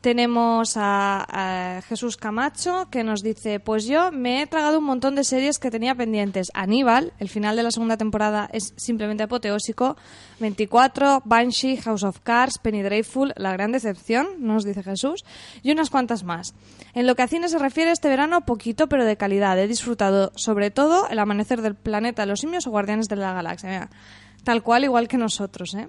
Tenemos 0.04 0.76
a, 0.76 1.78
a 1.78 1.82
Jesús 1.84 2.18
Camacho 2.18 2.90
que 2.92 3.06
nos 3.06 3.24
dice, 3.24 3.62
pues 3.62 3.86
yo 3.86 4.12
me 4.12 4.42
he 4.42 4.48
tragado 4.48 4.80
un 4.80 4.84
montón 4.84 5.16
de 5.16 5.24
series 5.24 5.60
que 5.60 5.72
tenía 5.72 5.96
pendientes. 5.96 6.50
Aníbal, 6.54 7.14
el 7.20 7.30
final 7.30 7.56
de 7.56 7.64
la 7.64 7.72
segunda 7.72 7.96
temporada 7.96 8.50
es 8.52 8.74
simplemente 8.76 9.24
apoteósico. 9.24 9.96
24, 10.42 11.22
Banshee, 11.24 11.78
House 11.78 12.04
of 12.04 12.20
Cards, 12.20 12.58
Penny 12.58 12.82
Dreadful, 12.82 13.32
La 13.38 13.54
Gran 13.54 13.72
Decepción, 13.72 14.28
nos 14.40 14.66
dice 14.66 14.84
Jesús, 14.84 15.24
y 15.62 15.72
unas 15.72 15.90
cuantas 15.90 16.26
más. 16.26 16.54
En 16.94 17.08
lo 17.08 17.16
que 17.16 17.22
a 17.22 17.30
cine 17.30 17.48
se 17.48 17.58
refiere, 17.58 17.92
este 17.92 18.10
verano 18.10 18.42
poquito 18.42 18.90
pero 18.90 19.06
de 19.06 19.16
calidad. 19.16 19.58
He 19.58 19.68
disfrutado 19.68 20.34
sobre 20.36 20.70
todo 20.70 21.08
El 21.08 21.20
Amanecer 21.20 21.62
del 21.62 21.76
Planeta 21.76 22.24
de 22.24 22.28
los 22.28 22.42
Simios 22.42 22.68
o 22.68 22.72
Guardianes 22.72 23.08
de 23.08 23.16
la 23.16 23.32
Galaxia. 23.32 23.70
Mira, 23.70 23.90
tal 24.44 24.64
cual, 24.64 24.84
igual 24.84 25.08
que 25.08 25.18
nosotros, 25.18 25.74
¿eh? 25.76 25.88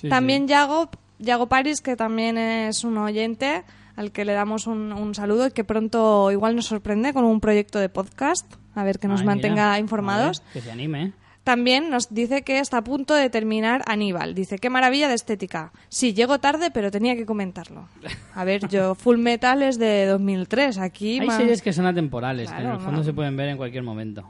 Sí, 0.00 0.08
también 0.08 0.48
Yago, 0.48 0.90
Yago 1.18 1.48
Paris, 1.48 1.80
que 1.80 1.96
también 1.96 2.38
es 2.38 2.84
un 2.84 2.96
oyente 2.98 3.64
al 3.96 4.12
que 4.12 4.24
le 4.24 4.32
damos 4.32 4.66
un, 4.66 4.92
un 4.92 5.14
saludo 5.14 5.48
y 5.48 5.50
que 5.50 5.64
pronto 5.64 6.30
igual 6.30 6.54
nos 6.54 6.66
sorprende 6.66 7.12
con 7.12 7.24
un 7.24 7.40
proyecto 7.40 7.78
de 7.80 7.88
podcast, 7.88 8.46
a 8.76 8.84
ver 8.84 8.98
que 8.98 9.08
nos 9.08 9.20
Ay, 9.20 9.26
mantenga 9.26 9.66
mira. 9.70 9.78
informados. 9.80 10.40
Ver, 10.40 10.52
que 10.52 10.60
se 10.60 10.70
anime. 10.70 11.12
También 11.42 11.88
nos 11.88 12.12
dice 12.12 12.42
que 12.42 12.58
está 12.58 12.76
a 12.78 12.84
punto 12.84 13.14
de 13.14 13.30
terminar 13.30 13.82
Aníbal. 13.86 14.34
Dice, 14.34 14.58
qué 14.58 14.68
maravilla 14.68 15.08
de 15.08 15.14
estética. 15.14 15.72
Sí, 15.88 16.12
llego 16.12 16.38
tarde, 16.40 16.70
pero 16.70 16.90
tenía 16.90 17.16
que 17.16 17.24
comentarlo. 17.24 17.88
A 18.34 18.44
ver, 18.44 18.68
yo, 18.68 18.94
Full 18.94 19.16
Metal 19.16 19.62
es 19.62 19.78
de 19.78 20.04
2003. 20.06 20.76
Aquí 20.76 21.18
Hay 21.20 21.26
más, 21.26 21.38
series 21.38 21.62
que 21.62 21.72
son 21.72 21.86
atemporales, 21.86 22.50
que 22.50 22.54
en 22.56 22.60
Claro, 22.60 22.76
el 22.76 22.82
fondo 22.82 22.98
no. 22.98 23.04
se 23.04 23.14
pueden 23.14 23.34
ver 23.36 23.48
en 23.48 23.56
cualquier 23.56 23.82
momento. 23.82 24.28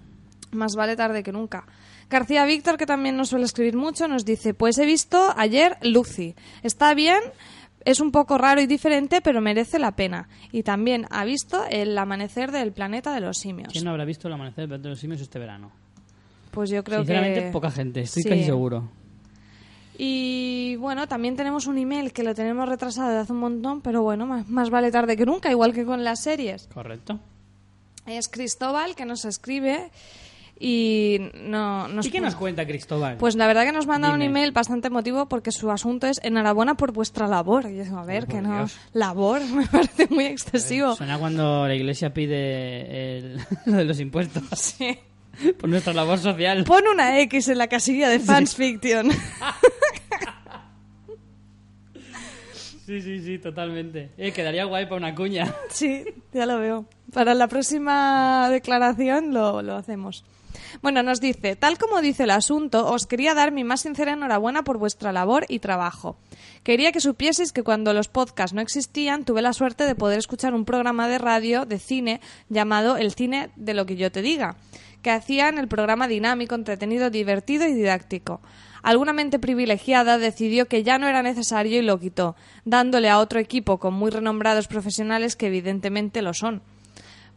más 0.52 0.76
vale 0.76 0.94
tarde 0.94 1.24
que 1.24 1.32
nunca. 1.32 1.66
García 2.10 2.44
Víctor, 2.46 2.76
que 2.78 2.86
también 2.86 3.16
nos 3.16 3.28
suele 3.28 3.44
escribir 3.44 3.76
mucho, 3.76 4.08
nos 4.08 4.24
dice, 4.24 4.54
pues 4.54 4.78
he 4.78 4.86
visto 4.86 5.32
ayer 5.36 5.76
Lucy. 5.82 6.34
Está 6.62 6.94
bien, 6.94 7.20
es 7.84 8.00
un 8.00 8.12
poco 8.12 8.38
raro 8.38 8.60
y 8.60 8.66
diferente, 8.66 9.20
pero 9.20 9.40
merece 9.40 9.78
la 9.78 9.92
pena. 9.92 10.28
Y 10.52 10.62
también 10.62 11.06
ha 11.10 11.24
visto 11.24 11.64
el 11.70 11.96
amanecer 11.98 12.50
del 12.50 12.72
planeta 12.72 13.12
de 13.14 13.20
los 13.20 13.36
simios. 13.38 13.68
¿Quién 13.72 13.84
no 13.84 13.90
habrá 13.90 14.04
visto 14.04 14.26
el 14.28 14.34
amanecer 14.34 14.68
de 14.68 14.88
los 14.88 14.98
simios 14.98 15.20
este 15.20 15.38
verano? 15.38 15.70
Pues 16.50 16.70
yo 16.70 16.82
creo 16.82 17.00
Sinceramente, 17.00 17.42
que... 17.44 17.50
poca 17.50 17.70
gente, 17.70 18.00
estoy 18.00 18.22
Sí. 18.22 18.28
casi 18.28 18.44
seguro. 18.44 18.88
Y 19.98 20.76
bueno, 20.76 21.08
también 21.08 21.36
tenemos 21.36 21.66
un 21.66 21.76
email 21.76 22.12
que 22.12 22.22
lo 22.22 22.34
tenemos 22.34 22.68
retrasado 22.68 23.10
de 23.10 23.18
hace 23.18 23.32
un 23.32 23.40
montón, 23.40 23.80
pero 23.80 24.02
bueno, 24.02 24.26
más, 24.26 24.48
más 24.48 24.70
vale 24.70 24.90
tarde 24.92 25.16
que 25.16 25.26
nunca, 25.26 25.50
igual 25.50 25.74
que 25.74 25.84
con 25.84 26.04
las 26.04 26.22
series. 26.22 26.68
Correcto. 26.72 27.18
Es 28.06 28.28
Cristóbal 28.28 28.94
que 28.94 29.04
nos 29.04 29.24
escribe 29.24 29.90
y 30.60 31.20
no, 31.34 31.86
nos 31.88 32.06
¿Y 32.06 32.10
qué 32.10 32.20
nos 32.20 32.34
cuenta 32.34 32.66
Cristóbal? 32.66 33.16
Pues 33.18 33.36
la 33.36 33.46
verdad 33.46 33.64
que 33.64 33.72
nos 33.72 33.86
manda 33.86 34.08
un 34.10 34.20
Dime. 34.20 34.26
email 34.26 34.52
bastante 34.52 34.88
emotivo 34.88 35.26
porque 35.28 35.52
su 35.52 35.70
asunto 35.70 36.06
es 36.06 36.20
enhorabuena 36.22 36.74
por 36.76 36.92
vuestra 36.92 37.28
labor. 37.28 37.66
Y 37.70 37.76
yo 37.76 37.84
digo, 37.84 37.98
a 37.98 38.04
ver, 38.04 38.24
por 38.26 38.34
que 38.34 38.40
no. 38.42 38.56
Dios. 38.58 38.76
Labor, 38.92 39.40
me 39.54 39.66
parece 39.66 40.08
muy 40.10 40.24
excesivo. 40.26 40.96
Suena 40.96 41.18
cuando 41.18 41.66
la 41.68 41.74
iglesia 41.74 42.12
pide 42.12 43.18
el- 43.18 43.40
lo 43.66 43.72
de 43.76 43.84
los 43.84 44.00
impuestos 44.00 44.42
Sí. 44.58 44.98
por 45.60 45.68
nuestra 45.70 45.92
labor 45.92 46.18
social. 46.18 46.64
Pon 46.64 46.82
una 46.92 47.20
X 47.20 47.48
en 47.48 47.58
la 47.58 47.68
casilla 47.68 48.08
de 48.08 48.18
fans 48.18 48.54
fiction. 48.56 49.10
Sí, 52.86 53.02
sí, 53.02 53.20
sí, 53.20 53.38
totalmente. 53.38 54.12
Eh, 54.16 54.32
quedaría 54.32 54.64
guay 54.64 54.86
para 54.86 54.96
una 54.96 55.14
cuña. 55.14 55.54
Sí, 55.68 56.04
ya 56.32 56.46
lo 56.46 56.58
veo. 56.58 56.86
Para 57.12 57.34
la 57.34 57.46
próxima 57.46 58.48
declaración 58.50 59.34
lo, 59.34 59.60
lo 59.60 59.76
hacemos. 59.76 60.24
Bueno, 60.82 61.02
nos 61.02 61.20
dice, 61.20 61.56
tal 61.56 61.78
como 61.78 62.00
dice 62.00 62.24
el 62.24 62.30
asunto, 62.30 62.86
os 62.90 63.06
quería 63.06 63.34
dar 63.34 63.52
mi 63.52 63.64
más 63.64 63.82
sincera 63.82 64.12
enhorabuena 64.12 64.62
por 64.62 64.78
vuestra 64.78 65.12
labor 65.12 65.44
y 65.48 65.58
trabajo. 65.58 66.16
Quería 66.62 66.92
que 66.92 67.00
supieseis 67.00 67.52
que 67.52 67.62
cuando 67.62 67.92
los 67.92 68.08
podcasts 68.08 68.54
no 68.54 68.60
existían, 68.60 69.24
tuve 69.24 69.42
la 69.42 69.52
suerte 69.52 69.84
de 69.84 69.94
poder 69.94 70.18
escuchar 70.18 70.54
un 70.54 70.64
programa 70.64 71.08
de 71.08 71.18
radio 71.18 71.66
de 71.66 71.78
cine 71.78 72.20
llamado 72.48 72.96
El 72.96 73.12
cine 73.12 73.50
de 73.56 73.74
lo 73.74 73.86
que 73.86 73.96
yo 73.96 74.12
te 74.12 74.22
diga, 74.22 74.56
que 75.02 75.10
hacían 75.10 75.58
el 75.58 75.68
programa 75.68 76.08
dinámico, 76.08 76.54
entretenido, 76.54 77.10
divertido 77.10 77.66
y 77.66 77.72
didáctico. 77.72 78.40
Alguna 78.82 79.12
mente 79.12 79.38
privilegiada 79.38 80.18
decidió 80.18 80.66
que 80.66 80.82
ya 80.82 80.98
no 80.98 81.08
era 81.08 81.22
necesario 81.22 81.78
y 81.78 81.82
lo 81.82 81.98
quitó, 81.98 82.36
dándole 82.64 83.08
a 83.08 83.18
otro 83.18 83.40
equipo 83.40 83.78
con 83.78 83.94
muy 83.94 84.10
renombrados 84.10 84.68
profesionales 84.68 85.36
que 85.36 85.48
evidentemente 85.48 86.22
lo 86.22 86.34
son. 86.34 86.62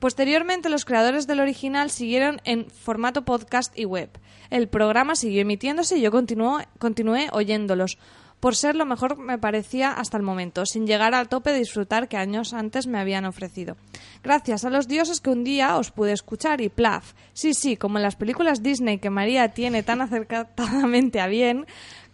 Posteriormente, 0.01 0.69
los 0.69 0.83
creadores 0.83 1.27
del 1.27 1.41
original 1.41 1.91
siguieron 1.91 2.41
en 2.43 2.65
formato 2.71 3.23
podcast 3.23 3.71
y 3.77 3.85
web. 3.85 4.09
El 4.49 4.67
programa 4.67 5.15
siguió 5.15 5.43
emitiéndose 5.43 5.99
y 5.99 6.01
yo 6.01 6.09
continué 6.09 7.29
oyéndolos, 7.31 7.99
por 8.39 8.55
ser 8.55 8.75
lo 8.75 8.87
mejor 8.87 9.19
me 9.19 9.37
parecía 9.37 9.91
hasta 9.91 10.17
el 10.17 10.23
momento, 10.23 10.65
sin 10.65 10.87
llegar 10.87 11.13
al 11.13 11.29
tope 11.29 11.51
de 11.51 11.59
disfrutar 11.59 12.07
que 12.07 12.17
años 12.17 12.51
antes 12.51 12.87
me 12.87 12.97
habían 12.97 13.25
ofrecido. 13.25 13.77
Gracias 14.23 14.65
a 14.65 14.71
los 14.71 14.87
dioses 14.87 15.21
que 15.21 15.29
un 15.29 15.43
día 15.43 15.77
os 15.77 15.91
pude 15.91 16.13
escuchar 16.13 16.61
y 16.61 16.69
plaf. 16.69 17.13
Sí, 17.33 17.53
sí, 17.53 17.77
como 17.77 17.99
en 17.99 18.03
las 18.03 18.15
películas 18.15 18.63
Disney 18.63 18.97
que 18.97 19.11
María 19.11 19.49
tiene 19.49 19.83
tan 19.83 20.01
acertadamente 20.01 21.21
a 21.21 21.27
bien 21.27 21.67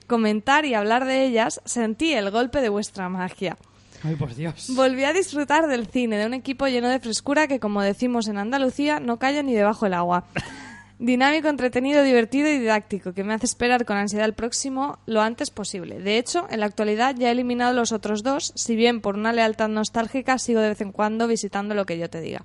comentar 0.07 0.65
y 0.65 0.73
hablar 0.73 1.05
de 1.05 1.25
ellas, 1.25 1.61
sentí 1.63 2.11
el 2.11 2.31
golpe 2.31 2.59
de 2.59 2.67
vuestra 2.67 3.07
magia. 3.07 3.55
Ay, 4.03 4.15
por 4.15 4.33
Dios. 4.35 4.71
Volví 4.75 5.03
a 5.03 5.13
disfrutar 5.13 5.67
del 5.67 5.87
cine, 5.87 6.17
de 6.17 6.25
un 6.25 6.33
equipo 6.33 6.67
lleno 6.67 6.89
de 6.89 6.99
frescura 6.99 7.47
que, 7.47 7.59
como 7.59 7.81
decimos 7.81 8.27
en 8.27 8.37
Andalucía, 8.37 8.99
no 8.99 9.17
calla 9.17 9.43
ni 9.43 9.53
debajo 9.53 9.85
del 9.85 9.95
agua. 9.95 10.25
Dinámico, 10.99 11.47
entretenido, 11.47 12.01
divertido 12.01 12.49
y 12.49 12.57
didáctico, 12.57 13.13
que 13.13 13.23
me 13.23 13.33
hace 13.33 13.45
esperar 13.45 13.85
con 13.85 13.97
ansiedad 13.97 14.25
el 14.25 14.33
próximo 14.33 14.97
lo 15.05 15.21
antes 15.21 15.51
posible. 15.51 15.99
De 15.99 16.17
hecho, 16.17 16.47
en 16.49 16.59
la 16.59 16.65
actualidad 16.65 17.15
ya 17.15 17.29
he 17.29 17.31
eliminado 17.31 17.73
los 17.73 17.91
otros 17.91 18.23
dos, 18.23 18.51
si 18.55 18.75
bien 18.75 19.01
por 19.01 19.15
una 19.15 19.31
lealtad 19.31 19.67
nostálgica 19.67 20.39
sigo 20.39 20.59
de 20.59 20.69
vez 20.69 20.81
en 20.81 20.91
cuando 20.91 21.27
visitando 21.27 21.75
lo 21.75 21.85
que 21.85 21.99
yo 21.99 22.09
te 22.09 22.19
diga. 22.19 22.43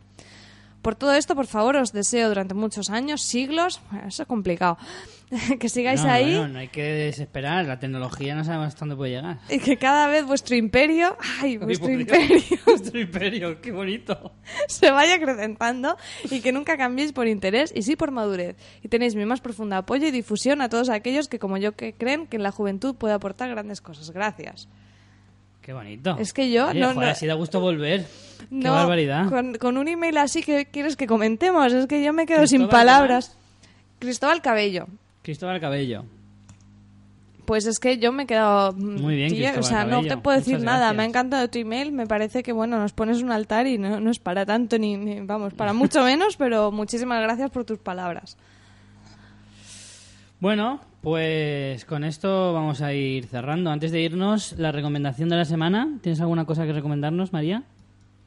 Por 0.82 0.96
todo 0.96 1.14
esto, 1.14 1.34
por 1.36 1.46
favor, 1.46 1.76
os 1.76 1.92
deseo 1.92 2.28
durante 2.28 2.54
muchos 2.54 2.90
años, 2.90 3.22
siglos, 3.22 3.80
bueno, 3.90 4.08
eso 4.08 4.22
es 4.22 4.28
complicado, 4.28 4.76
que 5.60 5.68
sigáis 5.68 6.02
No, 6.02 6.10
ahí 6.10 6.36
bueno, 6.36 6.48
no 6.48 6.58
hay 6.58 6.68
que 6.68 6.82
desesperar. 6.82 7.64
La 7.66 7.78
tecnología 7.78 8.34
no 8.34 8.44
sabemos 8.44 8.68
hasta 8.68 8.80
dónde 8.80 8.96
puede 8.96 9.12
llegar. 9.12 9.38
y 9.48 9.58
que 9.60 9.76
cada 9.76 10.08
vez 10.08 10.26
vuestro 10.26 10.56
imperio, 10.56 11.16
ay, 11.40 11.56
vuestro 11.56 11.90
imperio. 11.90 12.42
Vuestro 12.66 13.00
imperio, 13.00 13.60
qué 13.60 13.70
bonito. 13.70 14.32
se 14.68 14.90
vaya 14.90 15.14
acrecentando 15.14 15.96
y 16.30 16.40
que 16.40 16.52
nunca 16.52 16.76
cambiéis 16.76 17.12
por 17.12 17.28
interés 17.28 17.72
y 17.74 17.82
sí 17.82 17.96
por 17.96 18.10
madurez. 18.10 18.56
Y 18.82 18.88
tenéis 18.88 19.14
mi 19.14 19.24
más 19.24 19.40
profunda 19.40 19.78
apoyo 19.78 20.06
y 20.08 20.10
difusión 20.10 20.60
a 20.62 20.68
todos 20.68 20.88
aquellos 20.88 21.28
que, 21.28 21.38
como 21.38 21.58
yo, 21.58 21.72
que 21.76 21.94
creen 21.94 22.26
que 22.26 22.36
en 22.36 22.42
la 22.42 22.50
juventud 22.50 22.96
puede 22.96 23.14
aportar 23.14 23.48
grandes 23.50 23.80
cosas. 23.80 24.10
Gracias. 24.10 24.68
Qué 25.62 25.72
bonito. 25.72 26.16
Es 26.18 26.32
que 26.32 26.50
yo 26.50 26.68
Oye, 26.68 26.80
no- 26.80 26.88
joder, 26.92 27.06
no- 27.08 27.12
así 27.12 27.26
da 27.26 27.34
gusto 27.34 27.60
volver. 27.60 28.04
Qué 28.38 28.46
No, 28.50 28.72
barbaridad. 28.72 29.28
Con, 29.28 29.54
con 29.54 29.76
un 29.78 29.86
email 29.88 30.18
así 30.18 30.42
que 30.42 30.66
quieres 30.66 30.96
que 30.96 31.06
comentemos. 31.06 31.72
Es 31.72 31.86
que 31.86 32.02
yo 32.04 32.12
me 32.12 32.26
quedo 32.26 32.46
sin 32.46 32.62
Cristóbal, 32.62 32.70
palabras. 32.86 33.36
Cristóbal 34.00 34.42
Cabello. 34.42 34.86
Cristóbal 35.22 35.60
Cabello. 35.60 36.04
Pues 37.44 37.66
es 37.66 37.78
que 37.78 37.98
yo 37.98 38.12
me 38.12 38.24
he 38.24 38.26
quedado... 38.26 38.72
mm, 38.72 39.00
Muy 39.00 39.14
bien, 39.16 39.28
tía, 39.32 39.50
o 39.50 39.54
Cristóbal 39.54 39.64
sea, 39.80 39.84
no 39.84 39.90
Cabello. 39.98 40.08
te 40.08 40.16
puedo 40.20 40.36
decir 40.38 40.54
Muchas 40.54 40.64
nada. 40.64 40.78
gracias. 40.78 40.96
Me 40.96 41.02
ha 41.02 41.06
encantado 41.06 41.48
tu 41.50 41.58
email. 41.58 41.92
Me 41.92 42.06
parece 42.06 42.42
que, 42.42 42.52
bueno, 42.52 42.78
nos 42.78 42.92
pones 42.92 43.22
un 43.22 43.30
altar 43.30 43.66
y 43.68 43.78
no, 43.78 44.00
no 44.00 44.10
es 44.10 44.18
para 44.18 44.44
tanto, 44.44 44.78
ni, 44.78 44.96
ni- 44.96 45.20
vamos, 45.20 45.54
para 45.54 45.72
mucho 45.72 46.02
menos, 46.04 46.36
pero 46.36 46.72
muchísimas 46.72 47.20
gracias 47.22 47.50
por 47.50 47.64
tus 47.64 47.78
palabras. 47.78 48.36
Bueno, 50.40 50.80
pues 51.02 51.84
con 51.84 52.04
esto 52.04 52.52
vamos 52.52 52.80
a 52.80 52.92
ir 52.94 53.26
cerrando. 53.26 53.70
Antes 53.70 53.90
de 53.92 54.00
irnos, 54.00 54.52
la 54.58 54.72
recomendación 54.72 55.28
de 55.28 55.36
la 55.36 55.44
semana. 55.44 55.98
¿Tienes 56.00 56.20
alguna 56.20 56.44
cosa 56.44 56.64
que 56.64 56.72
recomendarnos, 56.72 57.32
María? 57.32 57.64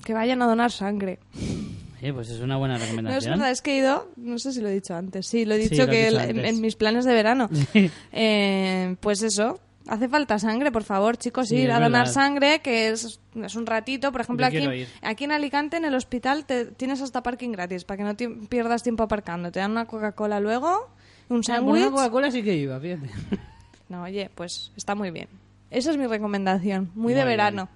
Que 0.04 0.14
vayan 0.14 0.42
a 0.42 0.46
donar 0.46 0.72
sangre. 0.72 1.20
Eh, 2.02 2.12
pues 2.14 2.30
es 2.30 2.42
una 2.42 2.58
buena 2.58 2.76
No, 2.78 2.84
es 2.84 2.90
recomendación. 2.90 3.32
verdad, 3.32 3.52
es 3.52 3.62
que 3.62 3.74
he 3.76 3.78
ido, 3.80 4.10
no 4.18 4.38
sé 4.38 4.52
si 4.52 4.62
lo 4.62 4.68
he 4.68 4.74
dicho 4.74 4.94
antes, 4.94 5.26
sí, 5.26 5.46
lo 5.46 5.56
he 5.56 5.64
Sí, 5.64 5.70
dicho 5.70 5.86
lo 5.86 5.92
que 5.92 6.10
dicho 6.10 6.20
en, 6.20 6.62
mis 6.62 6.76
planes 6.76 7.06
de 7.06 7.14
verano. 7.14 7.50
Eh, 8.12 8.96
pues 9.00 9.24
eso, 9.24 9.60
hace 9.88 10.08
falta 10.10 10.38
sangre, 10.38 10.72
por 10.72 10.84
favor, 10.84 11.18
chicos, 11.18 11.48
Sí, 11.48 11.56
ir 11.56 11.72
a 11.72 11.76
donar 11.76 12.02
verdad. 12.02 12.14
sangre, 12.14 12.60
que 12.60 12.90
es, 12.90 13.20
es 13.42 13.56
un 13.56 13.66
ratito. 13.66 14.12
Por 14.12 14.22
ejemplo, 14.22 14.48
Yo 14.50 14.70
aquí, 14.70 14.86
aquí 15.02 15.24
en 15.24 15.32
Alicante, 15.32 15.78
en 15.78 15.86
el 15.86 15.96
hospital, 15.96 16.46
te, 16.46 16.66
tienes 16.66 17.02
hasta 17.02 17.24
parking 17.24 17.52
gratis, 17.52 17.86
para 17.86 17.98
que 18.16 18.26
no 18.28 18.48
pierdas 18.50 18.84
tiempo 18.84 19.02
aparcando. 19.04 19.52
Te 19.52 19.60
dan 19.62 19.72
una 19.72 19.86
Coca-Cola 19.86 20.40
luego, 20.42 20.90
un 21.30 21.42
Ah, 21.50 21.58
con 21.60 21.70
una 21.70 21.80
sándwich. 21.80 21.92
Coca-Cola 21.92 22.32
sí 22.32 22.44
que 22.44 22.56
iba, 22.56 22.80
fíjate. 22.80 23.10
No, 23.88 24.02
oye, 24.02 24.32
pues 24.34 24.72
está 24.76 24.96
muy 24.96 25.12
bien. 25.12 25.28
Esa 25.70 25.92
es 25.92 25.98
mi 25.98 26.08
recomendación, 26.08 26.90
muy, 26.96 27.14
de 27.14 27.24
verano. 27.24 27.70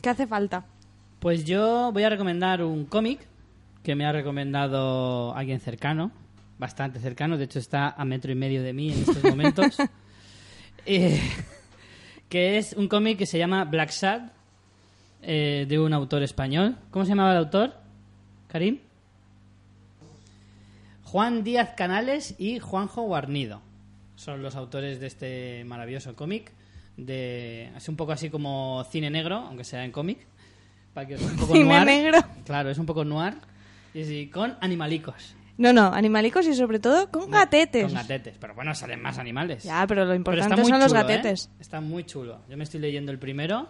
¿Qué 0.00 0.08
hace 0.08 0.26
falta? 0.28 0.64
Pues 1.18 1.44
yo 1.44 1.90
voy 1.92 2.04
a 2.04 2.08
recomendar 2.10 2.62
un 2.62 2.84
cómic 2.84 3.18
que 3.82 3.96
me 3.96 4.06
ha 4.06 4.12
recomendado 4.12 5.34
alguien 5.34 5.58
cercano, 5.58 6.12
bastante 6.58 7.00
cercano, 7.00 7.36
de 7.36 7.44
hecho 7.44 7.58
está 7.58 7.88
a 7.90 8.04
metro 8.04 8.30
y 8.30 8.36
medio 8.36 8.62
de 8.62 8.72
mí 8.72 8.92
en 8.92 9.00
estos 9.00 9.24
momentos, 9.30 9.76
Eh, 10.86 11.20
que 12.28 12.56
es 12.58 12.72
un 12.74 12.86
cómic 12.86 13.18
que 13.18 13.26
se 13.26 13.36
llama 13.38 13.64
Black 13.64 13.90
Sad, 13.90 14.22
eh, 15.22 15.66
de 15.68 15.78
un 15.80 15.92
autor 15.92 16.22
español. 16.22 16.76
¿Cómo 16.92 17.04
se 17.04 17.10
llamaba 17.10 17.32
el 17.32 17.38
autor? 17.38 17.74
Karim. 18.46 18.78
Juan 21.10 21.42
Díaz 21.42 21.70
Canales 21.74 22.34
y 22.36 22.58
Juanjo 22.58 23.00
Guarnido 23.00 23.62
son 24.14 24.42
los 24.42 24.56
autores 24.56 25.00
de 25.00 25.06
este 25.06 25.64
maravilloso 25.64 26.14
cómic. 26.14 26.52
De, 26.98 27.70
es 27.74 27.88
un 27.88 27.96
poco 27.96 28.12
así 28.12 28.28
como 28.28 28.84
cine 28.90 29.08
negro, 29.08 29.36
aunque 29.36 29.64
sea 29.64 29.86
en 29.86 29.90
cómic. 29.90 30.18
Para 30.92 31.06
que 31.06 31.14
es 31.14 31.22
un 31.22 31.36
poco 31.36 31.52
Cine 31.54 31.64
noir. 31.64 31.86
negro. 31.86 32.18
Claro, 32.44 32.68
es 32.68 32.76
un 32.76 32.84
poco 32.84 33.06
noir. 33.06 33.34
Y 33.94 34.04
sí, 34.04 34.28
con 34.28 34.58
animalicos. 34.60 35.34
No, 35.56 35.72
no, 35.72 35.86
animalicos 35.86 36.46
y 36.46 36.54
sobre 36.54 36.78
todo 36.78 37.10
con 37.10 37.30
gatetes. 37.30 37.84
Con 37.86 37.94
gatetes. 37.94 38.36
Pero 38.38 38.54
bueno, 38.54 38.74
salen 38.74 39.00
más 39.00 39.16
animales. 39.16 39.64
Ya, 39.64 39.86
pero 39.86 40.04
lo 40.04 40.14
importante 40.14 40.62
son 40.62 40.78
los 40.78 40.88
chulo, 40.88 41.00
gatetes. 41.00 41.46
¿eh? 41.46 41.56
Está 41.58 41.80
muy 41.80 42.04
chulo. 42.04 42.40
Yo 42.50 42.58
me 42.58 42.64
estoy 42.64 42.80
leyendo 42.80 43.12
el 43.12 43.18
primero, 43.18 43.66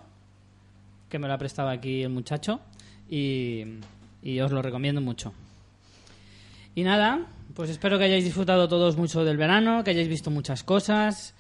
que 1.09 1.21
me 1.21 1.29
lo 1.29 1.35
ha 1.35 1.39
prestado 1.39 1.69
aquí 1.69 2.03
el 2.03 2.11
muchacho, 2.11 2.59
y, 3.09 3.65
y 4.25 4.41
os 4.41 4.51
lo 4.51 4.61
recomiendo 4.61 5.01
mucho. 5.01 5.33
Y 6.79 6.85
nada, 6.85 7.27
pues 7.55 7.71
espero 7.71 7.99
que 7.99 8.05
hayáis 8.05 8.23
disfrutado 8.23 8.69
todos 8.69 8.97
mucho 8.97 9.25
del 9.25 9.37
verano, 9.37 9.83
que 9.83 9.91
hayáis 9.91 10.07
visto 10.07 10.31
muchas 10.31 10.63
cosas 10.63 11.35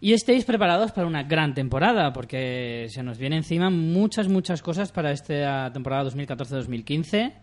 y 0.00 0.14
estéis 0.14 0.44
preparados 0.44 0.90
para 0.90 1.06
una 1.06 1.22
gran 1.22 1.54
temporada, 1.54 2.12
porque 2.12 2.88
se 2.90 3.04
nos 3.04 3.16
viene 3.16 3.36
encima 3.36 3.70
muchas, 3.70 4.26
muchas 4.26 4.62
cosas 4.62 4.90
para 4.90 5.12
esta 5.12 5.72
temporada 5.72 6.10
2014-2015. 6.10 7.34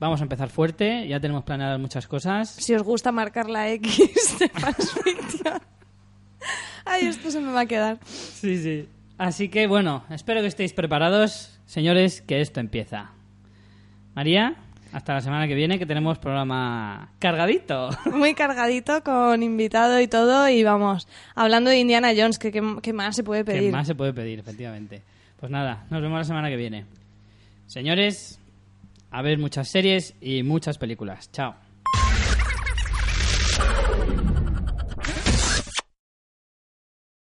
Vamos 0.00 0.20
a 0.20 0.22
empezar 0.22 0.48
fuerte, 0.48 1.06
ya 1.06 1.20
tenemos 1.20 1.44
planeadas 1.44 1.78
muchas 1.78 2.06
cosas. 2.06 2.48
Si 2.48 2.74
os 2.74 2.82
gusta 2.82 3.12
marcar 3.12 3.50
la 3.50 3.70
X 3.70 4.38
de 4.38 4.48
Fans 4.48 4.94
Fiction. 5.04 5.60
Ay, 6.86 7.04
esto 7.04 7.30
se 7.30 7.38
me 7.38 7.52
va 7.52 7.60
a 7.60 7.66
quedar. 7.66 7.98
Sí, 8.06 8.56
sí. 8.62 8.88
Así 9.18 9.50
que 9.50 9.66
bueno, 9.66 10.04
espero 10.08 10.40
que 10.40 10.46
estéis 10.46 10.72
preparados, 10.72 11.60
señores, 11.66 12.22
que 12.22 12.40
esto 12.40 12.60
empieza. 12.60 13.10
María, 14.14 14.56
hasta 14.92 15.14
la 15.14 15.20
semana 15.20 15.46
que 15.46 15.54
viene 15.54 15.78
que 15.78 15.86
tenemos 15.86 16.18
programa 16.18 17.10
cargadito. 17.18 17.90
Muy 18.12 18.34
cargadito 18.34 19.02
con 19.02 19.42
invitado 19.42 20.00
y 20.00 20.08
todo. 20.08 20.48
Y 20.48 20.62
vamos, 20.64 21.06
hablando 21.34 21.70
de 21.70 21.78
Indiana 21.78 22.12
Jones, 22.16 22.38
que 22.38 22.50
qué 22.52 22.62
qué 22.82 22.92
más 22.92 23.16
se 23.16 23.22
puede 23.24 23.44
¿Qué 23.44 23.52
pedir? 23.52 23.72
más 23.72 23.86
se 23.86 23.94
puede 23.94 24.12
pedir, 24.12 24.38
efectivamente? 24.38 25.02
Pues 25.38 25.52
nada, 25.52 25.84
nos 25.90 26.02
vemos 26.02 26.18
la 26.18 26.24
semana 26.24 26.48
que 26.48 26.56
viene. 26.56 26.84
Señores, 27.66 28.40
a 29.10 29.22
ver 29.22 29.38
muchas 29.38 29.68
series 29.68 30.14
y 30.20 30.42
muchas 30.42 30.78
películas. 30.78 31.30
Chao. 31.32 31.67